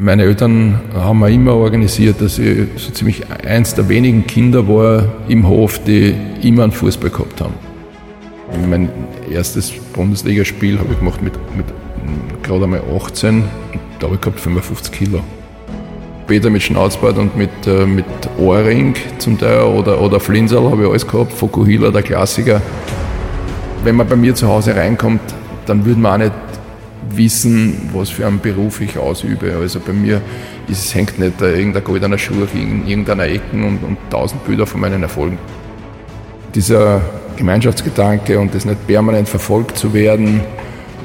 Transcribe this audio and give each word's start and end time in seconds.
Meine 0.00 0.22
Eltern 0.22 0.80
haben 0.94 1.18
mir 1.18 1.28
immer 1.28 1.54
organisiert, 1.54 2.20
dass 2.20 2.38
ich 2.38 2.68
so 2.76 2.92
ziemlich 2.92 3.28
eins 3.44 3.74
der 3.74 3.88
wenigen 3.88 4.28
Kinder 4.28 4.68
war 4.68 5.06
im 5.26 5.48
Hof, 5.48 5.80
die 5.82 6.14
immer 6.40 6.62
einen 6.62 6.70
Fußball 6.70 7.10
gehabt 7.10 7.40
haben. 7.40 7.54
Mein 8.70 8.90
erstes 9.28 9.72
Bundesligaspiel 9.92 10.78
habe 10.78 10.92
ich 10.92 11.00
gemacht 11.00 11.20
mit, 11.20 11.32
mit 11.56 11.66
gerade 12.44 12.62
einmal 12.62 12.82
18 12.94 13.42
da 13.98 14.06
habe 14.06 14.14
ich 14.14 14.20
gehabt 14.20 14.38
55 14.38 14.92
Kilo. 14.92 15.20
Später 16.26 16.48
mit 16.48 16.62
Schnauzbart 16.62 17.18
und 17.18 17.36
mit, 17.36 17.50
äh, 17.66 17.84
mit 17.84 18.04
Ohrring 18.38 18.94
zum 19.18 19.36
Teil 19.36 19.62
oder, 19.62 20.00
oder 20.00 20.20
Flinsel 20.20 20.62
habe 20.62 20.84
ich 20.84 20.88
alles 20.90 21.08
gehabt, 21.08 21.32
Fokuhila, 21.32 21.90
der 21.90 22.02
Klassiker. 22.02 22.62
Wenn 23.82 23.96
man 23.96 24.06
bei 24.06 24.14
mir 24.14 24.32
zu 24.36 24.46
Hause 24.46 24.76
reinkommt, 24.76 25.22
dann 25.66 25.84
würde 25.84 25.98
man 25.98 26.12
auch 26.12 26.24
nicht 26.24 26.47
wissen, 27.10 27.90
was 27.92 28.10
für 28.10 28.26
einen 28.26 28.40
Beruf 28.40 28.80
ich 28.80 28.98
ausübe. 28.98 29.56
Also 29.60 29.80
bei 29.80 29.92
mir 29.92 30.20
ist, 30.68 30.84
es 30.84 30.94
hängt 30.94 31.18
nicht 31.18 31.40
irgendein 31.40 31.84
goldener 31.84 32.18
Schuh 32.18 32.46
in 32.54 32.86
irgendeiner 32.86 33.24
Ecke 33.24 33.52
und, 33.52 33.78
und 33.82 33.96
tausend 34.10 34.44
Bilder 34.44 34.66
von 34.66 34.80
meinen 34.80 35.02
Erfolgen. 35.02 35.38
Dieser 36.54 37.00
Gemeinschaftsgedanke 37.36 38.38
und 38.38 38.54
das 38.54 38.64
nicht 38.64 38.86
permanent 38.86 39.28
verfolgt 39.28 39.78
zu 39.78 39.94
werden, 39.94 40.40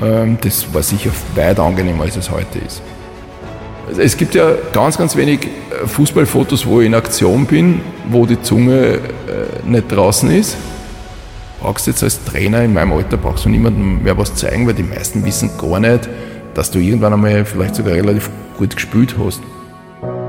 ähm, 0.01 0.37
das 0.41 0.73
war 0.73 0.81
sicher 0.81 1.11
weit 1.35 1.59
angenehmer, 1.59 2.03
als 2.03 2.15
es 2.15 2.31
heute 2.31 2.59
ist. 2.59 2.81
Also 3.87 4.01
es 4.01 4.17
gibt 4.17 4.33
ja 4.33 4.53
ganz, 4.71 4.97
ganz 4.97 5.15
wenig 5.15 5.45
äh, 5.45 5.87
Fußballfotos, 5.87 6.65
wo 6.65 6.81
ich 6.81 6.87
in 6.87 6.95
Aktion 6.95 7.45
bin, 7.45 7.81
wo 8.09 8.25
die 8.25 8.41
Zunge 8.41 8.95
äh, 8.95 8.99
nicht 9.65 9.91
draußen 9.91 10.31
ist 10.31 10.57
brauchst 11.63 11.87
jetzt 11.87 12.03
als 12.03 12.23
Trainer 12.25 12.61
in 12.61 12.73
meinem 12.73 12.91
Alter, 12.91 13.15
brauchst 13.15 13.45
du 13.45 13.49
niemandem 13.49 14.03
mehr 14.03 14.17
was 14.17 14.35
zeigen, 14.35 14.67
weil 14.67 14.73
die 14.73 14.83
meisten 14.83 15.25
wissen 15.25 15.49
gar 15.57 15.79
nicht, 15.79 16.09
dass 16.53 16.69
du 16.69 16.79
irgendwann 16.79 17.13
einmal 17.13 17.45
vielleicht 17.45 17.75
sogar 17.75 17.93
relativ 17.93 18.29
gut 18.57 18.75
gespielt 18.75 19.15
hast. 19.17 19.41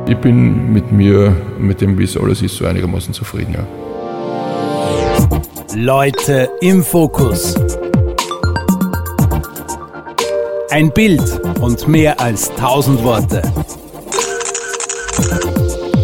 Ich 0.07 0.17
bin 0.19 0.73
mit 0.73 0.93
mir, 0.93 1.35
mit 1.59 1.81
dem, 1.81 1.99
wie 1.99 2.05
es 2.05 2.17
alles 2.17 2.41
ist, 2.41 2.57
so 2.57 2.67
einigermaßen 2.67 3.13
zufrieden, 3.13 3.55
ja. 3.55 3.67
Leute 5.75 6.49
im 6.61 6.85
Fokus. 6.85 7.57
Ein 10.71 10.93
Bild 10.93 11.41
und 11.61 11.89
mehr 11.89 12.21
als 12.21 12.55
tausend 12.55 13.03
Worte. 13.03 13.43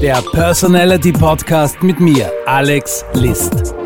Der 0.03 0.23
Personality 0.33 1.13
Podcast 1.13 1.81
mit 1.85 2.01
mir, 2.01 2.33
Alex 2.47 3.05
List. 3.15 3.80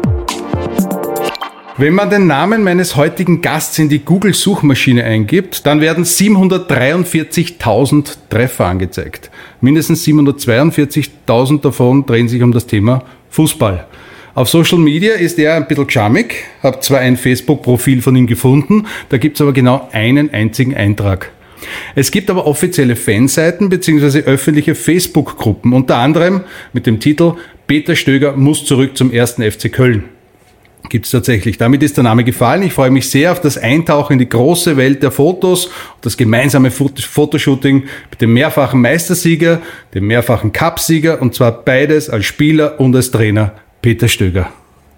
Wenn 1.76 1.94
man 1.94 2.08
den 2.08 2.28
Namen 2.28 2.62
meines 2.62 2.94
heutigen 2.94 3.40
Gasts 3.40 3.80
in 3.80 3.88
die 3.88 3.98
Google-Suchmaschine 3.98 5.02
eingibt, 5.02 5.66
dann 5.66 5.80
werden 5.80 6.04
743.000 6.04 8.16
Treffer 8.30 8.66
angezeigt. 8.66 9.28
Mindestens 9.60 10.04
742.000 10.04 11.62
davon 11.62 12.06
drehen 12.06 12.28
sich 12.28 12.44
um 12.44 12.52
das 12.52 12.68
Thema 12.68 13.02
Fußball. 13.30 13.88
Auf 14.36 14.48
Social 14.48 14.78
Media 14.78 15.14
ist 15.14 15.36
er 15.40 15.56
ein 15.56 15.66
bisschen 15.66 15.90
charmig, 15.90 16.44
habe 16.62 16.78
zwar 16.78 17.00
ein 17.00 17.16
Facebook-Profil 17.16 18.02
von 18.02 18.14
ihm 18.14 18.28
gefunden, 18.28 18.86
da 19.08 19.18
gibt 19.18 19.34
es 19.34 19.40
aber 19.40 19.52
genau 19.52 19.88
einen 19.90 20.32
einzigen 20.32 20.76
Eintrag. 20.76 21.32
Es 21.96 22.12
gibt 22.12 22.30
aber 22.30 22.46
offizielle 22.46 22.94
Fanseiten 22.94 23.68
bzw. 23.68 24.20
öffentliche 24.20 24.76
Facebook-Gruppen, 24.76 25.72
unter 25.72 25.96
anderem 25.96 26.42
mit 26.72 26.86
dem 26.86 27.00
Titel 27.00 27.32
Peter 27.66 27.96
Stöger 27.96 28.36
muss 28.36 28.64
zurück 28.64 28.96
zum 28.96 29.10
ersten 29.10 29.42
FC 29.42 29.72
Köln 29.72 30.04
gibt 30.88 31.06
es 31.06 31.12
tatsächlich. 31.12 31.58
Damit 31.58 31.82
ist 31.82 31.96
der 31.96 32.04
Name 32.04 32.24
gefallen. 32.24 32.62
Ich 32.62 32.72
freue 32.72 32.90
mich 32.90 33.08
sehr 33.08 33.32
auf 33.32 33.40
das 33.40 33.58
Eintauchen 33.58 34.14
in 34.14 34.18
die 34.18 34.28
große 34.28 34.76
Welt 34.76 35.02
der 35.02 35.10
Fotos, 35.10 35.70
das 36.00 36.16
gemeinsame 36.16 36.70
Fotoshooting 36.70 37.84
mit 38.10 38.20
dem 38.20 38.32
mehrfachen 38.32 38.80
Meistersieger, 38.80 39.60
dem 39.94 40.06
mehrfachen 40.06 40.52
Cupsieger 40.52 41.20
und 41.20 41.34
zwar 41.34 41.52
beides 41.64 42.10
als 42.10 42.26
Spieler 42.26 42.78
und 42.80 42.94
als 42.94 43.10
Trainer 43.10 43.52
Peter 43.82 44.08
Stöger. 44.08 44.50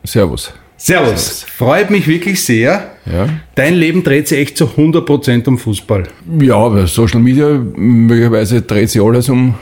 Servus. 0.04 0.52
Servus. 0.76 1.08
Servus. 1.08 1.42
Freut 1.44 1.90
mich 1.90 2.06
wirklich 2.06 2.44
sehr. 2.44 2.92
Ja. 3.06 3.28
Dein 3.54 3.74
Leben 3.74 4.02
dreht 4.04 4.28
sich 4.28 4.38
echt 4.38 4.58
zu 4.58 4.66
100% 4.66 5.48
um 5.48 5.58
Fußball. 5.58 6.04
Ja, 6.40 6.86
Social 6.86 7.20
Media 7.20 7.48
möglicherweise 7.48 8.62
dreht 8.62 8.90
sich 8.90 9.02
alles 9.02 9.28
um 9.28 9.54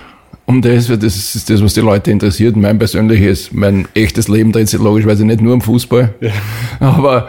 um 0.46 0.60
das, 0.60 0.88
das 0.88 1.34
ist 1.34 1.48
das, 1.48 1.62
was 1.62 1.72
die 1.74 1.80
Leute 1.80 2.10
interessiert. 2.10 2.56
Mein 2.56 2.78
persönliches, 2.78 3.52
mein 3.52 3.86
echtes 3.94 4.28
Leben 4.28 4.52
dreht 4.52 4.68
sich 4.68 4.80
logischerweise 4.80 5.24
nicht 5.24 5.40
nur 5.40 5.54
um 5.54 5.60
Fußball. 5.60 6.14
Ja. 6.20 6.32
Aber, 6.80 7.28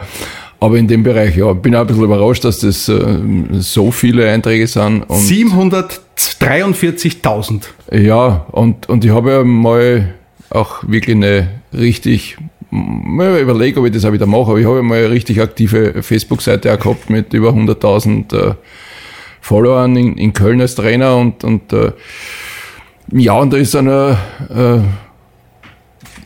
aber 0.58 0.78
in 0.78 0.88
dem 0.88 1.02
Bereich, 1.02 1.36
ja, 1.36 1.52
bin 1.52 1.76
auch 1.76 1.80
ein 1.80 1.86
bisschen 1.86 2.04
überrascht, 2.04 2.42
dass 2.44 2.60
das 2.60 2.88
äh, 2.88 3.18
so 3.58 3.90
viele 3.90 4.30
Einträge 4.30 4.66
sind. 4.66 5.04
743.000. 5.06 7.64
Ja, 7.92 8.46
und, 8.52 8.88
und 8.88 9.04
ich 9.04 9.10
habe 9.10 9.32
ja 9.32 9.44
mal 9.44 10.14
auch 10.48 10.82
wirklich 10.86 11.16
eine 11.16 11.48
richtig, 11.74 12.38
mal 12.70 13.38
überlege, 13.38 13.80
ob 13.80 13.86
ich 13.86 13.92
das 13.92 14.06
auch 14.06 14.12
wieder 14.12 14.26
mache, 14.26 14.50
aber 14.50 14.58
ich 14.58 14.66
habe 14.66 14.76
ja 14.76 14.82
mal 14.82 14.98
eine 14.98 15.10
richtig 15.10 15.40
aktive 15.40 16.02
Facebook-Seite 16.02 16.72
auch 16.72 16.78
gehabt 16.78 17.10
mit 17.10 17.34
über 17.34 17.50
100.000 17.50 18.34
äh, 18.34 18.54
Followern 19.42 19.94
in, 19.96 20.16
in 20.16 20.32
Köln 20.32 20.60
als 20.60 20.74
Trainer 20.74 21.16
und, 21.16 21.44
und 21.44 21.72
äh, 21.72 21.92
ja, 23.12 23.34
und 23.34 23.52
da 23.52 23.56
ist 23.56 23.74
dann 23.74 23.86
äh, 23.86 24.80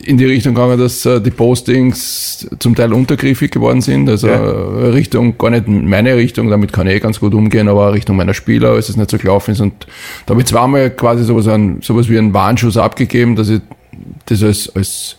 in 0.03 0.17
die 0.17 0.25
Richtung 0.25 0.55
gegangen, 0.55 0.79
dass 0.79 1.05
äh, 1.05 1.21
die 1.21 1.31
Postings 1.31 2.47
zum 2.59 2.75
Teil 2.75 2.93
untergriffig 2.93 3.51
geworden 3.51 3.81
sind. 3.81 4.09
Also 4.09 4.27
ja. 4.27 4.35
Äh, 4.35 4.87
Richtung, 4.89 5.37
gar 5.37 5.49
nicht 5.49 5.67
meine 5.67 6.15
Richtung, 6.15 6.49
damit 6.49 6.73
kann 6.73 6.87
ich 6.87 6.95
eh 6.95 6.99
ganz 6.99 7.19
gut 7.19 7.33
umgehen, 7.33 7.67
aber 7.67 7.93
Richtung 7.93 8.15
meiner 8.15 8.33
Spieler, 8.33 8.71
als 8.71 8.89
es 8.89 8.97
nicht 8.97 9.11
so 9.11 9.17
gelaufen 9.17 9.51
ist. 9.51 9.61
Und 9.61 9.87
da 10.25 10.31
habe 10.31 10.41
ich 10.41 10.47
zweimal 10.47 10.89
quasi 10.91 11.23
sowas, 11.23 11.47
an, 11.47 11.77
sowas 11.81 12.09
wie 12.09 12.17
einen 12.17 12.33
Warnschuss 12.33 12.77
abgegeben, 12.77 13.35
dass 13.35 13.49
ich 13.49 13.61
das 14.25 14.43
als, 14.43 14.75
als 14.75 15.17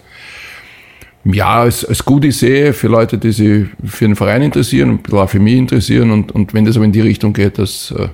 ja, 1.24 1.60
als, 1.60 1.84
als 1.84 2.04
Gute 2.04 2.32
sehe 2.32 2.72
für 2.72 2.88
Leute, 2.88 3.16
die 3.16 3.30
sich 3.30 3.66
für 3.84 4.06
den 4.06 4.16
Verein 4.16 4.42
interessieren 4.42 4.90
und 4.90 5.14
auch 5.14 5.30
für 5.30 5.38
mich 5.38 5.54
interessieren. 5.54 6.10
Und, 6.10 6.32
und 6.32 6.52
wenn 6.52 6.64
das 6.64 6.74
aber 6.76 6.84
in 6.84 6.92
die 6.92 7.00
Richtung 7.00 7.32
geht, 7.32 7.58
dass 7.58 7.94
äh, 7.96 8.08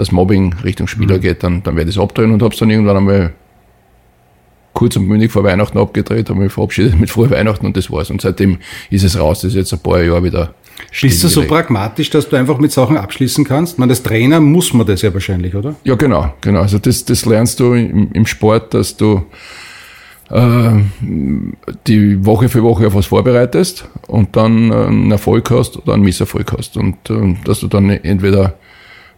das 0.00 0.12
Mobbing 0.12 0.54
Richtung 0.64 0.88
Spieler 0.88 1.16
mhm. 1.16 1.20
geht, 1.20 1.42
dann, 1.42 1.62
dann 1.62 1.76
werde 1.76 1.90
ich 1.90 1.96
es 1.96 2.02
abdrehen 2.02 2.32
und 2.32 2.42
habe 2.42 2.52
es 2.52 2.58
dann 2.58 2.70
irgendwann 2.70 2.96
einmal 2.96 3.32
kurz 4.72 4.96
und 4.96 5.06
mündig 5.06 5.30
vor 5.30 5.44
Weihnachten 5.44 5.78
abgedreht, 5.78 6.30
habe 6.30 6.40
mich 6.40 6.52
verabschiedet 6.52 6.98
mit 6.98 7.10
frohe 7.10 7.30
Weihnachten 7.30 7.66
und 7.66 7.76
das 7.76 7.90
war's. 7.90 8.10
Und 8.10 8.22
seitdem 8.22 8.58
ist 8.88 9.04
es 9.04 9.18
raus, 9.18 9.42
das 9.42 9.50
ist 9.50 9.56
jetzt 9.56 9.72
ein 9.72 9.80
paar 9.80 10.02
Jahre 10.02 10.24
wieder. 10.24 10.54
Bist 11.02 11.22
du 11.22 11.28
so 11.28 11.44
pragmatisch, 11.44 12.08
dass 12.08 12.28
du 12.28 12.36
einfach 12.36 12.58
mit 12.58 12.72
Sachen 12.72 12.96
abschließen 12.96 13.44
kannst? 13.44 13.78
Man, 13.78 13.90
als 13.90 14.02
Trainer 14.02 14.40
muss 14.40 14.72
man 14.72 14.86
das 14.86 15.02
ja 15.02 15.12
wahrscheinlich, 15.12 15.54
oder? 15.54 15.74
Ja, 15.84 15.96
genau, 15.96 16.32
genau. 16.40 16.60
Also 16.60 16.78
das, 16.78 17.04
das 17.04 17.26
lernst 17.26 17.60
du 17.60 17.74
im, 17.74 18.10
im 18.12 18.24
Sport, 18.24 18.72
dass 18.72 18.96
du 18.96 19.26
äh, 20.30 20.70
die 21.86 22.24
Woche 22.24 22.48
für 22.48 22.62
Woche 22.62 22.86
auf 22.86 22.94
was 22.94 23.06
vorbereitest 23.06 23.86
und 24.06 24.36
dann 24.36 24.72
einen 24.72 25.10
Erfolg 25.10 25.50
hast 25.50 25.76
oder 25.76 25.92
einen 25.92 26.04
Misserfolg 26.04 26.54
hast. 26.56 26.78
Und 26.78 27.10
äh, 27.10 27.36
dass 27.44 27.60
du 27.60 27.66
dann 27.66 27.90
entweder 27.90 28.54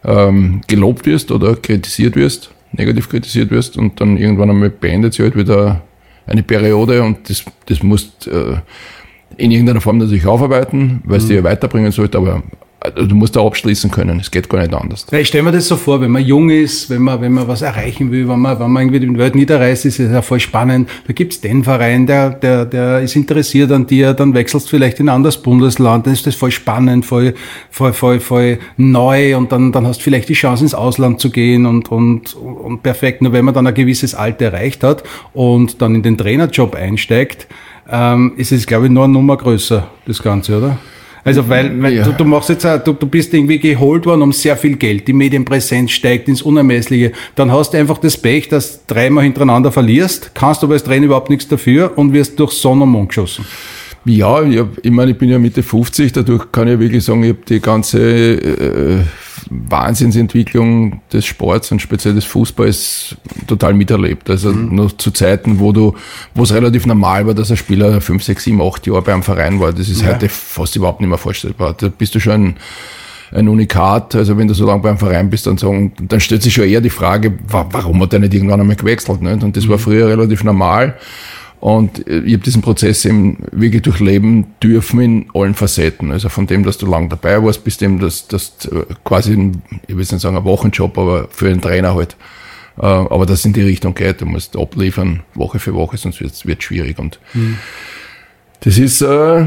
ähm, 0.05 0.61
gelobt 0.67 1.05
wirst 1.05 1.31
oder 1.31 1.55
kritisiert 1.55 2.15
wirst, 2.15 2.51
negativ 2.71 3.09
kritisiert 3.09 3.51
wirst 3.51 3.77
und 3.77 3.99
dann 4.01 4.17
irgendwann 4.17 4.49
einmal 4.49 4.69
beendet 4.69 5.13
sich 5.13 5.23
halt 5.23 5.35
wieder 5.35 5.81
eine 6.25 6.43
Periode 6.43 7.03
und 7.03 7.29
das, 7.29 7.43
das 7.65 7.83
musst 7.83 8.27
äh, 8.27 8.57
in 9.37 9.51
irgendeiner 9.51 9.81
Form 9.81 9.97
natürlich 9.97 10.25
aufarbeiten, 10.25 11.01
weil 11.05 11.17
es 11.17 11.25
mhm. 11.25 11.29
dir 11.29 11.43
weiterbringen 11.43 11.91
sollte, 11.91 12.17
aber 12.17 12.43
also 12.83 13.07
du 13.07 13.15
musst 13.15 13.35
da 13.35 13.45
abschließen 13.45 13.89
können. 13.91 14.19
Es 14.19 14.29
geht 14.29 14.49
gar 14.49 14.59
nicht 14.59 14.73
anders. 14.73 15.05
Ja, 15.11 15.17
ich 15.17 15.29
stelle 15.29 15.43
mir 15.43 15.51
das 15.53 15.67
so 15.67 15.77
vor, 15.77 16.01
wenn 16.01 16.11
man 16.11 16.23
jung 16.23 16.49
ist, 16.49 16.89
wenn 16.89 17.01
man, 17.01 17.21
wenn 17.21 17.31
man 17.31 17.47
was 17.47 17.61
erreichen 17.61 18.11
will, 18.11 18.27
wenn 18.27 18.39
man, 18.39 18.59
wenn 18.59 18.71
man 18.71 18.83
irgendwie 18.83 18.99
die 18.99 19.17
Welt 19.17 19.35
niederreißt, 19.35 19.85
ist 19.85 19.99
es 19.99 20.11
ja 20.11 20.21
voll 20.21 20.39
spannend. 20.39 20.89
Da 21.07 21.13
gibt's 21.13 21.39
den 21.39 21.63
Verein, 21.63 22.05
der, 22.05 22.31
der, 22.31 22.65
der 22.65 22.99
ist 22.99 23.15
interessiert 23.15 23.71
an 23.71 23.87
dir, 23.87 24.13
dann 24.13 24.33
wechselst 24.33 24.67
du 24.67 24.71
vielleicht 24.71 24.99
in 24.99 25.07
ein 25.07 25.15
anderes 25.15 25.37
Bundesland, 25.37 26.05
dann 26.05 26.13
ist 26.13 26.27
das 26.27 26.35
voll 26.35 26.51
spannend, 26.51 27.05
voll, 27.05 27.35
voll, 27.69 27.93
voll, 27.93 28.19
voll 28.19 28.59
neu 28.75 29.37
und 29.37 29.51
dann, 29.51 29.71
dann 29.71 29.87
hast 29.87 29.99
du 29.99 30.03
vielleicht 30.03 30.27
die 30.27 30.33
Chance 30.33 30.63
ins 30.63 30.75
Ausland 30.75 31.21
zu 31.21 31.29
gehen 31.29 31.65
und, 31.65 31.89
und, 31.89 32.35
und 32.35 32.83
perfekt. 32.83 33.21
Nur 33.21 33.31
wenn 33.31 33.45
man 33.45 33.53
dann 33.53 33.65
ein 33.65 33.73
gewisses 33.73 34.13
Alter 34.13 34.45
erreicht 34.45 34.83
hat 34.83 35.03
und 35.33 35.81
dann 35.81 35.95
in 35.95 36.03
den 36.03 36.17
Trainerjob 36.17 36.75
einsteigt, 36.75 37.47
ähm, 37.89 38.33
ist 38.37 38.51
es, 38.51 38.65
glaube 38.65 38.85
ich, 38.85 38.91
nur 38.91 39.05
eine 39.05 39.13
Nummer 39.13 39.37
größer, 39.37 39.87
das 40.05 40.21
Ganze, 40.21 40.57
oder? 40.57 40.77
Also 41.25 41.47
weil, 41.47 41.81
weil 41.81 41.93
ja. 41.93 42.03
du, 42.03 42.11
du 42.11 42.25
machst 42.25 42.49
jetzt, 42.49 42.65
auch, 42.65 42.83
du, 42.83 42.93
du 42.93 43.07
bist 43.07 43.33
irgendwie 43.33 43.57
geholt 43.57 44.05
worden 44.05 44.21
um 44.21 44.33
sehr 44.33 44.57
viel 44.57 44.75
Geld, 44.75 45.07
die 45.07 45.13
Medienpräsenz 45.13 45.91
steigt 45.91 46.27
ins 46.27 46.41
Unermessliche, 46.41 47.13
dann 47.35 47.51
hast 47.51 47.73
du 47.73 47.77
einfach 47.77 47.97
das 47.97 48.17
Pech, 48.17 48.49
dass 48.49 48.85
du 48.85 48.93
dreimal 48.93 49.23
hintereinander 49.23 49.71
verlierst, 49.71 50.31
kannst 50.33 50.63
aber 50.63 50.73
als 50.73 50.83
Trainer 50.83 51.05
überhaupt 51.05 51.29
nichts 51.29 51.47
dafür 51.47 51.97
und 51.97 52.11
wirst 52.11 52.39
durch 52.39 52.51
Sonne 52.51 52.83
und 52.83 52.89
Mond 52.89 53.09
geschossen. 53.09 53.45
Ja, 54.05 54.43
ich, 54.43 54.59
hab, 54.59 54.67
ich 54.81 54.91
meine, 54.91 55.11
ich 55.11 55.17
bin 55.17 55.29
ja 55.29 55.39
Mitte 55.39 55.63
50, 55.63 56.11
dadurch 56.11 56.51
kann 56.51 56.67
ich 56.67 56.77
wirklich 56.77 57.05
sagen, 57.05 57.23
ich 57.23 57.29
habe 57.29 57.39
die 57.47 57.61
ganze 57.61 57.99
äh, 58.01 58.99
Wahnsinnsentwicklung 59.49 61.01
des 61.11 61.25
Sports 61.25 61.71
und 61.71 61.81
speziell 61.81 62.15
des 62.15 62.25
Fußballs 62.25 63.15
total 63.47 63.73
miterlebt. 63.73 64.29
Also 64.29 64.51
mhm. 64.51 64.75
noch 64.75 64.97
zu 64.97 65.11
Zeiten, 65.11 65.59
wo 65.59 65.71
du, 65.71 65.95
wo 66.35 66.43
es 66.43 66.53
relativ 66.53 66.85
normal 66.85 67.27
war, 67.27 67.33
dass 67.33 67.51
ein 67.51 67.57
Spieler 67.57 68.01
fünf, 68.01 68.23
sechs, 68.23 68.43
sieben, 68.43 68.61
acht 68.61 68.85
Jahre 68.87 69.01
beim 69.01 69.23
Verein 69.23 69.59
war. 69.59 69.73
Das 69.73 69.89
ist 69.89 70.01
ja. 70.01 70.09
heute 70.09 70.29
fast 70.29 70.75
überhaupt 70.75 71.01
nicht 71.01 71.09
mehr 71.09 71.17
vorstellbar. 71.17 71.73
Da 71.73 71.89
bist 71.89 72.15
du 72.15 72.19
schon 72.19 72.55
ein 73.31 73.47
Unikat. 73.47 74.15
Also 74.15 74.37
wenn 74.37 74.47
du 74.47 74.53
so 74.53 74.65
lange 74.65 74.81
beim 74.81 74.97
Verein 74.97 75.29
bist, 75.29 75.47
dann 75.47 75.57
sagen, 75.57 75.93
dann 76.07 76.19
stellt 76.19 76.43
sich 76.43 76.53
schon 76.53 76.65
eher 76.65 76.81
die 76.81 76.89
Frage, 76.89 77.33
warum 77.47 78.01
hat 78.01 78.13
er 78.13 78.19
nicht 78.19 78.33
irgendwann 78.33 78.61
einmal 78.61 78.75
gewechselt? 78.75 79.21
Nicht? 79.21 79.43
Und 79.43 79.57
das 79.57 79.67
war 79.67 79.77
mhm. 79.77 79.81
früher 79.81 80.07
relativ 80.07 80.43
normal. 80.43 80.95
Und 81.63 82.05
äh, 82.09 82.19
ich 82.25 82.33
habe 82.33 82.43
diesen 82.43 82.61
Prozess 82.61 83.05
eben 83.05 83.37
wirklich 83.53 83.83
durchleben 83.83 84.47
dürfen 84.61 84.99
in 84.99 85.25
allen 85.33 85.53
Facetten. 85.53 86.11
Also 86.11 86.27
von 86.27 86.45
dem, 86.45 86.63
dass 86.63 86.77
du 86.77 86.85
lang 86.85 87.07
dabei 87.07 87.41
warst, 87.41 87.63
bis 87.63 87.77
dem, 87.77 87.99
dass 87.99 88.27
das 88.27 88.69
quasi, 89.05 89.31
ein, 89.31 89.61
ich 89.87 89.95
will 89.95 89.99
nicht 89.99 90.19
sagen 90.19 90.35
ein 90.35 90.43
Wochenjob, 90.43 90.97
aber 90.97 91.29
für 91.29 91.47
einen 91.47 91.61
Trainer 91.61 91.95
halt. 91.95 92.17
Äh, 92.77 92.81
aber 92.81 93.25
das 93.25 93.45
in 93.45 93.53
die 93.53 93.61
Richtung 93.61 93.95
geht. 93.95 94.19
Du 94.19 94.25
musst 94.25 94.57
abliefern, 94.57 95.21
Woche 95.35 95.57
für 95.57 95.73
Woche, 95.73 95.95
sonst 95.95 96.19
wird 96.19 96.33
es 96.33 96.63
schwierig. 96.65 96.99
Und 96.99 97.21
mhm. 97.33 97.57
Das 98.65 98.77
ist, 98.77 99.01
äh, 99.01 99.45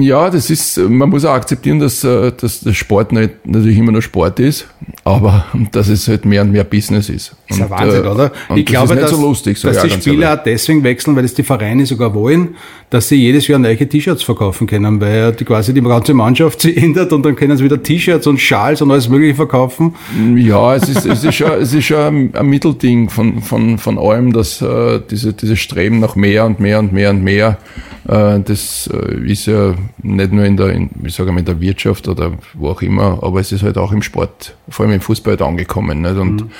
ja, 0.00 0.28
das 0.28 0.50
ist, 0.50 0.76
man 0.76 1.08
muss 1.10 1.24
auch 1.24 1.34
akzeptieren, 1.34 1.78
dass, 1.78 2.02
äh, 2.02 2.32
dass 2.32 2.60
der 2.60 2.72
Sport 2.72 3.12
nicht, 3.12 3.46
natürlich 3.46 3.78
immer 3.78 3.92
nur 3.92 4.02
Sport 4.02 4.40
ist, 4.40 4.66
aber 5.04 5.46
dass 5.70 5.86
es 5.86 6.08
halt 6.08 6.24
mehr 6.24 6.42
und 6.42 6.50
mehr 6.50 6.64
Business 6.64 7.08
ist. 7.08 7.36
Das 7.48 7.58
ist 7.58 7.62
ein 7.62 7.70
Wahnsinn, 7.70 8.04
äh, 8.04 8.08
oder? 8.08 8.32
Ich 8.56 8.66
glaube, 8.66 8.96
dass, 8.96 9.10
so 9.12 9.20
lustig, 9.20 9.58
so 9.58 9.68
dass 9.68 9.82
die 9.82 9.90
Spieler 9.90 10.34
auch 10.34 10.42
deswegen 10.42 10.82
wechseln, 10.82 11.14
weil 11.14 11.24
es 11.24 11.34
die 11.34 11.44
Vereine 11.44 11.86
sogar 11.86 12.14
wollen, 12.14 12.56
dass 12.90 13.08
sie 13.08 13.14
jedes 13.14 13.46
Jahr 13.46 13.60
neue 13.60 13.76
T-Shirts 13.76 14.24
verkaufen 14.24 14.66
können, 14.66 15.00
weil 15.00 15.30
die 15.32 15.44
quasi 15.44 15.72
die 15.72 15.80
ganze 15.80 16.12
Mannschaft 16.12 16.62
sich 16.62 16.76
ändert 16.82 17.12
und 17.12 17.24
dann 17.24 17.36
können 17.36 17.56
sie 17.56 17.62
wieder 17.62 17.80
T-Shirts 17.80 18.26
und 18.26 18.40
Schals 18.40 18.82
und 18.82 18.90
alles 18.90 19.08
mögliche 19.08 19.36
verkaufen. 19.36 19.94
Ja, 20.34 20.74
es 20.74 20.88
ist, 20.88 21.06
es 21.06 21.22
ist 21.22 21.36
schon, 21.36 21.52
es 21.60 21.72
ist 21.72 21.84
schon 21.84 22.34
ein 22.34 22.46
Mittelding 22.46 23.08
von, 23.08 23.40
von, 23.40 23.78
von 23.78 23.98
allem, 23.98 24.32
dass 24.32 24.60
äh, 24.60 25.00
diese, 25.08 25.32
diese 25.32 25.56
Streben 25.56 26.00
nach 26.00 26.16
mehr 26.16 26.44
und 26.44 26.58
mehr 26.58 26.80
und 26.80 26.92
mehr 26.92 27.10
und 27.10 27.22
mehr 27.22 27.58
das 28.04 28.90
äh, 28.92 29.30
ist 29.30 29.46
ja 29.46 29.74
nicht 30.02 30.32
nur 30.32 30.44
in 30.44 30.56
der, 30.56 30.70
in, 30.70 30.90
ich 31.04 31.14
sage 31.14 31.30
mal, 31.30 31.40
in 31.40 31.44
der 31.44 31.60
Wirtschaft 31.60 32.08
oder 32.08 32.32
wo 32.54 32.68
auch 32.70 32.82
immer, 32.82 33.22
aber 33.22 33.40
es 33.40 33.52
ist 33.52 33.62
halt 33.62 33.78
auch 33.78 33.92
im 33.92 34.02
Sport, 34.02 34.56
vor 34.68 34.84
allem 34.84 34.94
im 34.94 35.00
Fußball 35.00 35.32
halt 35.32 35.42
angekommen. 35.42 36.02
Nicht? 36.02 36.16
Und, 36.16 36.42
mhm. 36.42 36.50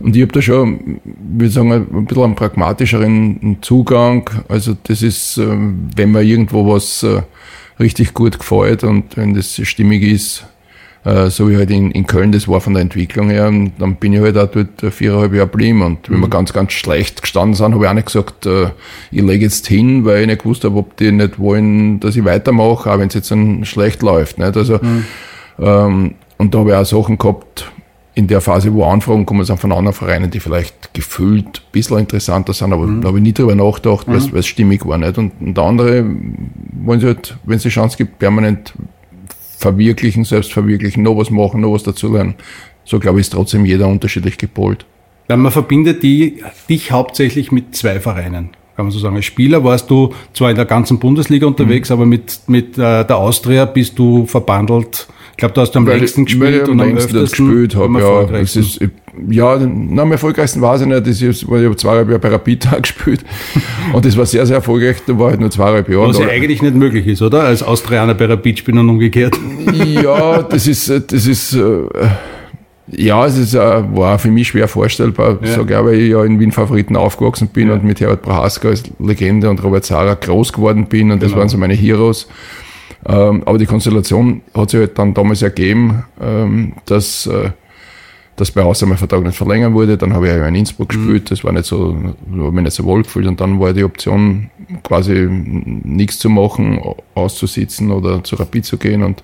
und 0.00 0.16
ich 0.16 0.22
habe 0.22 0.32
da 0.32 0.42
schon, 0.42 1.00
würde 1.04 1.50
sagen, 1.50 1.72
ein 1.72 2.06
bisschen 2.06 2.22
einen 2.22 2.34
pragmatischeren 2.36 3.58
Zugang. 3.62 4.30
Also 4.48 4.76
das 4.84 5.02
ist, 5.02 5.38
ähm, 5.38 5.90
wenn 5.96 6.12
mir 6.12 6.22
irgendwo 6.22 6.72
was 6.72 7.02
äh, 7.02 7.22
richtig 7.80 8.14
gut 8.14 8.38
gefällt 8.38 8.84
und 8.84 9.16
wenn 9.16 9.34
das 9.34 9.60
stimmig 9.64 10.02
ist, 10.02 10.40
äh, 10.40 10.59
so 11.02 11.48
wie 11.48 11.56
halt 11.56 11.70
in, 11.70 11.90
in 11.92 12.06
Köln 12.06 12.30
das 12.30 12.46
war 12.46 12.60
von 12.60 12.74
der 12.74 12.82
Entwicklung 12.82 13.30
her. 13.30 13.48
Und 13.48 13.72
dann 13.78 13.96
bin 13.96 14.12
ich 14.12 14.20
halt 14.20 14.36
auch 14.36 14.50
dort 14.50 14.92
viereinhalb 14.92 15.32
Jahre 15.32 15.46
geblieben. 15.46 15.82
Und 15.82 16.10
wenn 16.10 16.20
wir 16.20 16.26
mhm. 16.26 16.30
ganz, 16.30 16.52
ganz 16.52 16.72
schlecht 16.72 17.22
gestanden 17.22 17.54
sind, 17.54 17.74
habe 17.74 17.84
ich 17.84 17.90
auch 17.90 17.94
nicht 17.94 18.06
gesagt, 18.06 18.46
äh, 18.46 18.70
ich 19.10 19.22
lege 19.22 19.44
jetzt 19.44 19.66
hin, 19.66 20.04
weil 20.04 20.22
ich 20.22 20.26
nicht 20.26 20.42
gewusst 20.42 20.64
habe, 20.64 20.76
ob 20.76 20.96
die 20.96 21.10
nicht 21.10 21.38
wollen, 21.38 22.00
dass 22.00 22.16
ich 22.16 22.24
weitermache, 22.24 22.90
auch 22.90 22.98
wenn 22.98 23.08
es 23.08 23.14
jetzt 23.14 23.30
dann 23.30 23.64
schlecht 23.64 24.02
läuft. 24.02 24.38
Nicht? 24.38 24.56
Also, 24.56 24.78
mhm. 24.82 25.04
ähm, 25.58 26.14
und 26.36 26.54
da 26.54 26.58
habe 26.58 26.70
ich 26.70 26.76
auch 26.76 26.84
Sachen 26.84 27.16
gehabt, 27.16 27.70
in 28.14 28.26
der 28.26 28.40
Phase, 28.40 28.72
wo 28.74 28.84
Anfragen 28.84 29.24
kommen 29.24 29.44
sind 29.44 29.58
von 29.58 29.72
anderen 29.72 29.94
Vereinen, 29.94 30.30
die 30.30 30.40
vielleicht 30.40 30.92
gefühlt 30.92 31.46
ein 31.46 31.72
bisschen 31.72 31.98
interessanter 31.98 32.52
sind, 32.52 32.72
aber 32.72 32.86
mhm. 32.86 33.00
da 33.00 33.08
habe 33.08 33.18
ich 33.18 33.22
nie 33.22 33.32
drüber 33.32 33.54
nachgedacht, 33.54 34.08
mhm. 34.08 34.32
weil 34.32 34.40
es 34.40 34.46
stimmig 34.46 34.84
war. 34.84 34.98
Nicht? 34.98 35.16
Und, 35.16 35.32
und 35.40 35.58
andere 35.58 36.04
wollen 36.82 37.00
sie 37.00 37.06
halt, 37.06 37.38
wenn 37.44 37.56
es 37.56 37.62
die 37.62 37.70
Chance 37.70 37.96
gibt, 37.96 38.18
permanent 38.18 38.74
verwirklichen, 39.60 40.24
selbst 40.24 40.52
verwirklichen, 40.52 41.02
noch 41.02 41.16
was 41.16 41.30
machen, 41.30 41.60
noch 41.60 41.74
was 41.74 41.82
dazu 41.82 42.12
lernen. 42.12 42.34
So 42.84 42.98
glaube 42.98 43.20
ich, 43.20 43.26
ist 43.26 43.34
trotzdem 43.34 43.64
jeder 43.64 43.86
unterschiedlich 43.88 44.38
gepolt. 44.38 44.86
Ja, 45.28 45.36
man 45.36 45.52
verbindet 45.52 46.02
die, 46.02 46.42
dich 46.68 46.90
hauptsächlich 46.90 47.52
mit 47.52 47.76
zwei 47.76 48.00
Vereinen 48.00 48.50
kann 48.80 48.86
man 48.86 48.92
so 48.92 48.98
sagen. 48.98 49.16
Als 49.16 49.26
Spieler 49.26 49.62
warst 49.62 49.90
du 49.90 50.14
zwar 50.32 50.48
in 50.48 50.56
der 50.56 50.64
ganzen 50.64 50.98
Bundesliga 50.98 51.46
unterwegs, 51.46 51.90
mhm. 51.90 51.94
aber 51.94 52.06
mit, 52.06 52.40
mit 52.46 52.78
äh, 52.78 53.04
der 53.04 53.16
Austria 53.16 53.66
bist 53.66 53.98
du 53.98 54.24
verbandelt. 54.24 55.06
Ich 55.32 55.36
glaube, 55.36 55.52
du 55.52 55.60
hast 55.60 55.76
am 55.76 55.86
weil 55.86 55.98
längsten 55.98 56.24
gespielt 56.24 56.66
und 56.66 56.80
am 56.80 56.96
öftesten 56.96 57.46
gespielt 57.46 57.76
habe. 57.76 58.00
Ja, 58.00 58.38
es 58.38 58.56
ist, 58.56 58.80
ja, 59.28 59.58
na, 59.58 60.02
am 60.02 60.12
erfolgreichsten 60.12 60.60
war 60.60 60.76
es 60.76 60.84
nicht. 60.84 61.06
Das 61.06 61.20
ist, 61.22 61.42
ich 61.42 61.48
habe 61.48 61.76
zweieinhalb 61.76 62.08
Jahre 62.08 62.20
bei 62.20 62.28
Rapid 62.28 62.68
gespielt 62.82 63.24
und 63.92 64.04
das 64.04 64.16
war 64.16 64.26
sehr, 64.26 64.46
sehr 64.46 64.56
erfolgreich. 64.56 64.96
Da 65.06 65.18
war 65.18 65.30
halt 65.30 65.40
nur 65.40 65.50
zweieinhalb 65.50 65.88
Jahre. 65.88 66.08
Was 66.08 66.18
ja 66.18 66.28
eigentlich 66.28 66.62
nicht 66.62 66.74
möglich 66.74 67.06
ist, 67.06 67.22
oder? 67.22 67.42
Als 67.42 67.62
Austrianer 67.62 68.14
bei 68.14 68.26
Rapid 68.26 68.58
spielen 68.58 68.78
und 68.78 68.88
umgekehrt. 68.88 69.38
Ja, 69.70 70.42
das 70.42 70.66
ist, 70.66 70.88
das 70.88 71.26
ist, 71.26 71.54
äh, 71.54 71.82
ja, 72.88 73.26
es 73.26 73.36
ist, 73.36 73.54
äh, 73.54 73.58
war 73.58 74.18
für 74.18 74.30
mich 74.30 74.48
schwer 74.48 74.68
vorstellbar. 74.68 75.38
Ja. 75.42 75.54
So 75.54 75.64
glaube 75.64 75.96
ich 75.96 76.10
ja 76.10 76.24
in 76.24 76.40
Wien 76.40 76.52
Favoriten 76.52 76.96
aufgewachsen 76.96 77.48
bin 77.48 77.68
ja. 77.68 77.74
und 77.74 77.84
mit 77.84 78.00
Herbert 78.00 78.22
Prohaska 78.22 78.68
als 78.68 78.84
Legende 78.98 79.48
und 79.48 79.62
Robert 79.62 79.84
Zara 79.84 80.14
groß 80.14 80.52
geworden 80.52 80.86
bin 80.86 81.10
und 81.10 81.20
genau. 81.20 81.30
das 81.30 81.38
waren 81.38 81.48
so 81.48 81.58
meine 81.58 81.74
Heroes. 81.74 82.28
Ähm, 83.06 83.42
aber 83.46 83.58
die 83.58 83.66
Konstellation 83.66 84.42
hat 84.54 84.70
sich 84.70 84.80
halt 84.80 84.98
dann 84.98 85.14
damals 85.14 85.42
ergeben, 85.42 86.04
ähm, 86.20 86.74
dass, 86.86 87.26
äh, 87.26 87.50
dass 88.40 88.50
bei 88.50 88.62
Hause 88.62 88.86
mein 88.86 88.96
Vertrag 88.96 89.22
nicht 89.22 89.36
verlängert 89.36 89.72
wurde. 89.74 89.98
Dann 89.98 90.14
habe 90.14 90.26
ich 90.26 90.34
ja 90.34 90.48
in 90.48 90.54
Innsbruck 90.54 90.94
mhm. 90.94 90.98
gespielt, 90.98 91.30
das 91.30 91.44
war 91.44 91.52
nicht 91.52 91.66
so, 91.66 91.94
habe 91.94 92.52
mich 92.52 92.64
nicht 92.64 92.74
so 92.74 92.84
wohl 92.84 93.02
gefühlt 93.02 93.26
und 93.26 93.40
dann 93.40 93.60
war 93.60 93.72
die 93.72 93.84
Option 93.84 94.50
quasi 94.82 95.28
nichts 95.28 96.18
zu 96.18 96.30
machen, 96.30 96.80
auszusitzen 97.14 97.90
oder 97.90 98.24
zu 98.24 98.36
Rapid 98.36 98.64
zu 98.64 98.78
gehen 98.78 99.02
und 99.02 99.22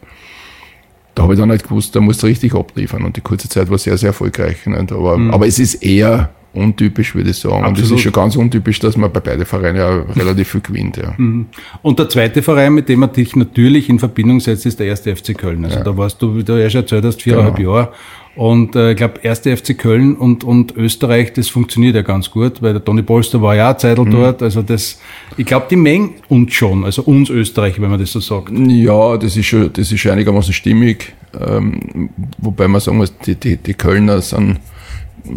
da 1.14 1.22
habe 1.22 1.32
ich 1.32 1.40
dann 1.40 1.48
halt 1.48 1.64
gewusst, 1.64 1.96
da 1.96 2.00
musst 2.00 2.22
du 2.22 2.26
richtig 2.26 2.54
abliefern. 2.54 3.02
Und 3.02 3.16
die 3.16 3.22
kurze 3.22 3.48
Zeit 3.48 3.70
war 3.70 3.78
sehr, 3.78 3.96
sehr 3.96 4.08
erfolgreich. 4.08 4.66
Nicht? 4.66 4.92
Aber, 4.92 5.16
mhm. 5.16 5.30
aber 5.30 5.46
es 5.46 5.58
ist 5.58 5.76
eher 5.76 6.28
untypisch, 6.56 7.14
würde 7.14 7.30
ich 7.30 7.38
sagen. 7.38 7.64
Absolut. 7.64 7.78
Und 7.78 7.84
es 7.84 7.90
ist 7.90 8.00
schon 8.00 8.12
ganz 8.12 8.36
untypisch, 8.36 8.78
dass 8.80 8.96
man 8.96 9.12
bei 9.12 9.20
beiden 9.20 9.46
Vereinen 9.46 9.76
ja 9.76 9.88
relativ 10.16 10.50
viel 10.50 10.60
gewinnt. 10.60 10.96
Ja. 10.96 11.14
Mhm. 11.16 11.46
Und 11.82 11.98
der 11.98 12.08
zweite 12.08 12.42
Verein, 12.42 12.74
mit 12.74 12.88
dem 12.88 13.00
man 13.00 13.12
dich 13.12 13.36
natürlich 13.36 13.88
in 13.88 13.98
Verbindung 13.98 14.40
setzt, 14.40 14.66
ist 14.66 14.80
der 14.80 14.86
erste 14.86 15.14
FC 15.14 15.36
Köln. 15.36 15.64
Also 15.64 15.78
ja. 15.78 15.84
da 15.84 15.96
warst 15.96 16.20
du, 16.20 16.36
wie 16.36 16.44
du 16.44 16.60
ja 16.60 16.68
schon 16.70 16.82
erzählt 16.82 17.04
hast, 17.04 17.22
viereinhalb 17.22 17.56
genau. 17.56 17.76
Jahre. 17.76 17.92
Und 18.36 18.76
äh, 18.76 18.90
ich 18.90 18.98
glaube, 18.98 19.14
erste 19.22 19.56
FC 19.56 19.78
Köln 19.78 20.14
und, 20.14 20.44
und 20.44 20.76
Österreich, 20.76 21.32
das 21.32 21.48
funktioniert 21.48 21.96
ja 21.96 22.02
ganz 22.02 22.30
gut, 22.30 22.60
weil 22.60 22.74
der 22.74 22.84
Toni 22.84 23.02
Polster 23.02 23.40
war 23.40 23.56
ja 23.56 23.72
auch 23.72 23.78
Zeitl 23.78 24.02
mhm. 24.02 24.10
dort. 24.10 24.42
Also 24.42 24.60
das, 24.60 25.00
ich 25.38 25.46
glaube, 25.46 25.66
die 25.70 25.76
Mengen 25.76 26.16
uns 26.28 26.52
schon, 26.52 26.84
also 26.84 27.02
uns 27.02 27.30
Österreich, 27.30 27.80
wenn 27.80 27.90
man 27.90 27.98
das 27.98 28.12
so 28.12 28.20
sagt. 28.20 28.50
Ja, 28.50 29.16
das 29.16 29.38
ist 29.38 29.46
schon, 29.46 29.72
das 29.72 29.90
ist 29.90 30.00
schon 30.00 30.12
einigermaßen 30.12 30.52
stimmig. 30.52 31.14
Ähm, 31.40 32.10
wobei 32.36 32.68
man 32.68 32.80
sagen 32.80 32.98
muss, 32.98 33.16
die, 33.18 33.36
die, 33.36 33.56
die 33.56 33.74
Kölner 33.74 34.20
sind, 34.20 34.58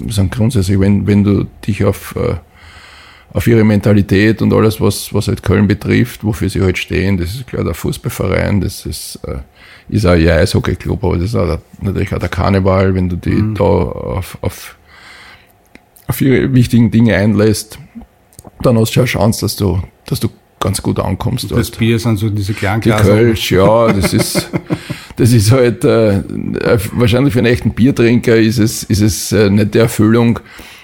sind 0.09 0.31
grundsätzlich, 0.31 0.79
wenn, 0.79 1.05
wenn 1.07 1.23
du 1.23 1.45
dich 1.65 1.83
auf, 1.83 2.15
äh, 2.15 2.35
auf 3.33 3.47
ihre 3.47 3.63
Mentalität 3.63 4.41
und 4.41 4.53
alles, 4.53 4.79
was, 4.81 5.13
was 5.13 5.27
halt 5.27 5.43
Köln 5.43 5.67
betrifft, 5.67 6.23
wofür 6.23 6.49
sie 6.49 6.61
halt 6.61 6.77
stehen, 6.77 7.17
das 7.17 7.35
ist 7.35 7.47
klar 7.47 7.63
der 7.63 7.73
Fußballverein, 7.73 8.61
das 8.61 8.85
ist 8.85 9.19
äh, 9.27 9.39
ist 9.89 10.05
auch 10.05 10.15
ihr 10.15 10.35
Eishockey-Club, 10.35 11.03
aber 11.03 11.17
das 11.17 11.25
ist 11.25 11.35
auch 11.35 11.47
der, 11.47 11.61
natürlich 11.81 12.13
auch 12.13 12.19
der 12.19 12.29
Karneval, 12.29 12.93
wenn 12.93 13.09
du 13.09 13.15
die 13.15 13.31
mhm. 13.31 13.55
da 13.55 13.63
auf, 13.63 14.37
auf, 14.41 14.77
auf 16.07 16.21
ihre 16.21 16.53
wichtigen 16.53 16.91
Dinge 16.91 17.15
einlässt, 17.15 17.79
dann 18.61 18.77
hast 18.77 18.95
du 18.95 18.99
ja 18.99 19.03
eine 19.03 19.07
Chance, 19.07 19.41
dass 19.41 19.55
du, 19.55 19.81
dass 20.05 20.19
du 20.19 20.29
ganz 20.59 20.81
gut 20.81 20.99
ankommst. 20.99 21.51
Das 21.51 21.69
dort. 21.69 21.79
Bier 21.79 21.99
sind 21.99 22.17
so 22.17 22.29
diese 22.29 22.53
kleinen 22.53 22.81
Die 22.81 22.89
Kölsch, 22.89 23.51
ja, 23.51 23.91
das 23.91 24.13
ist, 24.13 24.49
das 25.15 25.31
ist 25.31 25.51
halt, 25.51 25.83
äh, 25.85 26.21
wahrscheinlich 26.93 27.33
für 27.33 27.39
einen 27.39 27.47
echten 27.47 27.71
Biertrinker 27.71 28.35
ist 28.35 28.59
es, 28.59 28.83
ist 28.83 29.01
es 29.01 29.31
äh, 29.31 29.49
nicht 29.49 29.73
die 29.73 29.79
Erfüllung, 29.79 30.39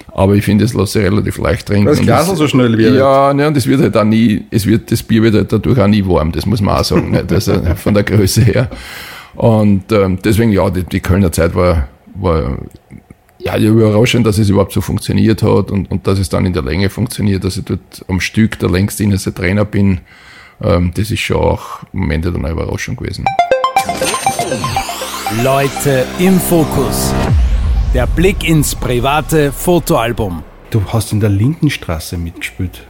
aber 0.08 0.36
ich 0.36 0.46
finde, 0.46 0.64
es 0.64 0.74
lässt 0.74 0.94
sich 0.94 1.04
relativ 1.04 1.38
leicht 1.38 1.68
trinken. 1.68 1.88
Weil 1.88 1.96
das 1.96 2.06
Glas 2.06 2.28
so 2.28 2.48
schnell 2.48 2.78
wird. 2.78 2.96
Ja, 2.96 3.34
ne, 3.34 3.48
und 3.48 3.58
es 3.58 3.68
wird 3.68 3.82
halt 3.82 3.98
auch 3.98 4.06
nie, 4.06 4.46
es 4.50 4.66
wird, 4.66 4.92
das 4.92 5.04
Bier 5.04 5.24
wird 5.24 5.36
halt 5.36 5.52
dadurch 5.52 5.80
auch 5.80 5.88
nie 5.88 6.06
warm, 6.06 6.32
das 6.32 6.46
muss 6.46 6.62
man 6.62 6.78
auch 6.78 6.84
sagen, 6.84 7.12
nicht? 7.12 7.32
Also 7.32 7.62
von 7.76 7.94
der 7.94 8.04
Größe 8.04 8.42
her. 8.42 8.70
Und 9.36 9.92
ähm, 9.92 10.20
deswegen, 10.24 10.52
ja, 10.52 10.70
die, 10.70 10.84
die 10.84 11.02
Kölner 11.02 11.32
Zeit 11.32 11.54
war, 11.54 11.90
war 12.16 12.58
ja, 13.46 13.58
überraschend, 13.58 14.26
dass 14.26 14.40
es 14.40 14.50
überhaupt 14.50 14.74
so 14.74 14.82
funktioniert 14.82 15.44
hat 15.44 15.70
und, 15.70 15.92
und 15.92 16.08
dass 16.08 16.18
es 16.18 16.30
dann 16.30 16.46
in 16.46 16.54
der 16.54 16.64
Länge 16.64 16.90
funktioniert, 16.90 17.44
dass 17.44 17.58
ich 17.58 17.66
dort 17.66 18.04
am 18.08 18.20
Stück 18.20 18.58
der 18.60 18.70
längste 18.70 19.04
innerste 19.04 19.34
Trainer 19.34 19.66
bin. 19.66 20.00
Ähm, 20.64 20.92
das 20.96 21.12
ist 21.12 21.20
schon 21.20 21.38
auch 21.38 21.84
am 21.94 22.10
Ende 22.10 22.32
dann 22.32 22.44
eine 22.44 22.54
Überraschung 22.54 22.96
gewesen. 22.96 23.26
Leute 25.44 26.06
im 26.18 26.40
Fokus. 26.40 27.14
Der 27.94 28.08
Blick 28.08 28.48
ins 28.50 28.74
private 28.74 29.52
Fotoalbum. 29.52 30.44
Du 30.72 30.82
hast 30.88 31.14
in 31.14 31.20
der 31.20 31.30
Lindenstraße 31.30 32.18
mitgespielt. 32.18 32.84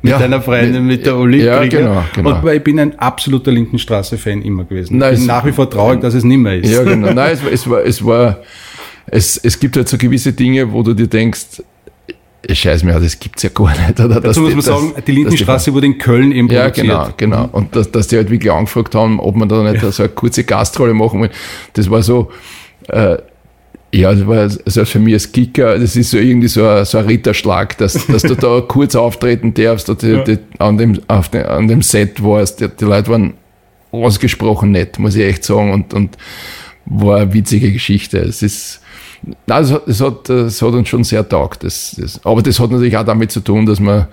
Mit 0.00 0.12
ja, 0.12 0.18
deiner 0.20 0.40
Freundin, 0.40 0.86
mit 0.86 1.04
der 1.04 1.16
Uli 1.16 1.44
ja, 1.44 1.64
genau, 1.66 2.04
genau. 2.14 2.40
Und 2.40 2.52
ich 2.52 2.62
bin 2.62 2.78
ein 2.78 2.96
absoluter 3.00 3.50
Lindenstraße-Fan 3.50 4.42
immer 4.42 4.62
gewesen. 4.62 4.98
Nein, 4.98 5.14
ich 5.14 5.18
bin 5.18 5.26
nach 5.26 5.44
wie 5.44 5.50
vor 5.50 5.68
traurig, 5.68 6.00
dass 6.00 6.14
es 6.14 6.22
nicht 6.22 6.38
mehr 6.38 6.54
ist. 6.54 6.70
Ja, 6.70 6.84
genau. 6.84 7.10
Nein, 7.12 7.32
es, 7.32 7.42
es 7.42 7.68
war, 7.68 7.84
es 7.84 8.04
war, 8.04 8.38
es, 9.10 9.36
es 9.36 9.58
gibt 9.58 9.76
halt 9.76 9.88
so 9.88 9.98
gewisse 9.98 10.32
Dinge, 10.32 10.72
wo 10.72 10.82
du 10.82 10.94
dir 10.94 11.06
denkst, 11.06 11.62
Scheiß 12.50 12.84
mir, 12.84 12.98
das 12.98 13.18
gibt's 13.18 13.42
ja 13.42 13.50
gar 13.50 13.70
nicht. 13.70 13.98
Oder? 13.98 14.20
Dazu 14.20 14.40
muss 14.40 14.52
man 14.52 14.62
sagen, 14.62 14.94
die 15.06 15.12
Lindenstraße 15.12 15.74
wurde 15.74 15.86
in 15.86 15.98
Köln 15.98 16.30
eben 16.32 16.48
ja, 16.48 16.62
produziert. 16.62 16.86
Ja, 16.86 17.12
genau, 17.16 17.42
genau. 17.42 17.48
Und 17.52 17.74
dass, 17.74 17.90
dass 17.90 18.06
die 18.06 18.16
halt 18.16 18.30
wirklich 18.30 18.50
angefragt 18.52 18.94
haben, 18.94 19.18
ob 19.18 19.34
man 19.34 19.48
da 19.48 19.62
nicht 19.70 19.82
ja. 19.82 19.90
so 19.90 20.04
eine 20.04 20.12
kurze 20.12 20.44
Gastrolle 20.44 20.94
machen 20.94 21.20
will. 21.20 21.30
Das 21.72 21.90
war 21.90 22.02
so, 22.02 22.30
äh, 22.88 23.18
ja, 23.92 24.12
das 24.12 24.26
war 24.26 24.36
also 24.36 24.84
für 24.84 24.98
mich 24.98 25.14
als 25.14 25.32
Kicker, 25.32 25.78
das 25.78 25.96
ist 25.96 26.10
so 26.10 26.18
irgendwie 26.18 26.48
so 26.48 26.66
ein, 26.66 26.84
so 26.84 26.98
ein 26.98 27.06
Ritterschlag, 27.06 27.76
dass, 27.78 28.06
dass 28.06 28.22
du 28.22 28.34
da 28.34 28.60
kurz 28.68 28.94
auftreten 28.94 29.52
darfst, 29.52 29.88
die, 30.00 30.06
ja. 30.06 30.22
die, 30.22 30.38
an, 30.58 30.78
dem, 30.78 31.00
auf 31.08 31.30
den, 31.30 31.44
an 31.44 31.66
dem 31.68 31.82
Set 31.82 32.22
warst. 32.22 32.60
Die, 32.60 32.68
die 32.68 32.84
Leute 32.84 33.10
waren 33.10 33.34
ausgesprochen 33.90 34.70
nett, 34.70 34.98
muss 34.98 35.16
ich 35.16 35.24
echt 35.24 35.44
sagen. 35.44 35.72
Und, 35.72 35.92
und 35.92 36.16
war 36.90 37.18
eine 37.18 37.32
witzige 37.32 37.72
Geschichte. 37.72 38.18
Es 38.18 38.42
ist, 38.42 38.80
nein, 39.46 39.62
es 39.62 39.72
hat, 39.72 39.88
es 39.88 40.00
hat, 40.00 40.28
es 40.30 40.62
hat 40.62 40.72
uns 40.72 40.88
schon 40.88 41.04
sehr 41.04 41.28
taugt. 41.28 41.64
Das, 41.64 41.96
das, 41.98 42.24
aber 42.24 42.42
das 42.42 42.58
hat 42.58 42.70
natürlich 42.70 42.96
auch 42.96 43.04
damit 43.04 43.30
zu 43.30 43.40
tun, 43.40 43.66
dass 43.66 43.80
wir, 43.80 44.08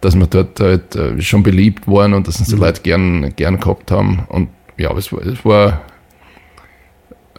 dass 0.00 0.14
wir 0.14 0.26
dort 0.26 0.60
halt 0.60 0.96
äh, 0.96 1.20
schon 1.20 1.42
beliebt 1.42 1.86
waren 1.86 2.14
und 2.14 2.28
dass 2.28 2.38
uns 2.38 2.48
die 2.48 2.54
mhm. 2.54 2.62
Leute 2.62 2.82
gern, 2.82 3.36
gern 3.36 3.58
gehabt 3.58 3.90
haben. 3.90 4.24
Und 4.28 4.48
ja, 4.76 4.96
es 4.96 5.12
war, 5.12 5.22
es 5.26 5.44
war, 5.44 5.82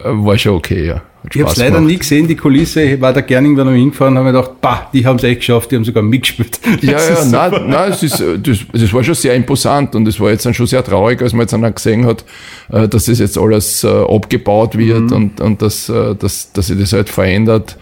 war 0.02 0.38
schon 0.38 0.54
okay, 0.54 0.86
ja. 0.86 1.02
Ich 1.28 1.40
habe 1.40 1.50
es 1.50 1.56
leider 1.58 1.80
nie 1.80 1.98
gesehen, 1.98 2.26
die 2.26 2.36
Kulisse. 2.36 2.82
Ich 2.82 3.00
war 3.00 3.12
da 3.12 3.20
gerne 3.20 3.46
irgendwann 3.46 3.66
noch 3.66 3.74
hingefahren 3.74 4.14
und 4.14 4.18
habe 4.18 4.32
mir 4.32 4.40
gedacht, 4.40 4.60
bah, 4.60 4.88
die 4.92 5.04
haben 5.04 5.16
es 5.16 5.24
echt 5.24 5.40
geschafft, 5.40 5.70
die 5.70 5.76
haben 5.76 5.84
sogar 5.84 6.02
mitgespielt. 6.02 6.58
Ja, 6.80 6.92
ja, 6.92 7.24
nein, 7.26 7.68
nein 7.68 7.92
es 7.92 8.02
ist, 8.02 8.24
das, 8.42 8.58
das 8.72 8.92
war 8.92 9.04
schon 9.04 9.14
sehr 9.14 9.34
imposant 9.34 9.94
und 9.94 10.08
es 10.08 10.18
war 10.18 10.30
jetzt 10.30 10.46
dann 10.46 10.54
schon 10.54 10.66
sehr 10.66 10.82
traurig, 10.82 11.20
als 11.20 11.32
man 11.32 11.42
jetzt 11.42 11.52
dann 11.52 11.74
gesehen 11.74 12.06
hat, 12.06 12.24
äh, 12.70 12.88
dass 12.88 13.04
das 13.04 13.18
jetzt 13.18 13.36
alles 13.36 13.84
äh, 13.84 13.88
abgebaut 13.88 14.78
wird 14.78 15.10
mhm. 15.10 15.12
und, 15.12 15.40
und 15.40 15.62
dass, 15.62 15.88
äh, 15.88 16.14
dass, 16.14 16.52
dass 16.52 16.68
sich 16.68 16.78
das 16.78 16.92
halt 16.92 17.10
verändert. 17.10 17.76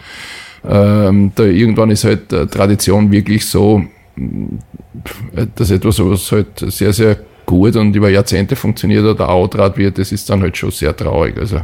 Ähm, 0.69 1.31
da 1.37 1.45
irgendwann 1.45 1.91
ist 1.91 2.05
halt 2.05 2.29
Tradition 2.29 3.13
wirklich 3.13 3.47
so, 3.47 3.85
dass 5.55 5.71
etwas, 5.71 6.01
was 6.01 6.33
halt 6.33 6.59
sehr, 6.59 6.93
sehr 6.93 7.19
gut 7.49 7.77
und 7.77 7.97
über 7.97 8.11
Jahrzehnte 8.11 8.57
funktioniert 8.57 9.05
oder 9.05 9.31
outrat 9.31 9.79
wird, 9.79 9.97
das 9.97 10.13
ist 10.13 10.29
dann 10.29 10.43
halt 10.43 10.57
schon 10.59 10.71
sehr 10.71 10.95
traurig. 10.95 11.39
Also 11.39 11.63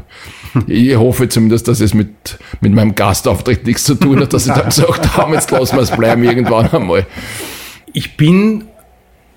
ich 0.67 0.97
hoffe 0.97 1.29
zumindest, 1.29 1.69
dass 1.69 1.81
es 1.81 1.93
mit, 1.93 2.39
mit 2.63 2.73
meinem 2.73 2.95
Gastauftritt 2.95 3.67
nichts 3.67 3.85
zu 3.85 3.95
tun 3.95 4.19
hat, 4.21 4.33
dass 4.33 4.47
ich 4.47 4.53
da 4.55 4.63
gesagt 4.63 5.17
habe, 5.17 5.35
jetzt 5.35 5.51
lassen 5.51 5.77
wir 5.77 5.83
es 5.83 5.91
bleiben 5.91 6.25
irgendwann 6.25 6.69
einmal. 6.71 7.07
Ich 7.93 8.17
bin 8.17 8.65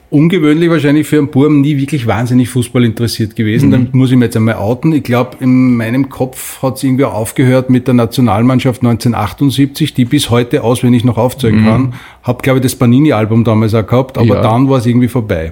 ungewöhnlich 0.09 0.69
wahrscheinlich 0.69 1.05
für 1.05 1.17
einen 1.17 1.27
Burm 1.27 1.59
nie 1.59 1.75
wirklich 1.75 2.07
wahnsinnig 2.07 2.47
Fußball 2.47 2.85
interessiert 2.85 3.35
gewesen. 3.35 3.67
Mhm. 3.67 3.71
Damit 3.71 3.93
muss 3.93 4.09
ich 4.09 4.15
mir 4.15 4.25
jetzt 4.25 4.37
einmal 4.37 4.55
outen. 4.55 4.93
Ich 4.93 5.03
glaube, 5.03 5.35
in 5.41 5.75
meinem 5.75 6.07
Kopf 6.07 6.61
hat 6.61 6.77
es 6.77 6.83
irgendwie 6.83 7.03
aufgehört 7.03 7.69
mit 7.69 7.87
der 7.87 7.93
Nationalmannschaft 7.93 8.83
1978, 8.83 9.93
die 9.93 10.05
bis 10.05 10.29
heute 10.29 10.63
auswendig 10.63 11.03
noch 11.03 11.17
aufzeigen 11.17 11.63
mhm. 11.63 11.65
kann. 11.65 11.93
Hab, 12.23 12.41
glaube 12.41 12.59
ich, 12.59 12.63
das 12.63 12.75
Panini-Album 12.75 13.43
damals 13.43 13.73
auch 13.73 13.85
gehabt, 13.85 14.17
aber 14.17 14.35
ja. 14.35 14.41
dann 14.41 14.69
war 14.69 14.77
es 14.77 14.85
irgendwie 14.85 15.09
vorbei. 15.09 15.51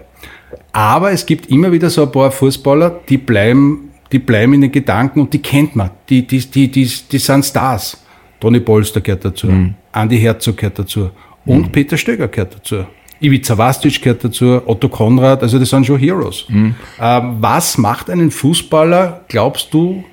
Aber 0.72 1.12
es 1.12 1.26
gibt 1.26 1.50
immer 1.50 1.72
wieder 1.72 1.90
so 1.90 2.04
ein 2.04 2.12
paar 2.12 2.32
Fußballer, 2.32 3.02
die 3.08 3.18
bleiben 3.18 3.92
die 4.12 4.20
bleiben 4.20 4.54
in 4.54 4.62
den 4.62 4.72
Gedanken 4.72 5.22
und 5.22 5.34
die 5.34 5.42
kennt 5.42 5.76
man. 5.76 5.90
Die, 6.10 6.26
die, 6.26 6.40
die, 6.40 6.70
die, 6.70 6.90
die 7.12 7.18
sind 7.18 7.44
Stars. 7.44 8.02
Toni 8.40 8.60
Polster 8.60 9.02
gehört 9.02 9.26
dazu, 9.26 9.48
mhm. 9.48 9.74
Andi 9.92 10.20
Herzog 10.20 10.58
gehört 10.58 10.78
dazu 10.78 11.10
und 11.46 11.68
mhm. 11.68 11.72
Peter 11.72 11.98
Stöger 11.98 12.28
gehört 12.28 12.56
dazu. 12.56 12.86
Ivica 13.22 13.58
Vastic 13.58 14.02
gehört 14.02 14.24
dazu, 14.24 14.62
Otto 14.66 14.90
Konrad, 14.90 15.42
also 15.42 15.58
das 15.58 15.70
sind 15.70 15.86
schon 15.86 15.98
Heroes. 15.98 16.46
Mhm. 16.50 16.76
Ähm, 17.00 17.38
was 17.40 17.78
macht 17.78 18.10
einen 18.10 18.30
Fußballer, 18.30 19.26
glaubst 19.28 19.74
du, 19.74 20.04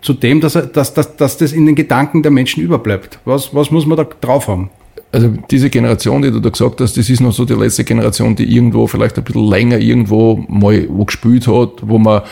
zu 0.00 0.14
dem, 0.14 0.40
dass, 0.40 0.54
er, 0.54 0.62
dass, 0.62 0.94
dass, 0.94 1.16
dass 1.16 1.36
das 1.36 1.52
in 1.52 1.66
den 1.66 1.74
Gedanken 1.74 2.22
der 2.22 2.30
Menschen 2.30 2.62
überbleibt? 2.62 3.18
Was, 3.24 3.52
was 3.54 3.70
muss 3.70 3.84
man 3.84 3.98
da 3.98 4.04
drauf 4.04 4.46
haben? 4.46 4.70
Also 5.10 5.32
diese 5.50 5.70
Generation, 5.70 6.20
die 6.20 6.30
du 6.30 6.40
da 6.40 6.50
gesagt 6.50 6.80
hast, 6.80 6.96
das 6.98 7.08
ist 7.08 7.20
noch 7.20 7.32
so 7.32 7.44
die 7.44 7.54
letzte 7.54 7.84
Generation, 7.84 8.36
die 8.36 8.54
irgendwo 8.54 8.86
vielleicht 8.86 9.16
ein 9.16 9.24
bisschen 9.24 9.48
länger 9.48 9.78
irgendwo 9.78 10.44
mal 10.48 10.86
wo 10.88 11.04
gespielt 11.06 11.46
hat, 11.46 11.70
wo 11.80 11.98
man 11.98 12.22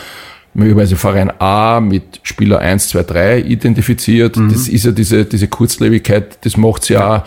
möglicherweise 0.57 0.95
Verein 0.95 1.31
A 1.39 1.79
mit 1.79 2.19
Spieler 2.23 2.59
1, 2.59 2.89
2, 2.89 3.03
3 3.03 3.39
identifiziert. 3.41 4.37
Mhm. 4.37 4.51
Das 4.51 4.67
ist 4.67 4.85
ja 4.85 4.91
diese, 4.91 5.23
diese 5.23 5.47
Kurzlebigkeit, 5.47 6.39
das 6.43 6.57
macht's 6.57 6.89
ja 6.89 7.23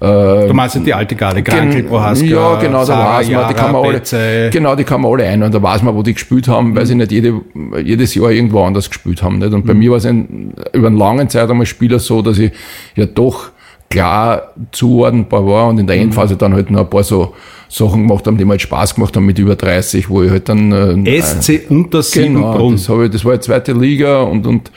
äh, 0.00 0.46
Du 0.46 0.52
meinst 0.52 0.74
ja 0.74 0.82
die 0.82 0.92
alte 0.92 1.14
Garde, 1.14 1.42
Krankel, 1.42 1.84
Prohaska, 1.84 2.26
Ja, 2.26 2.56
genau, 2.56 2.84
da 2.84 3.16
weiß 3.16 3.30
man, 3.30 3.48
die 3.48 3.54
kann 3.54 3.72
man 3.72 3.84
alle, 3.84 4.50
genau, 4.50 4.76
die 4.76 4.84
kann 4.84 5.00
man 5.00 5.12
alle 5.12 5.24
ein 5.24 5.42
und 5.42 5.54
da 5.54 5.62
weiß 5.62 5.82
man, 5.82 5.94
wo 5.94 6.02
die 6.02 6.12
gespielt 6.12 6.46
haben, 6.46 6.70
mhm. 6.70 6.76
weil 6.76 6.84
sie 6.84 6.94
nicht 6.94 7.10
jede, 7.10 7.40
jedes 7.82 8.14
Jahr 8.14 8.30
irgendwo 8.30 8.62
anders 8.62 8.90
gespielt 8.90 9.22
haben. 9.22 9.38
Nicht? 9.38 9.54
Und 9.54 9.66
bei 9.66 9.72
mhm. 9.72 9.78
mir 9.80 9.90
war 9.92 9.98
es 9.98 10.04
über 10.04 10.86
einen 10.86 10.96
langen 10.98 11.30
Zeitraum 11.30 11.60
als 11.60 11.70
Spieler 11.70 11.98
so, 11.98 12.20
dass 12.20 12.38
ich 12.38 12.52
ja 12.96 13.06
doch 13.06 13.53
klar 13.94 14.52
zuordnenbar 14.72 15.46
war 15.46 15.68
und 15.68 15.78
in 15.78 15.86
der 15.86 15.96
mhm. 15.96 16.02
Endphase 16.02 16.36
dann 16.36 16.52
halt 16.52 16.70
noch 16.70 16.80
ein 16.80 16.90
paar 16.90 17.04
so 17.04 17.34
Sachen 17.68 18.06
gemacht 18.06 18.26
haben, 18.26 18.36
die 18.36 18.44
mir 18.44 18.52
halt 18.52 18.62
Spaß 18.62 18.94
gemacht 18.94 19.16
haben 19.16 19.26
mit 19.26 19.38
über 19.38 19.56
30, 19.56 20.08
wo 20.08 20.22
ich 20.22 20.30
halt 20.30 20.48
dann... 20.48 21.04
Äh, 21.06 21.20
SC 21.20 21.62
unter 21.68 22.02
Siebenbrunn. 22.02 22.76
Genau, 22.76 22.98
das, 23.00 23.06
ich, 23.06 23.10
das 23.10 23.24
war 23.24 23.32
ja 23.34 23.40
zweite 23.40 23.72
Liga 23.72 24.22
und, 24.22 24.46
und 24.46 24.70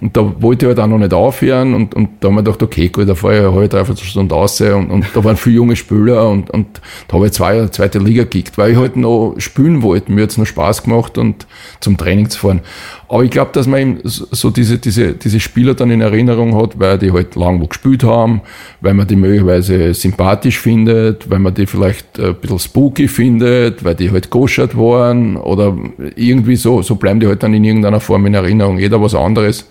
und 0.00 0.16
da 0.16 0.34
wollte 0.40 0.66
ich 0.66 0.68
halt 0.68 0.80
auch 0.80 0.86
noch 0.86 0.98
nicht 0.98 1.14
aufhören 1.14 1.74
und, 1.74 1.94
und 1.94 2.08
da 2.20 2.28
haben 2.28 2.34
wir 2.34 2.42
gedacht, 2.42 2.62
okay, 2.62 2.88
gut, 2.88 3.08
da 3.08 3.14
fahre 3.14 3.34
ich 3.34 3.40
eine 3.40 3.52
halbe, 3.52 3.68
dreiviertel 3.68 4.04
Stunde 4.04 4.34
raus 4.34 4.60
und, 4.60 4.90
und 4.90 5.06
da 5.14 5.24
waren 5.24 5.36
viele 5.36 5.56
junge 5.56 5.76
Spieler 5.76 6.28
und, 6.28 6.50
und 6.50 6.80
da 7.08 7.14
habe 7.14 7.26
ich 7.26 7.32
zwei, 7.32 7.66
zweite 7.68 7.98
Liga 7.98 8.24
gekickt, 8.24 8.58
weil 8.58 8.72
ich 8.72 8.78
halt 8.78 8.96
noch 8.96 9.34
spielen 9.38 9.82
wollte. 9.82 10.12
Mir 10.12 10.22
hat 10.22 10.30
es 10.30 10.38
noch 10.38 10.46
Spaß 10.46 10.82
gemacht 10.82 11.18
und 11.18 11.46
zum 11.80 11.96
Training 11.96 12.28
zu 12.28 12.38
fahren. 12.40 12.60
Aber 13.08 13.22
ich 13.22 13.30
glaube, 13.30 13.52
dass 13.52 13.66
man 13.66 13.80
eben 13.80 14.00
so 14.04 14.50
diese, 14.50 14.78
diese, 14.78 15.14
diese 15.14 15.38
Spieler 15.40 15.74
dann 15.74 15.90
in 15.90 16.00
Erinnerung 16.00 16.56
hat, 16.60 16.78
weil 16.78 16.98
die 16.98 17.12
halt 17.12 17.36
lang 17.36 17.60
wo 17.60 17.66
gespielt 17.66 18.02
haben, 18.02 18.40
weil 18.80 18.94
man 18.94 19.06
die 19.06 19.16
möglicherweise 19.16 19.94
sympathisch 19.94 20.58
findet, 20.58 21.30
weil 21.30 21.38
man 21.38 21.54
die 21.54 21.66
vielleicht 21.66 22.18
ein 22.18 22.34
bisschen 22.34 22.58
spooky 22.58 23.06
findet, 23.08 23.84
weil 23.84 23.94
die 23.94 24.10
halt 24.10 24.30
goschert 24.30 24.76
waren 24.76 25.36
oder 25.36 25.76
irgendwie 26.16 26.56
so, 26.56 26.82
so 26.82 26.96
bleiben 26.96 27.20
die 27.20 27.28
halt 27.28 27.42
dann 27.42 27.54
in 27.54 27.64
irgendeiner 27.64 28.00
Form 28.00 28.26
in 28.26 28.34
Erinnerung. 28.34 28.78
Jeder 28.78 29.00
was 29.00 29.14
anderes. 29.14 29.68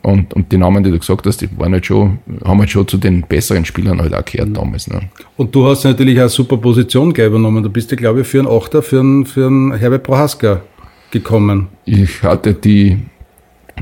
Und, 0.00 0.32
und 0.34 0.50
die 0.50 0.56
Namen, 0.56 0.82
die 0.82 0.90
du 0.90 0.98
gesagt 0.98 1.26
hast, 1.26 1.42
die 1.42 1.48
waren 1.58 1.72
halt 1.72 1.86
schon, 1.86 2.18
haben 2.44 2.58
halt 2.58 2.70
schon 2.70 2.88
zu 2.88 2.96
den 2.96 3.22
besseren 3.22 3.64
Spielern 3.64 4.00
halt 4.00 4.14
auch 4.14 4.24
gehört 4.24 4.48
mhm. 4.48 4.54
damals. 4.54 4.88
Ne? 4.88 5.00
Und 5.36 5.54
du 5.54 5.66
hast 5.66 5.84
natürlich 5.84 6.18
auch 6.18 6.22
eine 6.22 6.28
super 6.30 6.56
Position 6.56 7.14
übernommen. 7.14 7.62
Du 7.62 7.70
bist 7.70 7.90
ja, 7.90 7.96
glaube 7.96 8.22
ich, 8.22 8.26
für 8.26 8.40
einen 8.40 8.48
Achter, 8.48 8.82
für 8.82 9.00
einen, 9.00 9.26
für 9.26 9.46
einen 9.46 9.74
Herbert 9.74 10.02
Prohaska 10.02 10.62
gekommen. 11.10 11.68
Ich 11.84 12.22
hatte 12.22 12.54
die, 12.54 12.98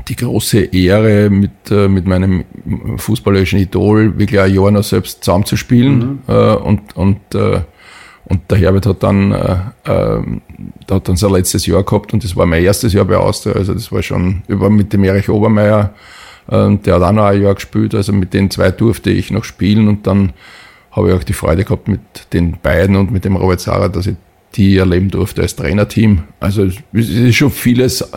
die 0.07 0.15
große 0.15 0.59
Ehre, 0.65 1.29
mit, 1.29 1.51
äh, 1.71 1.87
mit 1.87 2.05
meinem 2.05 2.43
fußballerischen 2.97 3.59
Idol 3.59 4.19
wirklich 4.19 4.39
ein 4.39 4.53
Jahr 4.53 4.69
noch 4.69 4.83
selbst 4.83 5.23
zusammenzuspielen. 5.23 5.97
Mhm. 5.97 6.19
Äh, 6.27 6.55
und, 6.55 6.95
und 6.95 7.35
äh, 7.35 7.61
und 8.31 8.49
der 8.49 8.59
Herbert 8.59 8.85
hat 8.85 9.03
dann, 9.03 9.33
äh, 9.33 9.57
äh, 9.83 10.21
hat 10.89 11.09
dann 11.09 11.17
sein 11.17 11.31
letztes 11.31 11.65
Jahr 11.65 11.83
gehabt 11.83 12.13
und 12.13 12.23
das 12.23 12.37
war 12.37 12.45
mein 12.45 12.63
erstes 12.63 12.93
Jahr 12.93 13.03
bei 13.03 13.17
Austria. 13.17 13.55
Also 13.55 13.73
das 13.73 13.91
war 13.91 14.01
schon 14.01 14.43
über 14.47 14.69
mit 14.69 14.93
dem 14.93 15.03
Erich 15.03 15.29
Obermeier, 15.29 15.93
äh, 16.49 16.77
der 16.77 16.95
hat 16.95 17.01
auch 17.01 17.11
noch 17.11 17.25
ein 17.25 17.41
Jahr 17.41 17.55
gespielt. 17.55 17.93
Also 17.93 18.13
mit 18.13 18.33
den 18.33 18.49
zwei 18.49 18.71
durfte 18.71 19.09
ich 19.11 19.31
noch 19.31 19.43
spielen 19.43 19.89
und 19.89 20.07
dann 20.07 20.31
habe 20.91 21.09
ich 21.09 21.15
auch 21.15 21.23
die 21.25 21.33
Freude 21.33 21.65
gehabt 21.65 21.89
mit 21.89 21.99
den 22.31 22.57
beiden 22.63 22.95
und 22.95 23.11
mit 23.11 23.25
dem 23.25 23.35
Robert 23.35 23.59
Sarah, 23.59 23.89
dass 23.89 24.07
ich 24.07 24.15
die 24.55 24.77
erleben 24.77 25.09
durfte 25.09 25.41
als 25.41 25.57
Trainerteam. 25.57 26.23
Also 26.39 26.63
es 26.63 27.09
ist 27.09 27.35
schon 27.35 27.51
vieles 27.51 28.09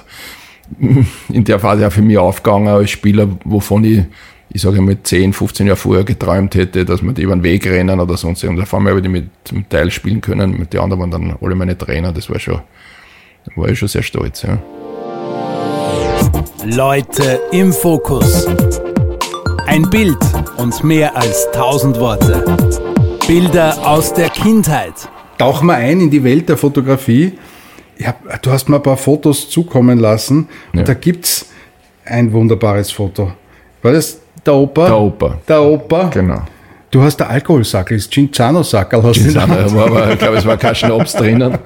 in 1.28 1.44
der 1.44 1.59
Phase 1.59 1.88
auch 1.88 1.92
für 1.92 2.02
mich 2.02 2.18
aufgegangen 2.18 2.68
als 2.68 2.90
Spieler, 2.90 3.28
wovon 3.44 3.83
ich 3.83 4.04
ich 4.54 4.62
sage 4.62 4.80
mal 4.80 4.96
10, 5.02 5.32
15 5.32 5.66
Jahre 5.66 5.76
vorher 5.76 6.04
geträumt 6.04 6.54
hätte, 6.54 6.84
dass 6.84 7.02
wir 7.02 7.12
die 7.12 7.23
über 7.23 7.34
den 7.34 7.42
Weg 7.42 7.66
rennen 7.66 7.99
oder 7.99 8.16
sonst 8.16 8.44
irgendwas. 8.44 8.70
Da 8.70 8.76
habe 8.76 8.94
ich 8.94 9.02
die 9.02 9.08
mit 9.08 9.28
zum 9.42 9.68
Teil 9.68 9.90
spielen 9.90 10.20
können. 10.20 10.56
Mit 10.56 10.73
den 10.73 10.80
anderen 10.80 11.00
waren 11.00 11.11
dann 11.11 11.37
alle 11.42 11.56
meine 11.56 11.76
Trainer. 11.76 12.12
Das 12.12 12.30
war 12.30 12.38
schon, 12.38 12.61
war 13.56 13.68
ich 13.68 13.80
schon 13.80 13.88
sehr 13.88 14.04
stolz. 14.04 14.42
Ja. 14.42 14.62
Leute 16.64 17.40
im 17.50 17.73
Fokus. 17.73 18.46
Ein 19.66 19.90
Bild 19.90 20.18
und 20.56 20.84
mehr 20.84 21.16
als 21.16 21.49
tausend 21.52 21.99
Worte. 21.99 22.44
Bilder 23.26 23.84
aus 23.84 24.14
der 24.14 24.28
Kindheit. 24.28 24.94
Tauchen 25.37 25.66
wir 25.66 25.75
ein 25.75 26.00
in 26.00 26.11
die 26.12 26.23
Welt 26.23 26.49
der 26.49 26.56
Fotografie. 26.56 27.32
Hab, 28.04 28.40
du 28.40 28.52
hast 28.52 28.68
mir 28.68 28.76
ein 28.76 28.82
paar 28.84 28.99
Fotos 28.99 29.50
zukommen 29.50 29.99
lassen 29.99 30.49
und 30.73 30.78
ja. 30.78 30.84
da 30.84 30.94
gibt's 30.94 31.46
ein 32.04 32.32
wunderbares 32.32 32.92
Foto. 32.92 33.32
War 33.82 33.92
das 33.92 34.20
der 34.47 34.55
Opa? 34.55 34.87
Der 34.87 34.99
Opa. 34.99 35.39
Der 35.49 35.63
Opa. 35.63 36.11
Genau. 36.13 36.43
Du 36.91 37.03
hast 37.03 37.17
der 37.17 37.29
Alkoholsackel, 37.29 37.97
das 37.97 38.09
Cinzano-Sackel 38.09 39.03
hast 39.03 39.21
Cinzano, 39.21 39.69
du 39.69 39.81
aber 39.81 40.13
ich 40.13 40.19
glaube, 40.19 40.37
es 40.37 40.47
war 40.47 40.57
kein 40.57 40.77
Schnaps 40.77 41.15
drinnen. 41.15 41.59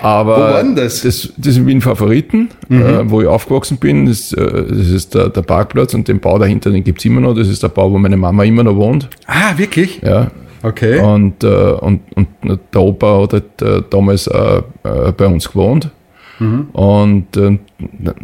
Aber 0.00 0.36
wo 0.36 0.40
war 0.40 0.62
denn 0.62 0.74
das? 0.74 1.02
Das, 1.02 1.32
das 1.36 1.54
sind 1.54 1.66
Wien 1.66 1.80
Favoriten, 1.80 2.48
mhm. 2.68 2.82
äh, 2.82 3.10
wo 3.10 3.20
ich 3.20 3.26
aufgewachsen 3.26 3.78
bin. 3.78 4.06
Das, 4.06 4.32
äh, 4.32 4.64
das 4.68 4.88
ist 4.88 5.14
der, 5.14 5.28
der, 5.28 5.42
Parkplatz 5.42 5.92
und 5.92 6.08
den 6.08 6.20
Bau 6.20 6.38
dahinter, 6.38 6.70
den 6.70 6.84
gibt's 6.84 7.04
immer 7.04 7.20
noch. 7.20 7.34
Das 7.34 7.48
ist 7.48 7.62
der 7.62 7.68
Bau, 7.68 7.92
wo 7.92 7.98
meine 7.98 8.16
Mama 8.16 8.44
immer 8.44 8.62
noch 8.62 8.76
wohnt. 8.76 9.08
Ah, 9.26 9.56
wirklich? 9.56 10.00
Ja. 10.02 10.28
Okay. 10.62 11.00
Und, 11.00 11.44
äh, 11.44 11.46
und, 11.46 12.00
und 12.14 12.28
der 12.72 12.80
Opa 12.80 13.22
hat 13.22 13.32
halt, 13.32 13.62
äh, 13.62 13.82
damals 13.90 14.26
äh, 14.28 14.62
äh, 14.84 15.12
bei 15.16 15.26
uns 15.26 15.48
gewohnt. 15.48 15.90
Mhm. 16.38 16.68
Und 16.72 17.36
äh, 17.36 17.58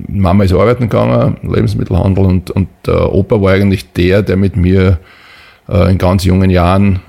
Mama 0.09 0.45
ist 0.45 0.53
arbeiten 0.53 0.89
gegangen, 0.89 1.37
Lebensmittelhandel, 1.43 2.25
und, 2.25 2.51
und 2.51 2.69
der 2.87 3.13
Opa 3.13 3.41
war 3.41 3.53
eigentlich 3.53 3.93
der, 3.93 4.23
der 4.23 4.37
mit 4.37 4.57
mir 4.57 4.99
äh, 5.69 5.91
in 5.91 5.99
ganz 5.99 6.25
jungen 6.25 6.51
Jahren 6.51 7.01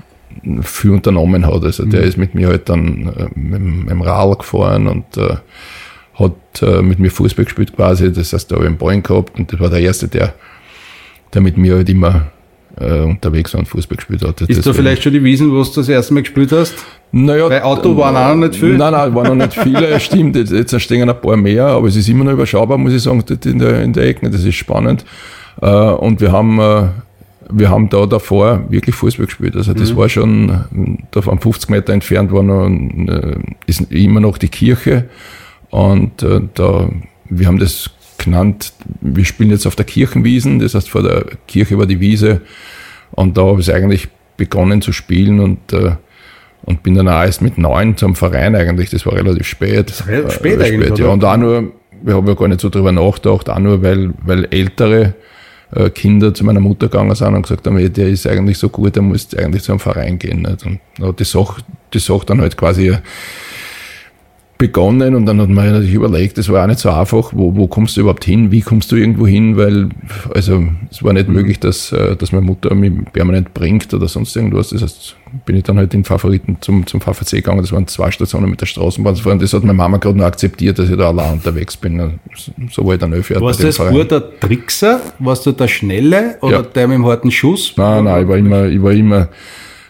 viel 0.62 0.92
unternommen 0.92 1.46
hat. 1.46 1.64
Also 1.64 1.84
mhm. 1.84 1.90
der 1.90 2.02
ist 2.02 2.16
mit 2.16 2.34
mir 2.34 2.48
halt 2.48 2.68
dann 2.68 3.12
äh, 3.16 3.28
mit, 3.38 3.60
mit 3.60 3.90
dem 3.90 4.02
Rad 4.02 4.40
gefahren 4.40 4.86
und 4.88 5.16
äh, 5.16 5.36
hat 6.14 6.62
äh, 6.62 6.82
mit 6.82 6.98
mir 6.98 7.10
Fußball 7.10 7.44
gespielt 7.44 7.74
quasi. 7.74 8.12
Das 8.12 8.32
heißt, 8.32 8.50
da 8.50 8.56
habe 8.56 8.64
ich 8.64 8.68
einen 8.68 8.78
Ball 8.78 9.00
gehabt 9.00 9.38
und 9.38 9.52
das 9.52 9.60
war 9.60 9.70
der 9.70 9.80
Erste, 9.80 10.08
der, 10.08 10.34
der 11.34 11.42
mit 11.42 11.56
mir 11.56 11.76
halt 11.76 11.88
immer 11.88 12.26
äh, 12.78 13.00
unterwegs 13.00 13.54
war 13.54 13.60
und 13.60 13.66
Fußball 13.66 13.96
gespielt 13.96 14.22
hat. 14.22 14.40
Ist 14.42 14.66
da 14.66 14.72
vielleicht 14.72 15.02
schon 15.02 15.12
die 15.12 15.22
Wiesen, 15.22 15.50
wo 15.50 15.62
du 15.62 15.70
das 15.74 15.88
erste 15.88 16.14
Mal 16.14 16.20
gespielt 16.20 16.52
hast? 16.52 16.74
Naja, 17.12 17.48
Bei 17.48 17.62
Auto 17.62 17.96
waren 17.96 18.16
auch 18.16 18.34
noch 18.34 18.48
nicht 18.48 18.60
viele? 18.60 18.76
Nein, 18.76 18.92
nein, 18.92 19.14
waren 19.14 19.38
noch 19.38 19.46
nicht 19.46 19.58
viele, 19.58 19.98
stimmt. 20.00 20.36
Jetzt, 20.36 20.52
jetzt 20.52 20.80
stehen 20.80 21.08
ein 21.08 21.20
paar 21.20 21.36
mehr, 21.36 21.66
aber 21.66 21.88
es 21.88 21.96
ist 21.96 22.08
immer 22.08 22.24
noch 22.24 22.32
überschaubar, 22.32 22.76
muss 22.76 22.92
ich 22.92 23.02
sagen, 23.02 23.24
in 23.44 23.58
der, 23.58 23.82
in 23.82 23.92
der 23.92 24.04
Ecke. 24.04 24.28
Das 24.28 24.44
ist 24.44 24.54
spannend. 24.56 25.04
Äh, 25.62 25.66
und 25.66 26.20
wir 26.20 26.32
haben, 26.32 26.58
äh, 26.58 26.88
wir 27.48 27.70
haben 27.70 27.88
da 27.88 28.04
davor 28.04 28.64
wirklich 28.68 28.94
Fußball 28.94 29.26
gespielt. 29.26 29.56
Also 29.56 29.72
das 29.72 29.92
mhm. 29.92 29.96
war 29.96 30.08
schon, 30.08 31.06
da 31.12 31.22
von 31.22 31.38
50 31.38 31.70
Meter 31.70 31.92
entfernt 31.92 32.32
war 32.32 32.42
noch, 32.42 32.68
äh, 32.68 33.36
ist 33.66 33.90
immer 33.92 34.20
noch 34.20 34.36
die 34.36 34.48
Kirche. 34.48 35.08
Und 35.70 36.22
äh, 36.22 36.42
da, 36.54 36.90
wir 37.28 37.46
haben 37.46 37.58
das 37.58 37.90
genannt, 38.26 38.72
wir 39.00 39.24
spielen 39.24 39.50
jetzt 39.50 39.66
auf 39.66 39.76
der 39.76 39.86
Kirchenwiesen, 39.86 40.58
das 40.58 40.74
heißt 40.74 40.90
vor 40.90 41.02
der 41.02 41.24
Kirche 41.48 41.78
war 41.78 41.86
die 41.86 42.00
Wiese. 42.00 42.42
Und 43.12 43.36
da 43.36 43.46
habe 43.46 43.60
ich 43.60 43.72
eigentlich 43.72 44.08
begonnen 44.36 44.82
zu 44.82 44.92
spielen 44.92 45.40
und 45.40 45.72
äh, 45.72 45.92
und 46.66 46.82
bin 46.82 46.96
dann 46.96 47.08
auch 47.08 47.22
erst 47.22 47.42
mit 47.42 47.58
neun 47.58 47.96
zum 47.96 48.16
Verein 48.16 48.56
eigentlich, 48.56 48.90
das 48.90 49.06
war 49.06 49.14
relativ 49.14 49.46
spät. 49.46 49.88
Das 49.88 50.06
relativ 50.06 50.32
spät, 50.32 50.60
äh, 50.60 50.64
eigentlich, 50.64 50.88
spät 50.88 50.98
ja. 50.98 51.06
Und 51.06 51.24
auch 51.24 51.36
nur, 51.36 51.72
wir 52.02 52.14
haben 52.14 52.26
ja 52.26 52.34
gar 52.34 52.48
nicht 52.48 52.60
so 52.60 52.68
drüber 52.68 52.92
nachgedacht, 52.92 53.48
auch 53.48 53.58
nur, 53.58 53.82
weil, 53.82 54.12
weil 54.24 54.46
ältere 54.50 55.14
äh, 55.72 55.90
Kinder 55.90 56.34
zu 56.34 56.44
meiner 56.44 56.60
Mutter 56.60 56.88
gegangen 56.88 57.14
sind 57.14 57.34
und 57.34 57.42
gesagt 57.42 57.66
haben, 57.66 57.78
hey, 57.78 57.88
der 57.88 58.08
ist 58.08 58.26
eigentlich 58.26 58.58
so 58.58 58.68
gut, 58.68 58.96
der 58.96 59.02
muss 59.02 59.32
eigentlich 59.34 59.62
zu 59.62 59.72
einem 59.72 59.78
Verein 59.78 60.18
gehen. 60.18 60.42
Nicht? 60.42 60.66
Und 61.00 61.20
die 61.20 61.24
Sache, 61.24 61.62
die 61.94 62.00
Sache 62.00 62.26
dann 62.26 62.40
halt 62.40 62.56
quasi 62.56 62.96
begonnen 64.58 65.14
und 65.14 65.26
dann 65.26 65.40
hat 65.40 65.48
man 65.48 65.70
natürlich 65.70 65.94
überlegt, 65.94 66.38
das 66.38 66.48
war 66.48 66.62
auch 66.62 66.66
nicht 66.66 66.78
so 66.78 66.90
einfach, 66.90 67.32
wo, 67.34 67.54
wo 67.56 67.66
kommst 67.66 67.96
du 67.96 68.00
überhaupt 68.00 68.24
hin, 68.24 68.50
wie 68.50 68.62
kommst 68.62 68.90
du 68.90 68.96
irgendwo 68.96 69.26
hin, 69.26 69.56
weil 69.56 69.90
also 70.34 70.64
es 70.90 71.02
war 71.02 71.12
nicht 71.12 71.28
mhm. 71.28 71.34
möglich, 71.34 71.60
dass, 71.60 71.92
äh, 71.92 72.16
dass 72.16 72.32
meine 72.32 72.46
Mutter 72.46 72.74
mich 72.74 72.92
permanent 73.12 73.52
bringt 73.52 73.92
oder 73.92 74.08
sonst 74.08 74.34
irgendwas. 74.34 74.70
Das 74.70 74.82
heißt, 74.82 75.16
bin 75.44 75.56
ich 75.56 75.64
dann 75.64 75.76
halt 75.76 75.92
in 75.92 76.04
Favoriten 76.04 76.56
zum, 76.60 76.86
zum 76.86 77.02
VVC 77.02 77.32
gegangen, 77.32 77.60
das 77.60 77.72
waren 77.72 77.86
zwei 77.86 78.10
Stationen 78.10 78.48
mit 78.48 78.60
der 78.60 78.66
Straßenbahn 78.66 79.14
und 79.14 79.42
das 79.42 79.52
hat 79.52 79.62
meine 79.62 79.74
Mama 79.74 79.98
gerade 79.98 80.16
noch 80.16 80.24
akzeptiert, 80.24 80.78
dass 80.78 80.88
ich 80.88 80.96
da 80.96 81.08
allein 81.08 81.34
unterwegs 81.34 81.76
bin. 81.76 82.18
So 82.72 82.86
war 82.86 82.94
ich 82.94 83.00
dann 83.00 83.12
Jahre 83.12 83.40
Warst 83.42 83.62
du 83.62 83.66
als 83.66 83.78
Bub 83.78 84.08
der 84.08 84.40
Trickser? 84.40 85.00
Warst 85.18 85.44
du 85.44 85.52
der 85.52 85.68
Schnelle 85.68 86.38
oder 86.40 86.56
ja. 86.56 86.62
der 86.62 86.88
mit 86.88 86.96
dem 86.96 87.06
harten 87.06 87.30
Schuss? 87.30 87.74
Nein, 87.76 88.04
nein, 88.04 88.22
ich 88.22 88.28
war 88.28 88.36
immer, 88.38 88.64
ich 88.66 88.82
war 88.82 88.92
immer 88.92 89.28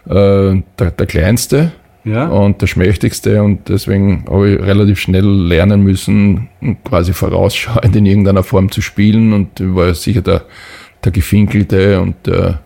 äh, 0.07 0.63
der, 0.79 0.91
der 0.91 1.07
Kleinste 1.07 1.73
ja. 2.07 2.29
und 2.29 2.63
der 2.63 2.67
Schmächtigste 2.67 3.43
und 3.43 3.69
deswegen 3.69 4.25
habe 4.31 4.51
ich 4.51 4.61
relativ 4.61 5.01
schnell 5.01 5.27
lernen 5.27 5.83
müssen, 5.83 6.49
quasi 6.85 7.13
vorausschauend 7.13 7.95
in 7.97 8.07
irgendeiner 8.07 8.43
Form 8.43 8.71
zu 8.71 8.81
spielen 8.81 9.33
und 9.33 9.49
war 9.75 9.93
sicher 9.95 10.23
der, 10.23 10.45
der 11.05 11.13
Gefinkelte 11.13 12.01
und 12.01 12.15
der 12.27 12.61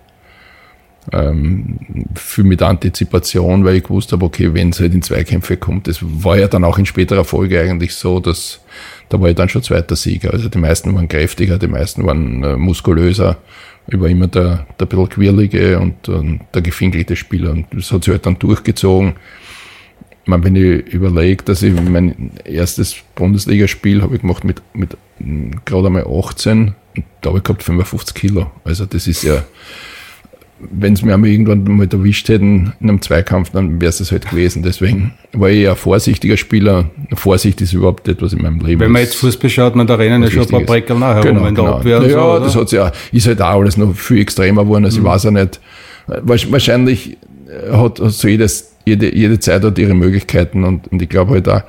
ähm, 1.13 1.79
viel 2.15 2.45
mit 2.45 2.63
Antizipation, 2.63 3.65
weil 3.65 3.77
ich 3.77 3.85
gewusst 3.85 4.13
habe, 4.13 4.25
okay, 4.25 4.53
wenn 4.53 4.71
es 4.71 4.81
halt 4.81 4.95
in 4.95 5.03
Zweikämpfe 5.03 5.57
kommt, 5.57 5.89
das 5.89 5.99
war 6.03 6.39
ja 6.39 6.47
dann 6.47 6.63
auch 6.63 6.79
in 6.79 6.87
späterer 6.87 7.25
Folge 7.25 7.61
eigentlich 7.61 7.95
so, 7.95 8.21
dass 8.21 8.61
da 9.09 9.21
war 9.21 9.29
ich 9.29 9.35
dann 9.35 9.49
schon 9.49 9.63
zweiter 9.63 9.97
Sieger. 9.97 10.33
Also 10.33 10.49
die 10.49 10.59
meisten 10.59 10.95
waren 10.95 11.09
kräftiger, 11.09 11.59
die 11.59 11.67
meisten 11.67 12.07
waren 12.07 12.45
äh, 12.45 12.57
muskulöser. 12.57 13.39
Ich 13.93 14.01
war 14.01 14.09
immer 14.09 14.29
der, 14.29 14.67
der 14.79 14.87
bisschen 14.87 15.09
quirlige 15.09 15.79
und, 15.79 16.09
und 16.09 16.41
der 16.55 16.63
gefinkelte 16.63 17.17
Spieler. 17.17 17.51
Und 17.53 17.67
das 17.73 17.91
hat 17.91 18.05
sich 18.05 18.13
halt 18.13 18.27
dann 18.27 18.39
durchgezogen. 18.39 19.15
Ich 20.23 20.29
meine, 20.29 20.45
wenn 20.45 20.57
ich 20.57 20.87
überlege, 20.93 21.43
dass 21.45 21.63
ich 21.63 21.73
mein 21.73 22.33
erstes 22.45 22.97
Bundesligaspiel 23.15 24.03
habe 24.03 24.15
ich 24.15 24.21
gemacht 24.21 24.45
mit, 24.45 24.63
mit 24.75 24.97
gerade 25.65 25.87
einmal 25.89 26.07
18 26.07 26.75
und 26.97 27.05
da 27.21 27.31
habe 27.31 27.39
ich 27.39 27.45
gehabt 27.45 27.63
55 27.63 28.15
Kilo. 28.15 28.51
Also 28.65 28.87
das 28.87 29.07
ist 29.07 29.23
ja, 29.23 29.45
wenn 30.71 30.93
es 30.93 31.03
mir 31.03 31.15
einmal 31.15 31.31
irgendwann 31.31 31.65
mal 31.65 31.89
erwischt 31.91 32.29
hätten 32.29 32.73
in 32.81 32.89
einem 32.89 33.03
Zweikampf, 33.03 33.51
dann 33.51 33.81
wäre 33.81 33.89
es 33.89 33.99
das 33.99 34.13
halt 34.13 34.29
gewesen. 34.29 34.63
Deswegen 34.63 35.13
war 35.33 35.51
ich 35.51 35.63
ja 35.63 35.71
ein 35.71 35.77
vorsichtiger 35.77 36.37
Spieler. 36.37 36.91
Vorsicht 37.15 37.61
ist 37.61 37.73
überhaupt 37.73 38.09
etwas 38.09 38.33
in 38.33 38.43
meinem 38.43 38.61
Leben. 38.61 38.81
Wenn 38.81 38.93
man 38.93 39.03
jetzt 39.03 39.17
Fußball 39.17 39.51
schaut, 39.51 39.77
man 39.77 39.87
da 39.87 39.95
rennen 39.95 40.23
ja 40.23 40.31
schon 40.31 40.43
ein 40.43 40.49
paar 40.49 40.61
Breckel 40.61 40.99
nachher 40.99 41.23
genau, 41.23 41.47
in 41.47 41.55
der 41.55 41.65
genau. 41.65 41.77
Abwehr. 41.77 42.03
Ja, 42.03 42.39
so, 42.39 42.45
das 42.45 42.57
hat 42.57 42.73
ja, 42.73 42.93
ist 43.13 43.27
halt 43.27 43.41
auch 43.41 43.61
alles 43.61 43.77
noch 43.77 43.95
viel 43.95 44.21
extremer 44.21 44.65
geworden. 44.65 44.85
Also 44.85 45.01
mhm. 45.01 45.07
ich 45.07 45.13
weiß 45.13 45.25
ja 45.25 45.31
nicht. 45.31 45.61
Wahrscheinlich 46.07 47.17
hat, 47.73 48.01
so 48.03 48.29
jedes, 48.29 48.73
jede, 48.85 49.15
jede 49.15 49.39
Zeit 49.39 49.63
hat 49.63 49.79
ihre 49.79 49.95
Möglichkeiten 49.95 50.65
und, 50.65 50.89
und 50.89 51.03
ich 51.03 51.09
glaube 51.09 51.33
halt 51.33 51.49
auch, 51.49 51.63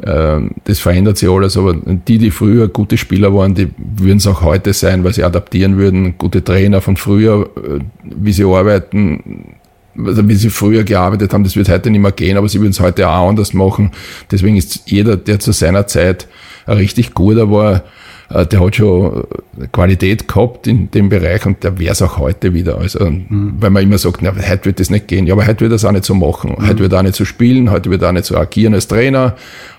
das 0.00 0.78
verändert 0.78 1.18
sich 1.18 1.28
alles, 1.28 1.56
aber 1.56 1.74
die, 1.74 2.18
die 2.18 2.30
früher 2.30 2.68
gute 2.68 2.96
Spieler 2.96 3.34
waren, 3.34 3.54
die 3.54 3.68
würden 3.76 4.18
es 4.18 4.26
auch 4.26 4.42
heute 4.42 4.72
sein, 4.72 5.02
weil 5.02 5.12
sie 5.12 5.24
adaptieren 5.24 5.76
würden. 5.76 6.16
Gute 6.18 6.44
Trainer 6.44 6.80
von 6.80 6.96
früher, 6.96 7.50
äh, 7.56 7.80
wie 8.04 8.32
sie 8.32 8.44
arbeiten, 8.44 9.56
also 9.96 10.28
wie 10.28 10.34
sie 10.36 10.50
früher 10.50 10.84
gearbeitet 10.84 11.32
haben, 11.32 11.42
das 11.42 11.56
wird 11.56 11.68
heute 11.68 11.90
nicht 11.90 12.00
mehr 12.00 12.12
gehen, 12.12 12.36
aber 12.36 12.48
sie 12.48 12.60
würden 12.60 12.70
es 12.70 12.80
heute 12.80 13.08
auch 13.08 13.28
anders 13.28 13.52
machen. 13.54 13.90
Deswegen 14.30 14.56
ist 14.56 14.82
jeder, 14.86 15.16
der 15.16 15.40
zu 15.40 15.52
seiner 15.52 15.86
Zeit 15.88 16.28
ein 16.66 16.76
richtig 16.76 17.14
guter 17.14 17.50
war, 17.50 17.82
der 18.30 18.60
hat 18.60 18.76
schon 18.76 19.24
äh, 19.58 19.66
Qualität 19.72 20.28
gehabt 20.28 20.66
in 20.66 20.90
dem 20.90 21.08
Bereich 21.08 21.46
und 21.46 21.64
der 21.64 21.78
wäre 21.78 21.92
es 21.92 22.02
auch 22.02 22.18
heute 22.18 22.52
wieder. 22.52 22.78
Also, 22.78 23.04
mhm. 23.04 23.54
weil 23.58 23.70
man 23.70 23.82
immer 23.82 23.98
sagt, 23.98 24.20
na, 24.22 24.34
heute 24.36 24.66
wird 24.66 24.80
das 24.80 24.90
nicht 24.90 25.08
gehen. 25.08 25.26
Ja, 25.26 25.34
aber 25.34 25.46
heute 25.46 25.60
wird 25.60 25.72
das 25.72 25.84
auch 25.84 25.92
nicht 25.92 26.04
so 26.04 26.14
machen. 26.14 26.54
Mhm. 26.58 26.68
Heute 26.68 26.80
wird 26.80 26.94
auch 26.94 27.02
nicht 27.02 27.14
so 27.14 27.24
spielen, 27.24 27.70
heute 27.70 27.90
wird 27.90 28.04
auch 28.04 28.12
nicht 28.12 28.26
so 28.26 28.36
agieren 28.36 28.74
als 28.74 28.86
Trainer. 28.86 29.36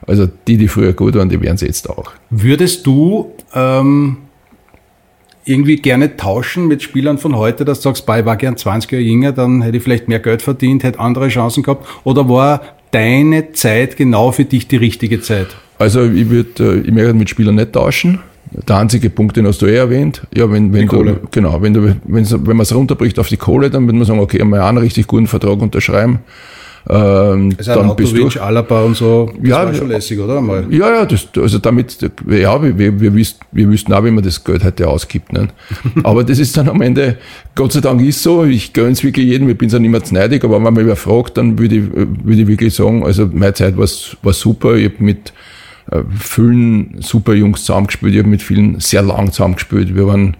Also 0.07 0.27
die, 0.47 0.57
die 0.57 0.67
früher 0.67 0.93
gut 0.93 1.15
waren, 1.15 1.29
die 1.29 1.39
wären 1.41 1.55
es 1.55 1.61
jetzt 1.61 1.89
auch. 1.89 2.11
Würdest 2.31 2.87
du 2.87 3.31
ähm, 3.53 4.17
irgendwie 5.45 5.77
gerne 5.77 6.17
tauschen 6.17 6.67
mit 6.67 6.81
Spielern 6.81 7.17
von 7.17 7.35
heute, 7.35 7.65
dass 7.65 7.79
du 7.81 7.89
sagst, 7.89 8.05
bei 8.05 8.25
war 8.25 8.35
gern 8.35 8.57
20 8.57 8.91
Jahre 8.91 9.03
jünger, 9.03 9.31
dann 9.31 9.61
hätte 9.61 9.77
ich 9.77 9.83
vielleicht 9.83 10.07
mehr 10.07 10.19
Geld 10.19 10.41
verdient, 10.41 10.83
hätte 10.83 10.99
andere 10.99 11.27
Chancen 11.27 11.63
gehabt? 11.63 11.87
Oder 12.03 12.29
war 12.29 12.61
deine 12.91 13.51
Zeit 13.51 13.95
genau 13.95 14.31
für 14.31 14.45
dich 14.45 14.67
die 14.67 14.77
richtige 14.77 15.21
Zeit? 15.21 15.47
Also 15.77 16.03
ich 16.03 16.29
würde, 16.29 16.77
äh, 16.77 16.79
ich 16.81 16.91
möchte 16.91 17.13
mit 17.13 17.29
Spielern 17.29 17.55
nicht 17.55 17.73
tauschen. 17.73 18.19
Der 18.51 18.77
einzige 18.77 19.09
Punkt, 19.09 19.37
den 19.37 19.45
hast 19.45 19.61
du 19.61 19.67
eh 19.67 19.75
erwähnt. 19.75 20.23
Ja, 20.35 20.51
wenn, 20.51 20.73
wenn 20.73 20.87
du, 20.87 21.17
genau, 21.31 21.61
wenn 21.61 21.73
du, 21.73 21.95
wenn 22.03 22.25
man 22.43 22.61
es 22.61 22.73
runterbricht 22.73 23.19
auf 23.19 23.27
die 23.27 23.37
Kohle, 23.37 23.69
dann 23.69 23.85
würde 23.85 23.97
man 23.97 24.05
sagen, 24.05 24.19
okay, 24.19 24.41
einmal 24.41 24.61
einen 24.61 24.79
richtig 24.79 25.07
guten 25.07 25.27
Vertrag 25.27 25.61
unterschreiben. 25.61 26.19
Ähm, 26.89 27.53
also 27.57 27.75
dann 27.75 27.95
bist 27.95 28.15
du 28.15 28.41
Alaba 28.41 28.83
und 28.83 28.95
so, 28.95 29.31
das 29.37 29.49
ja, 29.49 29.65
war 29.65 29.73
schon 29.73 29.89
lässig, 29.89 30.17
oder? 30.19 30.41
Mal. 30.41 30.65
Ja, 30.69 30.89
ja, 30.89 31.05
das, 31.05 31.27
also 31.37 31.59
damit, 31.59 31.97
ja, 32.27 32.63
wir, 32.63 32.77
wir, 32.77 32.99
wir, 32.99 33.13
wüssten, 33.13 33.45
wir 33.51 33.69
wüssten 33.69 33.93
auch, 33.93 34.03
wie 34.03 34.11
man 34.11 34.23
das 34.23 34.43
Geld 34.43 34.63
heute 34.63 34.87
ausgibt. 34.87 35.33
Ne? 35.33 35.49
aber 36.03 36.23
das 36.23 36.39
ist 36.39 36.55
dann 36.57 36.69
am 36.69 36.81
Ende, 36.81 37.17
Gott 37.53 37.73
sei 37.73 37.81
Dank 37.81 38.01
ist 38.01 38.23
so, 38.23 38.45
ich 38.45 38.73
gönne 38.73 38.91
es 38.91 39.03
wirklich 39.03 39.27
jedem, 39.27 39.49
ich 39.49 39.57
bin 39.57 39.67
es 39.67 39.77
niemals 39.77 40.11
neidig, 40.11 40.43
aber 40.43 40.55
wenn 40.55 40.73
man 40.73 40.85
mich 40.85 40.97
fragt, 40.97 41.37
dann 41.37 41.59
würde 41.59 41.75
ich, 41.75 41.83
würde 41.93 42.41
ich 42.41 42.47
wirklich 42.47 42.73
sagen, 42.73 43.05
also 43.05 43.29
meine 43.31 43.53
Zeit 43.53 43.77
war, 43.77 43.87
war 44.23 44.33
super, 44.33 44.75
ich 44.75 44.85
habe 44.85 44.95
mit 45.03 45.33
äh, 45.91 46.03
vielen 46.17 47.01
super 47.01 47.33
Jungs 47.33 47.63
zusammengespielt, 47.63 48.13
ich 48.13 48.19
habe 48.19 48.29
mit 48.29 48.41
vielen 48.41 48.79
sehr 48.79 49.01
lang 49.01 49.31
zusammengespielt, 49.31 49.95
wir 49.95 50.07
waren 50.07 50.37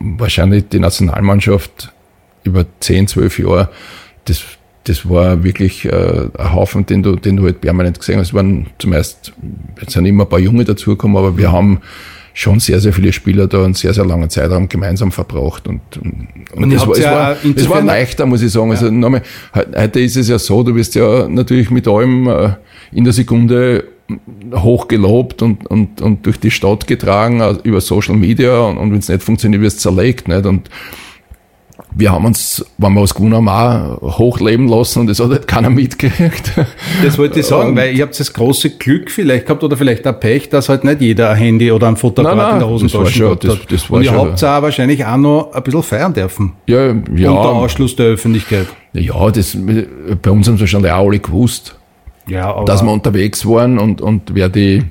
wahrscheinlich 0.00 0.68
die 0.68 0.78
Nationalmannschaft 0.78 1.92
über 2.44 2.64
10, 2.80 3.08
12 3.08 3.38
Jahre, 3.40 3.68
das, 4.24 4.42
das 4.84 5.08
war 5.08 5.42
wirklich 5.44 5.84
äh, 5.84 6.28
ein 6.38 6.52
Haufen, 6.52 6.86
den 6.86 7.02
du, 7.02 7.16
den 7.16 7.36
du 7.36 7.44
halt 7.44 7.60
permanent 7.60 7.98
gesehen 7.98 8.18
hast. 8.18 8.28
Es 8.28 8.34
waren 8.34 8.66
zumeist, 8.78 9.32
jetzt 9.80 9.92
sind 9.92 10.06
immer 10.06 10.24
ein 10.24 10.28
paar 10.28 10.38
Junge 10.38 10.64
dazugekommen, 10.64 11.16
aber 11.16 11.36
wir 11.36 11.52
haben 11.52 11.80
schon 12.36 12.60
sehr, 12.60 12.80
sehr 12.80 12.92
viele 12.92 13.14
Spieler 13.14 13.46
da 13.46 13.64
einen 13.64 13.72
sehr, 13.72 13.94
sehr 13.94 14.04
langen 14.04 14.28
Zeitraum 14.28 14.68
gemeinsam 14.68 15.10
verbracht. 15.10 15.66
Und, 15.66 15.80
und, 15.96 16.28
und 16.54 16.70
das, 16.70 16.86
war, 16.86 16.98
ja 16.98 17.32
es, 17.32 17.44
war, 17.44 17.56
es 17.56 17.68
war 17.68 17.80
leichter, 17.82 18.26
muss 18.26 18.42
ich 18.42 18.52
sagen. 18.52 18.70
Also 18.70 18.84
ja. 18.84 18.90
Also 18.90 19.00
nochmal, 19.00 19.22
heute 19.54 20.00
ist 20.00 20.16
es 20.16 20.28
ja 20.28 20.38
so, 20.38 20.62
du 20.62 20.74
wirst 20.74 20.94
ja 20.96 21.26
natürlich 21.28 21.70
mit 21.70 21.88
allem 21.88 22.28
äh, 22.28 22.50
in 22.92 23.04
der 23.04 23.14
Sekunde 23.14 23.84
hochgelobt 24.54 25.42
und, 25.42 25.66
und, 25.66 26.00
und 26.00 26.26
durch 26.26 26.38
die 26.38 26.50
Stadt 26.50 26.86
getragen 26.86 27.40
äh, 27.40 27.54
über 27.64 27.80
Social 27.80 28.16
Media 28.16 28.60
und, 28.60 28.78
und 28.78 28.92
wenn 28.92 28.98
es 28.98 29.08
nicht 29.08 29.22
funktioniert, 29.22 29.62
wird 29.62 29.72
es 29.72 29.78
zerlegt. 29.78 30.28
Nicht? 30.28 30.46
Und 30.46 30.70
wir 31.98 32.12
haben 32.12 32.26
uns, 32.26 32.64
wenn 32.78 32.92
wir 32.92 33.02
was 33.02 33.14
gewonnen 33.14 33.34
haben, 33.34 33.48
auch 33.48 34.18
hochleben 34.18 34.68
lassen 34.68 35.00
und 35.00 35.06
das 35.08 35.18
hat 35.18 35.30
halt 35.30 35.46
keiner 35.46 35.70
mitgekriegt. 35.70 36.52
Das 37.02 37.18
wollte 37.18 37.40
ich 37.40 37.46
sagen, 37.46 37.70
und 37.70 37.76
weil 37.76 37.96
ihr 37.96 38.04
habt 38.04 38.18
das 38.18 38.32
große 38.32 38.70
Glück 38.70 39.10
vielleicht 39.10 39.46
gehabt 39.46 39.64
oder 39.64 39.76
vielleicht 39.76 40.06
auch 40.06 40.18
Pech, 40.18 40.50
dass 40.50 40.68
halt 40.68 40.84
nicht 40.84 41.00
jeder 41.00 41.30
ein 41.30 41.36
Handy 41.36 41.72
oder 41.72 41.88
ein 41.88 41.96
Fotoapparat 41.96 42.54
in 42.54 42.58
der 42.60 42.68
Hosentasche 42.68 43.30
hat. 43.30 43.44
Das, 43.44 43.58
das 43.68 43.90
war 43.90 43.98
und 43.98 44.04
ihr 44.04 44.10
schon. 44.10 44.18
habt 44.18 44.44
auch 44.44 44.62
wahrscheinlich 44.62 45.04
auch 45.04 45.16
noch 45.16 45.52
ein 45.52 45.62
bisschen 45.62 45.82
feiern 45.82 46.12
dürfen. 46.12 46.52
Ja, 46.66 46.86
ja. 47.14 47.30
Unter 47.30 47.52
Ausschluss 47.52 47.96
der 47.96 48.06
Öffentlichkeit. 48.06 48.66
Ja, 48.92 49.30
das, 49.30 49.56
bei 50.22 50.30
uns 50.30 50.48
haben 50.48 50.58
sie 50.58 50.66
schon 50.66 50.84
auch 50.86 51.06
alle 51.06 51.18
gewusst, 51.18 51.76
ja, 52.28 52.64
dass 52.64 52.82
wir 52.82 52.92
unterwegs 52.92 53.46
waren 53.46 53.78
und, 53.78 54.00
und 54.00 54.34
wer 54.34 54.48
die 54.48 54.84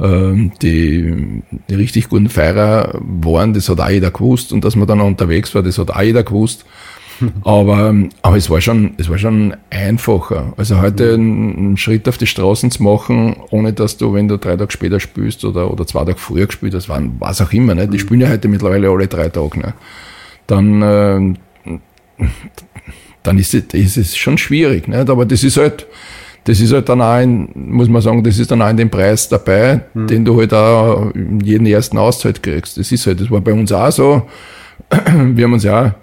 ähm, 0.00 0.52
die, 0.60 1.42
die 1.70 1.74
richtig 1.74 2.08
guten 2.08 2.28
Feierer 2.28 2.98
waren, 3.00 3.54
das 3.54 3.68
hat 3.68 3.80
auch 3.80 3.88
jeder 3.88 4.10
gewusst 4.10 4.52
und 4.52 4.64
dass 4.64 4.76
man 4.76 4.86
dann 4.86 5.00
unterwegs 5.00 5.54
war, 5.54 5.62
das 5.62 5.78
hat 5.78 5.90
auch 5.90 6.02
jeder 6.02 6.22
gewusst. 6.22 6.64
Aber, 7.44 7.94
aber 8.20 8.36
es 8.36 8.50
war 8.50 8.60
schon, 8.60 8.92
es 8.98 9.08
war 9.08 9.16
schon 9.16 9.56
einfacher. 9.70 10.52
Also 10.58 10.82
heute 10.82 11.14
einen 11.14 11.78
Schritt 11.78 12.06
auf 12.10 12.18
die 12.18 12.26
Straßen 12.26 12.70
zu 12.70 12.82
machen, 12.82 13.36
ohne 13.48 13.72
dass 13.72 13.96
du, 13.96 14.12
wenn 14.12 14.28
du 14.28 14.36
drei 14.36 14.54
Tage 14.56 14.70
später 14.70 15.00
spielst 15.00 15.42
oder, 15.46 15.70
oder 15.70 15.86
zwei 15.86 16.04
Tage 16.04 16.18
früher 16.18 16.44
gespielt 16.44 16.74
hast, 16.74 16.90
waren, 16.90 17.16
was 17.18 17.40
auch 17.40 17.50
immer, 17.54 17.74
ne? 17.74 17.88
Die 17.88 17.96
mhm. 17.96 18.00
spielen 18.00 18.20
ja 18.20 18.28
heute 18.28 18.48
mittlerweile 18.48 18.90
alle 18.90 19.06
drei 19.06 19.30
Tage, 19.30 19.58
ne? 19.58 19.72
dann, 20.46 20.82
äh, 20.82 22.28
dann 23.26 23.38
ist 23.38 23.54
es, 23.54 23.64
ist 23.72 23.96
es 23.96 24.16
schon 24.16 24.38
schwierig. 24.38 24.88
Nicht? 24.88 25.10
Aber 25.10 25.24
das 25.26 25.42
ist 25.42 25.56
halt, 25.56 25.86
das 26.44 26.60
ist 26.60 26.72
halt 26.72 26.88
dann 26.88 27.00
auch, 27.00 27.20
in, 27.20 27.48
muss 27.54 27.88
man 27.88 28.00
sagen, 28.02 28.22
das 28.22 28.38
ist 28.38 28.50
dann 28.50 28.62
auch 28.62 28.70
in 28.70 28.76
dem 28.76 28.90
Preis 28.90 29.28
dabei, 29.28 29.80
mhm. 29.94 30.06
den 30.06 30.24
du 30.24 30.38
halt 30.38 30.54
auch 30.54 31.12
jeden 31.42 31.66
ersten 31.66 31.98
Auszeit 31.98 32.42
kriegst. 32.42 32.78
Das 32.78 32.92
ist 32.92 33.06
halt, 33.06 33.20
das 33.20 33.30
war 33.30 33.40
bei 33.40 33.52
uns 33.52 33.72
auch 33.72 33.90
so. 33.90 34.22
Wir 34.90 35.44
haben 35.44 35.52
uns 35.52 35.64
ja, 35.64 35.96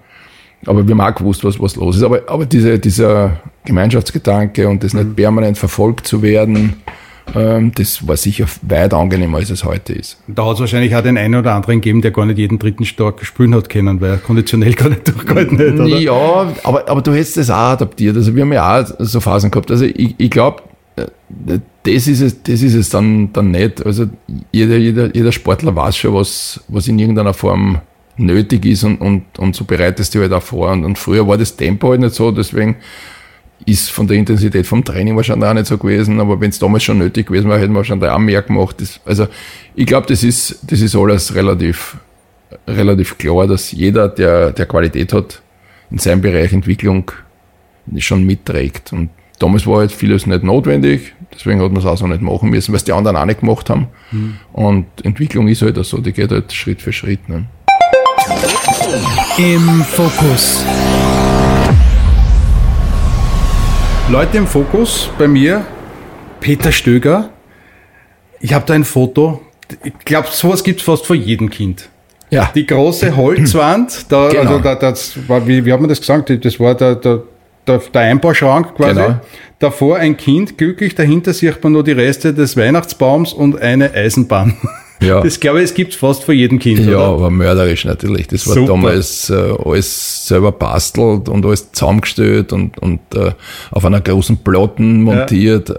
aber 0.65 0.88
wir 0.88 0.95
haben 0.95 1.01
auch 1.01 1.15
gewusst, 1.15 1.43
was, 1.43 1.59
was 1.59 1.75
los 1.75 1.97
ist. 1.97 2.03
Aber, 2.03 2.21
aber 2.27 2.45
diese, 2.45 2.79
dieser 2.79 3.41
Gemeinschaftsgedanke 3.65 4.67
und 4.67 4.83
das 4.83 4.93
nicht 4.93 5.09
mhm. 5.09 5.15
permanent 5.15 5.57
verfolgt 5.57 6.07
zu 6.07 6.21
werden, 6.21 6.75
das 7.33 8.07
war 8.07 8.17
sicher 8.17 8.45
weit 8.63 8.93
angenehmer, 8.93 9.39
als 9.39 9.49
es 9.49 9.63
heute 9.63 9.93
ist. 9.93 10.17
Da 10.27 10.45
hat 10.45 10.55
es 10.55 10.59
wahrscheinlich 10.59 10.95
auch 10.95 11.01
den 11.01 11.17
einen 11.17 11.36
oder 11.36 11.53
anderen 11.53 11.81
gegeben, 11.81 12.01
der 12.01 12.12
gar 12.12 12.25
nicht 12.25 12.38
jeden 12.38 12.59
dritten 12.59 12.86
Stark 12.86 13.25
spielen 13.25 13.55
hat 13.55 13.69
können, 13.69 14.01
weil 14.01 14.12
er 14.12 14.17
konditionell 14.17 14.73
gar 14.75 14.89
nicht 14.89 15.07
durchgehalten 15.07 15.57
hat, 15.57 15.79
oder? 15.79 15.97
Ja, 15.99 16.53
aber, 16.63 16.88
aber 16.88 17.01
du 17.01 17.12
hättest 17.13 17.38
das 17.38 17.49
auch 17.49 17.55
adaptiert. 17.55 18.15
Also 18.15 18.36
wir 18.36 18.43
haben 18.43 18.53
ja 18.53 18.81
auch 18.81 18.86
so 18.99 19.19
Phasen 19.19 19.49
gehabt. 19.49 19.71
Also 19.71 19.86
ich, 19.86 20.15
ich 20.17 20.29
glaube, 20.29 20.63
äh, 20.95 21.07
das 21.83 22.07
ist 22.07 22.21
es, 22.21 22.43
das 22.43 22.62
ist 22.62 22.75
es 22.75 22.89
dann, 22.89 23.33
dann 23.33 23.51
nicht. 23.51 23.86
Also 23.86 24.05
jeder, 24.51 24.77
jeder, 24.77 25.15
jeder 25.15 25.31
Sportler 25.31 25.75
weiß 25.75 25.97
schon, 25.97 26.13
was, 26.13 26.62
was 26.67 26.88
in 26.88 26.99
irgendeiner 26.99 27.33
Form 27.33 27.79
nötig 28.17 28.65
ist 28.65 28.83
und, 28.83 28.97
und, 29.01 29.23
und 29.39 29.55
so 29.55 29.65
bereitest 29.65 30.13
du 30.13 30.19
halt 30.19 30.33
auch 30.33 30.43
vor. 30.43 30.71
Und, 30.71 30.86
und 30.86 30.97
früher 30.97 31.27
war 31.27 31.38
das 31.38 31.55
Tempo 31.55 31.89
halt 31.89 32.01
nicht 32.01 32.13
so, 32.13 32.31
deswegen 32.31 32.75
ist 33.65 33.91
von 33.91 34.08
der 34.08 34.17
Intensität 34.17 34.67
vom 34.67 34.84
Training 34.84 35.15
wahrscheinlich 35.15 35.49
auch 35.49 35.54
nicht 35.54 35.67
so 35.67 35.78
gewesen, 35.78 36.19
aber 36.19 36.39
wenn 36.39 36.49
es 36.49 36.60
damals 36.60 36.84
schon 36.84 36.97
nötig 36.97 37.28
gewesen 37.28 37.49
wäre, 37.49 37.60
hätten 37.60 37.73
wir 37.73 37.78
wahrscheinlich 37.78 38.10
auch 38.10 38.19
mehr 38.19 38.41
gemacht. 38.41 38.80
Das, 38.80 38.99
also 39.06 39.28
ich 39.76 39.86
glaube, 39.86 40.08
das 40.08 40.23
ist, 40.23 40.60
das 40.69 40.82
ist 40.82 40.95
alles 40.95 41.36
relativ, 41.36 41.97
relativ 42.67 43.17
klar, 43.17 43.47
dass 43.47 43.71
jeder, 43.71 44.10
der, 44.10 44.52
der 44.52 44.65
Qualität 44.65 45.13
hat, 45.13 45.41
in 45.91 45.97
seinem 45.99 46.21
Bereich 46.21 46.52
Entwicklung 46.52 47.12
schon 47.97 48.26
mitträgt. 48.26 48.91
Und 48.93 49.10
damals 49.39 49.67
war 49.67 49.80
halt 49.80 49.91
vieles 49.91 50.26
nicht 50.26 50.43
notwendig, 50.43 51.13
deswegen 51.34 51.62
hat 51.62 51.71
man 51.71 51.82
es 51.82 51.86
auch 51.86 51.97
so 51.97 52.08
nicht 52.08 52.21
machen 52.21 52.49
müssen, 52.49 52.71
weil 52.71 52.78
es 52.78 52.84
die 52.84 52.93
anderen 52.93 53.17
auch 53.17 53.26
nicht 53.26 53.41
gemacht 53.41 53.69
haben. 53.69 53.88
Mhm. 54.12 54.36
Und 54.54 54.86
Entwicklung 55.04 55.47
ist 55.47 55.62
halt 55.62 55.84
so, 55.86 55.99
die 55.99 56.12
geht 56.12 56.32
halt 56.32 56.52
Schritt 56.52 56.82
für 56.82 56.93
Schritt. 56.93 57.28
Ne? 57.30 57.45
Im 59.38 59.84
Fokus. 59.84 60.63
Leute 64.13 64.38
im 64.38 64.45
Fokus 64.45 65.10
bei 65.17 65.28
mir, 65.28 65.65
Peter 66.39 66.71
Stöger. 66.71 67.32
Ich 68.41 68.54
habe 68.54 68.63
da 68.63 68.76
ein 68.76 68.84
Foto. 68.84 69.41
Ich 69.84 70.06
glaube, 70.06 70.28
sowas 70.32 70.63
gibt 70.63 70.82
es 70.82 70.86
fast 70.86 71.08
vor 71.08 71.15
jedem 71.15 71.49
Kind. 71.49 71.89
Ja. 72.30 72.52
Die 72.54 72.67
große 72.67 73.17
Holzwand, 73.17 74.06
da, 74.10 74.30
genau. 74.30 74.41
also 74.41 74.60
da, 74.60 74.76
das 74.76 75.28
war, 75.28 75.47
wie, 75.47 75.65
wie 75.65 75.73
hat 75.73 75.80
man 75.80 75.89
das 75.89 75.99
gesagt? 75.99 76.30
Das 76.45 76.60
war 76.60 76.76
der, 76.76 76.93
der, 76.93 77.23
der, 77.65 77.80
der 77.80 78.02
Einbauschrank 78.02 78.76
quasi. 78.76 79.02
Genau. 79.02 79.19
Davor 79.58 79.97
ein 79.97 80.15
Kind, 80.15 80.60
glücklich, 80.60 80.93
dahinter 80.93 81.34
sieht 81.34 81.63
man 81.63 81.73
nur 81.73 81.84
die 81.84 81.93
Reste 81.93 82.36
des 82.36 82.56
Weihnachtsbaums 82.56 83.34
und 83.34 83.60
eine 83.60 83.95
Eisenbahn. 83.95 84.56
Ja. 85.03 85.21
Das 85.21 85.39
glaube 85.39 85.59
ich, 85.59 85.65
es 85.65 85.73
gibt 85.73 85.95
fast 85.95 86.23
für 86.23 86.33
jeden 86.33 86.59
Kind. 86.59 86.79
Ja, 86.79 86.97
oder? 86.97 87.03
aber 87.05 87.29
mörderisch 87.29 87.85
natürlich. 87.85 88.27
Das 88.27 88.47
war 88.47 88.55
Super. 88.55 88.73
damals 88.73 89.29
äh, 89.29 89.53
alles 89.63 90.27
selber 90.27 90.51
bastelt 90.51 91.29
und 91.29 91.45
alles 91.45 91.71
zusammengestellt 91.71 92.53
und, 92.53 92.77
und 92.79 92.99
äh, 93.15 93.31
auf 93.71 93.85
einer 93.85 94.01
großen 94.01 94.37
Platten 94.37 95.03
montiert. 95.03 95.69
Ja. 95.69 95.75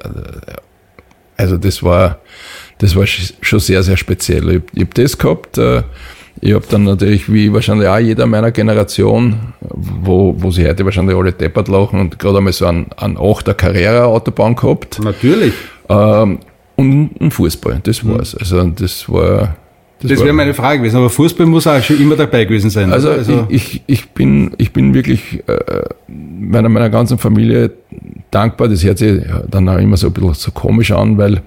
Also 1.37 1.57
das 1.57 1.83
war, 1.83 2.21
das 2.79 2.95
war 2.95 3.07
schon 3.07 3.61
sehr, 3.61 3.83
sehr 3.83 3.97
speziell. 3.97 4.49
Ich, 4.51 4.63
ich 4.75 4.81
habe 4.83 4.95
das 4.95 5.19
gehabt. 5.19 5.59
Äh, 5.59 5.83
ich 6.41 6.53
habe 6.53 6.65
dann 6.69 6.85
natürlich, 6.85 7.33
wie 7.33 7.53
wahrscheinlich 7.53 7.89
auch 7.89 7.99
jeder 7.99 8.27
meiner 8.27 8.51
Generation, 8.51 9.55
wo, 9.61 10.35
wo 10.37 10.51
sie 10.51 10.69
heute 10.69 10.85
wahrscheinlich 10.85 11.17
alle 11.17 11.33
deppert 11.33 11.69
lachen 11.69 12.01
und 12.01 12.19
gerade 12.19 12.39
einmal 12.39 12.53
so 12.53 12.67
einen, 12.67 12.93
einen 12.97 13.17
8er 13.17 13.55
Carrera-Autobahn 13.55 14.57
gehabt. 14.57 15.01
Natürlich. 15.03 15.55
Ähm, 15.89 16.41
und 16.77 17.21
ein 17.21 17.31
Fußball, 17.31 17.81
das 17.83 18.03
mhm. 18.03 18.15
war's. 18.15 18.35
Also 18.35 18.63
das 18.65 19.09
war. 19.09 19.57
Das, 20.01 20.11
das 20.11 20.21
wäre 20.21 20.35
meine 20.35 20.53
Frage 20.53 20.81
gewesen, 20.81 20.97
aber 20.97 21.09
Fußball 21.09 21.47
muss 21.47 21.67
auch 21.67 21.83
schon 21.83 21.99
immer 21.99 22.17
dabei 22.17 22.45
gewesen 22.45 22.69
sein. 22.69 22.93
Also, 22.93 23.11
also 23.11 23.47
ich, 23.49 23.83
ich, 23.87 24.11
bin, 24.11 24.53
ich 24.59 24.73
bin 24.73 24.93
wirklich 24.93 25.43
äh, 25.49 25.83
meiner, 26.09 26.69
meiner 26.69 26.91
ganzen 26.91 27.17
Familie 27.17 27.71
dankbar. 28.31 28.69
Das 28.69 28.85
hört 28.85 28.99
sich 28.99 29.23
dann 29.49 29.67
auch 29.69 29.79
immer 29.79 29.97
so 29.97 30.09
ein 30.09 30.13
bisschen 30.13 30.35
so 30.35 30.51
komisch 30.51 30.91
an, 30.91 31.17
weil 31.17 31.41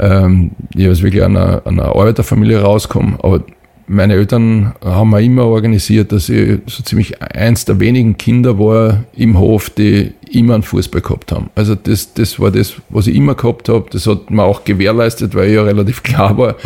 ähm, 0.00 0.50
ich 0.74 0.88
aus 0.88 1.02
wirklich 1.02 1.22
einer, 1.22 1.62
einer 1.64 1.84
Arbeiterfamilie 1.84 2.60
rauskomme. 2.60 3.18
Aber 3.22 3.44
meine 3.92 4.14
Eltern 4.14 4.72
haben 4.82 5.10
mir 5.10 5.20
immer 5.20 5.44
organisiert, 5.44 6.12
dass 6.12 6.28
ich 6.28 6.58
so 6.66 6.82
ziemlich 6.82 7.20
eins 7.20 7.66
der 7.66 7.78
wenigen 7.78 8.16
Kinder 8.16 8.58
war 8.58 9.04
im 9.14 9.38
Hof, 9.38 9.68
die 9.70 10.12
immer 10.30 10.54
einen 10.54 10.62
Fußball 10.62 11.02
gehabt 11.02 11.30
haben. 11.30 11.50
Also 11.54 11.74
das, 11.74 12.14
das 12.14 12.40
war 12.40 12.50
das, 12.50 12.74
was 12.88 13.06
ich 13.06 13.14
immer 13.14 13.34
gehabt 13.34 13.68
habe. 13.68 13.86
Das 13.90 14.06
hat 14.06 14.30
mir 14.30 14.44
auch 14.44 14.64
gewährleistet, 14.64 15.34
weil 15.34 15.48
ich 15.48 15.54
ja 15.56 15.62
relativ 15.62 16.02
klar 16.02 16.38
war, 16.38 16.56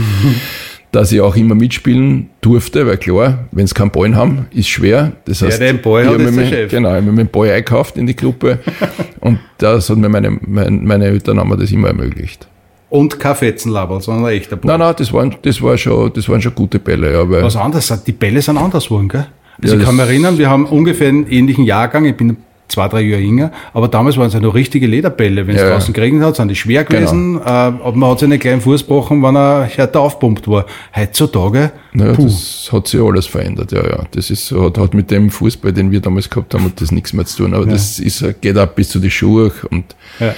dass 0.93 1.11
ich 1.11 1.21
auch 1.21 1.35
immer 1.35 1.57
mitspielen 1.57 2.31
durfte, 2.43 2.87
weil 2.87 2.97
klar, 2.97 3.47
wenn 3.51 3.65
es 3.65 3.75
keinen 3.75 3.91
Ball 3.91 4.15
haben, 4.15 4.47
ist 4.53 4.69
schwer. 4.69 5.12
Das 5.25 5.43
heißt, 5.43 5.61
ja, 5.61 5.73
den 5.73 5.83
Ball 5.83 6.05
ich 6.05 6.09
habe 6.09 6.31
mir, 6.31 6.67
genau, 6.69 6.97
ich 6.97 7.05
mir 7.05 7.25
Ball 7.25 7.51
einkauft 7.51 7.97
in 7.97 8.07
die 8.07 8.15
Gruppe 8.15 8.61
und 9.21 9.41
das 9.59 9.91
hat 9.91 9.99
mir 9.99 10.09
meine, 10.09 10.39
meine, 10.43 10.71
meine 10.71 11.07
Eltern 11.07 11.41
haben 11.41 11.49
mir 11.49 11.57
das 11.57 11.73
immer 11.73 11.89
ermöglicht. 11.89 12.47
Und 12.96 13.20
kein 13.20 13.35
Fetzenlaberl, 13.35 14.00
sondern 14.00 14.24
ein 14.24 14.37
echter 14.37 14.56
Ball. 14.56 14.78
Nein, 14.78 14.80
nein, 14.87 14.94
das 14.96 15.12
waren, 15.12 15.35
das 15.42 15.61
war 15.61 15.76
schon, 15.76 16.11
das 16.14 16.26
waren 16.30 16.40
schon 16.40 16.54
gute 16.54 16.78
Bälle. 16.78 17.12
Ja, 17.12 17.28
weil 17.28 17.42
Was 17.42 17.54
anderes, 17.54 17.92
die 18.04 18.12
Bälle 18.12 18.40
sind 18.40 18.56
anders 18.56 18.85
geworden, 18.85 19.11
gell? 19.11 19.26
Also 19.62 19.74
ja, 19.74 19.80
ich 19.80 19.87
kann 19.87 19.96
mich 19.96 20.06
erinnern, 20.06 20.38
wir 20.38 20.48
haben 20.48 20.64
ungefähr 20.64 21.09
einen 21.09 21.26
ähnlichen 21.26 21.64
Jahrgang, 21.64 22.06
ich 22.06 22.16
bin 22.16 22.38
zwei, 22.68 22.88
drei 22.88 23.02
Jahre 23.02 23.20
jünger, 23.20 23.52
aber 23.74 23.88
damals 23.88 24.16
waren 24.16 24.28
es 24.28 24.32
ja 24.32 24.40
noch 24.40 24.54
richtige 24.54 24.87
Lederbälle. 24.87 25.46
Wenn 25.46 25.56
es 25.56 25.62
ja, 25.62 25.70
draußen 25.70 25.92
geregnet 25.92 26.22
hat, 26.22 26.37
sind 26.37 26.48
die 26.48 26.54
schwer 26.54 26.85
gewesen, 26.85 27.35
genau. 27.35 27.44
äh, 27.44 27.48
aber 27.48 27.92
man 27.92 28.11
hat 28.11 28.20
sich 28.20 28.30
einen 28.30 28.40
kleinen 28.40 28.62
Fuß 28.62 28.80
gebrochen, 28.80 29.22
wenn 29.22 29.37
er 29.37 29.64
härter 29.64 30.00
aufpumpt 30.00 30.48
war. 30.48 30.64
Heutzutage, 30.96 31.72
naja, 31.92 32.14
puh. 32.14 32.24
das 32.24 32.70
hat 32.72 32.88
sich 32.88 33.00
alles 33.00 33.26
verändert, 33.26 33.72
ja, 33.72 33.87
ja. 33.87 34.04
Das 34.11 34.30
ist, 34.30 34.52
hat, 34.52 34.78
hat 34.78 34.94
mit 34.94 35.11
dem 35.11 35.30
Fußball, 35.30 35.72
den 35.72 35.90
wir 35.90 36.00
damals 36.00 36.30
gehabt 36.30 36.54
haben, 36.54 36.64
hat 36.64 36.80
das 36.80 36.90
nichts 36.92 37.12
mehr 37.12 37.26
zu 37.26 37.44
tun, 37.44 37.52
aber 37.52 37.66
ja. 37.66 37.72
das 37.72 37.98
ist, 37.98 38.24
geht 38.40 38.56
auch 38.56 38.68
bis 38.68 38.88
zu 38.88 39.00
die 39.00 39.11
Schuhe 39.11 39.52
und 39.70 39.85
ja 40.18 40.35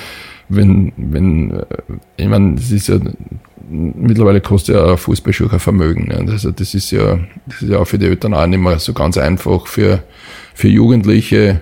wenn, 0.48 0.92
wenn, 0.96 1.50
äh, 1.50 1.64
ich 2.16 2.28
meine, 2.28 2.56
das 2.56 2.70
ist 2.70 2.88
ja, 2.88 2.98
mittlerweile 3.68 4.40
kostet 4.40 4.76
ja 4.76 4.92
ein 4.92 4.96
Fußballschuh 4.96 5.48
ein 5.50 5.60
Vermögen. 5.60 6.08
Ne? 6.08 6.32
Also 6.32 6.50
das 6.50 6.74
ist 6.74 6.90
ja, 6.90 7.18
das 7.46 7.62
ist 7.62 7.70
ja 7.70 7.78
auch 7.78 7.86
für 7.86 7.98
die 7.98 8.06
Eltern 8.06 8.34
auch 8.34 8.46
nicht 8.46 8.60
mehr 8.60 8.78
so 8.78 8.92
ganz 8.92 9.18
einfach 9.18 9.66
für, 9.66 10.02
für 10.54 10.68
Jugendliche, 10.68 11.60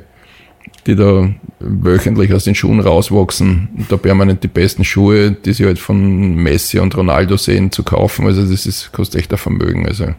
die 0.87 0.95
da 0.95 1.29
wöchentlich 1.59 2.33
aus 2.33 2.45
den 2.45 2.55
Schuhen 2.55 2.81
rauswachsen 2.81 3.87
da 3.89 3.97
permanent 3.97 4.45
die 4.45 4.49
besten 4.49 4.85
Schuhe, 4.85 5.33
die 5.33 5.53
sie 5.53 5.65
halt 5.65 5.79
von 5.79 6.37
Messi 6.37 6.79
und 6.79 6.97
Ronaldo 6.97 7.37
sehen, 7.37 7.73
zu 7.73 7.83
kaufen. 7.83 8.27
Also 8.27 8.49
das 8.49 8.67
ist, 8.67 8.93
kostet 8.93 9.21
echt 9.21 9.33
ein 9.33 9.39
Vermögen. 9.39 9.87
Also 9.87 10.15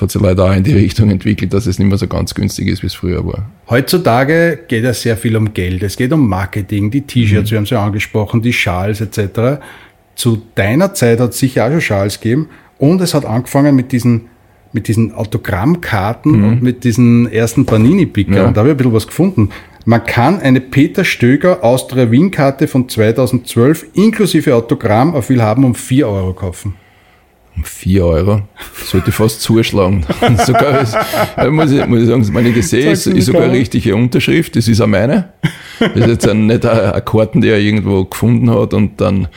hat 0.00 0.10
sich 0.10 0.20
leider 0.20 0.44
auch 0.44 0.54
in 0.54 0.62
die 0.62 0.72
Richtung 0.72 1.10
entwickelt, 1.10 1.52
dass 1.52 1.66
es 1.66 1.78
nicht 1.78 1.88
mehr 1.88 1.98
so 1.98 2.06
ganz 2.06 2.34
günstig 2.34 2.68
ist, 2.68 2.82
wie 2.82 2.86
es 2.86 2.94
früher 2.94 3.24
war. 3.26 3.50
Heutzutage 3.68 4.60
geht 4.68 4.84
es 4.84 5.02
sehr 5.02 5.16
viel 5.16 5.36
um 5.36 5.52
Geld. 5.52 5.82
Es 5.82 5.96
geht 5.96 6.12
um 6.12 6.28
Marketing, 6.28 6.90
die 6.90 7.02
T-Shirts, 7.02 7.50
mhm. 7.50 7.52
wir 7.52 7.58
haben 7.58 7.66
sie 7.66 7.74
ja 7.74 7.84
angesprochen, 7.84 8.42
die 8.42 8.52
Schals 8.52 9.00
etc. 9.00 9.60
Zu 10.14 10.42
deiner 10.54 10.94
Zeit 10.94 11.20
hat 11.20 11.30
es 11.30 11.38
sicher 11.38 11.66
auch 11.66 11.70
schon 11.70 11.80
Schals 11.80 12.20
gegeben 12.20 12.48
und 12.78 13.00
es 13.00 13.14
hat 13.14 13.24
angefangen 13.24 13.74
mit 13.76 13.92
diesen 13.92 14.26
mit 14.72 14.86
diesen 14.86 15.12
Autogrammkarten 15.12 16.38
mhm. 16.38 16.44
und 16.44 16.62
mit 16.62 16.84
diesen 16.84 17.30
ersten 17.32 17.66
Panini-Pickern. 17.66 18.34
Ja. 18.34 18.50
Da 18.52 18.60
habe 18.60 18.68
ich 18.68 18.74
ein 18.74 18.76
bisschen 18.76 18.92
was 18.92 19.06
gefunden. 19.08 19.50
Man 19.84 20.04
kann 20.04 20.40
eine 20.40 20.60
Peter 20.60 21.04
Stöger 21.04 21.64
Austria 21.64 22.08
Wien-Karte 22.10 22.68
von 22.68 22.88
2012 22.88 23.86
inklusive 23.94 24.54
Autogramm 24.54 25.14
auf 25.14 25.28
Willhaben 25.28 25.64
um 25.64 25.74
4 25.74 26.06
Euro 26.06 26.34
kaufen 26.34 26.76
um 27.56 27.64
4 27.64 28.04
Euro. 28.04 28.42
Sollte 28.84 29.12
fast 29.12 29.42
zuschlagen. 29.42 30.04
sogar 30.46 30.80
ist, 30.80 30.96
muss, 31.50 31.70
ich, 31.70 31.86
muss 31.86 32.00
ich 32.00 32.06
sagen, 32.06 32.26
meine 32.32 32.52
gesehen 32.52 32.90
ist, 32.90 33.06
ist 33.06 33.26
sogar 33.26 33.42
eine 33.42 33.52
richtige 33.52 33.94
Unterschrift. 33.94 34.56
Das 34.56 34.68
ist 34.68 34.80
auch 34.80 34.86
meine. 34.86 35.30
Das 35.78 35.96
ist 35.96 36.06
jetzt 36.06 36.28
ein, 36.28 36.46
nicht 36.46 36.64
ein 36.64 37.04
Karten, 37.04 37.40
die 37.40 37.48
er 37.48 37.58
irgendwo 37.58 38.04
gefunden 38.04 38.50
hat 38.50 38.74
und 38.74 39.00
dann 39.00 39.28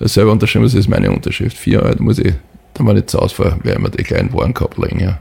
selber 0.00 0.32
unterschrieben. 0.32 0.64
Das 0.64 0.74
ist 0.74 0.88
meine 0.88 1.10
Unterschrift. 1.10 1.56
4 1.56 1.82
Euro, 1.82 1.94
da 1.94 2.02
muss 2.02 2.18
ich, 2.18 2.34
da 2.74 2.82
mal 2.82 2.94
nicht 2.94 3.10
zu 3.10 3.18
ausfahren, 3.18 3.60
werden 3.62 3.84
wir 3.84 3.90
die 3.90 4.02
kleinen 4.02 4.32
Warenkorb 4.32 4.76
legen. 4.78 5.00
Ja. 5.00 5.20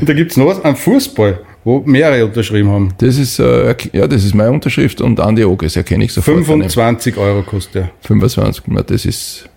und 0.00 0.08
da 0.08 0.12
gibt 0.12 0.30
es 0.30 0.36
noch 0.36 0.46
was, 0.46 0.64
ein 0.64 0.76
Fußball 0.76 1.40
wo 1.64 1.82
mehrere 1.84 2.24
unterschrieben 2.24 2.70
haben. 2.70 2.94
Das 2.98 3.18
ist, 3.18 3.38
äh, 3.38 3.74
ja, 3.92 4.06
das 4.06 4.24
ist 4.24 4.34
meine 4.34 4.50
Unterschrift 4.50 5.00
und 5.00 5.20
Andi 5.20 5.44
Oges 5.44 5.76
erkenne 5.76 6.04
ich 6.04 6.12
sofort. 6.12 6.38
25 6.38 7.16
Euro 7.16 7.42
kostet 7.42 7.74
der. 7.74 7.90
25, 8.02 8.64
das 8.86 9.04
ist, 9.04 9.48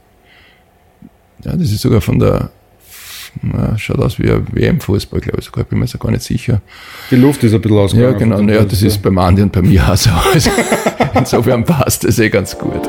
ja, 1.43 1.56
das 1.56 1.71
ist 1.71 1.82
sogar 1.82 2.01
von 2.01 2.19
der, 2.19 2.49
na, 3.41 3.77
schaut 3.77 3.99
aus 3.99 4.19
wie 4.19 4.29
ein 4.29 4.45
WM-Fußball, 4.51 5.19
glaube 5.19 5.39
ich 5.39 5.45
sogar, 5.45 5.63
bin 5.65 5.79
mir 5.79 5.88
so 5.88 5.97
gar 5.97 6.12
nicht 6.12 6.23
sicher. 6.23 6.62
Die 7.12 7.15
Luft 7.15 7.43
ist 7.43 7.53
ein 7.53 7.62
bisschen 7.62 7.77
ausgegangen. 7.77 8.13
Ja, 8.13 8.17
genau, 8.17 8.41
naja, 8.41 8.63
das 8.63 8.82
ist 8.82 9.01
beim 9.01 9.17
Andi 9.17 9.41
und 9.41 9.51
bei 9.51 9.62
mir 9.62 9.89
auch 9.89 9.95
so. 9.97 10.10
Also, 10.34 10.49
insofern 11.15 11.63
passt 11.63 12.03
das 12.03 12.19
eh 12.19 12.29
ganz 12.29 12.58
gut. 12.58 12.82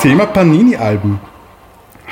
Thema 0.00 0.26
Panini-Alben. 0.26 1.18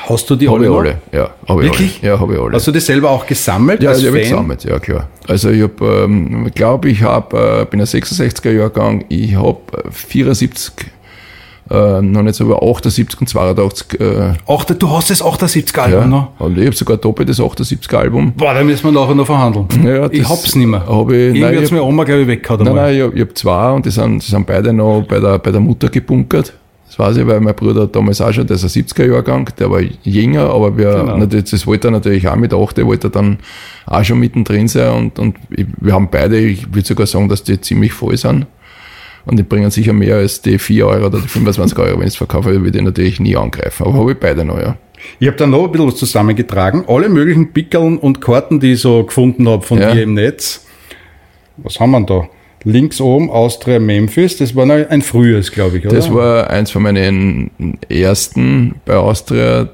Hast 0.09 0.29
du 0.29 0.37
die 0.37 0.49
Habe 0.49 0.59
alle? 0.59 0.67
ich 0.67 0.71
noch? 0.71 0.79
alle, 0.81 0.99
ja. 1.13 1.31
Hab 1.49 1.59
ich 1.59 1.65
Wirklich? 1.65 2.01
Alle. 2.03 2.13
Ja, 2.13 2.21
habe 2.21 2.35
ich 2.35 2.41
alle. 2.41 2.53
Hast 2.53 2.67
du 2.67 2.73
die 2.73 2.81
selber 2.81 3.11
auch 3.11 3.27
gesammelt 3.27 3.83
ja, 3.83 3.91
als 3.91 4.01
die 4.01 4.09
habe 4.09 4.21
ich 4.21 4.29
gesammelt, 4.29 4.65
ja 4.65 4.79
klar. 4.79 5.09
Also 5.27 5.51
ich 5.51 5.63
habe, 5.63 6.05
ähm, 6.05 6.51
glaube 6.55 6.91
ich, 6.91 7.03
habe, 7.03 7.63
äh, 7.63 7.65
bin 7.65 7.81
ein 7.81 7.87
66er 7.87 8.51
Jahrgang, 8.51 9.05
ich 9.09 9.35
habe 9.35 9.59
74, 9.91 10.75
äh, 11.71 12.03
noch 12.03 12.23
nicht 12.23 12.35
so, 12.35 12.45
aber 12.45 12.63
78 12.63 13.21
und 13.21 13.29
82, 13.29 14.01
äh, 14.01 14.35
Ach, 14.47 14.65
du 14.65 14.91
hast 14.91 15.09
das 15.09 15.23
78 15.23 15.79
Album 15.79 16.01
ja. 16.01 16.07
noch? 16.07 16.33
Und 16.39 16.59
ich 16.59 16.67
habe 16.67 16.77
sogar 16.77 16.99
doppelt 16.99 17.31
das 17.31 17.41
78er 17.41 17.97
Album. 17.97 18.35
Boah, 18.37 18.53
da 18.53 18.63
müssen 18.63 18.85
wir 18.85 18.93
nachher 18.93 19.15
noch 19.15 19.25
verhandeln. 19.25 19.67
Ja, 19.83 20.07
ich 20.11 20.21
das 20.21 20.29
hab's 20.29 20.55
nicht 20.55 20.67
mehr. 20.67 20.87
Hab 20.87 21.11
ich, 21.11 21.17
Irgendwie 21.17 21.41
nein, 21.41 21.57
hat's 21.57 21.67
ich 21.67 21.73
mir 21.73 21.83
Oma, 21.83 22.05
glaube 22.05 22.23
ich, 22.23 22.29
weggehauen. 22.29 22.65
Nein, 22.65 22.75
nein, 22.75 22.95
ich 22.95 23.03
habe 23.03 23.21
hab 23.21 23.39
zwei 23.39 23.71
und 23.71 23.87
die 23.87 23.91
sind, 23.91 24.23
die 24.23 24.31
sind 24.31 24.47
beide 24.47 24.75
noch 24.75 25.03
bei 25.09 25.19
der, 25.19 25.39
bei 25.39 25.51
der 25.51 25.61
Mutter 25.61 25.89
gebunkert. 25.89 26.53
Das 26.97 26.99
weiß 27.09 27.17
ich, 27.17 27.27
weil 27.27 27.41
mein 27.41 27.55
Bruder 27.57 27.89
damals 27.89 28.21
auch 28.21 28.33
schon, 28.33 28.47
der 28.47 28.55
ist 28.57 28.63
ein 28.63 28.69
70er-Jahrgang, 28.69 29.51
der 29.59 29.69
war 29.69 29.81
jünger, 30.05 30.51
aber 30.51 30.77
wir, 30.79 30.91
Genau. 30.93 31.17
natürlich, 31.19 31.51
das 31.51 31.67
wollte 31.67 31.89
er 31.89 31.91
natürlich 31.91 32.29
auch 32.29 32.37
mit 32.37 32.55
8, 32.55 32.77
der 32.77 32.87
wollte 32.87 33.09
er 33.09 33.11
dann 33.11 33.39
auch 33.87 34.05
schon 34.05 34.21
mittendrin 34.21 34.69
sein 34.69 34.93
und, 34.95 35.19
und 35.19 35.37
wir 35.51 35.93
haben 35.93 36.09
beide, 36.11 36.39
ich 36.39 36.73
würde 36.73 36.87
sogar 36.87 37.07
sagen, 37.09 37.29
dass 37.29 37.43
die 37.43 37.61
ziemlich 37.61 37.93
voll 37.93 38.17
sind. 38.17 38.47
Und 39.27 39.39
die 39.39 39.43
bringen 39.43 39.71
sicher 39.71 39.93
mehr 39.95 40.17
als 40.17 40.43
die 40.43 40.59
4 40.59 40.87
Euro 40.87 41.07
oder 41.07 41.19
die 41.19 41.27
25 41.29 41.77
Euro, 41.79 41.95
wenn 41.99 42.03
ich 42.07 42.13
es 42.13 42.17
verkaufe, 42.17 42.63
würde 42.63 42.79
ich 42.79 42.85
natürlich 42.85 43.19
nie 43.21 43.35
angreifen. 43.37 43.87
Aber 43.87 43.95
habe 43.99 44.13
ich 44.13 44.19
beide 44.19 44.45
noch, 44.45 44.59
ja. 44.61 44.77
Ich 45.19 45.27
habe 45.27 45.37
da 45.37 45.47
noch 45.47 45.65
ein 45.65 45.73
bisschen 45.73 45.87
was 45.89 45.97
zusammengetragen. 45.97 46.85
Alle 46.87 47.09
möglichen 47.09 47.53
Pickeln 47.53 47.99
und 47.99 48.21
Karten, 48.21 48.61
die 48.61 48.73
ich 48.75 48.81
so 48.83 49.03
gefunden 49.03 49.49
habe 49.49 49.63
von 49.63 49.79
Ja. 49.81 49.93
dir 49.93 50.03
im 50.03 50.15
Netz. 50.15 50.65
Was 51.57 51.81
haben 51.81 51.91
wir 51.93 51.99
denn 52.01 52.07
da? 52.07 52.29
Links 52.65 53.01
oben 53.01 53.31
Austria 53.31 53.79
Memphis. 53.79 54.39
Das 54.39 54.57
war 54.57 54.69
ein 54.69 55.03
frühes, 55.03 55.53
glaube 55.53 55.79
ich, 55.79 55.87
oder? 55.87 55.95
Das 55.95 56.13
war 56.13 56.51
eins 56.51 56.71
von 56.71 56.83
meinen 56.83 57.79
ersten 57.89 58.77
bei 58.85 58.97
Austria. 58.97 59.69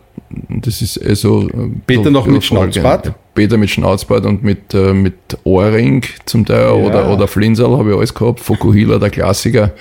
Das 0.49 0.83
ist 0.83 1.05
also 1.05 1.49
Peter 1.87 2.11
noch 2.11 2.27
mit 2.27 2.45
Schnauzbart? 2.45 3.13
Peter 3.35 3.57
mit 3.57 3.71
Schnauzbart 3.71 4.27
und 4.27 4.43
mit, 4.43 4.75
äh, 4.75 4.93
mit 4.93 5.15
Ohrring 5.45 6.05
zum 6.25 6.45
Teil 6.45 6.71
oder, 6.71 7.13
oder 7.13 7.27
Flinsel 7.27 7.71
habe 7.77 7.91
ich 7.91 7.97
alles 7.97 8.15
gehabt. 8.15 8.41
Fokuhila, 8.41 8.99
der 8.99 9.11
Klassiker. 9.11 9.73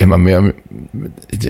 Ich 0.00 0.06
meine, 0.06 0.22
mehr, 0.22 0.54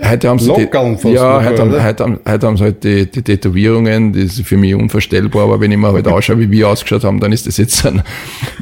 heute 0.05 0.29
haben 0.29 0.41
sie 0.41 0.49
Lockerl 0.49 0.99
fast 0.99 1.15
ja, 1.15 1.41
heute, 1.45 1.63
haben, 1.63 1.85
heute, 1.85 2.03
haben, 2.03 2.19
heute 2.29 2.47
haben 2.49 2.57
sie 2.57 2.65
halt 2.65 2.83
die, 2.83 3.09
die 3.09 3.23
Tätowierungen, 3.23 4.13
das 4.13 4.39
ist 4.41 4.43
für 4.45 4.57
mich 4.57 4.75
unvorstellbar, 4.75 5.45
aber 5.45 5.61
wenn 5.61 5.71
ich 5.71 5.79
mir 5.79 5.93
halt 5.93 6.09
ausschaue, 6.09 6.41
wie 6.41 6.51
wir 6.51 6.69
ausgeschaut 6.69 7.05
haben, 7.05 7.21
dann 7.21 7.31
ist 7.31 7.47
das 7.47 7.59
jetzt 7.59 7.85
dann 7.85 8.03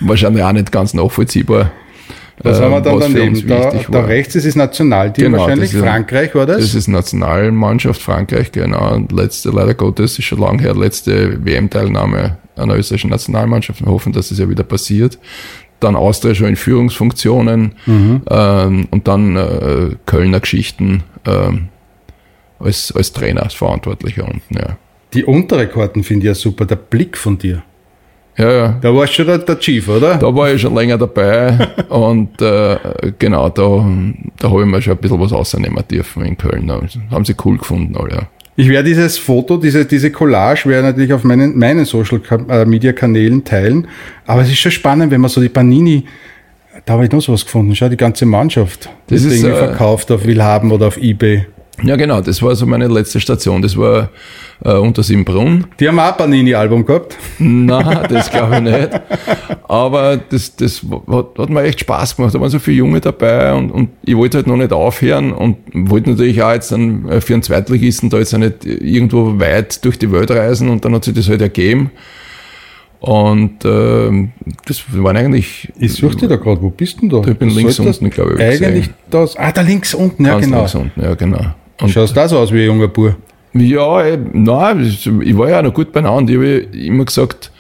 wahrscheinlich 0.03 0.43
auch 0.45 0.53
nicht 0.53 0.71
ganz 0.71 0.93
nachvollziehbar. 0.93 1.71
Was 2.43 2.61
äh, 2.61 2.65
haben 2.65 2.71
wir 2.73 2.81
dann 2.83 3.01
für 3.01 3.23
uns 3.23 3.47
daneben? 3.47 3.49
Da, 3.49 4.01
da 4.01 4.05
rechts 4.05 4.35
ist 4.35 4.47
das 4.47 4.57
Nationalteam 4.57 5.25
Genau, 5.25 5.39
wahrscheinlich. 5.39 5.71
das 5.71 5.81
ist- 5.81 5.87
Frankreich 5.87 6.35
war 6.35 6.45
das? 6.45 6.59
Das 6.59 6.75
ist 6.75 6.89
Nationalmannschaft 6.89 8.03
Frankreich, 8.03 8.53
genau. 8.53 8.95
Und 8.95 9.11
letzte, 9.11 9.49
leider 9.49 9.73
Gottes, 9.73 10.19
ist 10.19 10.25
schon 10.27 10.39
lange 10.41 10.61
her, 10.61 10.75
letzte 10.75 11.43
WM-Teilnahme 11.43 12.37
einer 12.57 12.77
österreichischen 12.77 13.09
Nationalmannschaft. 13.11 13.81
Wir 13.81 13.91
hoffen, 13.91 14.13
dass 14.13 14.31
es 14.31 14.39
ja 14.39 14.51
wieder 14.51 14.65
passiert. 14.65 15.19
Dann 15.81 15.97
Austria 15.97 16.35
schon 16.35 16.49
in 16.49 16.57
Führungsfunktionen 16.57 17.73
ähm, 17.87 18.89
und 18.91 19.07
dann 19.07 19.37
äh, 19.37 19.97
Kölner 20.07 20.41
Geschichten 20.41 21.05
ähm, 21.25 21.69
als, 22.59 22.93
als 22.95 23.13
Trainer, 23.13 23.45
als 23.45 23.55
Verantwortlicher 23.55 24.25
unten, 24.25 24.57
ja. 24.57 24.77
Die 25.15 25.25
untere 25.25 25.67
Karten 25.69 26.05
finde 26.05 26.25
ich 26.25 26.29
ja 26.29 26.35
super. 26.35 26.67
Der 26.67 26.77
Blick 26.77 27.17
von 27.17 27.39
dir. 27.39 27.63
Ja, 28.37 28.53
ja. 28.53 28.79
Da 28.81 28.95
warst 28.95 29.13
du 29.13 29.17
schon 29.17 29.27
der, 29.27 29.39
der 29.39 29.59
Chief, 29.59 29.89
oder? 29.89 30.17
Da 30.17 30.35
war 30.35 30.53
ich 30.53 30.61
schon 30.61 30.75
länger 30.75 30.97
dabei 30.97 31.69
und 31.89 32.41
äh, 32.41 32.77
genau, 33.19 33.49
da, 33.49 33.85
da 34.39 34.51
habe 34.51 34.61
ich 34.63 34.67
mir 34.67 34.81
schon 34.81 34.93
ein 34.93 34.99
bisschen 34.99 35.21
was 35.21 35.33
rausnehmen 35.33 35.83
dürfen 35.91 36.25
in 36.25 36.37
Köln. 36.37 36.69
Da 36.69 36.81
haben 37.11 37.25
sie 37.25 37.35
cool 37.45 37.59
gefunden, 37.59 37.97
alle, 37.97 38.15
ja. 38.15 38.23
Ich 38.61 38.69
werde 38.69 38.89
dieses 38.89 39.19
Foto, 39.19 39.57
diese, 39.57 39.87
diese 39.87 40.11
Collage 40.11 40.69
werde 40.69 40.89
ich 40.89 40.93
natürlich 40.93 41.13
auf 41.13 41.23
meinen, 41.23 41.57
meinen 41.57 41.85
Social 41.85 42.21
äh, 42.49 42.65
Media 42.65 42.93
Kanälen 42.93 43.45
teilen. 43.45 43.87
Aber 44.27 44.43
es 44.43 44.49
ist 44.49 44.59
schon 44.59 44.73
spannend, 44.73 45.13
wenn 45.13 45.21
man 45.21 45.31
so 45.31 45.41
die 45.41 45.49
Panini, 45.49 46.03
da 46.85 46.95
habe 46.95 47.05
ich 47.05 47.13
noch 47.13 47.23
sowas 47.23 47.45
gefunden. 47.45 47.77
Schau, 47.77 47.89
die 47.89 47.97
ganze 47.97 48.27
Mannschaft. 48.27 48.91
Das 49.07 49.23
die 49.23 49.29
ist, 49.29 49.35
irgendwie 49.37 49.55
äh, 49.55 49.69
verkauft 49.69 50.11
auf 50.11 50.27
Willhaben 50.27 50.73
oder 50.73 50.89
auf 50.89 50.97
Ebay. 50.97 51.47
Ja, 51.83 51.95
genau, 51.97 52.21
das 52.21 52.43
war 52.43 52.57
so 52.57 52.67
meine 52.67 52.89
letzte 52.89 53.21
Station. 53.21 53.63
Das 53.63 53.77
war 53.77 54.11
äh, 54.65 54.73
unter 54.73 55.03
Simbrunn. 55.03 55.67
Die 55.79 55.87
haben 55.87 55.99
auch 55.99 56.11
ein 56.11 56.17
Panini-Album 56.17 56.85
gehabt. 56.85 57.17
Nein, 57.39 58.07
das 58.09 58.31
glaube 58.31 58.57
ich 58.57 58.63
nicht. 58.63 58.91
Aber 59.69 60.17
das, 60.17 60.57
das 60.57 60.83
hat, 61.09 61.39
hat 61.39 61.51
mir 61.51 61.63
echt 61.63 61.81
Spaß 61.81 62.17
gemacht. 62.17 62.35
Da 62.35 62.41
waren 62.41 62.51
so 62.51 62.59
viele 62.59 62.79
Junge 62.79 63.01
dabei 63.01 63.55
und, 63.55 63.71
und 63.71 63.91
ich 64.05 64.17
wollte 64.17 64.39
halt 64.39 64.49
noch 64.49 64.57
nicht 64.57 64.73
aufhören 64.73 65.33
und 65.33 65.57
wollte 65.73 66.11
natürlich 66.11 66.43
auch 66.43 66.53
jetzt 66.53 66.73
dann 66.73 67.09
äh, 67.09 67.21
für 67.21 67.35
einen 67.35 67.43
Zweitligisten 67.43 68.11
da 68.11 68.19
jetzt 68.19 68.35
auch 68.35 68.39
nicht 68.39 68.65
irgendwo 68.65 69.39
weit 69.39 69.85
durch 69.85 69.99
die 69.99 70.11
Welt 70.11 70.31
reisen 70.31 70.69
und 70.71 70.85
dann 70.85 70.95
hat 70.95 71.05
sich 71.05 71.15
das 71.15 71.29
halt 71.29 71.43
ergeben. 71.43 71.91
Und 73.01 73.65
ähm, 73.65 74.33
das 74.67 74.83
waren 74.93 75.17
eigentlich. 75.17 75.73
Ich 75.79 75.93
suche 75.93 76.17
dir 76.17 76.29
da 76.29 76.35
gerade, 76.35 76.61
wo 76.61 76.71
bist 76.71 77.01
denn 77.01 77.09
da? 77.09 77.23
Ich 77.25 77.37
bin 77.37 77.51
links 77.51 77.79
unten, 77.79 78.11
glaube 78.11 78.35
ich. 78.35 78.41
Eigentlich 78.41 78.91
das. 79.09 79.37
Ah, 79.37 79.53
da 79.53 79.61
links 79.61 79.95
unten, 79.95 80.25
ja 80.25 80.33
Ganz 80.33 80.45
genau. 80.47 80.59
links 80.59 80.75
unten, 80.75 81.01
ja, 81.01 81.15
genau. 81.15 81.55
Und 81.81 81.91
Schaust 81.91 82.17
da 82.17 82.29
so 82.29 82.39
aus 82.39 82.53
wie 82.53 82.61
ein 82.61 82.67
junger 82.67 82.89
Bub. 82.89 83.17
Ja, 83.55 84.05
eh, 84.05 84.19
nein, 84.33 84.85
ich 84.85 85.39
war 85.39 85.49
ja 85.49 85.59
auch 85.59 85.63
noch 85.63 85.75
gut 85.75 85.93
beieinander. 85.93 86.33
Ich 86.33 86.37
habe 86.37 86.47
immer 86.77 87.05
gesagt, 87.05 87.51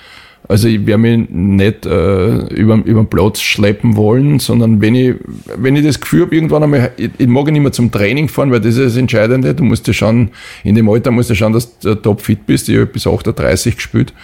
also 0.49 0.67
ich 0.67 0.87
werde 0.87 0.99
mich 0.99 1.29
nicht 1.29 1.85
äh, 1.85 2.37
über, 2.55 2.77
über 2.77 3.03
den 3.03 3.07
Platz 3.07 3.41
schleppen 3.41 3.97
wollen, 3.97 4.39
sondern 4.39 4.81
wenn 4.81 4.95
ich, 4.95 5.15
wenn 5.57 5.77
ich 5.77 5.85
das 5.85 6.01
Gefühl 6.01 6.23
habe, 6.23 6.35
irgendwann 6.35 6.63
einmal, 6.63 6.93
ich, 6.97 7.11
ich 7.19 7.27
mag 7.27 7.47
nicht 7.51 7.61
mehr 7.61 7.73
zum 7.73 7.91
Training 7.91 8.29
fahren, 8.29 8.51
weil 8.51 8.61
das 8.61 8.77
ist 8.77 8.95
das 8.95 8.97
Entscheidende. 8.97 9.55
Du 9.55 9.65
musst 9.65 9.87
ja 9.87 9.93
schauen, 9.93 10.31
in 10.65 10.75
dem 10.75 10.89
Alter 10.89 11.11
musst 11.11 11.29
du 11.29 11.35
schauen, 11.35 11.53
dass 11.53 11.79
du 11.79 11.95
top 11.97 12.23
fit 12.23 12.47
bist. 12.47 12.69
Ich 12.69 12.77
habe 12.77 12.87
bis 12.87 13.07
38 13.07 13.77
gespielt. 13.77 14.15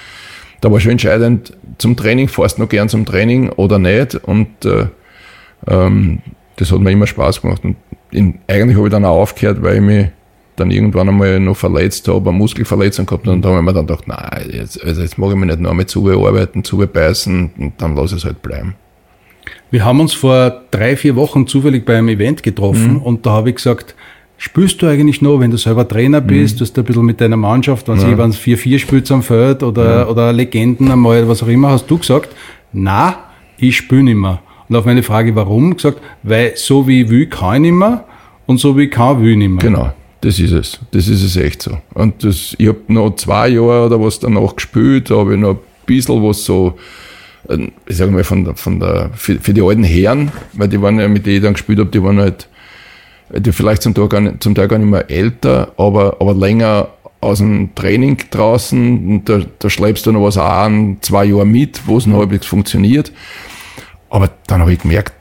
Da 0.63 0.73
war 0.73 0.81
schon 0.81 0.93
entscheidend, 0.93 1.53
zum 1.77 1.95
Training, 1.95 2.29
fährst 2.29 2.57
du 2.57 2.63
noch 2.63 2.69
gern 2.71 2.89
zum 2.89 3.05
Training 3.05 3.51
oder 3.51 3.79
nicht. 3.79 4.15
Und 4.15 4.49
äh, 4.65 4.87
ähm, 5.69 6.21
das 6.57 6.73
hat 6.73 6.81
mir 6.81 6.91
immer 6.91 7.07
Spaß 7.07 7.43
gemacht. 7.43 7.65
Und 7.65 7.77
in, 8.15 8.39
eigentlich 8.49 8.77
habe 8.77 8.87
ich 8.89 8.93
dann 8.93 9.05
auch 9.05 9.21
aufgehört, 9.21 9.63
weil 9.63 9.77
ich 9.77 9.81
mich 9.83 10.07
dann 10.57 10.71
irgendwann 10.71 11.09
einmal 11.09 11.41
noch 11.41 11.57
verletzt 11.57 12.07
habe, 12.09 12.31
eine 12.31 12.39
Muskelverletzung 12.39 13.07
gehabt 13.07 13.27
und 13.27 13.43
da 13.43 13.49
habe 13.51 13.59
ich 13.59 13.65
mir 13.65 13.73
dann 13.73 13.87
gedacht, 13.87 14.07
nein, 14.07 14.49
jetzt, 14.53 14.83
also 14.85 15.03
jetzt 15.03 15.19
mag 15.19 15.31
ich 15.31 15.37
mich 15.37 15.49
nicht 15.49 15.61
noch 15.61 15.71
einmal 15.71 15.87
zubearbeiten, 15.87 16.63
zubeißen 16.63 17.51
und 17.59 17.73
dann 17.79 17.97
lasse 17.97 18.15
ich 18.15 18.23
es 18.23 18.25
halt 18.25 18.41
bleiben. 18.41 18.75
Wir 19.71 19.85
haben 19.85 19.99
uns 20.01 20.15
vor 20.15 20.63
drei, 20.71 20.97
vier 20.97 21.17
Wochen 21.17 21.47
zufällig 21.49 21.85
bei 21.85 21.99
einem 21.99 22.09
Event 22.09 22.43
getroffen 22.45 22.95
Mhm. 22.95 23.03
und 23.03 23.27
da 23.27 23.31
habe 23.31 23.49
ich 23.51 23.57
gesagt, 23.57 23.97
spürst 24.37 24.81
du 24.81 24.87
eigentlich 24.87 25.21
noch, 25.23 25.41
wenn 25.41 25.51
du 25.51 25.57
selber 25.57 25.89
Trainer 25.89 26.21
Mhm. 26.21 26.27
bist, 26.29 26.61
du 26.61 26.65
hast 26.65 26.79
ein 26.79 26.85
bisschen 26.85 27.05
mit 27.05 27.21
deiner 27.21 27.37
Mannschaft, 27.37 27.89
wenn 27.89 27.99
sie 27.99 28.13
es 28.13 28.39
4-4 28.39 28.79
spielt 28.79 29.11
am 29.11 29.23
Feld 29.25 29.63
oder, 29.65 30.09
oder 30.09 30.33
Legenden 30.33 30.89
einmal, 30.91 31.29
was 31.29 31.43
auch 31.43 31.49
immer, 31.49 31.71
hast 31.71 31.91
du 31.91 31.99
gesagt, 31.99 32.29
na, 32.73 33.17
ich 33.59 33.77
spiele 33.77 34.05
nicht 34.05 34.17
mehr. 34.17 34.41
Und 34.75 34.81
auf 34.81 34.87
meine 34.87 35.05
Frage, 35.05 35.37
warum, 35.37 35.77
gesagt, 35.77 36.01
weil 36.25 36.55
so 36.57 36.89
wie 36.89 37.03
ich 37.03 37.09
will, 37.09 37.27
kann 37.27 37.63
ich 37.63 37.71
nicht 37.71 37.79
mehr 37.79 38.03
und 38.47 38.59
so 38.59 38.77
wie 38.77 38.87
ich 38.87 38.91
kann, 38.91 39.23
will 39.23 39.31
ich 39.31 39.37
nicht 39.37 39.51
mehr. 39.51 39.59
Genau, 39.61 39.93
das 40.21 40.41
ist 40.41 40.51
es. 40.51 40.81
Das 40.91 41.07
ist 41.07 41.23
es 41.23 41.37
echt 41.37 41.63
so. 41.63 41.79
Und 41.95 42.25
das, 42.25 42.57
ich 42.59 42.67
habe 42.67 42.81
noch 42.89 43.15
zwei 43.15 43.51
Jahre 43.51 43.87
oder 43.87 44.01
was 44.01 44.19
danach 44.19 44.57
gespielt, 44.57 45.11
da 45.11 45.19
habe 45.19 45.35
ich 45.35 45.41
noch 45.41 45.51
ein 45.51 45.59
bisschen 45.87 46.21
was 46.25 46.45
so, 46.45 46.77
äh, 47.49 47.69
ich 47.87 47.97
sage 47.97 48.11
mal, 48.11 48.25
von 48.25 48.47
der, 48.47 48.57
von 48.57 48.81
der, 48.81 49.11
für, 49.15 49.39
für 49.39 49.55
die 49.55 49.63
alten 49.63 49.85
Herren, 49.85 50.33
weil 50.55 50.67
die 50.67 50.83
waren 50.83 50.99
ja 50.99 51.07
mit 51.07 51.25
denen 51.25 51.37
ich 51.37 51.43
dann 51.45 51.53
gespielt 51.53 51.79
habe, 51.79 51.91
die 51.91 52.03
waren 52.03 52.19
halt, 52.19 52.49
die 53.33 53.53
vielleicht 53.53 53.83
zum 53.83 53.95
Teil 53.95 54.09
gar 54.09 54.23
nicht, 54.23 54.43
zum 54.43 54.57
Teil 54.57 54.67
gar 54.67 54.79
nicht 54.79 54.91
mehr 54.91 55.09
älter, 55.09 55.73
aber, 55.77 56.17
aber 56.19 56.35
länger 56.35 56.89
aus 57.21 57.39
dem 57.39 57.73
Training 57.77 58.19
draußen, 58.29 59.09
und 59.09 59.29
da, 59.29 59.43
da 59.57 59.71
schleppst 59.71 60.05
du 60.07 60.11
noch 60.11 60.25
was 60.25 60.37
an, 60.37 60.97
zwei 61.01 61.27
Jahre 61.27 61.47
mit, 61.47 61.87
wo 61.87 61.97
es 61.97 62.07
noch 62.07 62.19
halbwegs 62.19 62.47
funktioniert. 62.47 63.13
Aber 64.15 64.31
dann 64.47 64.61
habe 64.61 64.73
ich 64.73 64.79
gemerkt, 64.79 65.13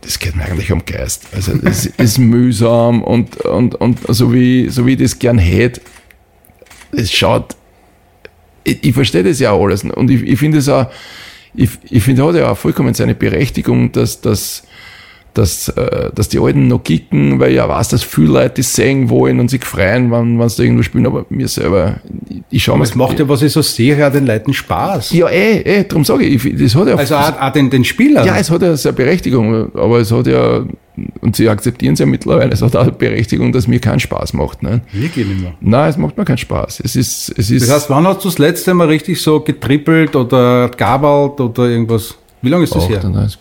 das 0.00 0.18
geht 0.18 0.34
mir 0.34 0.44
eigentlich 0.44 0.72
am 0.72 0.84
Geist. 0.84 1.28
Also 1.32 1.52
es 1.62 1.86
ist 1.98 2.18
mühsam 2.18 3.00
und, 3.00 3.36
und, 3.36 3.76
und 3.76 4.00
so, 4.08 4.32
wie, 4.34 4.68
so 4.68 4.84
wie 4.86 4.94
ich 4.94 4.98
das 4.98 5.20
gern 5.20 5.38
hätte, 5.38 5.80
es 6.90 7.12
schaut, 7.12 7.54
ich, 8.64 8.82
ich 8.82 8.92
verstehe 8.92 9.22
das 9.22 9.38
ja 9.38 9.54
alles 9.56 9.84
und 9.84 10.10
ich, 10.10 10.24
ich 10.24 10.36
finde 10.36 10.58
es 10.58 10.68
auch, 10.68 10.90
ich, 11.54 11.70
ich 11.90 12.02
finde, 12.02 12.26
hat 12.26 12.34
ja 12.34 12.50
auch 12.50 12.58
vollkommen 12.58 12.92
seine 12.92 13.14
Berechtigung, 13.14 13.92
dass, 13.92 14.20
dass, 14.20 14.64
dass, 15.34 15.68
äh, 15.68 16.10
dass 16.14 16.28
die 16.28 16.38
Alten 16.38 16.66
noch 16.68 16.82
kicken, 16.82 17.38
weil 17.38 17.52
ja 17.52 17.68
weiß, 17.68 17.88
dass 17.88 18.02
viele 18.02 18.28
Leute 18.28 18.54
das 18.56 18.74
sehen 18.74 19.08
wollen 19.10 19.38
und 19.40 19.48
sich 19.50 19.64
freuen, 19.64 20.10
wenn, 20.10 20.38
wenn 20.38 20.48
sie 20.48 20.64
irgendwo 20.64 20.82
spielen, 20.82 21.06
aber 21.06 21.24
mir 21.30 21.48
selber, 21.48 22.00
ich, 22.28 22.42
ich 22.50 22.64
schaue 22.64 22.78
mir 22.78 22.84
es 22.84 22.94
macht 22.94 23.18
ja, 23.18 23.28
was 23.28 23.42
ich 23.42 23.52
so 23.52 23.62
sehe, 23.62 23.96
ja 23.96 24.10
den 24.10 24.26
Leuten 24.26 24.52
Spaß. 24.52 25.12
ja, 25.12 25.28
eh, 25.28 25.60
eh, 25.60 25.84
darum 25.84 26.04
sage 26.04 26.24
ich, 26.24 26.44
ich, 26.44 26.56
das 26.60 26.74
hat 26.74 26.88
ja 26.88 26.96
Also 26.96 27.16
auch, 27.16 27.40
auch 27.40 27.52
den, 27.52 27.70
den 27.70 27.84
Spielern. 27.84 28.26
ja, 28.26 28.36
es 28.38 28.50
hat 28.50 28.62
ja 28.62 28.76
seine 28.76 28.94
Berechtigung, 28.94 29.74
aber 29.74 30.00
es 30.00 30.10
hat 30.10 30.26
ja, 30.26 30.64
und 31.20 31.36
sie 31.36 31.48
akzeptieren 31.48 31.94
es 31.94 32.00
ja 32.00 32.06
mittlerweile, 32.06 32.52
es 32.52 32.60
hat 32.62 32.74
auch 32.76 32.90
Berechtigung, 32.90 33.52
dass 33.52 33.66
mir 33.68 33.78
keinen 33.80 34.00
Spaß 34.00 34.32
macht. 34.34 34.62
Ne? 34.62 34.80
Wirklich 34.92 35.26
nicht 35.26 35.40
mehr. 35.40 35.54
Nein, 35.60 35.88
es 35.90 35.96
macht 35.96 36.16
mir 36.18 36.24
keinen 36.24 36.38
Spaß. 36.38 36.80
Es 36.84 36.96
ist, 36.96 37.32
es 37.38 37.50
ist, 37.50 37.68
Das 37.68 37.74
heißt, 37.74 37.90
wann 37.90 38.06
hast 38.06 38.24
du 38.24 38.28
das 38.28 38.38
letzte 38.38 38.74
Mal 38.74 38.88
richtig 38.88 39.20
so 39.22 39.40
getrippelt 39.40 40.14
oder 40.16 40.68
gabelt 40.76 41.40
oder 41.40 41.68
irgendwas? 41.68 42.16
Wie 42.42 42.48
lange 42.48 42.64
ist 42.64 42.74
das 42.74 42.88
her? 42.88 42.98
38, 42.98 43.38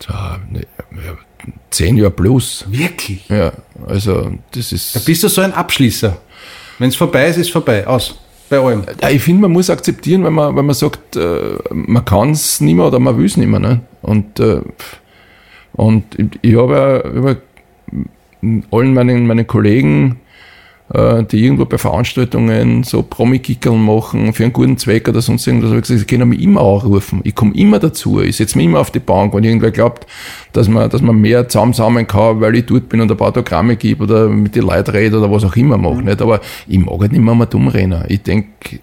40, 0.00 0.06
zwei, 0.06 0.38
ne, 0.50 0.66
zehn 1.70 1.96
Jahre 1.96 2.10
plus. 2.10 2.64
Wirklich? 2.68 3.28
Ja, 3.28 3.52
also 3.86 4.32
das 4.52 4.72
ist. 4.72 4.96
Da 4.96 5.00
bist 5.04 5.22
du 5.22 5.28
so 5.28 5.40
ein 5.40 5.52
Abschließer. 5.52 6.16
Wenn 6.78 6.88
es 6.88 6.96
vorbei 6.96 7.28
ist, 7.28 7.36
ist 7.36 7.50
vorbei. 7.50 7.86
Aus. 7.86 8.18
Bei 8.48 8.58
allem. 8.58 8.84
Ja, 9.00 9.10
ich 9.10 9.22
finde, 9.22 9.42
man 9.42 9.52
muss 9.52 9.70
akzeptieren, 9.70 10.24
wenn 10.24 10.32
man, 10.32 10.56
wenn 10.56 10.66
man 10.66 10.74
sagt, 10.74 11.14
äh, 11.16 11.56
man 11.70 12.04
kann 12.04 12.30
es 12.32 12.60
nicht 12.60 12.74
mehr 12.74 12.86
oder 12.86 12.98
man 12.98 13.16
will 13.16 13.26
es 13.26 13.36
nicht 13.36 13.48
mehr. 13.48 13.60
Ne? 13.60 13.80
Und, 14.02 14.40
äh, 14.40 14.60
und 15.72 16.18
ich, 16.18 16.26
ich 16.42 16.56
habe 16.56 16.74
ja 16.74 17.10
über 17.10 17.36
allen 18.72 18.94
meinen, 18.94 19.26
meinen 19.26 19.46
Kollegen 19.46 20.20
äh, 20.92 21.22
die 21.24 21.44
irgendwo 21.44 21.64
bei 21.64 21.78
Veranstaltungen 21.78 22.82
so 22.82 23.02
Promi-Kickeln 23.02 23.80
machen 23.80 24.32
für 24.32 24.44
einen 24.44 24.52
guten 24.52 24.76
Zweck 24.76 25.08
oder 25.08 25.20
sonst 25.20 25.46
irgendwas. 25.46 25.70
Ich 25.72 25.82
gesagt, 25.82 26.00
sie 26.00 26.06
können 26.06 26.28
mich 26.28 26.42
immer 26.42 26.60
anrufen. 26.60 27.20
Ich 27.24 27.34
komme 27.34 27.54
immer 27.54 27.78
dazu. 27.78 28.20
Ich 28.20 28.36
setze 28.36 28.58
mich 28.58 28.66
immer 28.66 28.80
auf 28.80 28.90
die 28.90 28.98
Bank, 28.98 29.34
wenn 29.34 29.44
irgendwer 29.44 29.70
glaubt, 29.70 30.06
dass 30.52 30.68
man, 30.68 30.90
dass 30.90 31.00
man 31.00 31.20
mehr 31.20 31.48
zusammen 31.48 32.06
kann, 32.06 32.40
weil 32.40 32.56
ich 32.56 32.66
dort 32.66 32.88
bin 32.88 33.00
und 33.00 33.10
ein 33.10 33.16
paar 33.16 33.28
Autogramme 33.28 33.76
gebe 33.76 34.04
oder 34.04 34.28
mit 34.28 34.56
den 34.56 34.64
Leuten 34.64 34.90
rede 34.90 35.18
oder 35.18 35.30
was 35.30 35.44
auch 35.44 35.56
immer 35.56 35.78
mache. 35.78 35.96
Mhm. 35.96 36.04
Nicht? 36.04 36.22
Aber 36.22 36.40
ich 36.66 36.78
mag 36.78 37.00
halt 37.00 37.12
nicht 37.12 37.22
mehr 37.22 37.34
mal 37.34 37.46
dumm 37.46 37.68
rennen. 37.68 38.04
Ich 38.08 38.22
denke, 38.22 38.80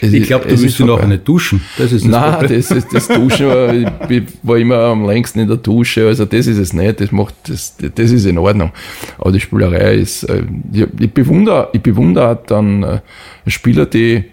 ich 0.00 0.22
glaube, 0.24 0.48
du 0.48 0.60
willst 0.60 0.80
nachher 0.80 1.06
nicht 1.06 1.26
duschen. 1.26 1.60
Das 1.76 1.92
ist 1.92 2.04
das 2.04 2.10
Nein, 2.10 2.42
das, 2.42 2.70
ist, 2.70 2.92
das 2.92 3.08
Duschen 3.08 3.46
war, 3.46 3.74
ich 3.74 4.22
war 4.42 4.56
immer 4.56 4.76
am 4.76 5.06
längsten 5.06 5.40
in 5.40 5.48
der 5.48 5.56
Dusche. 5.56 6.06
Also 6.06 6.24
das 6.24 6.46
ist 6.46 6.58
es 6.58 6.72
nicht. 6.72 7.00
Das 7.00 7.12
macht, 7.12 7.34
das, 7.48 7.76
das 7.76 8.10
ist 8.10 8.24
in 8.24 8.38
Ordnung. 8.38 8.72
Aber 9.18 9.32
die 9.32 9.40
Spielerei 9.40 9.96
ist, 9.96 10.24
äh, 10.24 10.42
ich, 10.84 11.00
ich 11.00 11.12
bewundere, 11.12 11.68
ich 11.72 11.82
bewundere 11.82 12.40
dann 12.46 12.82
äh, 12.82 13.00
Spieler, 13.46 13.86
die, 13.86 14.24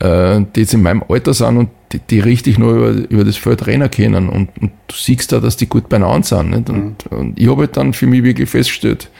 äh, 0.00 0.40
die 0.54 0.60
jetzt 0.60 0.74
in 0.74 0.82
meinem 0.82 1.02
Alter 1.08 1.34
sind 1.34 1.56
und 1.56 1.70
die, 1.92 1.98
die 1.98 2.20
richtig 2.20 2.58
nur 2.58 2.74
über, 2.74 3.10
über 3.10 3.24
das 3.24 3.36
Feld 3.36 3.66
rennen 3.66 3.90
können. 3.90 4.28
Und, 4.28 4.50
und 4.60 4.72
du 4.86 4.94
siehst 4.94 5.32
da, 5.32 5.40
dass 5.40 5.56
die 5.56 5.68
gut 5.68 5.88
beieinander 5.88 6.26
sind. 6.26 6.50
Nicht? 6.50 6.70
Und, 6.70 7.10
mhm. 7.10 7.18
und 7.18 7.40
ich 7.40 7.48
habe 7.48 7.62
halt 7.62 7.76
dann 7.76 7.92
für 7.92 8.06
mich 8.06 8.22
wirklich 8.22 8.48
festgestellt, 8.48 9.10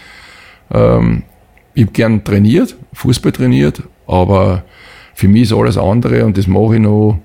ähm, 0.72 1.24
ich 1.74 1.85
habe 1.85 1.92
gern 1.92 2.24
trainiert, 2.24 2.76
Fußball 2.92 3.33
trainiert, 3.33 3.83
aber 4.07 4.64
für 5.14 5.28
mich 5.28 5.42
ist 5.42 5.52
alles 5.52 5.78
andere 5.78 6.24
und 6.24 6.37
das 6.37 6.46
mache 6.46 6.74
ich 6.74 6.81
noch 6.81 7.18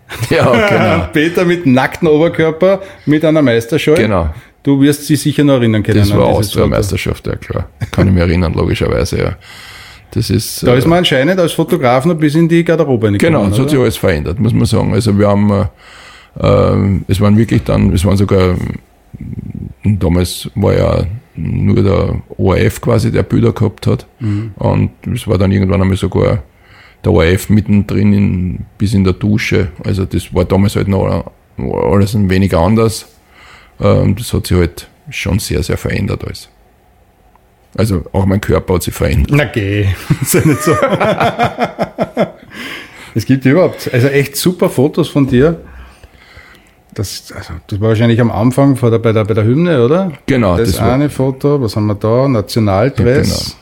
Ja, 0.30 0.46
genau. 0.70 1.08
Peter 1.14 1.46
mit 1.46 1.66
nacktem 1.66 2.08
Oberkörper, 2.08 2.80
mit 3.08 3.26
einer 3.26 3.42
Meisterschale. 3.42 3.98
Genau. 3.98 4.30
Du 4.62 4.80
wirst 4.80 5.06
sie 5.08 5.16
sicher 5.16 5.44
noch 5.44 5.56
erinnern 5.56 5.82
können. 5.84 6.00
Das 6.00 6.16
war 6.16 6.26
Austria-Meisterschaft, 6.26 7.26
ja 7.26 7.36
klar. 7.36 7.70
Kann 7.92 8.08
ich 8.08 8.14
mich 8.14 8.22
erinnern, 8.22 8.54
logischerweise, 8.54 9.18
ja. 9.20 9.36
Das 10.16 10.30
ist, 10.30 10.66
da 10.66 10.74
ist 10.76 10.88
man 10.88 11.00
anscheinend 11.00 11.40
als 11.40 11.52
Fotograf 11.52 12.06
noch 12.06 12.16
bis 12.16 12.36
in 12.36 12.48
die 12.48 12.64
Garderobe 12.64 13.12
Genau, 13.18 13.46
es 13.48 13.60
hat 13.60 13.70
sich 13.70 13.78
alles 13.78 13.98
verändert, 13.98 14.40
muss 14.40 14.54
man 14.54 14.66
sagen. 14.66 14.94
Also 14.94 15.18
wir 15.18 15.28
haben, 15.28 15.52
äh, 15.52 15.66
äh 16.40 17.02
es 17.10 17.20
waren 17.20 17.38
wirklich 17.38 17.64
dann, 17.64 17.92
es 17.92 18.06
waren 18.06 18.16
sogar, 18.16 18.56
damals 19.84 20.50
war 20.56 20.74
ja 20.74 21.04
nur 21.36 21.84
der 21.84 22.22
ORF 22.38 22.80
quasi, 22.80 23.12
der 23.12 23.24
Bilder 23.24 23.52
gehabt 23.52 23.88
hat. 23.88 24.08
Mhm. 24.22 24.54
Und 24.56 24.92
es 25.14 25.28
war 25.28 25.38
dann 25.38 25.52
irgendwann 25.52 25.82
einmal 25.82 25.98
sogar 25.98 26.44
der 27.04 27.12
ORF 27.12 27.50
mittendrin 27.50 28.14
in, 28.14 28.66
bis 28.78 28.94
in 28.94 29.04
der 29.04 29.14
Dusche. 29.14 29.68
Also 29.84 30.06
das 30.06 30.34
war 30.34 30.46
damals 30.46 30.78
halt 30.78 30.88
noch 30.88 31.30
alles 31.58 32.14
ein 32.16 32.30
wenig 32.30 32.56
anders. 32.56 33.06
Ähm, 33.82 34.16
das 34.16 34.34
hat 34.34 34.48
sich 34.48 34.58
halt 34.58 34.88
schon 35.10 35.40
sehr, 35.40 35.62
sehr 35.62 35.78
verändert 35.78 36.24
alles. 36.26 36.50
Also 37.78 38.04
auch 38.14 38.26
mein 38.26 38.40
Körper 38.40 38.76
hat 38.76 38.84
sich 38.84 38.94
verändert. 38.94 39.32
Na 39.32 39.44
geh, 39.46 39.88
ist 40.22 40.34
ja 40.34 40.46
nicht 40.46 40.64
so. 40.64 40.72
es 43.16 43.26
gibt 43.26 43.46
überhaupt, 43.46 43.94
also 43.94 44.08
echt 44.08 44.38
super 44.38 44.70
Fotos 44.70 45.10
von 45.10 45.28
dir. 45.28 45.60
Das, 46.94 47.34
also, 47.36 47.56
das 47.68 47.82
war 47.82 47.90
wahrscheinlich 47.90 48.22
am 48.22 48.32
Anfang 48.32 48.78
vor 48.78 48.90
der, 48.90 49.00
bei, 49.00 49.12
der, 49.12 49.26
bei 49.26 49.34
der 49.34 49.44
Hymne, 49.44 49.84
oder? 49.84 50.14
Genau. 50.28 50.58
Das, 50.58 50.72
das 50.72 50.80
eine 50.80 51.10
Foto, 51.10 51.62
was 51.62 51.76
haben 51.76 51.88
wir 51.88 51.96
da? 51.96 52.30
Nationaldress. 52.30 53.58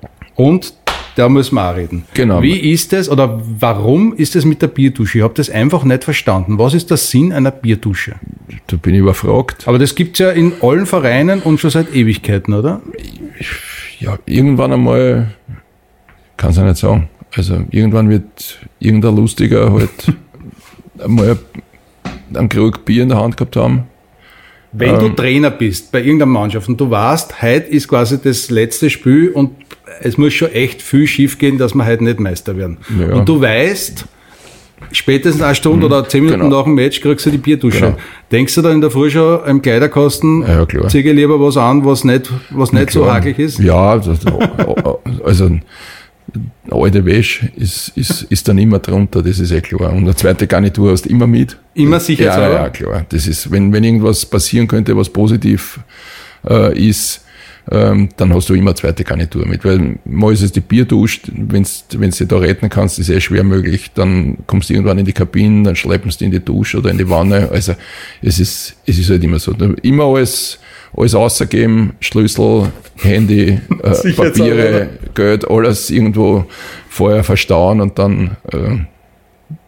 genau. 0.00 0.48
Und 0.48 0.72
da 1.20 1.28
müssen 1.28 1.56
wir 1.56 1.70
auch 1.70 1.76
reden. 1.76 2.04
Genau. 2.14 2.40
Wie 2.40 2.72
ist 2.72 2.94
es 2.94 3.10
oder 3.10 3.42
warum 3.58 4.14
ist 4.14 4.36
es 4.36 4.46
mit 4.46 4.62
der 4.62 4.68
Bierdusche? 4.68 5.18
Ich 5.18 5.24
habe 5.24 5.34
das 5.34 5.50
einfach 5.50 5.84
nicht 5.84 6.02
verstanden. 6.02 6.58
Was 6.58 6.72
ist 6.72 6.88
der 6.88 6.96
Sinn 6.96 7.30
einer 7.32 7.50
Bierdusche? 7.50 8.14
Da 8.68 8.76
bin 8.76 8.94
ich 8.94 9.00
überfragt. 9.00 9.68
Aber 9.68 9.78
das 9.78 9.94
gibt 9.94 10.14
es 10.14 10.20
ja 10.20 10.30
in 10.30 10.54
allen 10.62 10.86
Vereinen 10.86 11.42
und 11.42 11.60
schon 11.60 11.68
seit 11.68 11.94
Ewigkeiten, 11.94 12.54
oder? 12.54 12.80
Ja, 13.98 14.18
irgendwann 14.24 14.72
einmal, 14.72 15.34
kann 16.38 16.52
es 16.52 16.56
ja 16.56 16.64
nicht 16.64 16.78
sagen. 16.78 17.10
Also 17.36 17.64
irgendwann 17.70 18.08
wird 18.08 18.58
irgendein 18.78 19.14
Lustiger 19.14 19.72
halt 19.72 19.90
einmal 21.04 21.38
einen 22.32 22.48
Krug 22.48 22.86
Bier 22.86 23.02
in 23.02 23.10
der 23.10 23.18
Hand 23.18 23.36
gehabt 23.36 23.56
haben. 23.56 23.84
Wenn 24.72 24.94
ähm, 24.94 25.00
du 25.00 25.08
Trainer 25.10 25.50
bist 25.50 25.92
bei 25.92 25.98
irgendeiner 25.98 26.32
Mannschaft 26.32 26.66
und 26.68 26.80
du 26.80 26.90
weißt, 26.90 27.42
heute 27.42 27.66
ist 27.66 27.88
quasi 27.88 28.18
das 28.22 28.48
letzte 28.48 28.88
Spiel 28.88 29.30
und 29.30 29.50
es 30.00 30.18
muss 30.18 30.32
schon 30.32 30.50
echt 30.52 30.82
viel 30.82 31.06
schief 31.06 31.38
gehen, 31.38 31.58
dass 31.58 31.74
wir 31.74 31.86
heute 31.86 32.04
nicht 32.04 32.20
Meister 32.20 32.56
werden. 32.56 32.78
Ja. 32.98 33.14
Und 33.14 33.28
du 33.28 33.40
weißt, 33.40 34.04
spätestens 34.92 35.42
eine 35.42 35.54
Stunde 35.54 35.86
mhm, 35.86 35.92
oder 35.92 36.08
zehn 36.08 36.24
Minuten 36.24 36.42
genau. 36.42 36.58
nach 36.58 36.64
dem 36.64 36.74
Match 36.74 37.00
kriegst 37.00 37.26
du 37.26 37.30
die 37.30 37.38
Bierdusche. 37.38 37.80
Genau. 37.80 37.96
Denkst 38.32 38.54
du 38.54 38.62
da 38.62 38.72
in 38.72 38.80
der 38.80 38.90
Früh 38.90 39.10
schon 39.10 39.44
im 39.46 39.62
Kleiderkasten, 39.62 40.42
ja, 40.42 40.66
klar. 40.66 40.88
zieh 40.88 41.02
lieber 41.02 41.40
was 41.40 41.56
an, 41.56 41.84
was 41.84 42.04
nicht, 42.04 42.30
was 42.50 42.72
nicht 42.72 42.90
so 42.90 43.10
hakelig 43.10 43.38
ist? 43.38 43.58
Ja, 43.58 43.98
das, 43.98 44.18
also 45.24 45.50
alte 46.70 47.04
Wäsche 47.04 47.50
ist, 47.56 47.88
ist, 47.96 48.22
ist 48.22 48.46
dann 48.46 48.58
immer 48.58 48.78
drunter, 48.78 49.22
das 49.22 49.38
ist 49.38 49.50
eh 49.50 49.60
klar. 49.60 49.92
Und 49.92 50.04
eine 50.04 50.14
zweite 50.14 50.46
Garnitur 50.46 50.92
hast 50.92 51.04
du 51.04 51.10
immer 51.10 51.26
mit. 51.26 51.56
Immer 51.74 51.98
sicher 51.98 52.26
Ja, 52.26 52.52
ja, 52.52 52.68
klar. 52.68 53.04
Das 53.08 53.26
ist, 53.26 53.50
wenn, 53.50 53.72
wenn 53.72 53.82
irgendwas 53.82 54.24
passieren 54.24 54.68
könnte, 54.68 54.96
was 54.96 55.08
positiv 55.08 55.80
äh, 56.48 56.78
ist, 56.78 57.24
ähm, 57.70 58.08
dann 58.16 58.34
hast 58.34 58.48
du 58.48 58.54
immer 58.54 58.70
eine 58.70 58.74
zweite 58.74 59.04
Garnitur 59.04 59.46
mit. 59.46 59.64
Weil 59.64 59.98
mal 60.04 60.32
ist 60.32 60.42
es 60.42 60.52
die 60.52 60.60
Bierdusche, 60.60 61.20
wenn 61.32 61.62
du 61.62 62.12
sie 62.12 62.26
da 62.26 62.38
retten 62.38 62.68
kannst, 62.68 62.98
ist 62.98 63.08
eh 63.10 63.20
schwer 63.20 63.44
möglich. 63.44 63.90
Dann 63.94 64.38
kommst 64.46 64.70
du 64.70 64.74
irgendwann 64.74 64.98
in 64.98 65.04
die 65.04 65.12
Kabine, 65.12 65.64
dann 65.64 65.76
schleppen 65.76 66.10
sie 66.10 66.24
in 66.24 66.30
die 66.30 66.44
Dusche 66.44 66.78
oder 66.78 66.90
in 66.90 66.98
die 66.98 67.08
Wanne. 67.08 67.50
Also 67.50 67.74
es 68.22 68.38
ist, 68.38 68.76
es 68.86 68.98
ist 68.98 69.10
halt 69.10 69.22
immer 69.22 69.38
so. 69.38 69.52
Immer 69.82 70.04
alles, 70.04 70.58
alles 70.96 71.14
außergeben, 71.14 71.92
Schlüssel, 72.00 72.72
Handy, 72.96 73.60
äh, 73.82 74.12
Papiere, 74.16 74.88
Geld, 75.14 75.48
alles 75.48 75.90
irgendwo 75.90 76.46
vorher 76.88 77.24
verstauen 77.24 77.80
und 77.80 77.98
dann 77.98 78.36
äh, 78.52 78.78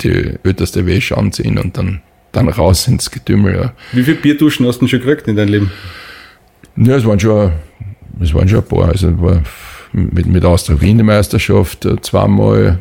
die 0.01 0.35
älteste 0.45 0.87
Wäsche 0.87 1.17
anziehen 1.17 1.59
und 1.59 1.77
dann, 1.77 2.03
dann 2.33 2.49
raus 2.49 2.89
ins 2.89 3.11
Getümmel. 3.11 3.55
Ja. 3.55 3.73
Wie 3.93 4.03
viele 4.03 4.17
Bierduschen 4.17 4.67
hast 4.67 4.81
du 4.81 4.89
schon 4.89 5.01
gekriegt 5.01 5.29
in 5.29 5.37
deinem 5.37 5.49
Leben? 5.49 5.71
Ja, 6.77 6.97
es 6.97 7.05
waren 7.05 7.21
schon 7.21 7.53
es 8.21 8.35
waren 8.35 8.49
schon 8.49 8.61
ein 8.61 8.65
paar. 8.65 8.89
Also 8.89 9.21
war 9.21 9.43
mit, 9.93 10.27
mit 10.27 10.45
Austria 10.45 10.81
Wien 10.81 10.99
die 10.99 11.05
Meisterschaft, 11.05 11.85
äh, 11.85 12.01
zweimal. 12.01 12.79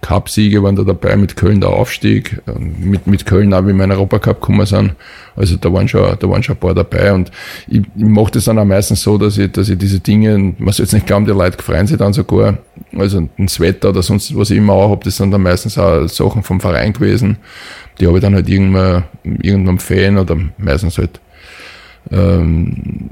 Cupsiege 0.00 0.62
waren 0.62 0.76
da 0.76 0.84
dabei, 0.84 1.16
mit 1.16 1.36
Köln 1.36 1.60
der 1.60 1.70
Aufstieg, 1.70 2.40
mit, 2.56 3.08
mit 3.08 3.26
Köln 3.26 3.52
auch, 3.52 3.66
wie 3.66 3.72
wir 3.72 3.84
in 3.84 3.90
Europacup 3.90 4.40
gekommen 4.40 4.64
sind. 4.64 4.94
Also 5.34 5.56
da 5.56 5.72
waren 5.72 5.88
schon, 5.88 6.16
da 6.18 6.30
waren 6.30 6.42
schon 6.42 6.54
ein 6.54 6.60
paar 6.60 6.72
dabei. 6.72 7.12
Und 7.12 7.32
ich, 7.66 7.80
ich 7.80 8.04
mache 8.04 8.30
das 8.30 8.44
dann 8.44 8.60
auch 8.60 8.64
meistens 8.64 9.02
so, 9.02 9.18
dass 9.18 9.36
ich, 9.36 9.50
dass 9.50 9.68
ich 9.68 9.76
diese 9.76 9.98
Dinge, 9.98 10.54
man 10.58 10.72
soll 10.72 10.84
jetzt 10.84 10.92
nicht 10.92 11.06
glauben, 11.06 11.26
die 11.26 11.32
Leute 11.32 11.60
freuen 11.62 11.88
sich 11.88 11.98
dann 11.98 12.12
sogar, 12.12 12.58
also 12.96 13.28
ein 13.38 13.48
Sweater 13.48 13.90
oder 13.90 14.02
sonst 14.02 14.34
was 14.36 14.50
ich 14.50 14.58
immer 14.58 14.74
auch 14.74 14.90
habe, 14.90 15.04
das 15.04 15.16
sind 15.16 15.32
dann 15.32 15.42
meistens 15.42 15.76
auch 15.76 16.08
Sachen 16.08 16.42
vom 16.44 16.60
Verein 16.60 16.92
gewesen, 16.92 17.36
die 17.98 18.06
habe 18.06 18.18
ich 18.18 18.22
dann 18.22 18.34
halt 18.34 18.48
irgendwann, 18.48 19.02
irgendwann 19.24 19.80
Fan 19.80 20.16
oder 20.16 20.36
meistens 20.58 20.96
halt 20.96 21.20
ähm, 22.10 23.10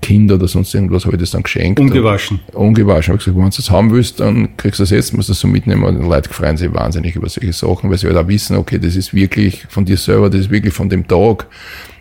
Kind 0.00 0.32
oder 0.32 0.48
sonst 0.48 0.74
irgendwas 0.74 1.04
habe 1.04 1.16
ich 1.16 1.20
das 1.20 1.32
dann 1.32 1.42
geschenkt. 1.42 1.78
Ungewaschen. 1.78 2.40
ungewaschen. 2.54 3.12
Habe 3.12 3.18
gesagt, 3.18 3.36
wenn 3.36 3.50
du 3.50 3.56
das 3.56 3.70
haben 3.70 3.90
willst, 3.90 4.18
dann 4.18 4.56
kriegst 4.56 4.78
du 4.78 4.82
das 4.82 4.90
jetzt, 4.90 5.14
musst 5.14 5.28
du 5.28 5.32
das 5.32 5.40
so 5.40 5.48
mitnehmen. 5.48 5.84
Und 5.84 5.98
die 5.98 6.08
Leute 6.08 6.30
freuen 6.30 6.56
sich 6.56 6.72
wahnsinnig 6.72 7.16
über 7.16 7.28
solche 7.28 7.52
Sachen, 7.52 7.90
weil 7.90 7.98
sie 7.98 8.06
halt 8.06 8.16
auch 8.16 8.28
wissen, 8.28 8.56
okay, 8.56 8.78
das 8.78 8.96
ist 8.96 9.12
wirklich 9.12 9.66
von 9.68 9.84
dir 9.84 9.98
selber, 9.98 10.30
das 10.30 10.42
ist 10.42 10.50
wirklich 10.50 10.72
von 10.72 10.88
dem 10.88 11.06
Tag. 11.06 11.46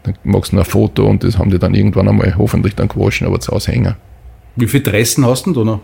Dann 0.03 0.15
machst 0.23 0.53
du 0.53 0.57
ein 0.57 0.65
Foto 0.65 1.07
und 1.07 1.23
das 1.23 1.37
haben 1.37 1.51
die 1.51 1.59
dann 1.59 1.73
irgendwann 1.73 2.07
einmal 2.07 2.37
hoffentlich 2.37 2.75
dann 2.75 2.87
gewaschen, 2.87 3.27
aber 3.27 3.39
zu 3.39 3.51
Hause 3.51 3.73
hängen. 3.73 3.95
Wie 4.55 4.67
viel 4.67 4.81
Dressen 4.81 5.25
hast 5.25 5.45
du 5.45 5.53
denn 5.53 5.65
da 5.65 5.71
noch? 5.71 5.81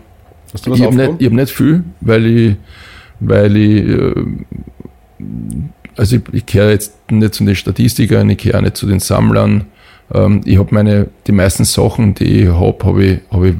Hast 0.54 0.66
du 0.66 0.70
was 0.70 0.78
ich 0.78 0.86
habe 0.86 0.96
nicht, 0.96 1.22
hab 1.22 1.32
nicht 1.32 1.50
viel, 1.50 1.84
weil 2.00 2.26
ich, 2.26 2.56
weil 3.20 3.56
ich, 3.56 3.88
äh, 3.88 4.14
also 5.96 6.16
ich, 6.16 6.22
ich 6.32 6.46
gehöre 6.46 6.70
jetzt 6.70 6.94
nicht 7.10 7.34
zu 7.34 7.44
den 7.44 7.54
Statistikern, 7.54 8.30
ich 8.30 8.38
gehöre 8.38 8.62
nicht 8.62 8.76
zu 8.76 8.86
den 8.86 9.00
Sammlern, 9.00 9.66
Ähm, 10.12 10.40
ich 10.44 10.58
habe 10.58 10.74
meine, 10.74 11.08
die 11.26 11.32
meisten 11.32 11.64
Sachen, 11.64 12.14
die 12.14 12.42
ich 12.42 12.48
habe, 12.48 12.84
habe 12.84 13.04
ich, 13.04 13.18
hab 13.30 13.42
ich 13.44 13.54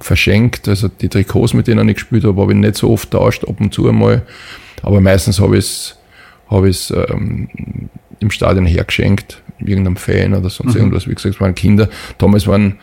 verschenkt. 0.00 0.68
Also 0.68 0.88
die 0.88 1.08
Trikots, 1.08 1.54
mit 1.54 1.66
denen 1.66 1.88
ich 1.88 1.96
gespielt 1.96 2.24
habe, 2.24 2.40
habe 2.40 2.52
ich 2.52 2.58
nicht 2.58 2.76
so 2.76 2.90
oft 2.90 3.10
tauscht, 3.10 3.44
ab 3.44 3.60
und 3.60 3.74
zu 3.74 3.88
einmal. 3.88 4.22
Aber 4.82 5.00
meistens 5.00 5.40
habe 5.40 5.58
ich 5.58 5.64
es 5.64 5.98
hab 6.48 6.64
ich's, 6.64 6.90
ähm, 6.90 7.48
im 8.20 8.30
Stadion 8.30 8.66
hergeschenkt, 8.66 9.42
irgendeinem 9.58 9.96
Fan 9.96 10.34
oder 10.34 10.50
sonst 10.50 10.74
mhm. 10.74 10.80
irgendwas. 10.80 11.06
Wie 11.06 11.14
gesagt, 11.14 11.34
es 11.34 11.40
waren 11.40 11.54
Kinder. 11.54 11.88
Damals 12.18 12.46
waren 12.46 12.76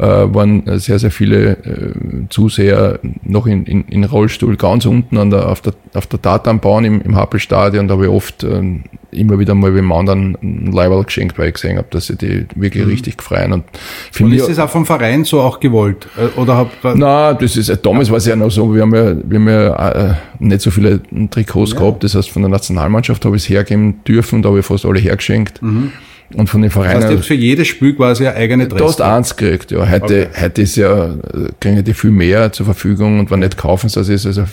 äh, 0.00 0.34
waren 0.34 0.62
sehr, 0.78 0.98
sehr 0.98 1.10
viele 1.10 1.50
äh, 1.50 2.28
Zuseher 2.30 3.00
noch 3.22 3.46
in, 3.46 3.66
in, 3.66 3.84
in 3.84 4.04
Rollstuhl 4.04 4.56
ganz 4.56 4.86
unten 4.86 5.18
an 5.18 5.28
der, 5.30 5.48
auf 5.48 5.60
der, 5.60 5.74
auf 5.92 6.06
der 6.06 6.22
Tatanbahn 6.22 6.84
im, 6.84 7.02
im 7.02 7.16
Happelstadion. 7.16 7.86
Da 7.86 7.94
habe 7.94 8.04
ich 8.04 8.10
oft 8.10 8.42
äh, 8.42 8.62
immer 9.10 9.38
wieder 9.38 9.54
mal 9.54 9.72
dem 9.72 9.92
anderen 9.92 10.38
ein 10.42 10.72
Leiberl 10.72 11.04
geschenkt, 11.04 11.38
weil 11.38 11.48
ich 11.48 11.54
gesehen 11.54 11.76
habe, 11.76 11.88
dass 11.90 12.06
sie 12.06 12.16
die 12.16 12.46
wirklich 12.54 12.84
mhm. 12.84 12.90
richtig 12.90 13.22
freuen. 13.22 13.52
Und, 13.52 13.64
für 14.10 14.24
und 14.24 14.32
ist 14.32 14.48
das 14.48 14.58
auch 14.58 14.70
vom 14.70 14.86
Verein 14.86 15.24
so 15.24 15.40
auch 15.40 15.60
gewollt? 15.60 16.08
Äh, 16.16 16.38
oder 16.40 16.56
hab, 16.56 16.70
Nein, 16.82 17.36
das 17.38 17.56
ist, 17.58 17.68
äh, 17.68 17.76
damals 17.76 18.10
war 18.10 18.16
es 18.16 18.26
ja 18.26 18.36
noch 18.36 18.50
so, 18.50 18.74
wir 18.74 18.82
haben 18.82 18.94
ja, 18.94 19.14
wir 19.22 19.38
haben 19.38 19.48
ja 19.48 19.88
äh, 19.90 20.14
nicht 20.38 20.62
so 20.62 20.70
viele 20.70 21.02
Trikots 21.30 21.72
ja. 21.72 21.78
gehabt. 21.78 22.04
Das 22.04 22.14
heißt, 22.14 22.30
von 22.30 22.40
der 22.40 22.50
Nationalmannschaft 22.50 23.22
habe 23.26 23.36
ich 23.36 23.42
es 23.42 23.48
hergeben 23.50 24.02
dürfen, 24.04 24.40
da 24.40 24.48
habe 24.48 24.60
ich 24.60 24.66
fast 24.66 24.86
alle 24.86 24.98
hergeschenkt. 24.98 25.60
Mhm. 25.60 25.92
Und 26.34 26.48
von 26.48 26.62
den 26.62 26.70
Vereinen. 26.70 27.00
Das 27.00 27.10
heißt, 27.10 27.26
für 27.26 27.34
jedes 27.34 27.66
Spiel 27.68 27.94
quasi 27.94 28.26
eine 28.26 28.36
eigene 28.36 28.68
Dress. 28.68 28.78
Du 28.78 28.84
hast 28.84 29.00
eins 29.00 29.36
gekriegt, 29.36 29.72
ja. 29.72 29.88
Heute, 29.88 30.28
okay. 30.30 30.42
heute 30.42 30.62
ist 30.62 30.76
ja, 30.76 31.14
kriegen 31.58 31.82
die 31.82 31.94
viel 31.94 32.10
mehr 32.10 32.52
zur 32.52 32.66
Verfügung 32.66 33.18
und 33.18 33.30
wenn 33.30 33.40
nicht 33.40 33.56
kaufen 33.56 33.88
sie 33.88 33.98
das 33.98 34.08
ist, 34.08 34.26
also, 34.26 34.44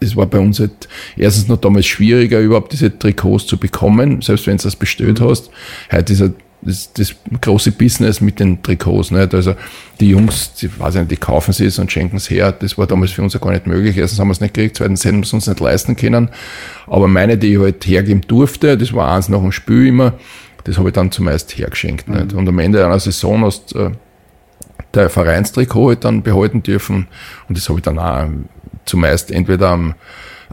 das 0.00 0.16
war 0.16 0.26
bei 0.26 0.38
uns 0.38 0.60
halt 0.60 0.88
erstens 1.16 1.48
noch 1.48 1.58
damals 1.58 1.86
schwieriger, 1.86 2.40
überhaupt 2.40 2.72
diese 2.72 2.96
Trikots 2.98 3.46
zu 3.46 3.56
bekommen, 3.56 4.20
selbst 4.20 4.46
wenn 4.46 4.56
du 4.56 4.64
das 4.64 4.76
bestellt 4.76 5.20
mhm. 5.20 5.28
hast. 5.28 5.50
Heute 5.90 6.12
ist 6.12 6.20
halt 6.20 6.34
das, 6.62 6.92
das 6.92 7.14
große 7.40 7.72
Business 7.72 8.20
mit 8.20 8.38
den 8.38 8.62
Trikots, 8.62 9.10
nicht? 9.10 9.34
Also, 9.34 9.54
die 10.00 10.10
Jungs, 10.10 10.54
die, 10.54 10.68
weiß 10.78 10.94
nicht, 10.96 11.10
die 11.10 11.16
kaufen 11.16 11.52
sie 11.52 11.66
es 11.66 11.78
und 11.78 11.90
schenken 11.90 12.16
es 12.16 12.30
her. 12.30 12.52
Das 12.52 12.78
war 12.78 12.86
damals 12.86 13.12
für 13.12 13.22
uns 13.22 13.34
ja 13.34 13.40
gar 13.40 13.50
nicht 13.50 13.66
möglich. 13.66 13.96
Erstens 13.96 14.20
haben 14.20 14.28
wir 14.28 14.32
es 14.32 14.40
nicht 14.40 14.54
gekriegt, 14.54 14.76
zweitens 14.76 15.04
hätten 15.04 15.18
wir 15.18 15.24
es 15.24 15.32
uns 15.32 15.46
nicht 15.46 15.60
leisten 15.60 15.96
können. 15.96 16.28
Aber 16.86 17.08
meine, 17.08 17.36
die 17.36 17.54
ich 17.54 17.58
halt 17.58 17.84
hergeben 17.86 18.22
durfte, 18.26 18.76
das 18.76 18.92
war 18.92 19.12
eins 19.12 19.28
nach 19.28 19.40
dem 19.40 19.52
Spiel 19.52 19.88
immer, 19.88 20.14
das 20.64 20.78
habe 20.78 20.88
ich 20.88 20.94
dann 20.94 21.10
zumeist 21.10 21.56
hergeschenkt. 21.56 22.08
Mhm. 22.08 22.14
Nicht? 22.14 22.32
Und 22.34 22.48
am 22.48 22.58
Ende 22.58 22.84
einer 22.84 23.00
Saison 23.00 23.44
hast 23.44 23.74
äh, 23.74 23.90
der 24.94 25.10
Vereinstrikot 25.10 25.88
halt 25.88 26.04
dann 26.04 26.22
behalten 26.22 26.62
dürfen 26.62 27.08
und 27.48 27.56
das 27.56 27.68
habe 27.68 27.78
ich 27.78 27.82
dann 27.82 27.98
auch 27.98 28.28
zumeist 28.84 29.30
entweder 29.30 29.70
am, 29.70 29.94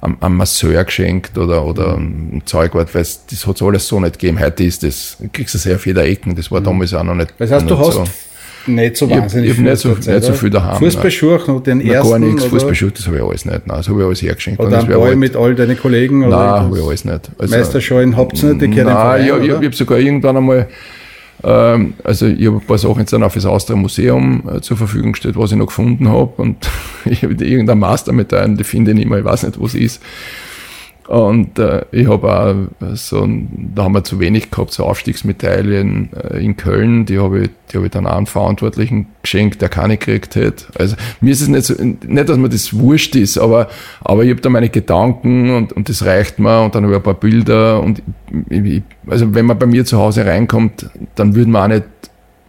am, 0.02 0.18
am 0.20 0.38
Masseur 0.38 0.84
geschenkt 0.84 1.38
oder, 1.38 1.66
oder 1.66 1.98
mhm. 1.98 2.30
am 2.34 2.46
Zeugwart, 2.46 2.94
weil 2.96 3.02
das 3.02 3.48
hat 3.48 3.56
es 3.56 3.62
alles 3.62 3.88
so 3.88 4.00
nicht 4.00 4.20
gegeben. 4.20 4.40
Heute 4.40 4.64
ist 4.64 4.84
das, 4.84 5.18
kriegst 5.34 5.56
du 5.56 5.58
sehr 5.58 5.80
viele 5.80 6.04
Ecken, 6.04 6.36
das 6.36 6.52
war 6.52 6.62
mhm. 6.62 6.66
damals 6.66 6.94
auch 6.94 7.04
noch 7.04 7.16
nicht. 7.16 7.34
Das 7.38 7.52
heißt, 7.52 7.70
du 7.70 7.78
hast 7.78 7.94
so 7.94 8.06
nicht 8.68 8.98
so 8.98 9.10
wahnsinnig 9.10 9.52
ich, 9.52 9.56
viel. 9.56 9.66
Nicht 9.66 9.78
so, 9.78 9.90
nicht 9.90 10.24
so 10.24 10.34
viel 10.34 10.50
daheim. 10.50 10.78
Fußballschuhe 10.78 11.40
noch 11.48 11.64
den 11.64 11.80
nein, 11.80 11.88
ersten? 11.88 12.12
Gar 12.12 12.20
nichts, 12.20 12.46
Fußballschuhe, 12.46 12.92
das 12.92 13.08
habe 13.08 13.18
ich 13.18 13.24
alles 13.24 13.46
nicht. 13.46 13.68
Nein, 13.68 13.78
das 13.78 13.90
habe 13.90 14.00
ich 14.00 14.06
alles 14.06 14.22
hergeschenkt. 14.22 14.60
Oder 14.60 14.80
ein 14.80 14.88
Ball 14.88 15.16
mit 15.16 15.36
all 15.36 15.56
deinen 15.56 15.78
Kollegen? 15.78 16.20
Nein, 16.20 16.32
habe 16.32 16.78
ich 16.78 16.84
alles 16.84 17.06
nicht. 17.06 17.32
Also, 17.38 17.56
Meisterschalen 17.56 18.18
habt 18.18 18.42
ihr 18.42 18.54
nicht, 18.54 18.62
die 18.62 18.68
Nein, 18.68 18.86
Verein, 18.86 19.42
ich, 19.42 19.48
ich 19.48 19.52
habe 19.54 19.76
sogar 19.76 20.00
irgendwann 20.00 20.38
einmal 20.38 20.68
ähm, 21.44 21.94
also 22.04 22.28
ich 22.28 22.46
habe 22.48 22.58
ein 22.58 22.66
paar 22.66 22.78
Sachen 22.78 23.00
jetzt 23.00 23.14
dann 23.14 23.24
auf 23.24 23.34
das 23.34 23.46
Austria 23.46 23.78
Museum 23.78 24.44
äh, 24.54 24.62
zur 24.62 24.78
Verfügung 24.78 25.14
gestellt, 25.14 25.38
was 25.38 25.52
ich 25.52 25.58
noch 25.58 25.68
gefunden 25.68 26.10
habe 26.10 26.32
und 26.38 26.70
ich 27.06 27.24
habe 27.24 27.34
irgendein 27.34 27.80
Mastermedaillen, 27.80 28.58
die 28.58 28.64
finde 28.64 28.92
ich 28.92 28.98
nicht 28.98 29.10
mehr, 29.10 29.20
ich 29.20 29.26
weiß 29.26 29.44
nicht, 29.44 29.60
wo 29.60 29.68
sie 29.68 29.84
ist. 29.84 30.02
Und 31.10 31.58
äh, 31.58 31.86
ich 31.92 32.08
habe 32.08 32.32
auch 32.32 32.96
so, 32.96 33.28
da 33.74 33.86
haben 33.86 33.94
wir 33.94 34.04
zu 34.04 34.20
wenig 34.20 34.52
gehabt, 34.52 34.72
so 34.72 34.86
Aufstiegsmedaillen 34.86 36.12
äh, 36.14 36.38
in 36.38 36.56
Köln, 36.56 37.08
die 37.08 37.18
habe 37.18 37.46
ich, 37.46 37.50
die 37.72 37.78
habe 37.78 37.88
ich 37.88 37.92
dann 37.92 38.06
auch 38.06 38.16
einen 38.16 38.28
Verantwortlichen 38.28 39.08
geschenkt, 39.24 39.60
der 39.64 39.70
keine 39.70 39.98
gekriegt 39.98 40.36
hätte. 40.36 40.66
Also 40.78 40.96
mir 41.20 41.32
ist 41.32 41.42
es 41.42 41.48
nicht 41.48 41.64
so, 41.64 41.74
nicht, 41.84 42.30
dass 42.30 42.38
mir 42.38 42.50
das 42.50 42.78
wurscht 42.78 43.16
ist, 43.16 43.40
aber, 43.40 43.70
aber 44.02 44.24
ich 44.24 44.30
habe 44.30 44.42
da 44.42 44.50
meine 44.50 44.70
Gedanken 44.70 45.50
und, 45.56 45.74
und 45.74 45.90
das 45.90 46.06
reicht 46.06 46.38
mir 46.38 46.62
und 46.62 46.76
dann 46.76 46.84
habe 46.84 46.94
ich 46.94 47.00
ein 47.00 47.04
paar 47.04 47.16
Bilder 47.16 47.82
und 47.82 48.04
ich, 48.48 48.84
also 49.08 49.34
wenn 49.34 49.48
man 49.48 49.58
bei 49.58 49.66
mir 49.66 49.86
zu 49.86 49.98
Hause 49.98 50.28
reinkommt, 50.28 50.92
dann 51.16 51.34
würde 51.34 51.50
man 51.50 51.72
auch 51.72 51.76
nicht 51.76 51.86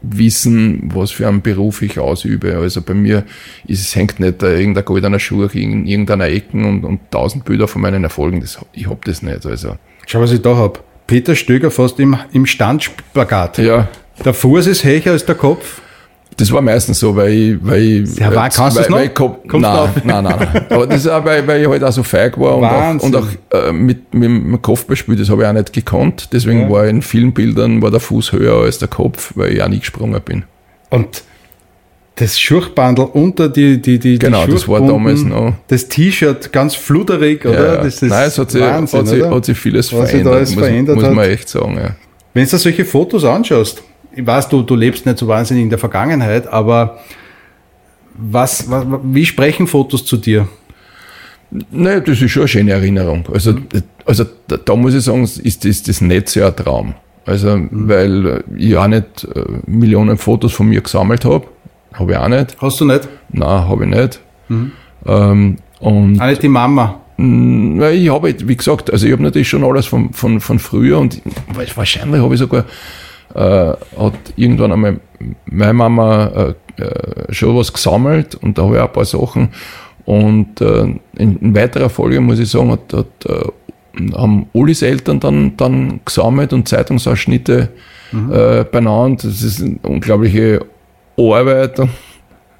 wissen, 0.02 0.90
was 0.94 1.10
für 1.10 1.28
einen 1.28 1.42
Beruf 1.42 1.82
ich 1.82 1.98
ausübe. 1.98 2.56
Also 2.56 2.82
bei 2.82 2.94
mir 2.94 3.24
ist 3.66 3.80
es 3.80 3.94
hängt 3.96 4.20
nicht 4.20 4.42
irgendein 4.42 4.84
goldener 4.84 5.18
Schuh 5.18 5.44
in 5.44 5.86
irgendeiner 5.86 6.26
Ecken 6.26 6.64
und, 6.64 6.84
und 6.84 7.10
tausend 7.10 7.44
Bilder 7.44 7.68
von 7.68 7.82
meinen 7.82 8.04
Erfolgen. 8.04 8.40
Das, 8.40 8.58
ich 8.72 8.88
hab 8.88 9.04
das 9.04 9.22
nicht. 9.22 9.44
Also. 9.46 9.76
Schau, 10.06 10.20
was 10.20 10.32
ich 10.32 10.42
da 10.42 10.56
hab. 10.56 10.84
Peter 11.06 11.34
Stöger 11.34 11.70
fast 11.70 11.98
im, 11.98 12.16
im 12.32 12.46
Standspagat. 12.46 13.58
Ja. 13.58 13.88
Der 14.24 14.34
Fuß 14.34 14.66
ist 14.66 14.84
höher 14.84 15.08
als 15.08 15.24
der 15.24 15.34
Kopf. 15.34 15.80
Das 16.40 16.50
war 16.52 16.62
meistens 16.62 16.98
so, 16.98 17.14
weil 17.14 17.32
ich, 17.32 17.56
weil 17.60 17.82
ich, 17.82 18.16
ja, 18.16 18.34
war, 18.34 18.48
kannst 18.48 18.78
weil, 18.78 19.08
du 19.08 19.20
noch? 19.20 19.38
Weil 19.44 19.60
nein, 19.60 19.90
nein, 20.04 20.24
nein, 20.24 20.36
nein. 20.38 20.66
Aber 20.70 20.86
das 20.86 21.00
ist 21.00 21.08
auch, 21.08 21.22
weil, 21.22 21.46
weil 21.46 21.60
ich 21.60 21.68
halt 21.68 21.84
auch 21.84 21.92
so 21.92 22.02
feig 22.02 22.38
war 22.40 22.56
und 22.56 22.62
Wahnsinn. 22.62 23.14
auch, 23.14 23.20
und 23.20 23.28
auch 23.52 23.68
äh, 23.68 23.72
mit, 23.72 24.14
mit 24.14 24.24
dem 24.24 24.62
Kopfballspiel, 24.62 25.16
das 25.16 25.28
habe 25.28 25.42
ich 25.42 25.48
auch 25.48 25.52
nicht 25.52 25.74
gekonnt. 25.74 26.30
Deswegen 26.32 26.62
ja. 26.62 26.70
war 26.70 26.86
in 26.86 27.02
vielen 27.02 27.34
Bildern 27.34 27.82
war 27.82 27.90
der 27.90 28.00
Fuß 28.00 28.32
höher 28.32 28.62
als 28.62 28.78
der 28.78 28.88
Kopf, 28.88 29.32
weil 29.34 29.52
ich 29.52 29.62
auch 29.62 29.68
nie 29.68 29.80
gesprungen 29.80 30.18
bin. 30.24 30.44
Und 30.88 31.24
das 32.14 32.40
Schurchbandel 32.40 33.04
unter 33.12 33.50
die, 33.50 33.80
die, 33.80 33.98
die, 33.98 34.18
genau, 34.18 34.46
die 34.46 34.52
das 34.52 34.66
war 34.66 34.80
damals 34.80 35.22
noch. 35.22 35.54
Das 35.68 35.88
T-Shirt 35.88 36.52
ganz 36.52 36.74
fluderig, 36.74 37.44
oder? 37.44 37.76
Ja, 37.76 37.82
das 37.82 38.02
ist 38.02 38.10
Nein, 38.10 38.28
es 38.28 38.38
hat 38.38 38.50
sich, 38.50 38.62
Wahnsinn, 38.62 39.00
hat 39.00 39.08
sich, 39.08 39.24
hat 39.24 39.44
sich 39.44 39.58
vieles 39.58 39.92
Was 39.92 40.10
verändert, 40.10 40.40
muss, 40.40 40.54
verändert 40.54 40.96
muss 40.96 41.10
man 41.10 41.30
echt 41.30 41.48
sagen. 41.50 41.76
Ja. 41.76 41.96
Wenn 42.32 42.48
du 42.48 42.56
solche 42.56 42.84
Fotos 42.86 43.24
anschaust, 43.24 43.82
ich 44.12 44.26
weiß, 44.26 44.48
du, 44.48 44.62
du 44.62 44.74
lebst 44.74 45.06
nicht 45.06 45.18
so 45.18 45.28
wahnsinnig 45.28 45.64
in 45.64 45.70
der 45.70 45.78
Vergangenheit, 45.78 46.46
aber 46.46 46.98
was, 48.14 48.70
was, 48.70 48.86
wie 49.02 49.24
sprechen 49.24 49.66
Fotos 49.66 50.04
zu 50.04 50.16
dir? 50.16 50.48
Naja, 51.70 52.00
das 52.00 52.20
ist 52.20 52.30
schon 52.30 52.42
eine 52.42 52.48
schöne 52.48 52.72
Erinnerung. 52.72 53.24
Also, 53.32 53.54
also 54.04 54.24
da, 54.46 54.56
da 54.56 54.76
muss 54.76 54.94
ich 54.94 55.02
sagen, 55.02 55.22
ist 55.22 55.64
das, 55.64 55.82
das 55.82 56.00
Netz 56.00 56.34
ja 56.34 56.48
ein 56.48 56.56
Traum. 56.56 56.94
Also, 57.26 57.56
mhm. 57.56 57.88
weil 57.88 58.44
ich 58.56 58.76
auch 58.76 58.86
nicht 58.86 59.24
äh, 59.34 59.44
Millionen 59.66 60.16
Fotos 60.16 60.52
von 60.52 60.68
mir 60.68 60.80
gesammelt 60.80 61.24
habe. 61.24 61.46
Habe 61.92 62.12
ich 62.12 62.18
auch 62.18 62.28
nicht. 62.28 62.56
Hast 62.60 62.80
du 62.80 62.84
nicht? 62.84 63.08
Nein, 63.30 63.68
habe 63.68 63.84
ich 63.84 63.90
nicht. 63.90 64.20
Mhm. 64.48 64.72
Ähm, 65.06 65.56
und 65.80 66.20
auch 66.20 66.26
nicht 66.26 66.42
die 66.42 66.48
Mama? 66.48 67.00
Na, 67.16 67.90
ich 67.90 68.08
habe, 68.08 68.34
wie 68.48 68.56
gesagt, 68.56 68.90
also 68.90 69.06
ich 69.06 69.12
habe 69.12 69.22
natürlich 69.22 69.48
schon 69.48 69.64
alles 69.64 69.86
von, 69.86 70.12
von, 70.12 70.40
von 70.40 70.58
früher 70.58 70.98
und 70.98 71.20
wahrscheinlich 71.74 72.22
habe 72.22 72.34
ich 72.34 72.40
sogar 72.40 72.64
äh, 73.34 73.72
hat 73.98 74.14
irgendwann 74.36 74.72
einmal 74.72 75.00
meine 75.46 75.72
Mama 75.72 76.26
äh, 76.26 76.54
äh, 76.80 77.32
schon 77.32 77.56
was 77.56 77.72
gesammelt 77.72 78.34
und 78.36 78.56
da 78.56 78.62
habe 78.62 78.76
ich 78.76 78.80
auch 78.80 78.86
ein 78.86 78.92
paar 78.92 79.04
Sachen. 79.04 79.48
Und 80.06 80.60
äh, 80.60 80.82
in, 81.16 81.36
in, 81.36 81.54
weiterer 81.54 81.90
Folge 81.90 82.20
muss 82.20 82.38
ich 82.38 82.50
sagen, 82.50 82.70
hat, 82.72 82.92
hat, 82.92 83.26
äh, 83.26 84.14
haben 84.14 84.46
Ulis 84.52 84.82
Eltern 84.82 85.20
dann, 85.20 85.56
dann 85.56 86.00
gesammelt 86.04 86.52
und 86.52 86.68
Zeitungsausschnitte 86.68 87.68
mhm. 88.12 88.66
benannt. 88.72 89.24
Das 89.24 89.42
ist 89.42 89.60
eine 89.60 89.78
unglaubliche 89.82 90.64
Arbeit. 91.18 91.80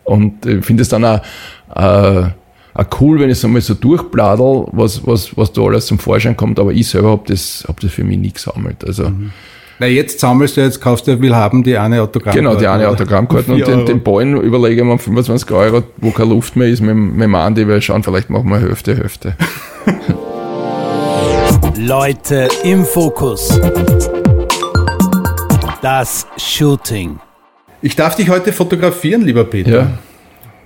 Und 0.05 0.45
ich 0.45 0.65
finde 0.65 0.83
es 0.83 0.89
dann 0.89 1.05
auch, 1.05 1.21
auch 1.69 3.01
cool, 3.01 3.21
wenn 3.21 3.31
ich 3.31 3.39
es 3.39 3.45
einmal 3.45 3.63
so 3.63 3.75
durchbladel, 3.75 4.67
was, 4.73 5.07
was, 5.07 5.37
was 5.37 5.53
da 5.53 5.63
alles 5.63 5.87
zum 5.87 5.99
Vorschein 5.99 6.37
kommt. 6.37 6.59
Aber 6.59 6.73
ich 6.73 6.89
selber 6.89 7.11
habe 7.11 7.23
das, 7.27 7.65
hab 7.67 7.81
das 7.81 7.93
für 7.93 8.05
mich 8.05 8.19
nie 8.19 8.33
gesammelt. 8.33 8.85
Also, 8.85 9.09
mhm. 9.09 9.31
Na, 9.81 9.87
jetzt 9.87 10.21
sammelst 10.21 10.59
du, 10.59 10.61
jetzt 10.61 10.79
kaufst 10.79 11.09
du 11.09 11.23
Willhaben 11.23 11.63
die 11.63 11.79
eine 11.79 12.03
Autogrammkarte. 12.03 12.39
Genau, 12.39 12.55
die 12.55 12.67
eine 12.67 12.87
Autogrammkarte 12.87 13.51
und 13.51 13.67
den, 13.67 13.87
den 13.87 14.03
Ballen 14.03 14.37
überlegen 14.37 14.87
wir 14.89 14.99
25 14.99 15.51
Euro, 15.53 15.83
wo 15.97 16.11
keine 16.11 16.35
Luft 16.35 16.55
mehr 16.55 16.69
ist, 16.69 16.83
mit, 16.83 16.95
mit 16.95 17.23
dem 17.23 17.35
Andi, 17.35 17.67
weil 17.67 17.81
schauen, 17.81 18.03
vielleicht 18.03 18.29
machen 18.29 18.51
wir 18.51 18.61
Hälfte, 18.61 18.95
Hälfte. 18.95 19.35
Leute 21.79 22.49
im 22.63 22.85
Fokus. 22.85 23.59
Das 25.81 26.27
Shooting. 26.37 27.19
Ich 27.81 27.97
darf 27.97 28.17
dich 28.17 28.29
heute 28.29 28.53
fotografieren, 28.53 29.23
lieber 29.23 29.45
Peter. 29.45 29.71
Ja. 29.71 29.99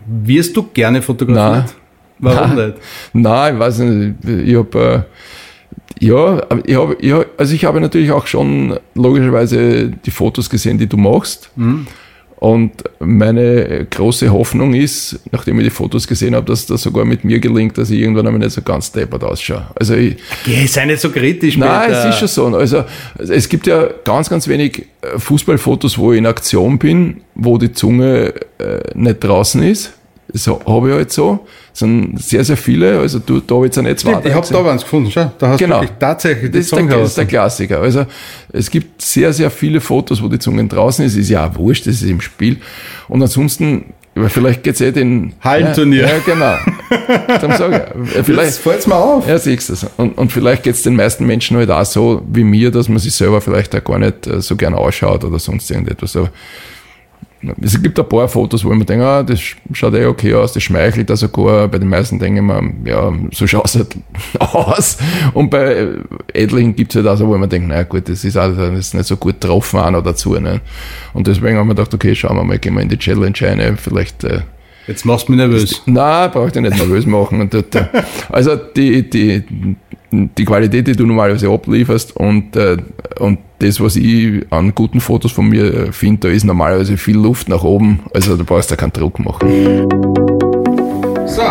Wirst 0.07 0.57
du 0.57 0.65
gerne 0.75 1.01
fotografiert? 1.01 1.67
Nein. 2.19 2.35
Warum 2.35 2.57
Nein. 2.57 2.67
nicht? 2.67 2.79
Nein, 3.13 3.55
ich 3.55 3.61
weiß 3.61 3.79
nicht. 3.79 4.49
Ich 4.49 4.57
habe... 4.57 5.07
Äh, 5.07 5.44
ja, 6.01 6.43
ich 6.65 6.75
habe, 6.75 6.97
hab, 7.03 7.27
also 7.39 7.55
ich 7.55 7.65
habe 7.65 7.81
natürlich 7.81 8.11
auch 8.11 8.27
schon 8.27 8.79
logischerweise 8.95 9.89
die 9.89 10.11
Fotos 10.11 10.51
gesehen, 10.51 10.79
die 10.79 10.87
du 10.87 10.97
machst. 10.97 11.51
Mhm. 11.57 11.87
Und 12.37 12.73
meine 12.99 13.87
große 13.89 14.31
Hoffnung 14.31 14.75
ist, 14.75 15.19
nachdem 15.33 15.59
ich 15.61 15.65
die 15.65 15.71
Fotos 15.71 16.07
gesehen 16.07 16.35
habe, 16.35 16.45
dass 16.45 16.67
das 16.67 16.83
sogar 16.83 17.07
mit 17.07 17.25
mir 17.25 17.41
gelingt, 17.41 17.79
dass 17.79 17.89
ich 17.89 18.01
irgendwann 18.01 18.27
einmal 18.27 18.41
nicht 18.41 18.53
so 18.53 18.61
ganz 18.61 18.93
deppert 18.93 19.25
ausschaue. 19.25 19.67
Also 19.77 19.95
ich, 19.95 20.17
okay, 20.43 20.67
sei 20.67 20.85
nicht 20.85 21.01
so 21.01 21.09
kritisch. 21.11 21.57
Nein, 21.57 21.91
es 21.91 22.05
ist 22.05 22.19
schon 22.19 22.29
so. 22.29 22.57
Also 22.57 22.85
es 23.17 23.49
gibt 23.49 23.67
ja 23.67 23.89
ganz, 24.05 24.29
ganz 24.29 24.47
wenig 24.47 24.85
äh, 25.01 25.19
Fußballfotos, 25.19 25.97
wo 25.97 26.13
ich 26.13 26.19
in 26.19 26.27
Aktion 26.27 26.79
bin, 26.79 27.23
wo 27.35 27.57
die 27.57 27.73
Zunge 27.73 28.35
äh, 28.59 28.81
nicht 28.95 29.25
draußen 29.25 29.63
ist 29.63 29.95
das 30.35 30.49
habe 30.49 30.89
ich 30.89 30.95
halt 30.97 31.13
so. 31.13 31.47
Es 31.73 31.79
sind 31.79 32.21
sehr, 32.21 32.43
sehr 32.43 32.57
viele. 32.57 32.99
Also 32.99 33.21
du, 33.21 33.39
da 33.39 33.55
habe 33.55 33.67
ich 33.67 33.77
jetzt 33.77 33.81
nicht 33.85 34.01
zwei. 34.01 34.21
Ich 34.25 34.35
habe 34.35 34.47
da 34.51 34.69
eins 34.69 34.83
gefunden, 34.83 35.09
schau. 35.09 35.31
Da 35.39 35.51
hast 35.51 35.61
genau. 35.61 35.81
du 35.81 35.87
tatsächlich 35.97 36.51
das, 36.51 36.63
ist 36.63 36.75
der, 36.75 36.83
das 36.83 37.09
ist 37.11 37.19
der 37.19 37.27
Klassiker. 37.27 37.81
Also 37.81 38.05
es 38.53 38.69
gibt 38.69 39.01
sehr, 39.01 39.33
sehr 39.33 39.49
viele 39.49 39.81
Fotos, 39.81 40.21
wo 40.21 40.27
die 40.27 40.41
Zungen 40.41 40.69
draußen 40.69 41.05
ist. 41.05 41.15
Ist 41.15 41.31
ja 41.31 41.47
auch 41.47 41.57
wurscht, 41.57 41.87
das 41.87 42.03
ist 42.03 42.11
im 42.11 42.21
Spiel. 42.21 42.59
Und 43.07 43.23
ansonsten 43.23 43.95
aber 44.17 44.29
vielleicht 44.29 44.65
geht's 44.65 44.81
eh 44.81 44.91
den 44.91 45.35
Hallenturnier. 45.41 46.03
Ja, 46.03 46.09
ja, 46.09 46.19
genau. 46.25 46.57
Dann 47.41 47.57
sag 47.57 47.95
ich, 48.05 48.25
vielleicht 48.25 48.47
Jetzt 48.47 48.59
fällt's 48.59 48.87
mal 48.89 48.97
auf. 48.97 49.29
Ja, 49.29 49.39
siehst 49.39 49.71
du 49.71 49.75
und, 49.97 50.19
und 50.19 50.33
vielleicht 50.33 50.65
geht's 50.65 50.83
den 50.83 50.97
meisten 50.97 51.27
Menschen 51.27 51.57
halt 51.57 51.71
auch 51.71 51.85
so 51.85 52.23
wie 52.29 52.45
mir, 52.45 52.73
dass 52.73 52.89
man 52.89 52.99
sich 52.99 53.15
selber 53.15 53.41
vielleicht 53.41 53.75
auch 53.75 53.83
gar 53.83 53.99
nicht 54.01 54.27
äh, 54.27 54.41
so 54.41 54.57
gern 54.57 54.75
ausschaut 54.75 55.25
oder 55.25 55.39
sonst 55.39 55.71
irgendetwas. 55.71 56.17
Aber 56.17 56.31
es 57.61 57.83
gibt 57.83 57.99
ein 57.99 58.09
paar 58.09 58.29
Fotos, 58.29 58.65
wo 58.65 58.73
ich 58.73 58.79
mir 58.79 58.85
denke, 58.85 59.07
ah, 59.07 59.23
das 59.23 59.41
schaut 59.73 59.95
eh 59.95 60.07
okay 60.07 60.35
aus, 60.35 60.53
das 60.53 60.63
schmeichelt 60.63 61.11
da 61.11 61.17
sogar. 61.17 61.69
Bei 61.69 61.79
den 61.79 61.89
meisten 61.89 62.19
denke 62.19 62.41
ich 62.41 62.47
mir, 62.47 62.91
ja, 62.91 63.13
so 63.33 63.47
schaut 63.47 63.67
es 63.67 63.77
halt 63.77 63.97
aus. 64.39 64.99
Und 65.33 65.51
bei 65.51 65.89
etlichen 66.33 66.75
gibt 66.75 66.95
es 66.95 66.97
halt 66.97 67.07
auch 67.07 67.17
so, 67.17 67.29
wo 67.29 67.35
ich 67.35 67.41
mir 67.41 67.49
denke, 67.49 67.69
naja 67.69 67.83
gut, 67.83 68.09
das 68.09 68.25
ist, 68.25 68.37
auch, 68.37 68.55
das 68.57 68.95
nicht 68.95 69.07
so 69.07 69.17
gut 69.17 69.41
getroffen 69.41 69.81
einer 69.81 70.03
dazu. 70.03 70.39
Ne? 70.39 70.61
Und 71.13 71.27
deswegen 71.27 71.57
haben 71.59 71.69
wir 71.69 71.75
gedacht, 71.75 71.95
okay, 71.95 72.15
schauen 72.15 72.37
wir 72.37 72.45
mal, 72.45 72.59
gehen 72.59 72.75
wir 72.75 72.83
in 72.83 72.89
die 72.89 72.99
Challenge 72.99 73.35
rein, 73.41 73.77
vielleicht 73.77 74.25
äh, 74.25 74.41
Jetzt 74.87 75.07
machst 75.07 75.29
du 75.29 75.33
mich 75.33 75.39
nervös. 75.39 75.83
Nein, 75.87 76.31
braucht 76.31 76.57
ich 76.57 76.63
nicht 76.63 76.77
nervös 76.77 77.07
machen. 77.07 77.49
Dort, 77.49 77.75
also 78.31 78.55
die, 78.55 79.09
die, 79.09 79.43
die 80.11 80.45
Qualität, 80.45 80.87
die 80.87 80.93
du 80.93 81.07
normalerweise 81.07 81.49
ablieferst 81.49 82.15
und, 82.17 82.55
äh, 82.57 82.77
und 83.19 83.39
das, 83.65 83.81
was 83.81 83.97
ich 83.97 84.45
an 84.51 84.75
guten 84.75 85.01
Fotos 85.01 85.33
von 85.33 85.49
mir 85.49 85.93
finde, 85.93 86.29
da 86.29 86.35
ist 86.35 86.45
normalerweise 86.45 86.97
viel 86.97 87.17
Luft 87.17 87.49
nach 87.49 87.65
oben. 87.65 88.01
Also 88.13 88.37
da 88.37 88.45
brauchst 88.45 88.71
du 88.71 88.77
keinen 88.77 88.93
Druck 88.93 89.19
machen. 89.19 89.89
So. 91.27 91.43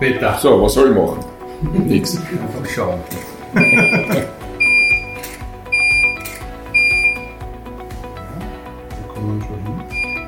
Peter. 0.00 0.38
So, 0.40 0.62
was 0.62 0.74
soll 0.74 0.90
ich 0.90 0.96
machen? 0.96 1.18
Nix. 1.86 2.16
Einfach 2.16 2.70
schauen. 2.70 3.00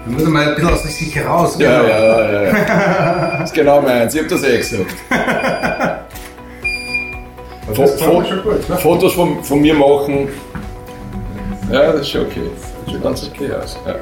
Du 0.07 0.13
musst 0.13 0.29
mal 0.29 0.49
ein 0.49 0.55
bisschen 0.55 0.71
aus 0.71 0.83
sich 0.85 1.27
raus. 1.27 1.57
Ja, 1.59 1.83
ja, 1.83 1.99
ja, 1.99 2.43
ja. 2.45 2.53
Das 3.41 3.51
ist 3.51 3.55
genau 3.55 3.83
meins. 3.83 4.15
Ich 4.15 4.23
hab 4.23 4.29
das 4.29 4.45
eh 4.45 4.59
gesagt. 4.59 4.95
Fo- 7.75 8.25
schon 8.25 8.43
gut. 8.43 8.69
Ne? 8.69 8.77
Fotos 8.77 9.13
von, 9.15 9.43
von 9.43 9.61
mir 9.61 9.75
machen. 9.75 10.29
Ja, 11.71 11.93
das 11.93 12.03
ist 12.03 12.11
schon 12.11 12.23
okay. 12.27 12.43
Das 12.85 12.95
sieht 12.95 13.03
ganz 13.03 13.31
okay 13.33 13.53
aus. 13.53 13.77
Ja. 13.87 13.97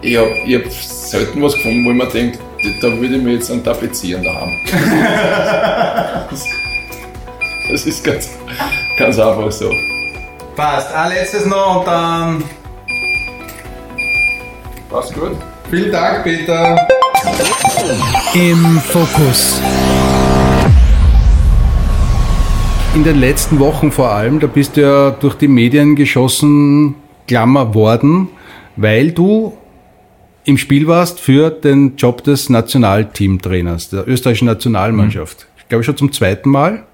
Ich 0.00 0.16
habe 0.16 0.30
hab 0.64 0.72
selten 0.72 1.42
was 1.42 1.54
gefunden, 1.54 1.84
wo 1.84 1.90
ich 1.90 1.96
mir 1.96 2.06
denke, 2.06 2.38
da 2.80 2.88
würde 2.88 3.16
ich 3.16 3.22
mir 3.22 3.32
jetzt 3.34 3.50
einen 3.50 3.64
tapezieren 3.64 4.22
daheim. 4.22 4.52
das, 6.30 6.44
das 7.70 7.86
ist 7.86 8.04
ganz, 8.04 8.30
ganz 8.96 9.18
einfach 9.18 9.50
so. 9.50 9.72
Passt. 10.54 10.94
Ein 10.94 11.10
letztes 11.10 11.46
noch 11.46 11.80
und 11.80 11.86
dann. 11.86 12.44
Passt 14.88 15.12
gut? 15.14 15.32
Vielen 15.70 15.92
Dank, 15.92 16.24
Peter. 16.24 16.76
Im 18.34 18.80
Fokus. 18.80 19.60
In 22.94 23.04
den 23.04 23.20
letzten 23.20 23.58
Wochen 23.60 23.92
vor 23.92 24.10
allem, 24.10 24.40
da 24.40 24.46
bist 24.46 24.76
du 24.76 24.80
ja 24.82 25.10
durch 25.10 25.34
die 25.34 25.48
Medien 25.48 25.94
geschossen, 25.94 26.94
Klammer 27.28 27.74
worden, 27.74 28.28
weil 28.76 29.12
du 29.12 29.52
im 30.44 30.56
Spiel 30.58 30.86
warst 30.86 31.20
für 31.20 31.50
den 31.50 31.96
Job 31.96 32.24
des 32.24 32.48
Nationalteamtrainers, 32.48 33.90
der 33.90 34.08
österreichischen 34.08 34.46
Nationalmannschaft. 34.46 35.46
Ich 35.58 35.68
glaube 35.68 35.84
schon 35.84 35.96
zum 35.96 36.10
zweiten 36.12 36.50
Mal. 36.50 36.84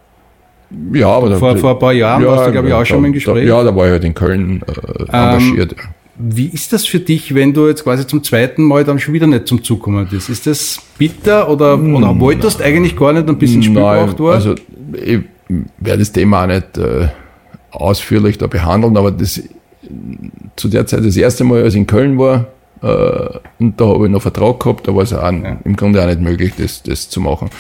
Ja, 0.93 1.09
aber 1.09 1.31
da, 1.31 1.37
Vor- 1.39 1.57
vor 1.57 1.71
ein 1.71 1.79
paar 1.79 1.93
Jahren 1.93 2.25
warst 2.27 2.49
du, 2.49 2.53
glaub 2.53 2.67
ich, 2.67 2.73
auch 2.73 2.85
schon 2.85 3.01
mal 3.01 3.07
im 3.07 3.13
da- 3.13 3.17
Gespräch. 3.17 3.47
Da, 3.47 3.57
ja, 3.59 3.63
da 3.63 3.75
war 3.77 3.87
ich 3.87 3.93
halt 3.93 4.05
in 4.05 4.15
Köln 4.15 4.63
äh, 4.67 5.03
engagiert. 5.05 5.77
Wie 6.17 6.47
ist 6.49 6.73
das 6.73 6.85
für 6.85 7.01
dich, 7.01 7.35
wenn 7.35 7.53
du 7.53 7.69
jetzt 7.69 7.85
quasi 7.85 8.07
zum 8.07 8.23
zweiten 8.23 8.63
Mal 8.65 8.85
dann 8.85 8.99
schon 8.99 9.15
wieder 9.15 9.27
nicht 9.27 9.47
zum 9.47 9.63
Zug 9.63 9.81
gekommen 9.81 10.07
bist? 10.11 10.29
Ist 10.29 10.47
das 10.47 10.81
bitter 10.99 11.49
oder, 11.49 11.79
oder 11.81 12.19
wolltest 12.21 12.61
du 12.61 12.65
eigentlich 12.65 12.97
gar 12.97 13.13
nicht 13.13 13.29
ein 13.29 13.39
bisschen 13.39 13.63
Spiel 13.63 13.77
gebracht 13.77 14.19
worden? 14.19 14.35
also 14.35 14.55
ich 15.05 15.21
werde 15.49 15.99
das 16.01 16.13
Thema 16.13 16.43
auch 16.43 16.47
nicht 16.47 16.79
äh, 16.79 17.09
ausführlich 17.71 18.39
da 18.39 18.47
behandeln, 18.47 18.97
aber 18.97 19.11
das 19.11 19.43
zu 20.57 20.69
der 20.69 20.87
Zeit 20.87 21.05
das 21.05 21.17
erste 21.17 21.45
Mal, 21.45 21.63
als 21.63 21.75
ich 21.75 21.81
in 21.81 21.87
Köln 21.87 22.19
war, 22.19 22.47
äh, 22.83 23.39
und 23.59 23.81
da 23.81 23.87
habe 23.87 24.07
ich 24.07 24.11
noch 24.11 24.23
Vertrag 24.23 24.61
gehabt, 24.61 24.89
da 24.89 24.95
war 24.95 25.03
es 25.03 25.13
auch 25.13 25.29
im 25.29 25.77
Grunde 25.77 26.03
auch 26.03 26.07
nicht 26.07 26.21
möglich, 26.21 26.55
das, 26.57 26.83
das 26.83 27.09
zu 27.09 27.21
machen. 27.21 27.51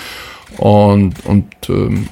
Und, 0.58 1.14
und 1.26 1.46
ähm, 1.68 2.06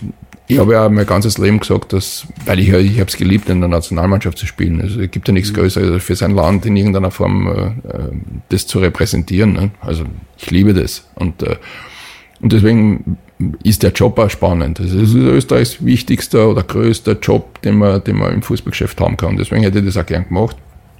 ich 0.49 0.59
habe 0.59 0.73
ja 0.73 0.89
mein 0.89 1.07
ganzes 1.07 1.39
Leben 1.39 1.61
gesagt, 1.61 1.93
dass, 1.93 2.27
weil 2.45 2.59
ich, 2.59 2.69
ich 2.69 2.99
habe 2.99 3.09
es 3.09 3.17
geliebt, 3.17 3.49
in 3.49 3.61
der 3.61 3.69
Nationalmannschaft 3.69 4.37
zu 4.37 4.47
spielen. 4.47 4.81
Also 4.81 5.01
es 5.01 5.11
gibt 5.11 5.29
ja 5.29 5.33
nichts 5.33 5.55
Größeres 5.55 5.91
als 5.91 6.03
für 6.03 6.17
sein 6.17 6.33
Land 6.33 6.67
in 6.67 6.77
irgendeiner 6.77 7.11
Form 7.11 7.47
äh, 7.47 7.51
äh, 7.89 8.11
das 8.49 8.67
zu 8.67 8.81
repräsentieren. 8.81 9.53
Ne? 9.53 9.71
Also 9.81 10.05
ich 10.37 10.51
liebe 10.51 10.75
das. 10.75 11.09
Und 11.15 11.43
äh, 11.43 11.57
und 12.43 12.53
deswegen 12.53 13.19
ist 13.63 13.83
der 13.83 13.93
Job 13.93 14.19
auch 14.19 14.31
spannend. 14.31 14.81
Also 14.81 14.99
es 14.99 15.11
ist 15.11 15.15
Österreichs 15.15 15.85
wichtigster 15.85 16.49
oder 16.49 16.63
größter 16.63 17.19
Job, 17.21 17.61
den 17.63 17.79
man, 17.79 18.03
den 18.05 18.17
man 18.17 18.33
im 18.33 18.43
Fußballgeschäft 18.43 19.01
haben 19.01 19.17
kann. 19.17 19.37
Deswegen 19.37 19.63
hätte 19.63 19.79
ich 19.79 19.85
das 19.85 19.97
auch 19.97 20.07
gern 20.07 20.27
gemacht. 20.29 20.57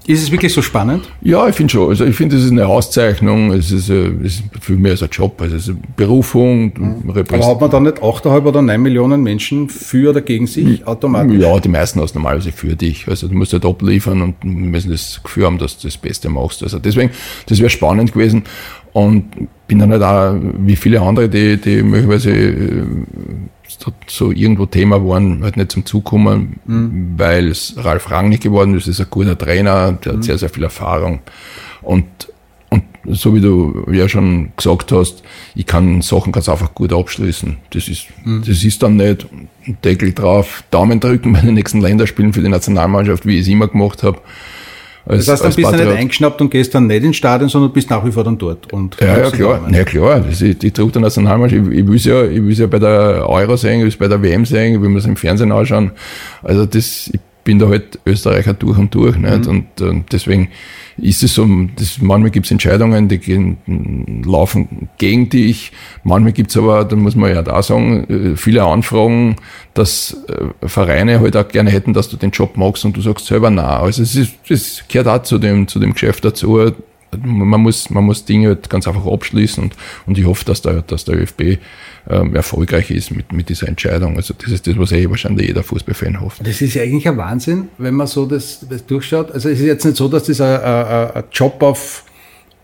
ist 0.07 0.23
es 0.23 0.33
wirklich 0.33 0.53
so 0.53 0.63
spannend? 0.63 1.09
Ja, 1.21 1.49
ich 1.49 1.55
finde 1.55 1.73
schon. 1.73 1.89
Also 1.89 2.05
ich 2.05 2.17
finde, 2.17 2.37
es 2.37 2.45
ist 2.45 2.51
eine 2.51 2.67
Auszeichnung. 2.67 3.53
Es 3.53 3.71
ist, 3.71 3.89
äh, 3.89 4.09
es 4.25 4.41
ist 4.41 4.43
für 4.61 4.75
mich 4.75 4.93
als 4.93 5.03
ein 5.03 5.11
Job. 5.11 5.41
Also 5.41 5.57
es 5.57 5.63
ist 5.63 5.69
eine 5.71 5.79
Berufung. 5.97 6.75
du 6.75 7.21
Aber 7.21 7.47
hat 7.47 7.61
man 7.61 7.71
dann 7.71 7.83
nicht 7.85 8.03
8,5 8.03 8.45
oder 8.45 8.63
9 8.63 8.83
Millionen 8.83 9.23
Menschen 9.23 9.69
für 9.69 10.11
oder 10.11 10.21
gegen 10.21 10.47
sich 10.47 10.87
automatisch? 10.87 11.41
Ja, 11.41 11.59
die 11.61 11.69
meisten 11.69 12.01
hast 12.01 12.15
normalerweise 12.15 12.53
für 12.53 12.75
dich. 12.75 13.07
Also 13.09 13.29
du 13.29 13.35
musst 13.35 13.53
halt 13.53 13.65
abliefern 13.65 14.23
und 14.23 14.45
müssen 14.45 14.91
das 14.91 15.21
Gefühl 15.23 15.47
haben, 15.47 15.59
dass 15.59 15.79
du 15.79 15.87
das 15.87 15.97
Beste 15.97 16.29
machst. 16.29 16.63
Also 16.63 16.79
deswegen, 16.79 17.11
das 17.47 17.59
wäre 17.59 17.71
spannend 17.71 18.13
gewesen. 18.13 18.45
Und 18.93 19.49
bin 19.67 19.79
dann 19.79 19.91
halt 19.91 20.03
auch, 20.03 20.35
wie 20.59 20.77
viele 20.77 21.01
andere, 21.01 21.29
die, 21.29 21.57
die 21.57 21.83
möglicherweise 21.83 22.31
äh, 22.31 22.85
so, 24.07 24.31
irgendwo 24.31 24.67
Thema 24.67 25.03
waren, 25.07 25.43
halt 25.43 25.57
nicht 25.57 25.73
zum 25.73 25.87
Zug 25.87 26.05
kommen, 26.05 26.61
weil 27.17 27.49
es 27.49 27.75
Ralf 27.79 28.11
Rangnick 28.11 28.43
geworden 28.43 28.77
ist, 28.77 28.87
ist 28.87 29.01
ein 29.01 29.07
guter 29.09 29.37
Trainer, 29.37 29.93
der 29.93 30.13
hat 30.15 30.25
sehr, 30.25 30.37
sehr 30.37 30.51
viel 30.51 30.65
Erfahrung. 30.65 31.21
Und 31.81 32.05
und 32.73 32.85
so 33.05 33.35
wie 33.35 33.41
du 33.41 33.87
ja 33.93 34.09
schon 34.09 34.53
gesagt 34.57 34.93
hast, 34.93 35.23
ich 35.55 35.67
kann 35.67 36.01
Sachen 36.01 36.33
ganz 36.33 36.49
einfach 36.49 36.75
gut 36.75 36.93
abschließen. 36.93 37.59
Das 37.71 37.89
ist, 37.89 38.07
das 38.47 38.65
ist 38.65 38.83
dann 38.83 38.97
nicht 38.97 39.27
Deckel 39.85 40.13
drauf, 40.13 40.65
Daumen 40.71 41.01
drücken 41.01 41.33
bei 41.35 41.41
den 41.41 41.55
nächsten 41.55 41.81
Länderspielen 41.81 42.33
für 42.33 42.41
die 42.41 42.49
Nationalmannschaft, 42.49 43.27
wie 43.27 43.37
ich 43.37 43.43
es 43.43 43.49
immer 43.49 43.69
gemacht 43.69 44.03
habe. 44.03 44.21
Als, 45.05 45.27
Das 45.27 45.33
heißt, 45.35 45.45
dann 45.45 45.49
bist 45.55 45.59
du 45.59 45.71
nicht 45.73 45.81
Patriot. 45.81 45.99
eingeschnappt 45.99 46.41
und 46.41 46.51
gehst 46.51 46.75
dann 46.75 46.87
nicht 46.87 47.03
ins 47.05 47.17
Stadion, 47.17 47.49
sondern 47.49 47.73
bist 47.73 47.91
nach 47.91 48.05
wie 48.05 48.13
vor 48.13 48.23
dann 48.25 48.39
dort. 48.39 48.73
Und 48.73 48.97
Ja, 49.01 49.19
ja, 49.19 49.31
klar. 49.31 49.61
Ja, 49.71 49.85
klar. 49.85 50.21
Das 50.21 50.41
ist, 50.41 50.63
ich 50.63 50.73
drücke 50.73 50.93
der 50.93 51.03
Nationalmannschaft. 51.03 51.63
Ich, 51.73 51.79
ich 51.79 51.87
will 51.87 51.99
ja, 51.99 52.25
ich 52.25 52.43
will 52.43 52.53
ja 52.53 52.67
bei 52.69 52.79
der 52.79 53.29
Euro 53.29 53.57
sehen, 53.57 53.79
ich 53.79 53.81
will 53.83 53.89
es 53.89 53.97
bei 53.97 54.09
der 54.09 54.23
WM 54.23 54.45
sehen, 54.45 54.75
ich 54.75 54.81
will 54.81 54.89
mir 54.89 54.99
es 54.99 55.07
im 55.07 55.17
Fernsehen 55.17 55.51
anschauen. 55.51 55.91
Also 56.43 56.67
das, 56.67 57.11
ich 57.13 57.21
bin 57.45 57.59
da 57.59 57.69
halt 57.69 57.99
Österreicher 58.07 58.55
durch 58.55 58.79
und 58.79 58.95
durch, 58.95 59.17
nicht? 59.17 59.47
Und, 59.47 59.81
äh, 59.81 60.03
deswegen 60.11 60.49
ist 60.97 61.23
es 61.23 61.35
so, 61.35 61.47
das, 61.77 62.01
manchmal 62.01 62.31
gibt 62.31 62.47
es 62.47 62.53
Entscheidungen, 62.53 63.09
die 63.09 63.19
gehen, 63.19 64.23
laufen 64.25 64.89
gegen 64.99 65.29
dich. 65.29 65.73
Manchmal 66.05 66.33
gibt 66.33 66.51
es 66.51 66.57
aber, 66.57 66.85
da 66.85 66.97
muss 66.97 67.17
man 67.17 67.35
ja 67.35 67.43
da 67.43 67.63
sagen, 67.63 68.05
äh, 68.09 68.37
viele 68.37 68.63
Anfragen, 68.65 69.37
dass 69.75 70.17
äh, 70.29 70.69
Vereine 70.69 71.21
halt 71.21 71.37
auch 71.37 71.49
gerne 71.49 71.71
hätten, 71.71 71.95
dass 71.95 72.09
du 72.09 72.17
den 72.17 72.31
Job 72.31 72.57
magst 72.57 72.85
und 72.85 72.97
du 72.97 73.01
sagst 73.01 73.27
selber 73.27 73.51
na. 73.51 73.81
Also 73.81 74.03
es 74.03 74.15
ist, 74.15 74.35
das 74.49 74.85
gehört 74.89 75.09
auch 75.09 75.23
zu 75.23 75.39
dem, 75.39 75.67
zu 75.67 75.81
dem 75.81 75.95
Geschäft 75.95 76.25
dazu 76.25 76.73
man 77.21 77.61
muss, 77.61 77.91
man 77.91 78.05
muss 78.05 78.25
Dinge 78.25 78.49
halt 78.49 78.71
ganz 78.71 78.89
einfach 78.89 79.07
abschließen 79.07 79.63
und, 79.63 79.75
und 80.07 80.19
ich 80.19 80.25
hoffe, 80.25 80.45
dass 80.45 80.63
der, 80.63 80.83
dass 80.83 81.05
der 81.05 81.17
ÖFB 81.21 81.59
ähm, 82.09 82.35
erfolgreich 82.35 82.91
ist 82.91 83.11
mit, 83.11 83.33
mit 83.33 83.49
dieser 83.49 83.69
Entscheidung. 83.69 84.17
Also 84.17 84.35
das 84.37 84.51
ist 84.51 84.67
das, 84.67 84.79
was 84.79 84.93
eh 84.93 85.09
wahrscheinlich 85.09 85.47
jeder 85.47 85.63
Fußballfan 85.63 86.21
hofft. 86.21 86.47
Das 86.47 86.61
ist 86.63 86.75
ja 86.75 86.83
eigentlich 86.83 87.07
ein 87.07 87.17
Wahnsinn, 87.17 87.69
wenn 87.79 87.95
man 87.95 88.07
so 88.07 88.27
das, 88.27 88.67
das 88.69 88.87
durchschaut. 88.87 89.31
Also 89.31 89.49
es 89.51 89.61
ist 89.61 89.67
jetzt 89.67 89.85
nicht 89.85 89.97
so, 89.97 90.09
dass 90.09 90.25
das 90.25 90.41
ein, 90.41 90.61
ein, 90.61 91.11
ein 91.13 91.25
Job 91.33 91.63
auf, 91.63 92.05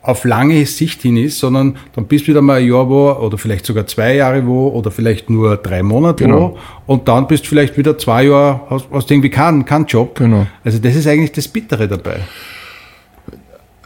auf 0.02 0.24
lange 0.24 0.64
Sicht 0.64 1.02
hin 1.02 1.16
ist, 1.18 1.38
sondern 1.38 1.76
dann 1.94 2.06
bist 2.06 2.26
du 2.26 2.30
wieder 2.30 2.40
mal 2.40 2.60
ein 2.60 2.66
Jahr 2.66 2.88
wo 2.88 3.10
oder 3.12 3.36
vielleicht 3.36 3.66
sogar 3.66 3.86
zwei 3.86 4.14
Jahre 4.14 4.46
wo 4.46 4.68
oder 4.68 4.90
vielleicht 4.90 5.28
nur 5.28 5.56
drei 5.58 5.82
Monate 5.82 6.24
Genau. 6.24 6.56
wo 6.86 6.92
und 6.92 7.06
dann 7.08 7.26
bist 7.26 7.44
du 7.44 7.48
vielleicht 7.50 7.76
wieder 7.76 7.98
zwei 7.98 8.24
Jahre, 8.24 8.62
hast, 8.70 8.88
hast 8.90 9.10
irgendwie 9.10 9.30
keinen, 9.30 9.64
keinen 9.66 9.84
Job. 9.86 10.16
Genau. 10.18 10.46
Also 10.64 10.78
das 10.78 10.96
ist 10.96 11.06
eigentlich 11.06 11.32
das 11.32 11.46
Bittere 11.48 11.86
dabei. 11.86 12.20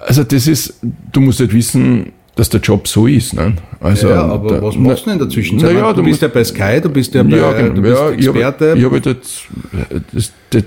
Also 0.07 0.24
das 0.24 0.46
ist, 0.46 0.74
du 1.12 1.20
musst 1.20 1.40
halt 1.40 1.53
wissen, 1.53 2.12
dass 2.34 2.48
der 2.48 2.61
Job 2.61 2.88
so 2.88 3.07
ist. 3.07 3.34
Ne? 3.34 3.55
Also, 3.80 4.09
ja, 4.09 4.22
aber 4.22 4.57
da- 4.57 4.62
was 4.62 4.76
machst 4.76 5.07
du 5.07 5.11
denn 5.11 5.12
in 5.14 5.18
der 5.20 5.28
Zwischenzeit? 5.28 5.72
Naja, 5.72 5.92
du, 5.92 6.03
du 6.03 6.09
bist 6.09 6.22
ja 6.22 6.28
bei 6.28 6.44
Sky, 6.44 6.80
du 6.80 6.88
bist 6.88 7.14
ja 7.14 7.22
bei, 7.22 7.36
ja, 7.36 7.53
genau. 7.53 7.74
du 7.74 7.82
bist 7.82 7.98
ja, 7.98 8.11
ich 8.11 8.28
habe 8.28 8.38
Experte. 8.38 8.74
ich 8.76 8.84
hab 8.84 8.92
halt 8.92 9.07
jetzt, 9.07 9.42
das, 10.12 10.32
das, 10.50 10.64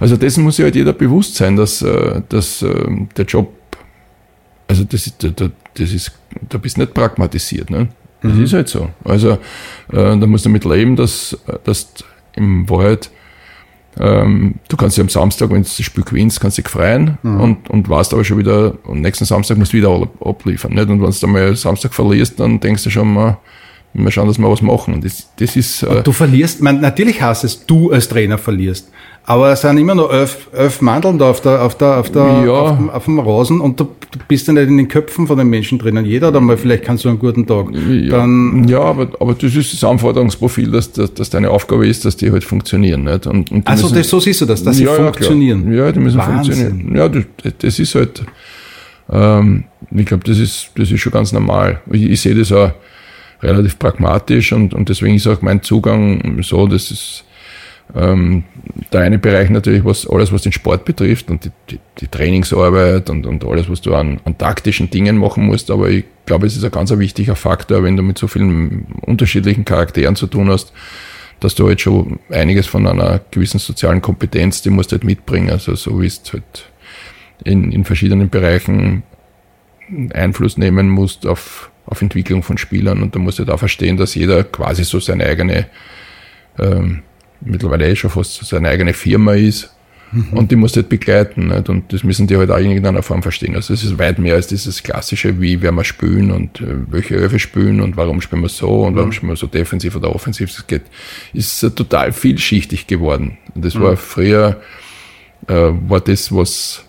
also 0.00 0.16
dessen 0.16 0.44
muss 0.44 0.56
sich 0.56 0.64
halt 0.64 0.76
jeder 0.76 0.92
bewusst 0.92 1.36
sein, 1.36 1.56
dass, 1.56 1.82
äh, 1.82 2.22
dass 2.28 2.62
äh, 2.62 2.68
der 3.16 3.24
Job 3.24 3.52
also 4.68 4.84
das, 4.84 5.12
das 5.18 5.92
ist, 5.92 6.12
da 6.48 6.58
bist 6.58 6.76
du 6.76 6.82
nicht 6.82 6.94
pragmatisiert. 6.94 7.70
Ne? 7.70 7.88
Das 8.22 8.32
mhm. 8.32 8.44
ist 8.44 8.52
halt 8.52 8.68
so. 8.68 8.90
Also 9.02 9.32
äh, 9.32 9.36
da 9.92 10.26
musst 10.26 10.44
du 10.44 10.50
damit 10.50 10.64
leben, 10.64 10.94
dass, 10.94 11.36
dass 11.64 11.88
im 12.36 12.68
Wald 12.68 13.10
ähm, 14.00 14.54
du 14.68 14.76
kannst 14.76 14.96
dich 14.96 15.02
am 15.02 15.08
Samstag, 15.08 15.50
wenn 15.50 15.62
du 15.62 15.68
das 15.68 15.82
Spiel 15.82 16.04
gewinnst, 16.04 16.40
kannst 16.40 16.58
dich 16.58 16.68
freuen 16.68 17.18
mhm. 17.22 17.40
und, 17.40 17.70
und 17.70 17.88
warst 17.88 18.12
aber 18.12 18.24
schon 18.24 18.38
wieder, 18.38 18.74
und 18.84 19.00
nächsten 19.00 19.24
Samstag 19.24 19.58
musst 19.58 19.72
du 19.72 19.78
wieder 19.78 20.08
abliefern. 20.20 20.72
Nicht? 20.72 20.88
Und 20.88 21.02
wenn 21.02 21.10
du 21.10 21.26
mal 21.26 21.56
Samstag 21.56 21.94
verlierst, 21.94 22.38
dann 22.38 22.60
denkst 22.60 22.84
du 22.84 22.90
schon 22.90 23.12
mal, 23.12 23.38
mal 23.94 24.10
schauen, 24.12 24.28
dass 24.28 24.38
wir 24.38 24.50
was 24.50 24.62
machen. 24.62 25.00
Das, 25.00 25.28
das 25.36 25.56
ist, 25.56 25.82
äh 25.82 26.02
du 26.02 26.12
verlierst, 26.12 26.62
man, 26.62 26.80
natürlich 26.80 27.20
heißt 27.20 27.44
es, 27.44 27.66
du 27.66 27.90
als 27.90 28.08
Trainer 28.08 28.38
verlierst. 28.38 28.90
Aber 29.28 29.52
es 29.52 29.60
sind 29.60 29.76
immer 29.76 29.94
noch 29.94 30.10
elf, 30.10 30.48
elf 30.56 30.80
Mandeln 30.80 31.18
da 31.18 31.28
auf, 31.28 31.42
der, 31.42 31.60
auf, 31.60 31.76
der, 31.76 31.98
auf, 31.98 32.10
der, 32.10 32.44
ja. 32.46 32.50
auf, 32.50 32.78
dem, 32.78 32.88
auf 32.88 33.04
dem 33.04 33.18
Rasen 33.18 33.60
und 33.60 33.78
du, 33.78 33.86
bist 34.26 34.46
ja 34.46 34.54
nicht 34.54 34.68
in 34.68 34.78
den 34.78 34.88
Köpfen 34.88 35.26
von 35.26 35.36
den 35.36 35.48
Menschen 35.48 35.78
drinnen. 35.78 36.06
Jeder 36.06 36.28
hat 36.28 36.36
einmal, 36.36 36.56
vielleicht 36.56 36.82
kannst 36.82 37.04
du 37.04 37.10
einen 37.10 37.18
guten 37.18 37.46
Tag. 37.46 37.66
Ja, 37.74 38.08
Dann, 38.08 38.66
ja 38.66 38.80
aber, 38.80 39.10
aber 39.20 39.34
das 39.34 39.54
ist 39.54 39.74
das 39.74 39.84
Anforderungsprofil, 39.84 40.70
dass, 40.70 40.92
dass, 40.92 41.12
dass 41.12 41.28
deine 41.28 41.50
Aufgabe 41.50 41.86
ist, 41.86 42.06
dass 42.06 42.16
die 42.16 42.32
halt 42.32 42.42
funktionieren. 42.42 43.04
Nicht? 43.04 43.26
Und, 43.26 43.50
und 43.50 43.68
also 43.68 43.82
müssen, 43.82 43.98
das, 43.98 44.08
so 44.08 44.18
siehst 44.18 44.40
du 44.40 44.46
das, 44.46 44.64
dass 44.64 44.80
ja, 44.80 44.96
sie 44.96 45.02
funktionieren. 45.02 45.70
Ja, 45.74 45.84
ja, 45.84 45.92
die 45.92 46.00
müssen 46.00 46.16
Wahnsinn. 46.16 46.54
funktionieren. 46.54 46.96
Ja, 46.96 47.08
das, 47.10 47.24
das 47.58 47.78
ist 47.78 47.94
halt, 47.96 48.22
ähm, 49.12 49.64
ich 49.90 50.06
glaube, 50.06 50.24
das 50.24 50.38
ist, 50.38 50.70
das 50.74 50.90
ist 50.90 51.00
schon 51.00 51.12
ganz 51.12 51.34
normal. 51.34 51.82
Ich, 51.92 52.04
ich 52.04 52.20
sehe 52.22 52.34
das 52.34 52.50
auch 52.50 52.70
relativ 53.42 53.78
pragmatisch 53.78 54.54
und, 54.54 54.72
und 54.72 54.88
deswegen 54.88 55.16
ist 55.16 55.26
auch 55.26 55.42
mein 55.42 55.62
Zugang 55.62 56.38
so, 56.42 56.66
dass 56.66 56.90
es 56.90 57.24
ähm, 57.94 58.44
der 58.92 59.00
eine 59.00 59.18
Bereich 59.18 59.50
natürlich, 59.50 59.84
was 59.84 60.06
alles, 60.08 60.32
was 60.32 60.42
den 60.42 60.52
Sport 60.52 60.84
betrifft 60.84 61.30
und 61.30 61.44
die, 61.44 61.50
die, 61.70 61.80
die 61.98 62.08
Trainingsarbeit 62.08 63.10
und, 63.10 63.26
und 63.26 63.44
alles, 63.44 63.68
was 63.68 63.80
du 63.80 63.94
an, 63.94 64.20
an 64.24 64.36
taktischen 64.36 64.90
Dingen 64.90 65.18
machen 65.18 65.46
musst. 65.46 65.70
Aber 65.70 65.88
ich 65.88 66.04
glaube, 66.26 66.46
es 66.46 66.56
ist 66.56 66.64
ein 66.64 66.70
ganz 66.70 66.90
wichtiger 66.90 67.36
Faktor, 67.36 67.82
wenn 67.82 67.96
du 67.96 68.02
mit 68.02 68.18
so 68.18 68.28
vielen 68.28 68.86
unterschiedlichen 69.02 69.64
Charakteren 69.64 70.16
zu 70.16 70.26
tun 70.26 70.50
hast, 70.50 70.72
dass 71.40 71.54
du 71.54 71.66
halt 71.66 71.80
schon 71.80 72.18
einiges 72.30 72.66
von 72.66 72.86
einer 72.86 73.20
gewissen 73.30 73.58
sozialen 73.58 74.02
Kompetenz, 74.02 74.62
die 74.62 74.70
musst 74.70 74.92
du 74.92 74.94
halt 74.94 75.04
mitbringen. 75.04 75.50
Also 75.50 75.74
so 75.74 76.00
wie 76.00 76.06
es 76.06 76.22
halt 76.32 76.70
in, 77.44 77.72
in 77.72 77.84
verschiedenen 77.84 78.28
Bereichen 78.28 79.02
Einfluss 80.12 80.58
nehmen 80.58 80.88
musst 80.88 81.26
auf, 81.26 81.70
auf 81.86 82.02
Entwicklung 82.02 82.42
von 82.42 82.58
Spielern 82.58 83.02
und 83.02 83.14
da 83.14 83.18
musst 83.18 83.38
du 83.38 83.44
halt 83.44 83.50
auch 83.50 83.58
verstehen, 83.58 83.96
dass 83.96 84.14
jeder 84.14 84.44
quasi 84.44 84.84
so 84.84 85.00
seine 85.00 85.24
eigene 85.24 85.66
ähm, 86.58 87.02
mittlerweile 87.40 87.88
eh 87.88 87.96
schon 87.96 88.10
fast 88.10 88.44
seine 88.44 88.68
eigene 88.68 88.92
Firma 88.92 89.34
ist. 89.34 89.70
Mhm. 90.12 90.32
Und 90.32 90.50
die 90.50 90.56
muss 90.56 90.74
halt 90.74 90.88
begleiten. 90.88 91.48
Nicht? 91.48 91.68
Und 91.68 91.92
das 91.92 92.02
müssen 92.02 92.26
die 92.26 92.36
halt 92.36 92.50
auch 92.50 92.58
in 92.58 92.70
irgendeiner 92.70 93.02
Form 93.02 93.22
verstehen. 93.22 93.54
Also 93.54 93.74
es 93.74 93.84
ist 93.84 93.98
weit 93.98 94.18
mehr 94.18 94.34
als 94.34 94.46
dieses 94.46 94.82
klassische, 94.82 95.40
wie 95.40 95.60
werden 95.60 95.76
wir 95.76 95.84
spielen 95.84 96.30
und 96.30 96.60
äh, 96.60 96.76
welche 96.88 97.14
Öfe 97.14 97.38
spielen 97.38 97.80
und 97.80 97.96
warum 97.96 98.20
spielen 98.20 98.42
wir 98.42 98.48
so 98.48 98.84
und 98.84 98.94
mhm. 98.94 98.96
warum 98.96 99.12
spielen 99.12 99.32
wir 99.32 99.36
so 99.36 99.46
defensiv 99.46 99.96
oder 99.96 100.14
offensiv. 100.14 100.50
Es 100.50 100.66
geht, 100.66 100.82
ist 101.32 101.60
total 101.60 102.12
vielschichtig 102.12 102.86
geworden. 102.86 103.38
Und 103.54 103.64
das 103.64 103.74
mhm. 103.74 103.82
war 103.82 103.96
früher, 103.96 104.60
äh, 105.46 105.54
war 105.54 106.00
das, 106.00 106.34
was, 106.34 106.84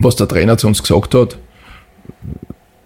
was 0.00 0.16
der 0.16 0.28
Trainer 0.28 0.58
zu 0.58 0.66
uns 0.66 0.82
gesagt 0.82 1.14
hat, 1.14 1.38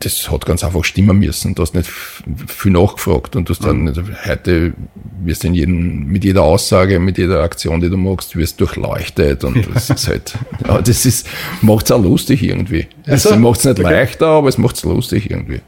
das 0.00 0.30
hat 0.30 0.44
ganz 0.44 0.62
einfach 0.62 0.84
stimmen 0.84 1.18
müssen. 1.18 1.54
Du 1.54 1.62
hast 1.62 1.74
nicht 1.74 1.88
viel 1.88 2.72
nachgefragt 2.72 3.34
und 3.34 3.48
du 3.48 3.54
hast 3.54 3.64
dann, 3.64 3.88
also 3.88 4.02
heute 4.26 4.74
wirst 5.22 5.44
in 5.44 5.54
jedem, 5.54 6.06
mit 6.06 6.24
jeder 6.24 6.42
Aussage, 6.42 7.00
mit 7.00 7.16
jeder 7.16 7.42
Aktion, 7.42 7.80
die 7.80 7.88
du 7.88 7.96
machst, 7.96 8.36
wirst 8.36 8.60
durchleuchtet 8.60 9.44
und 9.44 9.66
das 9.74 9.88
ist 9.88 10.08
halt, 10.08 10.34
ja, 10.66 10.82
das 10.82 11.06
ist, 11.06 11.26
macht's 11.62 11.90
auch 11.90 12.02
lustig 12.02 12.42
irgendwie. 12.42 12.86
Es 13.04 13.26
also, 13.26 13.38
macht's 13.38 13.64
nicht 13.64 13.78
okay. 13.78 13.90
leichter, 13.90 14.26
aber 14.26 14.48
es 14.48 14.58
macht's 14.58 14.84
lustig 14.84 15.30
irgendwie. 15.30 15.60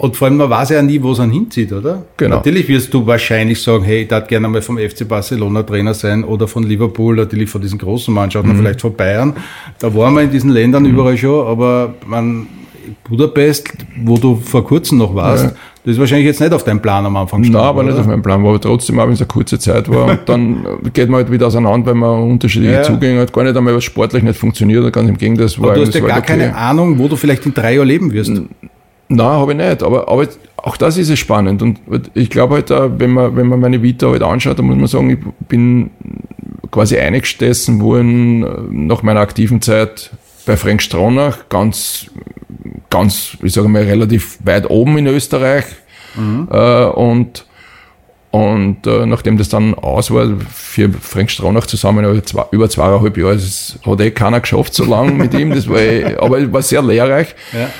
Und 0.00 0.16
vor 0.16 0.28
allem, 0.28 0.38
man 0.38 0.48
weiß 0.48 0.70
ja 0.70 0.80
nie, 0.80 1.02
wo 1.02 1.12
es 1.12 1.20
einen 1.20 1.30
hinzieht, 1.30 1.74
oder? 1.74 2.06
Genau. 2.16 2.36
Natürlich 2.36 2.66
wirst 2.68 2.94
du 2.94 3.06
wahrscheinlich 3.06 3.62
sagen, 3.62 3.84
hey, 3.84 4.02
ich 4.02 4.08
darf 4.08 4.28
gerne 4.28 4.48
mal 4.48 4.62
vom 4.62 4.78
FC 4.78 5.06
Barcelona 5.06 5.62
Trainer 5.62 5.92
sein 5.92 6.24
oder 6.24 6.48
von 6.48 6.62
Liverpool, 6.62 7.16
natürlich 7.16 7.50
von 7.50 7.60
diesen 7.60 7.78
großen 7.78 8.12
Mannschaften, 8.12 8.52
mhm. 8.52 8.56
vielleicht 8.56 8.80
von 8.80 8.96
Bayern. 8.96 9.36
Da 9.78 9.94
waren 9.94 10.14
wir 10.14 10.22
in 10.22 10.30
diesen 10.30 10.50
Ländern 10.50 10.84
mhm. 10.84 10.90
überall 10.92 11.18
schon, 11.18 11.46
aber 11.46 11.96
man, 12.06 12.46
Budapest, 13.08 13.68
wo 14.04 14.16
du 14.16 14.36
vor 14.36 14.64
kurzem 14.64 14.98
noch 14.98 15.14
warst, 15.14 15.44
ja. 15.44 15.50
das 15.84 15.94
ist 15.94 16.00
wahrscheinlich 16.00 16.26
jetzt 16.26 16.40
nicht 16.40 16.52
auf 16.52 16.64
deinem 16.64 16.80
Plan 16.80 17.04
am 17.06 17.16
Anfang 17.16 17.40
Nein, 17.40 17.56
aber 17.56 17.80
oder? 17.80 17.90
nicht 17.90 17.98
auf 17.98 18.06
meinem 18.06 18.22
Plan, 18.22 18.44
aber 18.44 18.60
trotzdem, 18.60 18.98
auch 18.98 19.06
wenn 19.06 19.12
es 19.12 19.20
eine 19.20 19.28
kurze 19.28 19.58
Zeit 19.58 19.88
war, 19.88 20.10
und 20.10 20.20
dann 20.26 20.64
geht 20.92 21.08
man 21.08 21.18
halt 21.18 21.30
wieder 21.30 21.46
auseinander, 21.46 21.86
weil 21.86 21.94
man 21.94 22.22
unterschiedliche 22.30 22.74
ja. 22.74 22.82
Zugänge 22.82 23.20
hat, 23.20 23.32
gar 23.32 23.44
nicht 23.44 23.56
einmal 23.56 23.74
was 23.74 23.84
sportlich 23.84 24.22
nicht 24.22 24.38
funktioniert, 24.38 24.92
ganz 24.92 25.08
im 25.08 25.18
Gegenteil. 25.18 25.48
Aber 25.56 25.68
war, 25.68 25.74
du 25.74 25.82
hast 25.82 25.94
ja 25.94 26.00
gar 26.00 26.18
okay. 26.18 26.26
keine 26.26 26.56
Ahnung, 26.56 26.98
wo 26.98 27.08
du 27.08 27.16
vielleicht 27.16 27.46
in 27.46 27.54
drei 27.54 27.74
Jahren 27.74 27.88
leben 27.88 28.12
wirst. 28.12 28.30
Nein, 28.30 29.26
habe 29.26 29.52
ich 29.52 29.58
nicht, 29.58 29.82
aber, 29.82 30.08
aber 30.08 30.26
auch 30.56 30.76
das 30.76 30.96
ist 30.96 31.10
es 31.10 31.18
spannend 31.18 31.62
und 31.62 31.80
ich 32.14 32.30
glaube 32.30 32.54
halt, 32.54 32.70
wenn 32.70 33.10
man, 33.10 33.34
wenn 33.34 33.46
man 33.46 33.58
meine 33.58 33.82
Vita 33.82 34.08
halt 34.08 34.22
anschaut, 34.22 34.58
dann 34.58 34.66
muss 34.66 34.76
man 34.76 34.86
sagen, 34.86 35.10
ich 35.10 35.18
bin 35.48 35.90
quasi 36.70 36.98
eingestessen 36.98 37.80
worden 37.80 38.42
äh, 38.42 38.46
nach 38.70 39.02
meiner 39.02 39.20
aktiven 39.20 39.60
Zeit 39.62 40.10
bei 40.50 40.56
Frank 40.56 40.82
Stronach, 40.82 41.48
ganz 41.48 42.10
ganz, 42.90 43.36
ich 43.42 43.52
sage 43.52 43.68
mal, 43.68 43.82
relativ 43.82 44.38
weit 44.44 44.68
oben 44.68 44.98
in 44.98 45.06
Österreich. 45.06 45.64
Mhm. 46.16 46.48
Äh, 46.50 46.84
und 46.86 47.46
und 48.32 48.86
äh, 48.86 49.06
nachdem 49.06 49.38
das 49.38 49.48
dann 49.48 49.74
aus 49.74 50.12
war, 50.12 50.28
für 50.52 50.88
Frank 50.92 51.30
Stronach 51.30 51.66
zusammen 51.66 52.22
zwei, 52.24 52.44
über 52.50 52.68
zweieinhalb 52.68 53.16
Jahre, 53.16 53.34
das 53.34 53.78
hat 53.84 54.00
eh 54.00 54.10
keiner 54.10 54.40
geschafft 54.40 54.74
so 54.74 54.84
lange 54.84 55.12
mit 55.12 55.34
ihm, 55.34 55.52
das 55.52 55.68
war 55.68 55.78
eh, 55.78 56.16
aber 56.20 56.38
es 56.38 56.52
war 56.52 56.62
sehr 56.62 56.82
lehrreich. 56.82 57.34
Ja. 57.52 57.70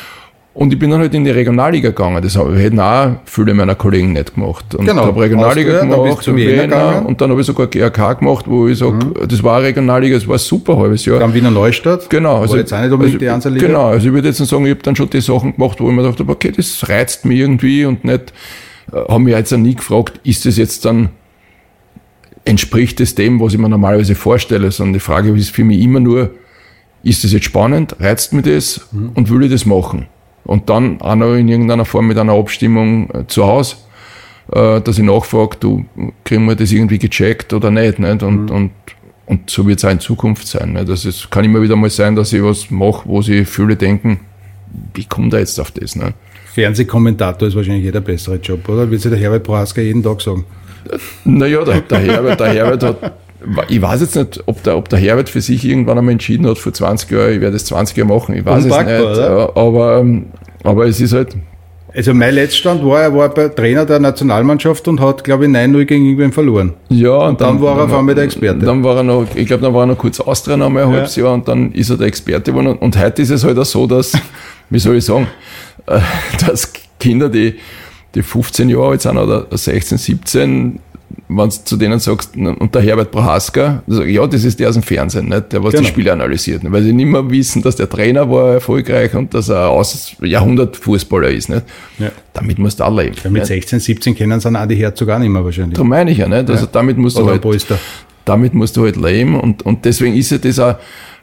Und 0.52 0.72
ich 0.72 0.78
bin 0.80 0.90
dann 0.90 1.00
halt 1.00 1.14
in 1.14 1.24
die 1.24 1.30
Regionalliga 1.30 1.90
gegangen. 1.90 2.20
Das 2.22 2.36
hätten 2.36 2.80
auch 2.80 3.12
viele 3.24 3.54
meiner 3.54 3.76
Kollegen 3.76 4.12
nicht 4.12 4.34
gemacht. 4.34 4.74
Und 4.74 4.84
genau. 4.84 5.06
habe 5.06 5.20
Regionalliga 5.20 5.80
gemacht 5.80 6.26
dann 6.26 6.36
Wiener, 6.36 7.06
und 7.06 7.20
dann 7.20 7.30
habe 7.30 7.40
ich 7.40 7.46
sogar 7.46 7.68
GRK 7.68 8.14
gemacht, 8.14 8.46
wo 8.48 8.66
ich 8.66 8.78
sage, 8.78 8.94
mhm. 8.94 9.28
das 9.28 9.44
war 9.44 9.58
eine 9.58 9.66
Regionalliga, 9.68 10.16
das 10.16 10.26
war 10.26 10.34
ein 10.34 10.40
super 10.40 10.76
halbes 10.76 11.04
Jahr. 11.04 11.20
Dann 11.20 11.34
Wiener 11.34 11.52
Neustadt. 11.52 12.10
Genau. 12.10 12.40
Also, 12.40 12.56
jetzt 12.56 12.72
auch 12.72 12.80
nicht 12.80 12.90
unbedingt 12.90 13.22
also, 13.22 13.48
die 13.48 13.54
Liga. 13.54 13.66
Genau. 13.68 13.86
Also 13.86 14.08
ich 14.08 14.12
würde 14.12 14.28
jetzt 14.28 14.38
sagen, 14.38 14.64
ich 14.66 14.70
habe 14.72 14.82
dann 14.82 14.96
schon 14.96 15.08
die 15.08 15.20
Sachen 15.20 15.54
gemacht, 15.54 15.80
wo 15.80 15.88
ich 15.88 15.94
mir 15.94 16.02
dachte, 16.02 16.24
okay, 16.26 16.52
das 16.54 16.88
reizt 16.88 17.24
mich 17.24 17.38
irgendwie 17.38 17.84
und 17.84 18.04
nicht, 18.04 18.32
äh, 18.92 18.96
haben 18.96 19.24
mich 19.24 19.34
jetzt 19.34 19.52
nie 19.52 19.76
gefragt, 19.76 20.18
ist 20.24 20.46
das 20.46 20.56
jetzt 20.56 20.84
dann, 20.84 21.10
entspricht 22.44 23.00
es 23.00 23.14
dem, 23.14 23.40
was 23.40 23.52
ich 23.52 23.60
mir 23.60 23.68
normalerweise 23.68 24.16
vorstelle, 24.16 24.72
sondern 24.72 24.94
die 24.94 25.00
Frage 25.00 25.30
ist 25.30 25.50
für 25.50 25.62
mich 25.62 25.80
immer 25.80 26.00
nur, 26.00 26.30
ist 27.04 27.22
das 27.22 27.32
jetzt 27.32 27.44
spannend, 27.44 27.96
reizt 28.00 28.32
mich 28.32 28.44
das 28.44 28.88
mhm. 28.90 29.10
und 29.14 29.30
will 29.30 29.44
ich 29.44 29.52
das 29.52 29.64
machen? 29.64 30.06
Und 30.50 30.68
dann 30.68 31.00
auch 31.00 31.14
noch 31.14 31.36
in 31.36 31.46
irgendeiner 31.46 31.84
Form 31.84 32.08
mit 32.08 32.18
einer 32.18 32.32
Abstimmung 32.32 33.08
äh, 33.10 33.24
zu 33.28 33.46
Hause, 33.46 33.76
äh, 34.50 34.80
dass 34.80 34.98
ich 34.98 35.04
nachfrage, 35.04 35.56
du, 35.60 35.84
kriegen 36.24 36.44
wir 36.46 36.56
das 36.56 36.72
irgendwie 36.72 36.98
gecheckt 36.98 37.52
oder 37.52 37.70
nicht? 37.70 38.00
nicht? 38.00 38.24
Und, 38.24 38.46
mhm. 38.46 38.50
und, 38.50 38.70
und 39.26 39.48
so 39.48 39.64
wird 39.68 39.78
es 39.78 39.84
auch 39.84 39.92
in 39.92 40.00
Zukunft 40.00 40.48
sein. 40.48 40.72
Nicht? 40.72 40.88
Also 40.88 41.08
es 41.08 41.30
kann 41.30 41.44
immer 41.44 41.62
wieder 41.62 41.76
mal 41.76 41.88
sein, 41.88 42.16
dass 42.16 42.32
ich 42.32 42.42
was 42.42 42.68
mache, 42.68 43.02
wo 43.04 43.22
sie 43.22 43.44
viele 43.44 43.76
denken, 43.76 44.18
wie 44.92 45.04
kommt 45.04 45.34
er 45.34 45.38
jetzt 45.38 45.60
auf 45.60 45.70
das? 45.70 45.94
Nicht? 45.94 46.14
Fernsehkommentator 46.52 47.46
ist 47.46 47.54
wahrscheinlich 47.54 47.84
jeder 47.84 48.00
bessere 48.00 48.34
Job, 48.42 48.68
oder? 48.68 48.90
Wird 48.90 49.02
sich 49.02 49.10
der 49.12 49.20
Herbert 49.20 49.44
Prohaska 49.44 49.80
jeden 49.80 50.02
Tag 50.02 50.20
sagen? 50.20 50.44
Naja, 51.24 51.62
der, 51.62 51.82
der, 51.82 51.98
Herbert, 52.00 52.40
der 52.40 52.48
Herbert 52.54 52.82
hat 52.82 53.12
ich 53.68 53.80
weiß 53.80 54.00
jetzt 54.00 54.16
nicht, 54.16 54.42
ob 54.46 54.62
der, 54.62 54.76
ob 54.76 54.88
der 54.88 54.98
Herbert 54.98 55.28
für 55.28 55.40
sich 55.40 55.64
irgendwann 55.64 55.98
einmal 55.98 56.12
entschieden 56.12 56.46
hat, 56.46 56.58
vor 56.58 56.72
20 56.72 57.10
Jahren, 57.10 57.32
ich 57.32 57.40
werde 57.40 57.52
das 57.52 57.64
20 57.66 57.96
Jahre 57.96 58.08
machen, 58.08 58.34
ich 58.34 58.44
weiß 58.44 58.64
es 58.64 58.76
nicht. 58.76 59.00
Oder? 59.00 59.56
Aber, 59.56 60.04
aber 60.62 60.86
es 60.86 61.00
ist 61.00 61.12
halt. 61.12 61.36
Also 61.92 62.14
mein 62.14 62.34
Letztstand 62.34 62.84
war, 62.84 63.02
er 63.02 63.14
war 63.14 63.34
Trainer 63.34 63.84
der 63.84 63.98
Nationalmannschaft 63.98 64.86
und 64.86 65.00
hat, 65.00 65.24
glaube 65.24 65.46
ich, 65.46 65.50
9-0 65.50 65.84
gegen 65.86 66.04
irgendwen 66.04 66.32
verloren. 66.32 66.74
Ja, 66.88 67.16
und 67.16 67.40
dann, 67.40 67.54
dann 67.54 67.62
war 67.62 67.78
er 67.78 67.84
auf 67.84 67.92
einmal 67.92 68.14
der 68.14 68.24
Experte. 68.24 68.64
Dann 68.64 68.84
war 68.84 68.98
er 68.98 69.02
noch, 69.02 69.26
ich 69.34 69.46
glaube, 69.46 69.64
dann 69.64 69.74
war 69.74 69.82
er 69.82 69.86
noch 69.86 69.98
kurz 69.98 70.20
Austria 70.20 70.56
noch 70.56 70.70
mal 70.70 70.84
ein 70.84 70.92
halbes 70.92 71.16
Jahr 71.16 71.34
und 71.34 71.48
dann 71.48 71.72
ist 71.72 71.90
er 71.90 71.96
der 71.96 72.06
Experte 72.06 72.52
geworden. 72.52 72.78
Und 72.78 72.96
heute 72.96 73.22
ist 73.22 73.30
es 73.30 73.42
halt 73.42 73.58
auch 73.58 73.64
so, 73.64 73.88
dass, 73.88 74.12
wie 74.70 74.78
soll 74.78 74.96
ich 74.96 75.04
sagen, 75.04 75.26
äh, 75.86 75.98
dass 76.46 76.72
Kinder, 77.00 77.28
die, 77.28 77.56
die 78.14 78.22
15 78.22 78.68
Jahre 78.68 78.90
alt 78.90 79.02
sind 79.02 79.18
oder 79.18 79.46
16, 79.50 79.98
17, 79.98 80.78
wenn 81.28 81.48
du 81.48 81.56
zu 81.64 81.76
denen 81.76 81.98
sagst, 81.98 82.36
und 82.36 82.74
der 82.74 82.82
Herbert 82.82 83.10
Prohaska, 83.10 83.82
sag 83.86 84.06
ich, 84.06 84.14
ja, 84.14 84.26
das 84.26 84.44
ist 84.44 84.58
der 84.58 84.68
aus 84.68 84.74
dem 84.74 84.82
Fernsehen, 84.82 85.28
nicht? 85.28 85.52
der 85.52 85.62
was 85.62 85.72
genau. 85.72 85.84
die 85.84 85.88
Spiele 85.88 86.12
analysiert, 86.12 86.62
weil 86.64 86.82
sie 86.82 86.92
nicht 86.92 87.06
mehr 87.06 87.28
wissen, 87.30 87.62
dass 87.62 87.76
der 87.76 87.88
Trainer 87.88 88.28
war 88.30 88.54
erfolgreich 88.54 89.14
und 89.14 89.32
dass 89.34 89.48
er 89.48 89.68
aus 89.68 90.16
Jahrhundert-Fußballer 90.20 91.30
ist. 91.30 91.48
Nicht? 91.48 91.64
Ja. 91.98 92.10
Damit 92.32 92.58
musst 92.58 92.80
du 92.80 92.84
auch 92.84 92.96
leben. 92.96 93.16
Ja, 93.22 93.30
mit 93.30 93.46
16, 93.46 93.80
17 93.80 94.14
kennen 94.14 94.40
sie 94.40 94.48
auch 94.48 94.66
die 94.66 94.76
Herzog 94.76 95.08
auch 95.10 95.18
nicht 95.18 95.28
mehr 95.28 95.44
wahrscheinlich. 95.44 95.76
Da 95.76 95.84
meine 95.84 96.10
ich 96.10 96.18
ja, 96.18 96.28
nicht? 96.28 96.50
Also 96.50 96.64
ja. 96.64 96.70
damit 96.72 96.96
musst 96.96 97.18
du 97.18 97.26
halt, 97.26 97.44
damit 98.24 98.54
musst 98.54 98.76
du 98.76 98.84
halt 98.84 98.96
leben 98.96 99.38
und, 99.38 99.62
und 99.64 99.84
deswegen 99.84 100.14
ist 100.16 100.30
ja 100.30 100.38
das 100.38 100.58
auch, 100.58 100.76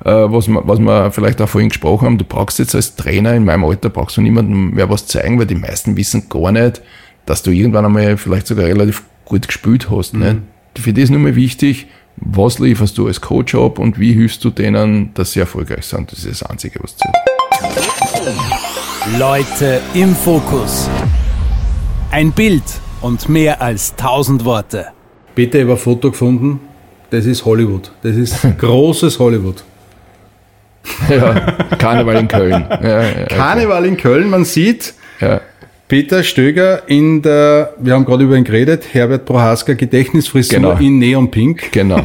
äh, 0.03 0.11
was, 0.11 0.47
wir, 0.47 0.61
was 0.65 0.79
wir 0.79 1.11
vielleicht 1.11 1.41
auch 1.41 1.49
vorhin 1.49 1.69
gesprochen 1.69 2.05
haben, 2.05 2.17
du 2.17 2.25
brauchst 2.25 2.59
jetzt 2.59 2.75
als 2.75 2.95
Trainer 2.95 3.33
in 3.33 3.45
meinem 3.45 3.65
Alter, 3.65 3.89
brauchst 3.89 4.17
du 4.17 4.21
niemandem 4.21 4.71
mehr 4.71 4.89
was 4.89 5.07
zeigen, 5.07 5.39
weil 5.39 5.45
die 5.45 5.55
meisten 5.55 5.95
wissen 5.97 6.27
gar 6.29 6.51
nicht, 6.51 6.81
dass 7.25 7.43
du 7.43 7.51
irgendwann 7.51 7.85
einmal 7.85 8.17
vielleicht 8.17 8.47
sogar 8.47 8.65
relativ 8.65 9.03
gut 9.27 9.47
gespielt 9.47 9.89
hast. 9.89 10.13
Mhm. 10.13 10.19
Ne? 10.19 10.41
Für 10.75 10.93
das 10.93 11.05
ist 11.05 11.09
nur 11.09 11.19
mal 11.19 11.35
wichtig, 11.35 11.87
was 12.17 12.59
lieferst 12.59 12.97
du 12.97 13.07
als 13.07 13.21
Coach 13.21 13.55
ab 13.55 13.79
und 13.79 13.99
wie 13.99 14.13
hilfst 14.13 14.43
du 14.43 14.49
denen, 14.49 15.13
dass 15.13 15.33
sie 15.33 15.39
erfolgreich 15.39 15.85
sind. 15.85 16.11
Das 16.11 16.19
ist 16.19 16.41
das 16.41 16.49
Einzige, 16.49 16.79
was 16.81 16.95
zählt. 16.97 17.15
Leute 19.17 19.81
im 19.93 20.15
Fokus. 20.15 20.89
Ein 22.11 22.31
Bild 22.31 22.63
und 23.01 23.29
mehr 23.29 23.61
als 23.61 23.95
tausend 23.95 24.45
Worte. 24.45 24.87
Habe 25.37 25.71
ein 25.71 25.77
Foto 25.77 26.11
gefunden. 26.11 26.59
Das 27.09 27.25
ist 27.25 27.45
Hollywood. 27.45 27.91
Das 28.01 28.15
ist 28.15 28.45
großes 28.57 29.19
Hollywood. 29.19 29.63
Ja, 31.09 31.33
Karneval 31.77 32.15
in 32.17 32.27
Köln. 32.27 32.65
Ja, 32.81 33.03
ja, 33.03 33.25
Karneval 33.25 33.85
in 33.85 33.97
Köln, 33.97 34.29
man 34.29 34.45
sieht 34.45 34.93
ja. 35.19 35.41
Peter 35.87 36.23
Stöger 36.23 36.83
in 36.87 37.21
der, 37.21 37.73
wir 37.79 37.93
haben 37.93 38.05
gerade 38.05 38.23
über 38.25 38.35
ihn 38.35 38.43
geredet, 38.43 38.83
Herbert 38.91 39.25
Prohaska 39.25 39.73
Gedächtnisfrisur 39.73 40.57
Genau. 40.59 40.77
in 40.79 40.99
Neon 40.99 41.31
Pink. 41.31 41.71
Genau. 41.71 42.01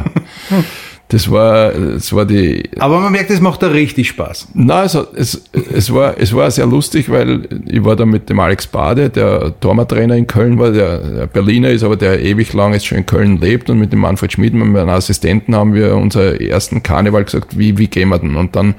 Das 1.09 1.29
war, 1.29 1.71
das 1.73 2.11
war 2.13 2.25
die. 2.25 2.63
Aber 2.79 2.99
man 2.99 3.11
merkt, 3.11 3.29
es 3.29 3.39
macht 3.39 3.61
da 3.61 3.67
richtig 3.67 4.07
Spaß. 4.07 4.47
Nein, 4.55 4.77
also 4.77 5.05
es, 5.15 5.43
es, 5.71 5.93
war, 5.93 6.15
es 6.17 6.33
war 6.33 6.49
sehr 6.49 6.65
lustig, 6.65 7.11
weil 7.11 7.47
ich 7.67 7.83
war 7.83 7.95
da 7.95 8.05
mit 8.05 8.29
dem 8.29 8.39
Alex 8.39 8.65
Bade, 8.65 9.09
der 9.09 9.53
Torwarttrainer 9.59 10.15
in 10.15 10.25
Köln 10.25 10.57
war, 10.57 10.71
der, 10.71 10.97
der 10.99 11.27
Berliner 11.27 11.69
ist, 11.69 11.83
aber 11.83 11.97
der 11.97 12.19
ewig 12.23 12.53
lang 12.53 12.73
jetzt 12.73 12.87
schon 12.87 12.97
in 12.99 13.05
Köln 13.05 13.37
lebt 13.39 13.69
und 13.69 13.77
mit 13.77 13.91
dem 13.93 13.99
Manfred 13.99 14.31
Schmid, 14.31 14.55
meinem 14.55 14.89
Assistenten, 14.89 15.55
haben 15.55 15.75
wir 15.75 15.95
unser 15.95 16.41
ersten 16.41 16.81
Karneval 16.81 17.25
gesagt, 17.25 17.59
wie, 17.59 17.77
wie 17.77 17.87
gehen 17.87 18.09
wir 18.09 18.17
denn? 18.17 18.35
Und 18.35 18.55
dann 18.55 18.73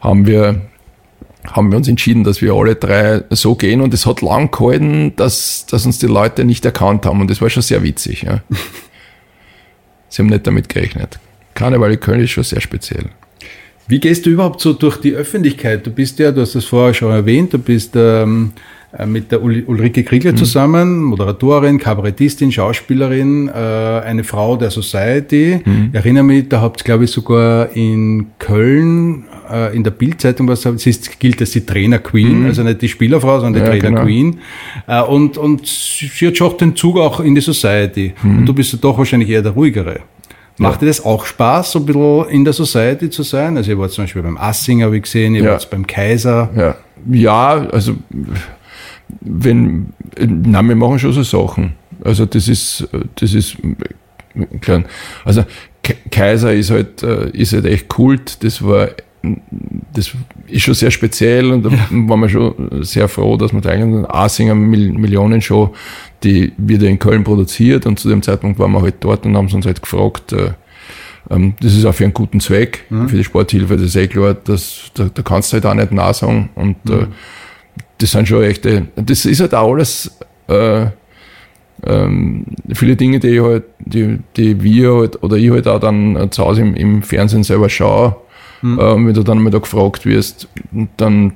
haben 0.00 0.26
wir 0.26 0.60
haben 1.46 1.70
wir 1.70 1.76
uns 1.76 1.88
entschieden, 1.88 2.24
dass 2.24 2.40
wir 2.42 2.54
alle 2.54 2.74
drei 2.74 3.22
so 3.30 3.54
gehen 3.54 3.80
und 3.80 3.92
es 3.94 4.06
hat 4.06 4.22
lang 4.22 4.50
gehalten, 4.50 5.12
dass, 5.16 5.66
dass 5.66 5.84
uns 5.86 5.98
die 5.98 6.06
Leute 6.06 6.44
nicht 6.44 6.64
erkannt 6.64 7.04
haben 7.06 7.20
und 7.20 7.30
das 7.30 7.40
war 7.40 7.50
schon 7.50 7.62
sehr 7.62 7.82
witzig. 7.82 8.22
Ja. 8.22 8.42
Sie 10.08 10.22
haben 10.22 10.28
nicht 10.28 10.46
damit 10.46 10.68
gerechnet. 10.68 11.18
Karneval 11.54 11.92
in 11.92 12.00
Köln 12.00 12.20
ist 12.20 12.30
schon 12.30 12.44
sehr 12.44 12.60
speziell. 12.60 13.06
Wie 13.86 14.00
gehst 14.00 14.24
du 14.24 14.30
überhaupt 14.30 14.60
so 14.60 14.72
durch 14.72 14.96
die 14.96 15.12
Öffentlichkeit? 15.12 15.86
Du 15.86 15.90
bist 15.90 16.18
ja, 16.18 16.32
du 16.32 16.40
hast 16.40 16.54
das 16.54 16.64
vorher 16.64 16.94
schon 16.94 17.12
erwähnt, 17.12 17.52
du 17.52 17.58
bist 17.58 17.92
ähm, 17.94 18.52
äh, 18.96 19.04
mit 19.04 19.30
der 19.30 19.42
Ul 19.42 19.62
Ulrike 19.66 20.04
Kriegler 20.04 20.32
Mhm. 20.32 20.36
zusammen, 20.38 21.02
Moderatorin, 21.02 21.78
Kabarettistin, 21.78 22.50
Schauspielerin, 22.50 23.48
äh, 23.48 23.52
eine 23.52 24.24
Frau 24.24 24.56
der 24.56 24.70
Society. 24.70 25.60
Mhm. 25.62 25.88
Ich 25.90 25.94
erinnere 25.96 26.24
mich, 26.24 26.48
da 26.48 26.62
habt 26.62 26.80
ihr, 26.80 26.84
glaube 26.84 27.04
ich, 27.04 27.10
sogar 27.10 27.76
in 27.76 28.28
Köln 28.38 29.24
äh, 29.50 29.76
in 29.76 29.82
der 29.84 29.90
Bildzeitung 29.90 30.48
was, 30.48 30.62
sie 30.62 30.90
ist, 30.90 31.18
gilt 31.20 31.40
als 31.40 31.50
die 31.52 31.64
Trainer 31.64 31.98
Queen, 31.98 32.46
also 32.46 32.62
nicht 32.62 32.82
die 32.82 32.88
Spielerfrau, 32.88 33.40
sondern 33.40 33.54
die 33.54 33.60
Mhm. 33.60 33.66
Ja, 33.66 33.70
Trainer 33.80 33.90
genau. 33.90 34.02
Queen. 34.04 34.40
Äh, 34.86 35.02
und, 35.02 35.38
und 35.38 35.66
sie 35.66 36.26
hat 36.26 36.36
schon 36.36 36.56
den 36.58 36.76
Zug 36.76 36.98
auch 36.98 37.20
in 37.20 37.34
die 37.34 37.40
Society. 37.40 38.14
Mhm. 38.22 38.38
Und 38.38 38.46
du 38.46 38.52
bist 38.54 38.72
ja 38.72 38.78
doch 38.80 38.96
wahrscheinlich 38.98 39.28
eher 39.30 39.42
der 39.42 39.52
ruhigere. 39.52 40.00
Macht 40.56 40.82
dir 40.82 40.86
das 40.86 41.04
auch 41.04 41.26
Spaß, 41.26 41.72
so 41.72 41.80
ein 41.80 41.86
bisschen 41.86 42.28
in 42.28 42.44
der 42.44 42.52
Society 42.52 43.10
zu 43.10 43.24
sein? 43.24 43.56
Also 43.56 43.72
ihr 43.72 43.78
wart 43.78 43.90
zum 43.90 44.04
Beispiel 44.04 44.22
beim 44.22 44.36
Assinger, 44.36 44.86
habe 44.86 44.96
ich 44.96 45.02
gesehen, 45.02 45.34
ihr 45.34 45.42
Ja. 45.42 45.50
wart 45.52 45.68
beim 45.68 45.84
Kaiser. 45.86 46.48
Ja, 46.56 46.76
ja 47.10 47.66
also 47.72 47.94
wenn, 49.20 49.92
na, 50.18 50.62
wir 50.62 50.76
machen 50.76 50.98
schon 50.98 51.12
so 51.12 51.22
Sachen. 51.22 51.74
Also 52.04 52.26
das 52.26 52.48
ist, 52.48 52.86
das 53.16 53.34
ist 53.34 53.56
klar. 54.60 54.84
Also 55.24 55.44
Kaiser 56.10 56.52
ist 56.54 56.70
halt, 56.70 57.02
äh, 57.02 57.30
ist 57.30 57.52
halt 57.52 57.66
echt 57.66 57.88
Kult. 57.88 58.42
Das 58.44 58.62
war, 58.64 58.88
das 59.92 60.12
ist 60.48 60.62
schon 60.62 60.74
sehr 60.74 60.90
speziell 60.90 61.52
und 61.52 61.64
da 61.64 61.70
waren 61.90 62.20
wir 62.20 62.28
schon 62.28 62.54
sehr 62.82 63.08
froh, 63.08 63.36
dass 63.36 63.52
wir 63.52 63.60
da 63.60 63.70
eigentlich 63.70 64.08
Asinger 64.10 64.54
Mil 64.54 64.92
Millionenshow, 64.92 65.74
die 66.22 66.52
wird 66.56 66.82
ja 66.82 66.88
in 66.88 66.98
Köln 66.98 67.24
produziert 67.24 67.86
und 67.86 67.98
zu 67.98 68.08
dem 68.08 68.22
Zeitpunkt 68.22 68.58
waren 68.58 68.72
wir 68.72 68.82
halt 68.82 68.96
dort 69.00 69.24
und 69.26 69.36
haben 69.36 69.48
uns 69.52 69.66
halt 69.66 69.82
gefragt, 69.82 70.32
äh, 70.32 70.52
ähm, 71.30 71.54
das 71.60 71.74
ist 71.74 71.84
auch 71.84 71.94
für 71.94 72.04
einen 72.04 72.14
guten 72.14 72.40
Zweck, 72.40 72.84
für 73.08 73.16
die 73.16 73.24
Sporthilfe, 73.24 73.76
das 73.76 73.86
ist 73.86 73.96
eh 73.96 74.06
klar, 74.08 74.34
das, 74.34 74.90
da, 74.94 75.08
da 75.12 75.22
kannst 75.22 75.52
du 75.52 75.54
halt 75.54 75.66
auch 75.66 75.74
nicht 75.74 75.92
Nein 75.92 76.14
sagen. 76.14 76.50
Und 76.54 76.76
äh, 76.90 77.06
das 77.98 78.10
sind 78.10 78.28
schon 78.28 78.42
echte, 78.42 78.88
das 78.96 79.24
ist 79.24 79.40
halt 79.40 79.54
auch 79.54 79.72
alles 79.72 80.10
äh, 80.48 80.86
ähm, 81.86 82.44
viele 82.72 82.96
Dinge, 82.96 83.20
die 83.20 83.28
ich 83.28 83.42
halt, 83.42 83.64
die, 83.78 84.18
die 84.36 84.62
wir 84.62 84.94
halt, 84.94 85.22
oder 85.22 85.36
ich 85.36 85.50
halt 85.50 85.68
auch 85.68 85.80
dann 85.80 86.30
zu 86.30 86.44
Hause 86.44 86.62
im, 86.62 86.74
im 86.74 87.02
Fernsehen 87.02 87.44
selber 87.44 87.68
schaue. 87.68 88.16
Ähm, 88.64 89.06
wenn 89.06 89.14
du 89.14 89.22
dann 89.22 89.42
mal 89.42 89.50
da 89.50 89.58
gefragt 89.58 90.06
wirst, 90.06 90.48
dann, 90.96 91.32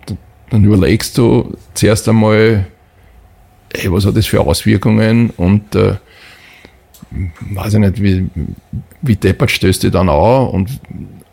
dann 0.51 0.65
überlegst 0.65 1.19
du 1.19 1.55
zuerst 1.75 2.09
einmal, 2.09 2.67
ey, 3.71 3.93
was 3.93 4.07
hat 4.07 4.17
das 4.17 4.27
für 4.27 4.41
Auswirkungen 4.41 5.31
und 5.37 5.75
äh, 5.75 5.97
weiß 7.41 7.75
ich 7.75 7.81
nicht, 7.81 8.03
wie, 8.03 8.29
wie 9.03 9.17
deppert 9.17 9.51
stößt 9.51 9.85
du 9.85 9.91
dann 9.91 10.09
an 10.09 10.49
und, 10.49 10.81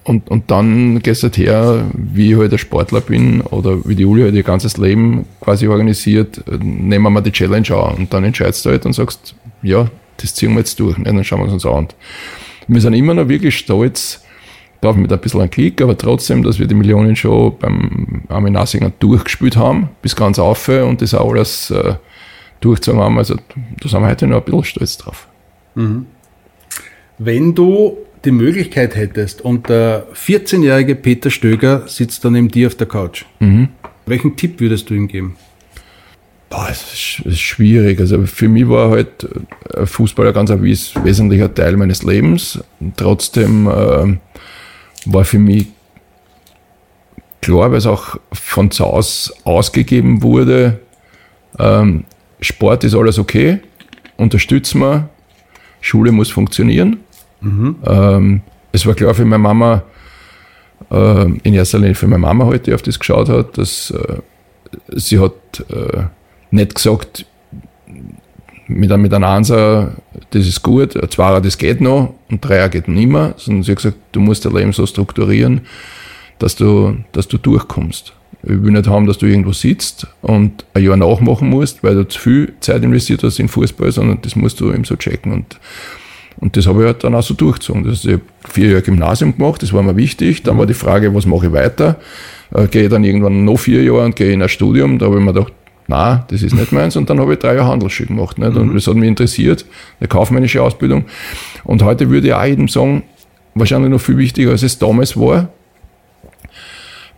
und, 0.04 0.30
und 0.30 0.52
dann 0.52 1.00
gehst 1.00 1.24
du 1.24 1.28
halt 1.28 1.38
her, 1.38 1.86
wie 1.94 2.32
ich 2.32 2.38
halt 2.38 2.52
ein 2.52 2.58
Sportler 2.58 3.02
bin 3.02 3.42
oder 3.42 3.84
wie 3.86 3.96
die 3.96 4.06
Uli 4.06 4.24
halt 4.24 4.36
ihr 4.36 4.44
ganzes 4.44 4.78
Leben 4.78 5.26
quasi 5.40 5.68
organisiert, 5.68 6.44
nehmen 6.62 7.04
wir 7.04 7.10
mal 7.10 7.22
die 7.22 7.32
Challenge 7.32 7.72
an 7.72 7.96
und 7.96 8.14
dann 8.14 8.26
entscheidest 8.26 8.66
du 8.66 8.72
halt 8.72 8.86
und 8.86 8.94
sagst, 8.94 9.34
ja, 9.62 9.90
das 10.18 10.36
ziehen 10.36 10.52
wir 10.52 10.60
jetzt 10.60 10.80
durch, 10.80 10.98
ne? 10.98 11.06
dann 11.06 11.24
schauen 11.24 11.40
wir 11.40 11.48
es 11.48 11.54
uns 11.54 11.66
an. 11.66 11.72
Und 11.74 11.96
wir 12.68 12.82
sind 12.82 12.94
immer 12.94 13.14
noch 13.14 13.30
wirklich 13.30 13.58
stolz, 13.58 14.25
darf 14.86 14.96
mit 14.96 15.12
ein 15.12 15.20
bisschen 15.20 15.42
ein 15.42 15.50
Klick, 15.50 15.82
aber 15.82 15.98
trotzdem, 15.98 16.44
dass 16.44 16.60
wir 16.60 16.68
die 16.68 16.76
Millionenshow 16.76 17.52
beim 17.52 18.24
Armin 18.30 18.54
Nassinger 18.54 18.92
durchgespielt 19.00 19.58
haben, 19.58 19.90
bis 20.02 20.16
ganz 20.16 20.40
auf 20.40 20.68
und 20.70 21.02
das 21.02 21.14
auch 21.14 21.32
alles 21.32 21.72
äh, 21.72 21.96
durchgezogen 22.62 23.02
haben. 23.02 23.18
Also 23.18 23.36
da 23.36 23.90
sind 23.90 24.02
wir 24.02 24.08
heute 24.08 24.28
noch 24.28 24.38
ein 24.38 24.44
bisschen 24.44 24.64
stolz 24.64 24.98
drauf. 24.98 25.28
Wenn 27.18 27.56
du 27.56 27.98
die 28.24 28.32
Möglichkeit 28.32 28.96
hättest 28.96 29.42
und 29.42 29.70
der 29.70 30.08
14-jährige 30.14 30.96
Peter 30.96 31.30
Stöger 31.30 31.84
sitzt 31.88 32.26
dann 32.26 32.34
neben 32.34 32.50
dir 32.50 32.68
auf 32.68 32.76
der 32.76 32.88
Couch, 32.88 33.26
welchen 34.06 34.36
Tipp 34.36 34.60
würdest 34.60 34.90
du 34.90 34.94
ihm 34.94 35.08
geben? 35.08 35.36
Boah, 36.50 36.68
es 36.70 37.20
ist, 37.26 37.40
schwierig. 37.40 38.00
Also 38.00 38.26
für 38.26 38.48
mich 38.48 38.70
war 38.70 38.92
halt 38.92 39.28
äh, 39.74 39.86
Fußball 39.86 40.28
ein 40.28 40.34
ganz 40.34 40.52
ein 40.52 40.62
wesentlicher 40.62 41.54
Teil 41.54 41.76
meines 41.76 42.04
Lebens. 42.04 42.64
Und 42.80 42.96
trotzdem 42.98 43.68
äh, 43.68 44.18
war 45.06 45.26
für 45.26 45.40
mich 45.40 45.68
klar, 47.42 47.72
weil 47.72 47.78
es 47.78 47.86
auch 47.86 48.18
von 48.34 48.72
zu 48.72 48.86
Hause 48.86 49.34
ausgegeben 49.44 50.24
wurde, 50.24 50.80
ähm, 51.60 52.06
Sport 52.42 52.84
ist 52.84 52.96
alles 52.96 53.20
okay, 53.20 53.60
unterstützen 54.18 54.82
wir, 54.82 55.10
Schule 55.82 56.12
muss 56.12 56.32
funktionieren. 56.32 56.98
Ähm, 57.86 58.42
es 58.72 58.86
war 58.86 58.94
klar 58.96 59.14
für 59.14 59.26
meine 59.26 59.44
Mama, 59.44 59.84
äh, 60.92 61.26
in 61.44 61.54
erster 61.54 61.80
Linie 61.80 61.96
für 61.96 62.08
meine 62.08 62.20
Mama 62.20 62.46
halt, 62.48 62.68
die 62.68 62.74
auf 62.74 62.82
das 62.82 63.00
geschaut 63.00 63.30
hat, 63.30 63.58
dass 63.58 63.92
äh, 63.92 64.18
sie 64.90 65.20
hat 65.20 65.34
äh, 65.70 66.04
nicht 66.52 66.76
gesagt, 66.76 67.26
mit, 68.68 68.92
einem- 68.92 69.02
mit 69.04 69.14
einem 69.14 69.24
Einser, 69.26 69.94
das 70.32 70.48
ist 70.48 70.62
gut, 70.64 70.96
ein 70.96 71.10
Zweier, 71.10 71.42
das 71.42 71.58
geht 71.58 71.82
noch 71.82 72.14
und 72.30 72.44
Dreier 72.44 72.70
geht 72.70 72.88
nicht 72.88 73.08
mehr, 73.10 73.34
sondern 73.38 73.64
sie 73.64 73.72
hat 73.72 73.78
gesagt, 73.78 73.98
du 74.12 74.20
musst 74.20 74.46
dein 74.46 74.54
Leben 74.54 74.74
so 74.74 74.86
strukturieren, 74.86 75.62
dass 76.40 76.56
du, 76.56 76.98
dass 77.12 77.28
du 77.28 77.38
durchkommst. 77.38 78.14
Ich 78.44 78.62
will 78.62 78.72
nicht 78.72 78.88
haben, 78.88 79.08
dass 79.08 79.18
du 79.18 79.26
irgendwo 79.26 79.54
sitzt 79.54 80.06
und 80.22 80.66
ein 80.74 80.84
Jahr 80.84 80.98
nachmachen 80.98 81.50
musst, 81.50 81.84
weil 81.84 81.96
du 81.96 82.08
zu 82.08 82.20
viel 82.20 82.54
Zeit 82.60 82.84
investiert 82.84 83.24
hast 83.24 83.40
in 83.40 83.48
Fußball, 83.48 83.92
sondern 83.92 84.20
das 84.22 84.36
musst 84.36 84.60
du 84.60 84.72
eben 84.72 84.84
so 84.84 84.96
checken. 84.96 85.32
Und, 85.32 85.60
und 86.38 86.56
das 86.56 86.68
habe 86.68 86.82
ich 86.82 86.86
halt 86.86 87.04
dann 87.04 87.16
auch 87.16 87.24
so 87.24 87.34
durchgezogen. 87.34 87.84
Das, 87.86 88.06
ich 88.06 88.14
habe 88.14 88.22
vier 88.48 88.70
Jahre 88.70 88.82
Gymnasium 88.84 89.36
gemacht, 89.36 89.64
das 89.64 89.74
war 89.74 89.82
mir 89.82 89.96
wichtig. 89.96 90.44
Dann 90.44 90.60
war 90.60 90.68
die 90.68 90.76
Frage, 90.76 91.16
was 91.16 91.26
mache 91.26 91.48
ich 91.48 91.54
weiter? 91.54 91.96
Äh, 92.54 92.68
gehe 92.68 92.84
ich 92.84 92.90
dann 92.90 93.04
irgendwann 93.04 93.46
noch 93.46 93.58
vier 93.58 93.82
Jahre 93.84 94.06
und 94.06 94.16
gehe 94.16 94.32
in 94.32 94.44
ein 94.44 94.50
Studium? 94.50 95.00
Da 95.00 95.08
habe 95.08 95.18
ich 95.18 95.24
mir 95.24 95.34
gedacht, 95.34 95.54
na, 95.88 96.26
das 96.30 96.42
ist 96.42 96.54
nicht 96.54 96.72
meins. 96.72 96.96
Und 96.96 97.10
dann 97.10 97.20
habe 97.20 97.34
ich 97.34 97.40
drei 97.40 97.56
Jahre 97.56 97.68
Handelsschule 97.68 98.08
gemacht. 98.08 98.38
Nicht? 98.38 98.56
Und 98.56 98.74
das 98.74 98.88
hat 98.88 98.96
mich 98.96 99.08
interessiert, 99.08 99.66
eine 100.00 100.08
kaufmännische 100.08 100.62
Ausbildung. 100.62 101.06
Und 101.64 101.84
heute 101.84 102.10
würde 102.10 102.28
ich 102.28 102.34
auch 102.34 102.44
jedem 102.44 102.68
sagen, 102.68 103.04
wahrscheinlich 103.54 103.92
noch 103.92 104.02
viel 104.02 104.18
wichtiger, 104.18 104.52
als 104.52 104.64
es 104.64 104.80
damals 104.80 105.18
war, 105.18 105.50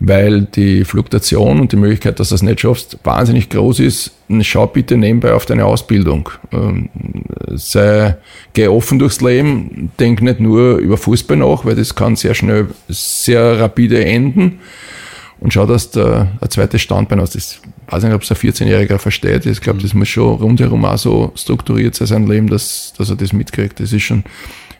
weil 0.00 0.42
die 0.42 0.84
Fluktuation 0.84 1.60
und 1.60 1.72
die 1.72 1.76
Möglichkeit, 1.76 2.20
dass 2.20 2.28
du 2.28 2.36
es 2.36 2.42
nicht 2.42 2.60
schaffst, 2.60 2.98
wahnsinnig 3.02 3.48
groß 3.48 3.80
ist. 3.80 4.12
Schau 4.42 4.66
bitte 4.66 4.96
nebenbei 4.96 5.32
auf 5.32 5.46
deine 5.46 5.64
Ausbildung. 5.64 6.30
Ähm, 6.52 6.90
sei, 7.54 8.16
geh 8.52 8.68
offen 8.68 8.98
durchs 8.98 9.20
Leben, 9.20 9.90
denk 9.98 10.22
nicht 10.22 10.40
nur 10.40 10.76
über 10.76 10.96
Fußball 10.96 11.38
nach, 11.38 11.64
weil 11.64 11.74
das 11.74 11.94
kann 11.94 12.14
sehr 12.14 12.34
schnell, 12.34 12.68
sehr 12.88 13.58
rapide 13.58 14.04
enden. 14.04 14.60
Und 15.40 15.52
schau, 15.52 15.66
dass 15.66 15.90
du 15.90 16.04
ein 16.40 16.50
zweites 16.50 16.82
Standbein 16.82 17.20
hast. 17.20 17.34
Das 17.34 17.60
weiß 17.88 18.02
nicht, 18.04 18.14
ob 18.14 18.22
es 18.22 18.30
ein 18.30 18.36
14-Jähriger 18.36 18.98
versteht. 18.98 19.46
Ich 19.46 19.60
glaube, 19.60 19.80
das 19.80 19.94
muss 19.94 20.08
schon 20.08 20.36
rundherum 20.36 20.84
auch 20.84 20.98
so 20.98 21.32
strukturiert 21.34 21.94
sein, 21.94 22.06
sein 22.06 22.26
Leben, 22.26 22.48
dass, 22.48 22.92
dass 22.96 23.10
er 23.10 23.16
das 23.16 23.32
mitkriegt. 23.32 23.80
Das 23.80 23.92
ist 23.92 24.02
schon, 24.02 24.24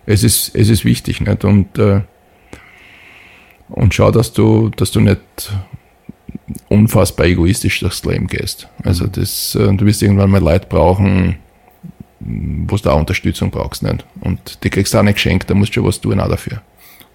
es 0.07 0.23
ist, 0.23 0.55
es 0.55 0.69
ist 0.69 0.85
wichtig, 0.85 1.21
nicht? 1.21 1.45
Und, 1.45 1.79
äh, 1.79 2.03
und 3.71 3.95
schau, 3.95 4.11
dass 4.11 4.33
du, 4.33 4.71
dass 4.71 4.91
du 4.91 5.01
nicht 5.01 5.21
unfassbar 6.69 7.27
egoistisch 7.27 7.81
durchs 7.81 8.05
Leben 8.05 8.27
gehst. 8.27 8.69
Also 8.85 9.07
das, 9.07 9.55
äh, 9.55 9.75
du 9.75 9.87
wirst 9.87 10.03
irgendwann 10.03 10.31
mal 10.31 10.43
Leute 10.43 10.67
brauchen, 10.67 11.37
wo 12.21 12.77
du 12.77 12.91
auch 12.91 12.99
Unterstützung 12.99 13.51
brauchst, 13.51 13.83
nicht? 13.83 14.05
Und 14.21 14.65
die 14.65 14.71
kriegst 14.71 14.93
du 14.93 14.99
auch 14.99 15.03
nicht 15.03 15.15
geschenkt, 15.15 15.49
da 15.49 15.55
musst 15.55 15.71
du 15.71 15.75
schon 15.75 15.85
was 15.87 16.01
tun 16.01 16.21
auch 16.21 16.29
dafür. 16.29 16.63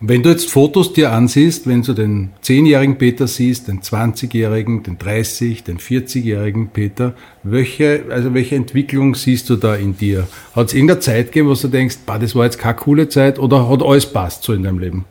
Wenn 0.05 0.21
du 0.21 0.31
jetzt 0.31 0.51
Fotos 0.51 0.91
dir 0.91 1.13
ansiehst, 1.13 1.65
wenn 1.65 1.81
du 1.81 1.93
den 1.93 2.31
10-jährigen 2.43 2.97
Peter 2.97 3.25
siehst, 3.25 3.69
den 3.69 3.79
20-jährigen, 3.79 4.83
den 4.83 4.97
30, 4.97 5.63
den 5.63 5.77
40-jährigen 5.77 6.71
Peter, 6.71 7.13
welche, 7.43 8.03
also 8.09 8.33
welche 8.33 8.57
Entwicklung 8.57 9.15
siehst 9.15 9.49
du 9.49 9.55
da 9.55 9.75
in 9.75 9.95
dir? 9.95 10.27
Hat 10.57 10.67
es 10.67 10.73
irgendeine 10.73 10.99
Zeit 10.99 11.27
gegeben, 11.27 11.47
wo 11.47 11.53
du 11.53 11.69
denkst, 11.69 11.99
bah, 12.05 12.19
das 12.19 12.35
war 12.35 12.43
jetzt 12.43 12.59
keine 12.59 12.75
coole 12.75 13.07
Zeit 13.07 13.39
oder 13.39 13.69
hat 13.69 13.81
alles 13.81 14.05
passt 14.05 14.43
so 14.43 14.51
in 14.51 14.63
deinem 14.63 14.79
Leben? 14.79 15.05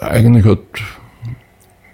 Eigentlich 0.00 0.44
hat. 0.44 0.58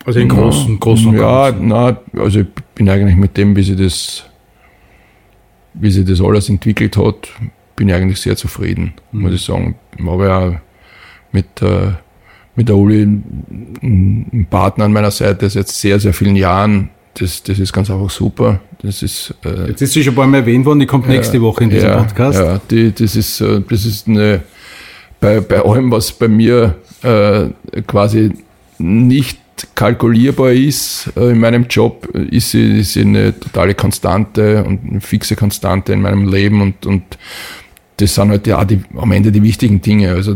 Also 0.07 0.21
in 0.21 0.31
großen, 0.31 0.81
großen 0.81 1.15
Ja, 1.15 1.53
na, 1.53 1.99
also 2.17 2.41
ich 2.41 2.47
bin 2.75 2.89
eigentlich 2.89 3.17
mit 3.17 3.37
dem, 3.37 3.55
wie 3.55 3.65
sie 3.65 3.77
das, 3.77 4.25
wie 5.75 5.91
sich 5.91 6.07
das 6.07 6.23
alles 6.23 6.49
entwickelt 6.49 6.97
hat, 6.97 7.29
bin 7.77 7.91
ich 7.91 7.95
eigentlich 7.95 8.23
sehr 8.23 8.37
zufrieden, 8.37 8.95
mhm. 9.13 9.21
muss 9.21 9.35
ich 9.35 9.43
sagen. 9.43 9.75
Habe 10.07 10.25
ja 10.25 10.61
mit, 11.35 11.61
äh, 11.61 11.93
mit 12.57 12.69
der 12.69 12.77
Uli 12.77 13.03
einen 13.03 14.47
Partner 14.49 14.85
an 14.85 14.93
meiner 14.93 15.11
Seite 15.11 15.51
seit 15.51 15.69
sehr, 15.69 16.01
sehr 16.01 16.15
vielen 16.15 16.37
Jahren. 16.37 16.91
Das, 17.15 17.43
das 17.43 17.59
ist 17.59 17.73
ganz 17.73 17.91
einfach 17.91 18.11
super. 18.11 18.61
Das 18.83 19.03
ist, 19.03 19.35
äh, 19.45 19.69
Jetzt 19.69 19.83
ist 19.83 19.93
sie 19.93 20.03
schon 20.03 20.15
ein 20.15 20.17
paar 20.17 20.27
Mal 20.27 20.39
erwähnt 20.39 20.65
worden, 20.65 20.81
die 20.81 20.87
kommt 20.87 21.09
nächste 21.09 21.41
Woche 21.41 21.65
in 21.65 21.71
diesem 21.71 21.91
ja, 21.91 21.97
Podcast. 21.99 22.39
Ja, 22.39 22.61
die, 22.71 22.93
das 22.93 23.17
ist, 23.17 23.41
äh, 23.41 23.61
das 23.69 23.85
ist 23.85 24.09
eine, 24.09 24.41
bei, 25.21 25.41
bei 25.41 25.65
allem, 25.65 25.91
was 25.91 26.13
bei 26.13 26.29
mir 26.29 26.77
äh, 27.03 27.47
quasi 27.87 28.33
nicht 28.79 29.39
kalkulierbar 29.75 30.53
ist 30.53 31.11
äh, 31.17 31.31
in 31.31 31.41
meinem 31.41 31.67
Job, 31.69 32.07
ist 32.15 32.51
sie, 32.51 32.81
ist 32.81 32.95
sie 32.95 33.03
eine 33.03 33.39
totale 33.39 33.75
Konstante 33.75 34.65
und 34.65 34.81
eine 34.89 35.01
fixe 35.01 35.37
Konstante 35.37 35.93
in 35.93 36.03
meinem 36.03 36.29
Leben 36.29 36.61
und, 36.61 36.87
und 36.87 37.03
das 37.97 38.15
sind 38.15 38.31
halt 38.31 38.47
ja 38.47 38.65
die, 38.65 38.81
am 38.97 39.13
Ende 39.13 39.31
die 39.31 39.43
wichtigen 39.43 39.81
Dinge. 39.81 40.11
Also 40.11 40.35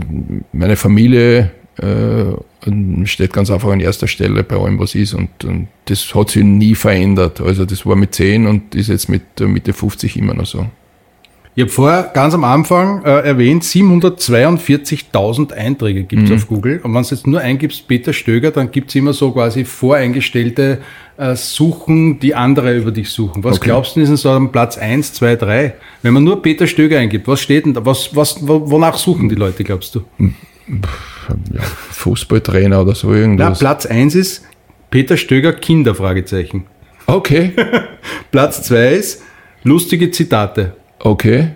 meine 0.53 0.77
Familie 0.77 1.51
äh, 1.79 3.07
steht 3.07 3.33
ganz 3.33 3.51
einfach 3.51 3.71
an 3.71 3.81
erster 3.81 4.09
Stelle 4.09 4.43
bei 4.43 4.57
allem, 4.57 4.79
was 4.79 4.95
ist. 4.95 5.15
Und, 5.15 5.45
und, 5.45 5.69
das 5.87 6.15
hat 6.15 6.31
sich 6.31 6.45
nie 6.45 6.75
verändert. 6.75 7.41
Also 7.41 7.65
das 7.65 7.87
war 7.87 7.97
mit 7.97 8.15
10 8.15 8.47
und 8.47 8.75
ist 8.75 8.89
jetzt 8.89 9.09
mit 9.09 9.23
äh, 9.41 9.45
Mitte 9.45 9.73
50 9.73 10.17
immer 10.17 10.35
noch 10.35 10.47
so. 10.47 10.67
Ich 11.55 11.63
habe 11.63 11.73
vorher 11.73 12.11
ganz 12.15 12.35
am 12.35 12.45
Anfang 12.45 13.03
äh, 13.05 13.21
erwähnt, 13.21 13.65
742.000 13.65 15.53
Einträge 15.53 16.05
gibt 16.05 16.25
es 16.25 16.31
mhm. 16.31 16.37
auf 16.37 16.47
Google. 16.47 16.81
Und 16.85 16.95
wenn 16.95 17.03
du 17.03 17.09
jetzt 17.09 17.27
nur 17.27 17.41
eingibst 17.41 17.89
Peter 17.89 18.13
Stöger, 18.13 18.53
dann 18.53 18.71
gibt 18.71 18.91
es 18.91 18.95
immer 18.95 19.13
so 19.13 19.33
quasi 19.33 19.65
voreingestellte 19.65 20.79
äh, 21.19 21.35
Suchen, 21.35 22.21
die 22.21 22.35
andere 22.35 22.77
über 22.77 22.93
dich 22.93 23.11
suchen. 23.11 23.45
Was 23.45 23.57
okay. 23.57 23.67
glaubst 23.67 23.97
du, 23.97 24.01
ist 24.01 24.09
denn 24.09 24.17
so 24.17 24.31
am 24.31 24.53
Platz 24.53 24.79
1, 24.79 25.13
2, 25.15 25.37
3? 25.37 25.75
Wenn 26.03 26.15
man 26.15 26.25
nur 26.25 26.41
Peter 26.41 26.67
Stöger 26.67 26.99
eingibt, 26.99 27.27
was 27.27 27.41
steht 27.41 27.67
denn 27.67 27.75
da? 27.75 27.85
Was, 27.85 28.15
was, 28.15 28.39
wonach 28.41 28.97
suchen 28.97 29.29
die 29.29 29.35
Leute, 29.35 29.65
glaubst 29.65 29.95
du? 29.95 30.05
Ja, 31.53 31.61
Fußballtrainer 31.61 32.81
oder 32.81 32.95
so 32.95 33.13
irgendwas. 33.13 33.61
Na, 33.61 33.69
Platz 33.69 33.87
1 33.87 34.15
ist 34.15 34.47
Peter 34.91 35.17
Stöger 35.17 35.53
Kinder, 35.53 35.95
Fragezeichen. 35.95 36.67
Okay. 37.07 37.53
Platz 38.31 38.63
2 38.63 38.93
ist 38.93 39.23
lustige 39.65 40.11
Zitate. 40.11 40.75
Okay. 41.01 41.51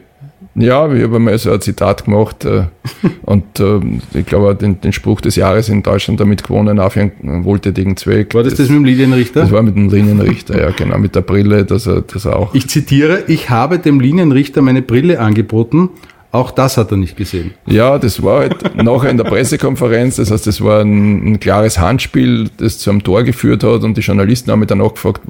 Ja, 0.54 0.92
ich 0.92 1.02
habe 1.02 1.18
mal 1.18 1.36
so 1.38 1.50
ein 1.50 1.60
Zitat 1.60 2.04
gemacht 2.04 2.44
äh, 2.44 2.64
und 3.22 3.58
äh, 3.58 3.80
ich 4.12 4.26
glaube, 4.26 4.54
den, 4.54 4.80
den 4.80 4.92
Spruch 4.92 5.20
des 5.20 5.36
Jahres 5.36 5.68
in 5.68 5.82
Deutschland 5.82 6.20
damit 6.20 6.44
gewonnen, 6.44 6.78
auf 6.78 6.96
einen 6.96 7.44
wohltätigen 7.44 7.96
Zweck. 7.96 8.34
War 8.34 8.42
das 8.42 8.52
das, 8.52 8.60
das 8.60 8.68
mit 8.68 8.78
dem 8.78 8.84
Linienrichter? 8.84 9.40
Das 9.40 9.50
war 9.50 9.62
mit 9.62 9.76
dem 9.76 9.88
Linienrichter, 9.88 10.60
ja, 10.60 10.70
genau, 10.70 10.98
mit 10.98 11.14
der 11.14 11.22
Brille, 11.22 11.64
dass 11.64 11.86
er, 11.86 12.02
dass 12.02 12.26
er 12.26 12.36
auch. 12.36 12.54
Ich 12.54 12.68
zitiere, 12.68 13.24
ich 13.28 13.48
habe 13.48 13.78
dem 13.78 14.00
Linienrichter 14.00 14.60
meine 14.60 14.82
Brille 14.82 15.20
angeboten, 15.20 15.88
auch 16.32 16.50
das 16.50 16.78
hat 16.78 16.90
er 16.90 16.96
nicht 16.96 17.16
gesehen. 17.16 17.52
Ja, 17.66 17.98
das 17.98 18.22
war 18.22 18.40
halt 18.40 18.74
nachher 18.82 19.10
in 19.10 19.18
der 19.18 19.24
Pressekonferenz. 19.24 20.16
Das 20.16 20.30
heißt, 20.30 20.46
das 20.46 20.62
war 20.62 20.80
ein, 20.80 21.32
ein, 21.32 21.40
klares 21.40 21.78
Handspiel, 21.78 22.48
das 22.56 22.78
zu 22.78 22.88
einem 22.88 23.04
Tor 23.04 23.22
geführt 23.22 23.62
hat 23.62 23.84
und 23.84 23.98
die 23.98 24.00
Journalisten 24.00 24.50
haben 24.50 24.60
mich 24.60 24.68
dann 24.68 24.80
auch 24.80 24.94
gefragt, 24.94 25.20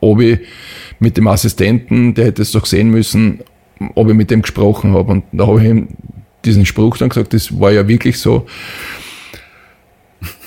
ob 0.00 0.20
ich 0.22 0.40
mit 1.00 1.18
dem 1.18 1.26
Assistenten, 1.26 2.14
der 2.14 2.26
hätte 2.26 2.40
es 2.40 2.52
doch 2.52 2.64
sehen 2.64 2.90
müssen, 2.90 3.40
ob 3.94 4.08
ich 4.08 4.14
mit 4.14 4.30
dem 4.30 4.42
gesprochen 4.42 4.94
habe. 4.94 5.12
Und 5.12 5.24
da 5.32 5.46
habe 5.46 5.62
ich 5.62 5.68
ihm 5.68 5.88
diesen 6.44 6.66
Spruch 6.66 6.96
dann 6.98 7.08
gesagt, 7.08 7.34
das 7.34 7.58
war 7.60 7.70
ja 7.70 7.86
wirklich 7.86 8.18
so. 8.18 8.46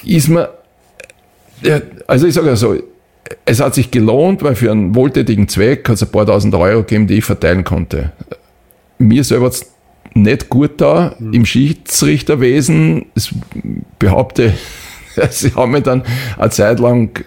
Ist 0.03 0.29
mir, 0.29 0.49
ja, 1.61 1.81
also 2.07 2.27
ich 2.27 2.33
sage 2.33 2.47
ja 2.47 2.55
so, 2.55 2.75
es 3.45 3.59
hat 3.59 3.75
sich 3.75 3.91
gelohnt, 3.91 4.43
weil 4.43 4.55
für 4.55 4.71
einen 4.71 4.95
wohltätigen 4.95 5.47
Zweck 5.47 5.88
hat 5.88 5.95
es 5.95 6.03
ein 6.03 6.11
paar 6.11 6.25
tausend 6.25 6.53
Euro 6.55 6.81
gegeben, 6.81 7.07
die 7.07 7.15
ich 7.15 7.25
verteilen 7.25 7.63
konnte. 7.63 8.11
Mir 8.97 9.23
selber 9.23 9.47
hat 9.47 9.53
es 9.53 9.71
nicht 10.13 10.49
gut 10.49 10.79
da 10.79 11.15
mhm. 11.19 11.33
im 11.33 11.45
Schiedsrichterwesen. 11.45 13.05
Ich 13.15 13.33
behaupte, 13.99 14.53
sie 15.29 15.53
haben 15.53 15.71
mich 15.71 15.83
dann 15.83 16.03
eine 16.38 16.49
Zeit 16.49 16.79
lang 16.79 17.23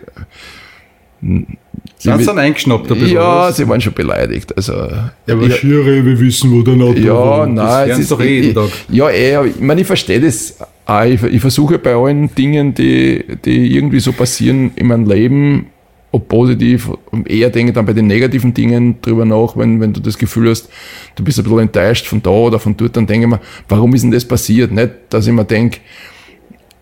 sind 2.08 2.20
sie 2.20 2.26
dann 2.26 2.38
eingeschnappt? 2.38 2.90
Ein 2.90 3.08
ja, 3.08 3.48
was? 3.48 3.56
sie 3.56 3.68
waren 3.68 3.80
schon 3.80 3.92
beleidigt. 3.92 4.56
Also, 4.56 4.72
ja, 4.72 5.12
aber 5.28 5.50
Schiere, 5.50 6.04
wir 6.04 6.20
wissen, 6.20 6.50
wo 6.50 6.62
der 6.62 6.74
Auto 6.74 6.98
ja, 6.98 7.14
war. 7.14 7.46
Nein, 7.46 7.88
das 7.88 7.98
ist 7.98 8.10
doch 8.10 8.20
jeden 8.20 8.54
Tag. 8.54 8.70
Ja, 8.88 9.08
eh, 9.10 9.46
ich 9.48 9.60
meine, 9.60 9.80
ich 9.80 9.86
verstehe 9.86 10.20
das. 10.20 10.56
Auch. 10.86 11.04
Ich, 11.04 11.22
ich 11.22 11.40
versuche 11.40 11.78
bei 11.78 11.94
allen 11.94 12.34
Dingen, 12.34 12.74
die, 12.74 13.22
die 13.44 13.74
irgendwie 13.74 14.00
so 14.00 14.12
passieren 14.12 14.70
in 14.74 14.86
meinem 14.86 15.06
Leben, 15.06 15.66
ob 16.10 16.28
positiv, 16.28 16.90
eher 17.26 17.50
denke 17.50 17.72
dann 17.72 17.84
bei 17.84 17.92
den 17.92 18.06
negativen 18.06 18.54
Dingen 18.54 18.96
drüber 19.02 19.26
nach, 19.26 19.56
wenn, 19.56 19.80
wenn 19.80 19.92
du 19.92 20.00
das 20.00 20.16
Gefühl 20.16 20.48
hast, 20.48 20.70
du 21.16 21.22
bist 21.22 21.38
ein 21.38 21.44
bisschen 21.44 21.58
enttäuscht 21.58 22.06
von 22.06 22.22
da 22.22 22.30
oder 22.30 22.58
von 22.58 22.76
dort, 22.76 22.96
dann 22.96 23.06
denke 23.06 23.26
ich 23.26 23.30
mir, 23.30 23.40
warum 23.68 23.94
ist 23.94 24.02
denn 24.02 24.10
das 24.10 24.24
passiert? 24.24 24.72
Nicht, 24.72 24.90
dass 25.10 25.26
ich 25.26 25.32
mir 25.32 25.44
denke, 25.44 25.80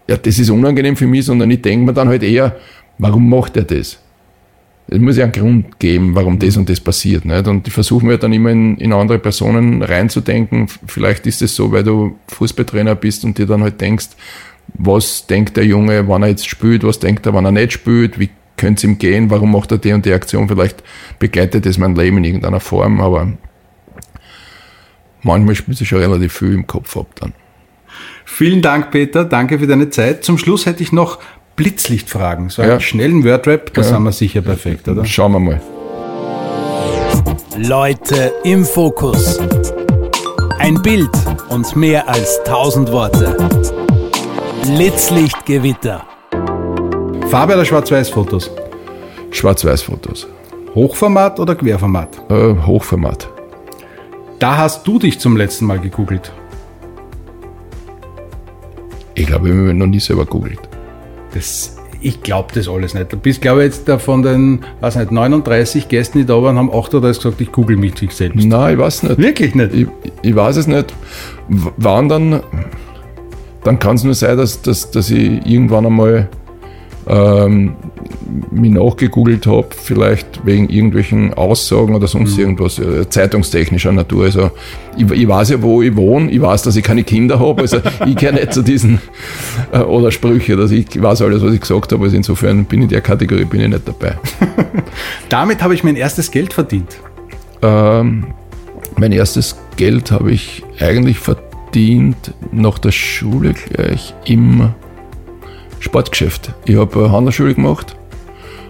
ja, 0.08 0.16
das 0.16 0.38
ist 0.38 0.50
unangenehm 0.50 0.96
für 0.96 1.08
mich, 1.08 1.24
sondern 1.24 1.50
ich 1.50 1.60
denke 1.62 1.86
mir 1.86 1.92
dann 1.92 2.08
halt 2.08 2.22
eher, 2.22 2.56
warum 2.98 3.28
macht 3.28 3.56
er 3.56 3.64
das? 3.64 3.98
Es 4.88 5.00
muss 5.00 5.16
ja 5.16 5.24
einen 5.24 5.32
Grund 5.32 5.80
geben, 5.80 6.14
warum 6.14 6.38
das 6.38 6.56
und 6.56 6.68
das 6.68 6.78
passiert. 6.78 7.24
Nicht? 7.24 7.48
Und 7.48 7.66
ich 7.66 7.74
versuche 7.74 8.06
mir 8.06 8.18
dann 8.18 8.32
immer 8.32 8.50
in, 8.50 8.76
in 8.76 8.92
andere 8.92 9.18
Personen 9.18 9.82
reinzudenken. 9.82 10.68
Vielleicht 10.86 11.26
ist 11.26 11.42
es 11.42 11.56
so, 11.56 11.72
weil 11.72 11.82
du 11.82 12.18
Fußballtrainer 12.28 12.94
bist 12.94 13.24
und 13.24 13.36
dir 13.36 13.46
dann 13.46 13.62
halt 13.62 13.80
denkst, 13.80 14.10
was 14.74 15.26
denkt 15.26 15.56
der 15.56 15.64
Junge, 15.64 16.06
wann 16.08 16.22
er 16.22 16.28
jetzt 16.28 16.48
spielt, 16.48 16.84
was 16.84 16.98
denkt 17.00 17.26
er, 17.26 17.34
wann 17.34 17.44
er 17.44 17.52
nicht 17.52 17.72
spielt, 17.72 18.18
wie 18.18 18.30
könnte 18.56 18.80
es 18.80 18.84
ihm 18.84 18.98
gehen, 18.98 19.30
warum 19.30 19.52
macht 19.52 19.70
er 19.70 19.78
die 19.78 19.92
und 19.92 20.06
die 20.06 20.12
Aktion, 20.12 20.48
vielleicht 20.48 20.82
begleitet 21.18 21.66
das 21.66 21.78
mein 21.78 21.94
Leben 21.94 22.18
in 22.18 22.24
irgendeiner 22.24 22.60
Form, 22.60 23.00
aber 23.00 23.32
manchmal 25.22 25.54
spielt 25.54 25.80
es 25.80 25.86
schon 25.86 25.98
relativ 25.98 26.32
viel 26.32 26.54
im 26.54 26.66
Kopf 26.66 26.96
ab 26.96 27.08
dann. 27.16 27.32
Vielen 28.24 28.60
Dank, 28.60 28.90
Peter. 28.90 29.24
Danke 29.24 29.58
für 29.58 29.66
deine 29.66 29.88
Zeit. 29.88 30.24
Zum 30.24 30.36
Schluss 30.36 30.66
hätte 30.66 30.82
ich 30.82 30.92
noch 30.92 31.20
Blitzlichtfragen. 31.56 32.50
So 32.50 32.62
einen 32.62 32.72
ja. 32.72 32.80
schnellen 32.80 33.24
Wordrap, 33.24 33.72
da 33.72 33.80
ja. 33.80 33.88
sind 33.88 34.02
wir 34.02 34.12
sicher 34.12 34.42
perfekt, 34.42 34.88
oder? 34.88 35.04
Schauen 35.04 35.32
wir 35.32 35.40
mal. 35.40 35.60
Leute 37.56 38.34
im 38.44 38.64
Fokus. 38.64 39.40
Ein 40.58 40.80
Bild 40.82 41.10
und 41.48 41.74
mehr 41.74 42.06
als 42.08 42.38
tausend 42.44 42.92
Worte. 42.92 43.36
Blitzlichtgewitter. 44.62 46.04
Farbe 47.30 47.54
oder 47.54 47.64
Schwarz-Weiß-Fotos? 47.64 48.50
Schwarz-Weiß-Fotos. 49.30 50.26
Hochformat 50.74 51.40
oder 51.40 51.54
Querformat? 51.54 52.18
Äh, 52.30 52.54
Hochformat. 52.66 53.28
Da 54.38 54.58
hast 54.58 54.86
du 54.86 54.98
dich 54.98 55.18
zum 55.18 55.36
letzten 55.36 55.64
Mal 55.64 55.78
gegoogelt. 55.78 56.32
Ich 59.14 59.26
glaube, 59.26 59.48
ich 59.48 59.54
habe 59.54 59.64
mich 59.64 59.74
noch 59.74 59.86
nie 59.86 60.00
selber 60.00 60.26
googelt. 60.26 60.60
Das, 61.36 61.76
ich 62.00 62.22
glaube 62.22 62.48
das 62.54 62.66
alles 62.66 62.94
nicht. 62.94 63.12
Du 63.12 63.18
bist, 63.18 63.42
glaube 63.42 63.60
ich, 63.60 63.66
jetzt 63.66 63.86
da 63.86 63.98
von 63.98 64.22
den, 64.22 64.64
weiß 64.80 64.96
nicht, 64.96 65.12
39 65.12 65.86
Gästen, 65.86 66.18
die 66.18 66.24
da 66.24 66.42
waren, 66.42 66.56
haben 66.56 66.70
38 66.72 67.22
gesagt, 67.22 67.40
ich 67.42 67.52
google 67.52 67.76
mich 67.76 67.92
selbst. 68.10 68.42
Nein, 68.42 68.74
ich 68.74 68.78
weiß 68.80 69.02
nicht. 69.02 69.18
Wirklich 69.18 69.54
nicht? 69.54 69.74
Ich, 69.74 69.86
ich 70.22 70.34
weiß 70.34 70.56
es 70.56 70.66
nicht. 70.66 70.94
Waren 71.76 72.08
dann, 72.08 72.40
dann 73.64 73.78
kann 73.78 73.96
es 73.96 74.04
nur 74.04 74.14
sein, 74.14 74.38
dass, 74.38 74.62
dass, 74.62 74.90
dass 74.90 75.10
ich 75.10 75.44
irgendwann 75.44 75.84
einmal 75.84 76.30
ähm, 77.06 77.76
mich 78.50 78.72
nachgegoogelt 78.72 79.46
habe, 79.46 79.68
vielleicht 79.70 80.44
wegen 80.44 80.68
irgendwelchen 80.68 81.34
Aussagen 81.34 81.94
oder 81.94 82.08
sonst 82.08 82.34
mhm. 82.36 82.42
irgendwas, 82.42 82.78
äh, 82.78 83.08
zeitungstechnischer 83.08 83.92
Natur. 83.92 84.24
Also 84.24 84.50
ich, 84.96 85.08
ich, 85.10 85.28
weiß 85.28 85.50
ja, 85.50 85.62
wo 85.62 85.82
ich 85.82 85.94
wohne, 85.94 86.30
ich 86.30 86.40
weiß, 86.40 86.62
dass 86.62 86.74
ich 86.74 86.82
keine 86.82 87.04
Kinder 87.04 87.38
habe, 87.38 87.62
also 87.62 87.78
ich 88.06 88.16
gehöre 88.16 88.32
nicht 88.34 88.52
zu 88.52 88.62
diesen 88.62 89.00
äh, 89.72 89.78
oder 89.78 90.10
Sprüche, 90.10 90.56
dass 90.56 90.72
ich, 90.72 90.94
ich 90.94 91.02
weiß 91.02 91.22
alles, 91.22 91.42
was 91.42 91.52
ich 91.52 91.60
gesagt 91.60 91.92
habe, 91.92 92.04
also 92.04 92.16
insofern 92.16 92.64
bin 92.64 92.80
ich 92.80 92.84
in 92.84 92.90
der 92.90 93.00
Kategorie 93.02 93.44
bin 93.44 93.60
ich 93.60 93.68
nicht 93.68 93.86
dabei. 93.86 94.16
Damit 95.28 95.62
habe 95.62 95.74
ich 95.74 95.84
mein 95.84 95.96
erstes 95.96 96.30
Geld 96.30 96.52
verdient. 96.52 96.98
Ähm, 97.62 98.26
mein 98.96 99.12
erstes 99.12 99.56
Geld 99.76 100.10
habe 100.10 100.32
ich 100.32 100.64
eigentlich 100.80 101.18
verdient 101.18 102.32
nach 102.50 102.78
der 102.78 102.92
Schule 102.92 103.52
gleich 103.52 104.14
im 104.24 104.70
Sportgeschäft. 105.80 106.52
Ich 106.64 106.76
habe 106.76 106.98
eine 106.98 107.12
Handelsschule 107.12 107.54
gemacht 107.54 107.96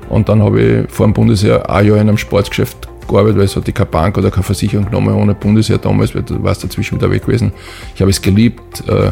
und 0.08 0.28
dann 0.28 0.42
habe 0.42 0.60
ich 0.60 0.90
vor 0.90 1.06
dem 1.06 1.12
Bundesheer 1.12 1.68
ein 1.70 1.86
Jahr 1.86 1.96
in 1.96 2.08
einem 2.08 2.18
Sportgeschäft 2.18 2.88
gearbeitet, 3.08 3.38
weil 3.38 3.44
es 3.44 3.56
hatte 3.56 3.72
keine 3.72 3.86
Bank 3.86 4.18
oder 4.18 4.30
keine 4.30 4.42
Versicherung 4.42 4.86
genommen 4.86 5.14
ohne 5.14 5.34
Bundesheer 5.34 5.78
damals, 5.78 6.14
weil 6.14 6.22
du 6.22 6.42
warst 6.42 6.64
dazwischen 6.64 6.98
wieder 6.98 7.10
weg 7.10 7.24
gewesen. 7.24 7.52
Ich 7.94 8.00
habe 8.00 8.10
es 8.10 8.20
geliebt, 8.20 8.82
äh, 8.88 9.10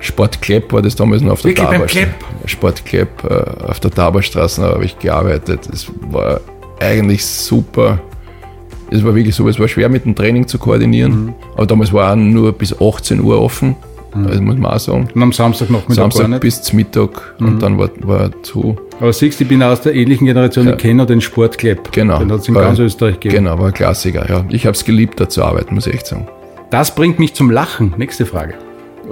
Sportklepp 0.00 0.72
war 0.72 0.82
das 0.82 0.94
damals 0.94 1.22
noch 1.22 1.32
auf 1.32 1.42
der 1.42 1.54
Taberstraße. 1.54 2.08
Sportklepp 2.44 3.24
äh, 3.24 3.64
auf 3.64 3.80
der 3.80 3.90
Taberstraße 3.90 4.62
habe 4.62 4.84
ich 4.84 4.98
gearbeitet. 4.98 5.68
Das 5.70 5.86
war 6.10 6.40
eigentlich 6.80 7.24
super. 7.24 7.98
Es 8.90 9.02
war 9.04 9.14
wirklich 9.14 9.34
so, 9.34 9.48
es 9.48 9.58
war 9.58 9.66
schwer 9.66 9.88
mit 9.88 10.04
dem 10.04 10.14
Training 10.14 10.46
zu 10.46 10.58
koordinieren. 10.58 11.34
Aber 11.56 11.66
damals 11.66 11.92
war 11.92 12.12
auch 12.12 12.16
nur 12.16 12.52
bis 12.52 12.78
18 12.78 13.20
Uhr 13.20 13.40
offen. 13.40 13.74
Also 14.26 14.42
muss 14.42 14.56
man 14.56 14.72
auch 14.72 14.78
sagen. 14.78 15.08
Und 15.14 15.22
am 15.22 15.32
Samstag 15.32 15.70
noch 15.70 15.86
mit 15.88 15.96
Samstag 15.96 16.40
bis 16.40 16.62
zum 16.62 16.76
Mittag 16.76 17.34
und 17.38 17.60
dann 17.60 17.78
war, 17.78 17.90
war 18.02 18.30
zu. 18.42 18.76
Aber 19.00 19.12
siehst 19.12 19.38
du, 19.40 19.44
ich 19.44 19.48
bin 19.48 19.62
aus 19.62 19.80
der 19.82 19.94
ähnlichen 19.94 20.26
Generation, 20.26 20.68
ich 20.68 20.76
kenne 20.78 21.04
den 21.04 21.20
Sportklepp. 21.20 21.92
Genau. 21.92 22.18
Den 22.18 22.32
hat 22.32 22.40
es 22.40 22.48
in 22.48 22.54
War- 22.54 22.62
ganz 22.62 22.78
Österreich 22.78 23.20
gegeben. 23.20 23.44
Genau, 23.44 23.58
war 23.58 23.66
ein 23.66 23.74
Klassiker. 23.74 24.26
Ja. 24.28 24.44
Ich 24.48 24.64
habe 24.66 24.74
es 24.74 24.84
geliebt, 24.84 25.20
da 25.20 25.28
zu 25.28 25.44
arbeiten, 25.44 25.74
muss 25.74 25.86
ich 25.86 25.94
echt 25.94 26.06
sagen. 26.06 26.26
Das 26.70 26.94
bringt 26.94 27.18
mich 27.18 27.34
zum 27.34 27.50
Lachen. 27.50 27.94
Nächste 27.98 28.24
Frage. 28.26 28.54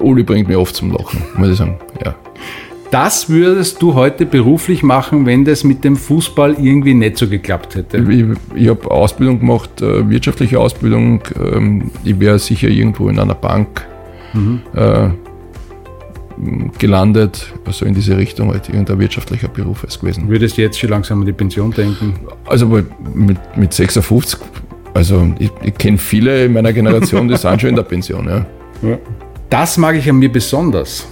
Uli 0.00 0.22
bringt 0.22 0.48
mich 0.48 0.56
oft 0.56 0.74
zum 0.74 0.90
Lachen, 0.90 1.22
muss 1.36 1.50
ich 1.50 1.56
sagen. 1.56 1.78
Ja. 2.04 2.14
Das 2.90 3.28
würdest 3.28 3.82
du 3.82 3.94
heute 3.94 4.24
beruflich 4.24 4.82
machen, 4.84 5.26
wenn 5.26 5.44
das 5.44 5.64
mit 5.64 5.82
dem 5.82 5.96
Fußball 5.96 6.54
irgendwie 6.60 6.94
nicht 6.94 7.16
so 7.18 7.26
geklappt 7.28 7.74
hätte. 7.74 7.98
Ich, 8.08 8.24
ich 8.54 8.68
habe 8.68 8.88
Ausbildung 8.90 9.40
gemacht, 9.40 9.82
äh, 9.82 10.08
wirtschaftliche 10.08 10.60
Ausbildung. 10.60 11.20
Ähm, 11.42 11.90
ich 12.04 12.20
wäre 12.20 12.38
sicher 12.38 12.68
irgendwo 12.68 13.08
in 13.08 13.18
einer 13.18 13.34
Bank 13.34 13.84
äh, 14.74 15.04
m, 16.36 16.72
gelandet, 16.78 17.52
also 17.64 17.84
in 17.84 17.94
diese 17.94 18.16
Richtung, 18.16 18.52
halt 18.52 18.68
irgendein 18.68 18.98
wirtschaftlicher 18.98 19.48
Beruf 19.48 19.84
ist 19.84 20.00
gewesen. 20.00 20.28
Würdest 20.28 20.56
jetzt 20.56 20.78
schon 20.78 20.90
langsam 20.90 21.20
an 21.20 21.26
die 21.26 21.32
Pension 21.32 21.70
denken? 21.70 22.14
Also 22.46 22.66
mit, 22.66 23.38
mit 23.56 23.72
56, 23.72 24.38
also 24.94 25.32
ich, 25.38 25.50
ich 25.62 25.74
kenne 25.74 25.98
viele 25.98 26.44
in 26.44 26.52
meiner 26.52 26.72
Generation, 26.72 27.28
die 27.28 27.36
sind 27.36 27.60
schon 27.60 27.70
in 27.70 27.76
der 27.76 27.82
Pension. 27.82 28.28
Ja. 28.28 28.46
Das 29.50 29.76
mag 29.78 29.96
ich 29.96 30.08
an 30.08 30.16
mir 30.16 30.30
besonders. 30.30 31.06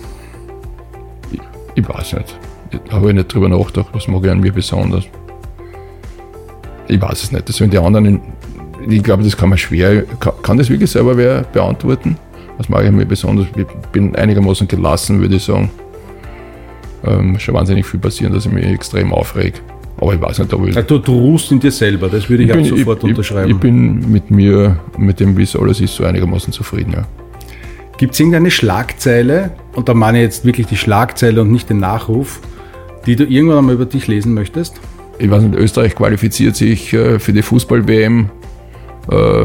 Ich 1.75 1.89
weiß 1.89 2.15
nicht. 2.15 2.39
Ich 2.71 2.93
habe 2.93 3.13
nicht 3.13 3.33
drüber 3.33 3.49
nachgedacht, 3.49 3.89
was 3.93 4.09
mag 4.09 4.25
ich 4.25 4.31
an 4.31 4.41
mir 4.41 4.53
besonders. 4.53 5.05
Ich 6.89 7.01
weiß 7.01 7.23
es 7.23 7.33
nicht. 7.33 7.49
Das 7.49 7.57
sind 7.57 7.73
die 7.73 7.79
anderen. 7.79 8.05
In, 8.07 8.21
ich 8.89 9.03
glaube, 9.03 9.23
das 9.23 9.37
kann 9.37 9.49
man 9.49 9.59
schwer. 9.59 10.03
Kann, 10.21 10.33
kann 10.43 10.59
das 10.59 10.69
wirklich 10.69 10.91
selber 10.91 11.17
wer 11.17 11.43
beantworten? 11.43 12.17
Was 12.59 12.69
mag 12.69 12.85
ich 12.85 12.93
mir 12.93 13.07
besonders? 13.07 13.47
Ich 13.57 13.67
bin 13.93 14.15
einigermaßen 14.15 14.69
gelassen, 14.69 15.21
würde 15.21 15.37
ich 15.37 15.45
sagen. 15.45 15.71
Ähm, 17.05 17.39
schon 17.39 17.55
wahnsinnig 17.55 17.87
viel 17.87 17.99
passieren, 17.99 18.33
dass 18.33 18.47
ich 18.47 18.53
mich 18.53 18.65
extrem 18.65 19.13
aufreg. 19.13 19.61
Aber 19.99 20.15
ich 20.15 20.21
weiß 20.21 20.39
nicht, 20.39 20.53
ob 20.53 20.67
ich. 20.67 20.75
Du, 20.75 20.99
du 20.99 21.13
ruhst 21.13 21.51
in 21.53 21.61
dir 21.61 21.71
selber, 21.71 22.09
das 22.09 22.29
würde 22.29 22.45
ich, 22.45 22.53
auch 22.53 22.65
sofort 22.65 22.99
ich, 22.99 23.11
unterschreiben. 23.11 23.51
Ich, 23.51 23.55
ich 23.57 23.61
bin 23.61 24.11
mit 24.11 24.31
mir, 24.31 24.79
mit 24.97 25.21
dem, 25.21 25.37
wie 25.37 25.43
es 25.43 25.57
alles 25.57 25.81
ist, 25.81 25.95
so 25.95 26.05
einigermaßen 26.05 26.53
zufrieden. 26.53 26.93
Ja. 26.93 27.07
Gibt 27.99 28.15
es 28.15 28.21
irgendeine 28.21 28.51
Schlagzeile, 28.51 29.51
und 29.75 29.89
da 29.89 29.95
meine 29.95 30.19
ich 30.19 30.25
jetzt 30.25 30.45
wirklich 30.45 30.67
die 30.67 30.77
Schlagzeile 30.77 31.43
und 31.43 31.51
nicht 31.51 31.71
den 31.71 31.79
Nachruf, 31.79 32.41
die 33.07 33.17
du 33.17 33.25
irgendwann 33.25 33.59
einmal 33.59 33.75
über 33.75 33.87
dich 33.87 34.07
lesen 34.07 34.35
möchtest? 34.35 34.81
ich 35.23 35.31
weiß 35.31 35.43
nicht, 35.43 35.55
Österreich 35.55 35.95
qualifiziert 35.95 36.57
sich 36.57 36.93
äh, 36.93 37.19
für 37.19 37.33
die 37.33 37.43
Fußball-WM 37.43 38.31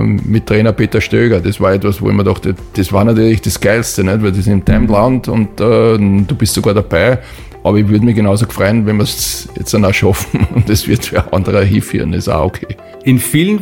mit 0.03 0.45
Trainer 0.45 0.71
Peter 0.71 1.01
Stöger. 1.01 1.39
Das 1.39 1.59
war 1.59 1.73
etwas, 1.73 2.01
wo 2.01 2.09
ich 2.09 2.15
mir 2.15 2.23
dachte, 2.23 2.55
das 2.73 2.93
war 2.93 3.03
natürlich 3.03 3.41
das 3.41 3.59
Geilste, 3.59 4.03
nicht? 4.03 4.21
weil 4.21 4.29
das 4.29 4.39
ist 4.39 4.47
in 4.47 4.63
deinem 4.63 4.87
Land 4.87 5.27
und 5.27 5.59
äh, 5.59 5.97
du 5.97 6.35
bist 6.37 6.53
sogar 6.53 6.73
dabei. 6.73 7.19
Aber 7.63 7.77
ich 7.77 7.87
würde 7.89 8.05
mich 8.05 8.15
genauso 8.15 8.45
freuen, 8.45 8.85
wenn 8.85 8.97
wir 8.97 9.03
es 9.03 9.49
jetzt 9.57 9.73
dann 9.73 9.83
auch 9.83 9.93
schaffen 9.93 10.47
und 10.55 10.69
es 10.69 10.87
wird 10.87 11.05
für 11.05 11.33
andere 11.33 11.63
hinführen, 11.63 12.13
ist 12.13 12.29
auch 12.29 12.45
okay. 12.45 12.77
In 13.03 13.19
vielen 13.19 13.61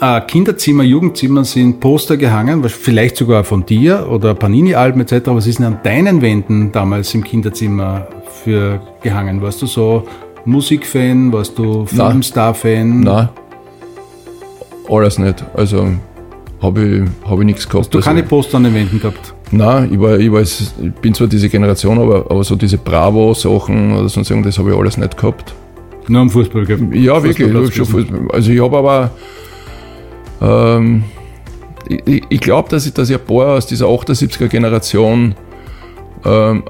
äh, 0.00 0.20
Kinderzimmer, 0.22 0.82
Jugendzimmern 0.82 1.44
sind 1.44 1.80
Poster 1.80 2.16
gehangen, 2.16 2.62
vielleicht 2.68 3.16
sogar 3.16 3.44
von 3.44 3.64
dir 3.64 4.08
oder 4.10 4.34
Panini-Alben 4.34 5.00
etc. 5.00 5.26
Was 5.26 5.46
ist 5.46 5.58
denn 5.58 5.66
an 5.66 5.78
deinen 5.82 6.22
Wänden 6.22 6.72
damals 6.72 7.14
im 7.14 7.22
Kinderzimmer 7.22 8.08
für 8.44 8.80
gehangen? 9.02 9.40
Warst 9.40 9.62
du 9.62 9.66
so 9.66 10.04
Musikfan? 10.44 11.32
Warst 11.32 11.56
du 11.58 11.86
Filmstar-Fan? 11.86 13.00
Nein, 13.00 13.28
alles 14.90 15.18
nicht. 15.18 15.44
Also 15.54 15.88
habe 16.62 16.82
ich, 16.84 17.28
hab 17.28 17.38
ich 17.38 17.44
nichts 17.46 17.68
gehabt. 17.68 17.92
Du 17.94 17.98
also, 17.98 18.08
keine 18.10 18.22
Poster 18.22 18.56
an 18.58 18.64
den 18.64 18.74
Wänden 18.74 19.00
gehabt? 19.00 19.34
Nein, 19.52 19.90
ich, 19.92 20.00
war, 20.00 20.18
ich, 20.18 20.30
war, 20.30 20.40
jetzt- 20.40 20.74
ich 20.80 20.92
bin 20.92 21.12
zwar 21.14 21.26
diese 21.26 21.48
Generation, 21.48 21.98
aber, 21.98 22.26
aber 22.30 22.44
so 22.44 22.54
diese 22.56 22.78
Bravo-Sachen 22.78 23.92
oder 23.96 24.08
sonst 24.08 24.30
irgendwas, 24.30 24.54
das 24.54 24.58
habe 24.60 24.70
ich 24.72 24.78
alles 24.78 24.96
nicht 24.96 25.16
gehabt. 25.16 25.54
Nur 26.08 26.20
am 26.22 26.30
Fußball 26.30 26.64
gehabt? 26.66 26.94
Ja, 26.94 27.22
wirklich. 27.22 27.48
Fußballplatz 27.50 27.74
Schon. 27.74 27.86
Fußball. 27.86 28.20
Also 28.32 28.50
ich 28.52 28.62
habe 28.62 28.76
aber, 28.76 29.10
ähm, 30.40 31.04
ich- 31.88 32.06
ich, 32.06 32.22
ich 32.28 32.40
glaube, 32.40 32.68
dass 32.68 32.86
ich, 32.86 32.92
dass 32.94 33.10
ich 33.10 33.16
ein 33.18 33.24
paar 33.24 33.54
aus 33.56 33.66
dieser 33.66 33.86
78er 33.86 34.48
Generation, 34.48 35.34
ähm, 36.24 36.62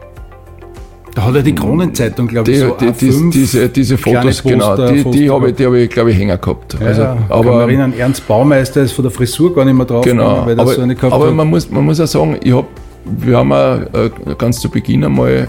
Da 1.15 1.25
hat 1.25 1.35
er 1.35 1.43
die 1.43 1.55
Kronenzeitung, 1.55 2.29
glaube 2.29 2.51
die, 2.51 2.59
ich, 2.59 2.61
so 2.61 2.77
die, 2.79 2.93
die, 2.93 3.11
A5 3.11 3.31
diese, 3.33 3.69
diese 3.69 3.99
Fotos, 3.99 4.43
genau, 4.45 4.77
die, 4.77 5.03
die 5.11 5.29
habe 5.31 5.51
ich, 5.51 5.57
die 5.57 5.67
hab 5.67 5.75
ich 5.75 5.91
glaube 5.91 6.13
ich, 6.13 6.19
hänger 6.19 6.39
gehabt. 6.39 6.77
Ja, 6.81 6.87
also, 6.87 7.03
ja, 7.03 7.15
kann 7.15 7.25
aber, 7.31 7.51
mich 7.67 7.77
erinnern, 7.77 7.93
Ernst 7.99 8.29
Baumeister 8.29 8.83
ist 8.83 8.93
von 8.93 9.03
der 9.03 9.11
Frisur 9.11 9.53
gar 9.55 9.65
nicht 9.65 9.75
mehr 9.75 9.87
drauf, 9.87 10.05
Genau, 10.05 10.47
weil 10.47 10.57
er 10.57 10.61
aber, 10.63 10.73
so 10.75 10.83
eine 10.83 10.95
gehabt 10.95 11.13
aber 11.13 11.27
hat. 11.27 11.35
man, 11.35 11.49
muss, 11.49 11.69
man 11.71 11.85
muss 11.85 12.01
auch 12.01 12.07
sagen, 12.07 12.39
ich 12.45 12.53
hab, 12.55 12.67
wir 13.05 13.37
haben 13.39 13.53
auch, 13.53 13.79
äh, 13.93 14.11
ganz 14.39 14.61
zu 14.61 14.69
Beginn 14.71 15.03
einmal 15.05 15.49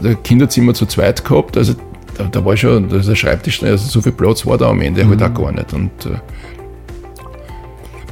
äh, 0.00 0.08
ein 0.08 0.22
Kinderzimmer 0.24 0.74
zu 0.74 0.86
zweit 0.86 1.24
gehabt. 1.24 1.56
Also 1.56 1.74
da, 2.18 2.24
da 2.24 2.44
war 2.44 2.56
schon, 2.56 2.88
da 2.88 2.96
ist 2.96 3.08
ein 3.08 3.14
Schreibtisch, 3.16 3.62
also 3.62 3.86
so 3.88 4.00
viel 4.02 4.10
Platz 4.12 4.44
war 4.44 4.58
da 4.58 4.70
am 4.70 4.80
Ende 4.80 5.06
halt 5.08 5.22
auch 5.22 5.32
gar 5.34 5.52
nicht. 5.52 5.72
Und, 5.72 5.90
äh, 6.06 6.10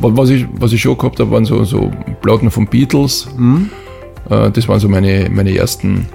wa- 0.00 0.10
was, 0.12 0.30
ich, 0.30 0.46
was 0.58 0.72
ich 0.72 0.80
schon 0.80 0.96
gehabt 0.96 1.18
habe, 1.18 1.30
waren 1.32 1.44
so, 1.44 1.64
so 1.64 1.90
Platten 2.22 2.50
von 2.52 2.66
Beatles. 2.66 3.26
Äh, 4.28 4.50
das 4.52 4.68
waren 4.68 4.78
so 4.80 4.88
meine, 4.88 5.28
meine 5.30 5.54
ersten, 5.56 6.06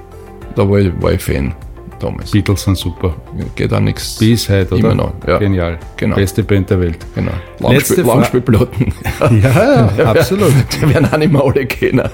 da 0.56 0.70
war 0.70 0.80
ich, 0.80 0.92
war 1.02 1.12
ich 1.12 1.22
Fan 1.22 1.54
damals. 2.00 2.32
Beatles 2.32 2.64
sind 2.64 2.78
super. 2.78 3.16
Geht 3.56 3.74
auch 3.74 3.80
nichts. 3.80 4.18
Bis 4.18 4.50
heute, 4.50 4.76
oder? 4.76 4.78
Immer 4.78 4.96
noch, 4.96 5.14
ja. 5.28 5.38
Genial. 5.38 5.78
Genau. 5.98 6.16
Beste 6.16 6.44
Band 6.44 6.70
der 6.70 6.80
Welt. 6.82 6.98
Genau. 7.16 7.32
Letzte 7.72 8.02
Langspiel, 8.02 8.42
Langspielplatten. 8.42 8.94
Ja, 9.42 9.92
ja, 9.98 10.06
absolut. 10.06 10.54
Die 10.74 10.94
werden 10.94 11.08
auch 11.12 11.18
nicht 11.18 11.32
mehr 11.32 11.44
alle 11.44 11.66
kennen. 11.66 12.10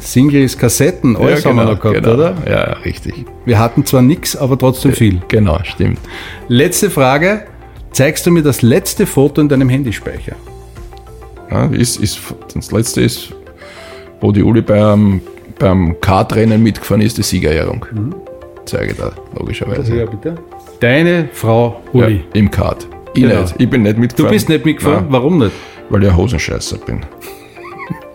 Singles, 0.00 0.58
Kassetten, 0.58 1.16
alles 1.16 1.44
haben 1.44 1.56
wir 1.56 1.64
noch 1.64 1.80
gehabt, 1.80 2.02
genau. 2.02 2.14
oder? 2.14 2.34
Ja, 2.46 2.52
ja, 2.52 2.72
richtig. 2.84 3.24
Wir 3.44 3.58
hatten 3.58 3.86
zwar 3.86 4.02
nichts, 4.02 4.36
aber 4.36 4.58
trotzdem 4.58 4.92
viel. 4.92 5.20
Genau, 5.28 5.58
stimmt. 5.64 5.98
Letzte 6.48 6.90
Frage. 6.90 7.46
Zeigst 7.92 8.24
du 8.24 8.30
mir 8.30 8.42
das 8.42 8.62
letzte 8.62 9.04
Foto 9.04 9.40
in 9.40 9.48
deinem 9.48 9.68
Handyspeicher? 9.68 10.36
Ja, 11.50 11.66
ist, 11.66 11.96
ist, 11.96 12.20
das 12.54 12.70
letzte 12.70 13.00
ist, 13.00 13.34
wo 14.20 14.30
die 14.30 14.44
Uli 14.44 14.62
beim, 14.62 15.20
beim 15.60 16.00
Kartrennen 16.00 16.60
mitgefahren 16.62 17.02
ist, 17.02 17.16
die 17.18 17.22
Siegerehrung. 17.22 17.86
Zeige 18.64 18.94
da, 18.94 19.12
logischerweise. 19.38 20.06
bitte. 20.10 20.34
Deine 20.80 21.28
Frau 21.32 21.80
Uli. 21.92 22.16
Ja, 22.16 22.20
Im 22.40 22.50
Kart. 22.50 22.88
Ich 23.14 23.22
Genau. 23.22 23.42
nicht. 23.42 23.54
Ich 23.58 23.68
bin 23.70 23.82
nicht 23.82 23.96
Du 23.96 24.00
mitgefahren. 24.00 24.32
bist 24.32 24.48
nicht 24.48 24.64
mitgefahren? 24.64 25.04
Nein, 25.04 25.12
Warum 25.12 25.38
nicht? 25.38 25.52
weil 25.88 26.02
ich 26.04 26.08
ein 26.10 26.16
Hosenscheißer 26.16 26.78
bin. 26.78 27.00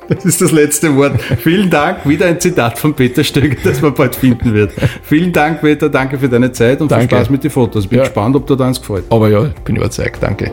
Das 0.07 0.23
ist 0.23 0.39
das 0.39 0.51
letzte 0.51 0.95
Wort. 0.97 1.19
Vielen 1.39 1.67
Dank. 1.71 2.07
Wieder 2.07 2.27
ein 2.27 2.39
Zitat 2.39 2.77
von 2.77 2.93
Peter 2.93 3.23
Stöger, 3.23 3.55
das 3.63 3.81
man 3.81 3.91
bald 3.95 4.15
finden 4.15 4.53
wird. 4.53 4.71
Vielen 5.01 5.33
Dank, 5.33 5.61
Peter. 5.61 5.89
Danke 5.89 6.19
für 6.19 6.29
deine 6.29 6.51
Zeit 6.51 6.79
und 6.79 6.89
viel 6.89 6.97
Danke. 6.99 7.15
Spaß 7.15 7.31
mit 7.31 7.43
den 7.43 7.49
Fotos. 7.49 7.87
Bin 7.87 7.97
Ja. 7.97 8.03
gespannt, 8.03 8.35
ob 8.35 8.45
dir 8.45 8.55
das 8.55 8.79
gefällt. 8.79 9.05
Aber 9.09 9.29
ja, 9.29 9.49
bin 9.63 9.77
überzeugt. 9.77 10.21
Danke. 10.21 10.51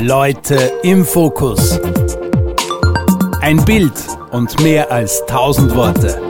Leute 0.00 0.56
im 0.82 1.04
Fokus. 1.04 1.78
Ein 3.46 3.64
Bild 3.64 3.94
und 4.32 4.60
mehr 4.64 4.90
als 4.90 5.22
tausend 5.28 5.76
Worte. 5.76 6.20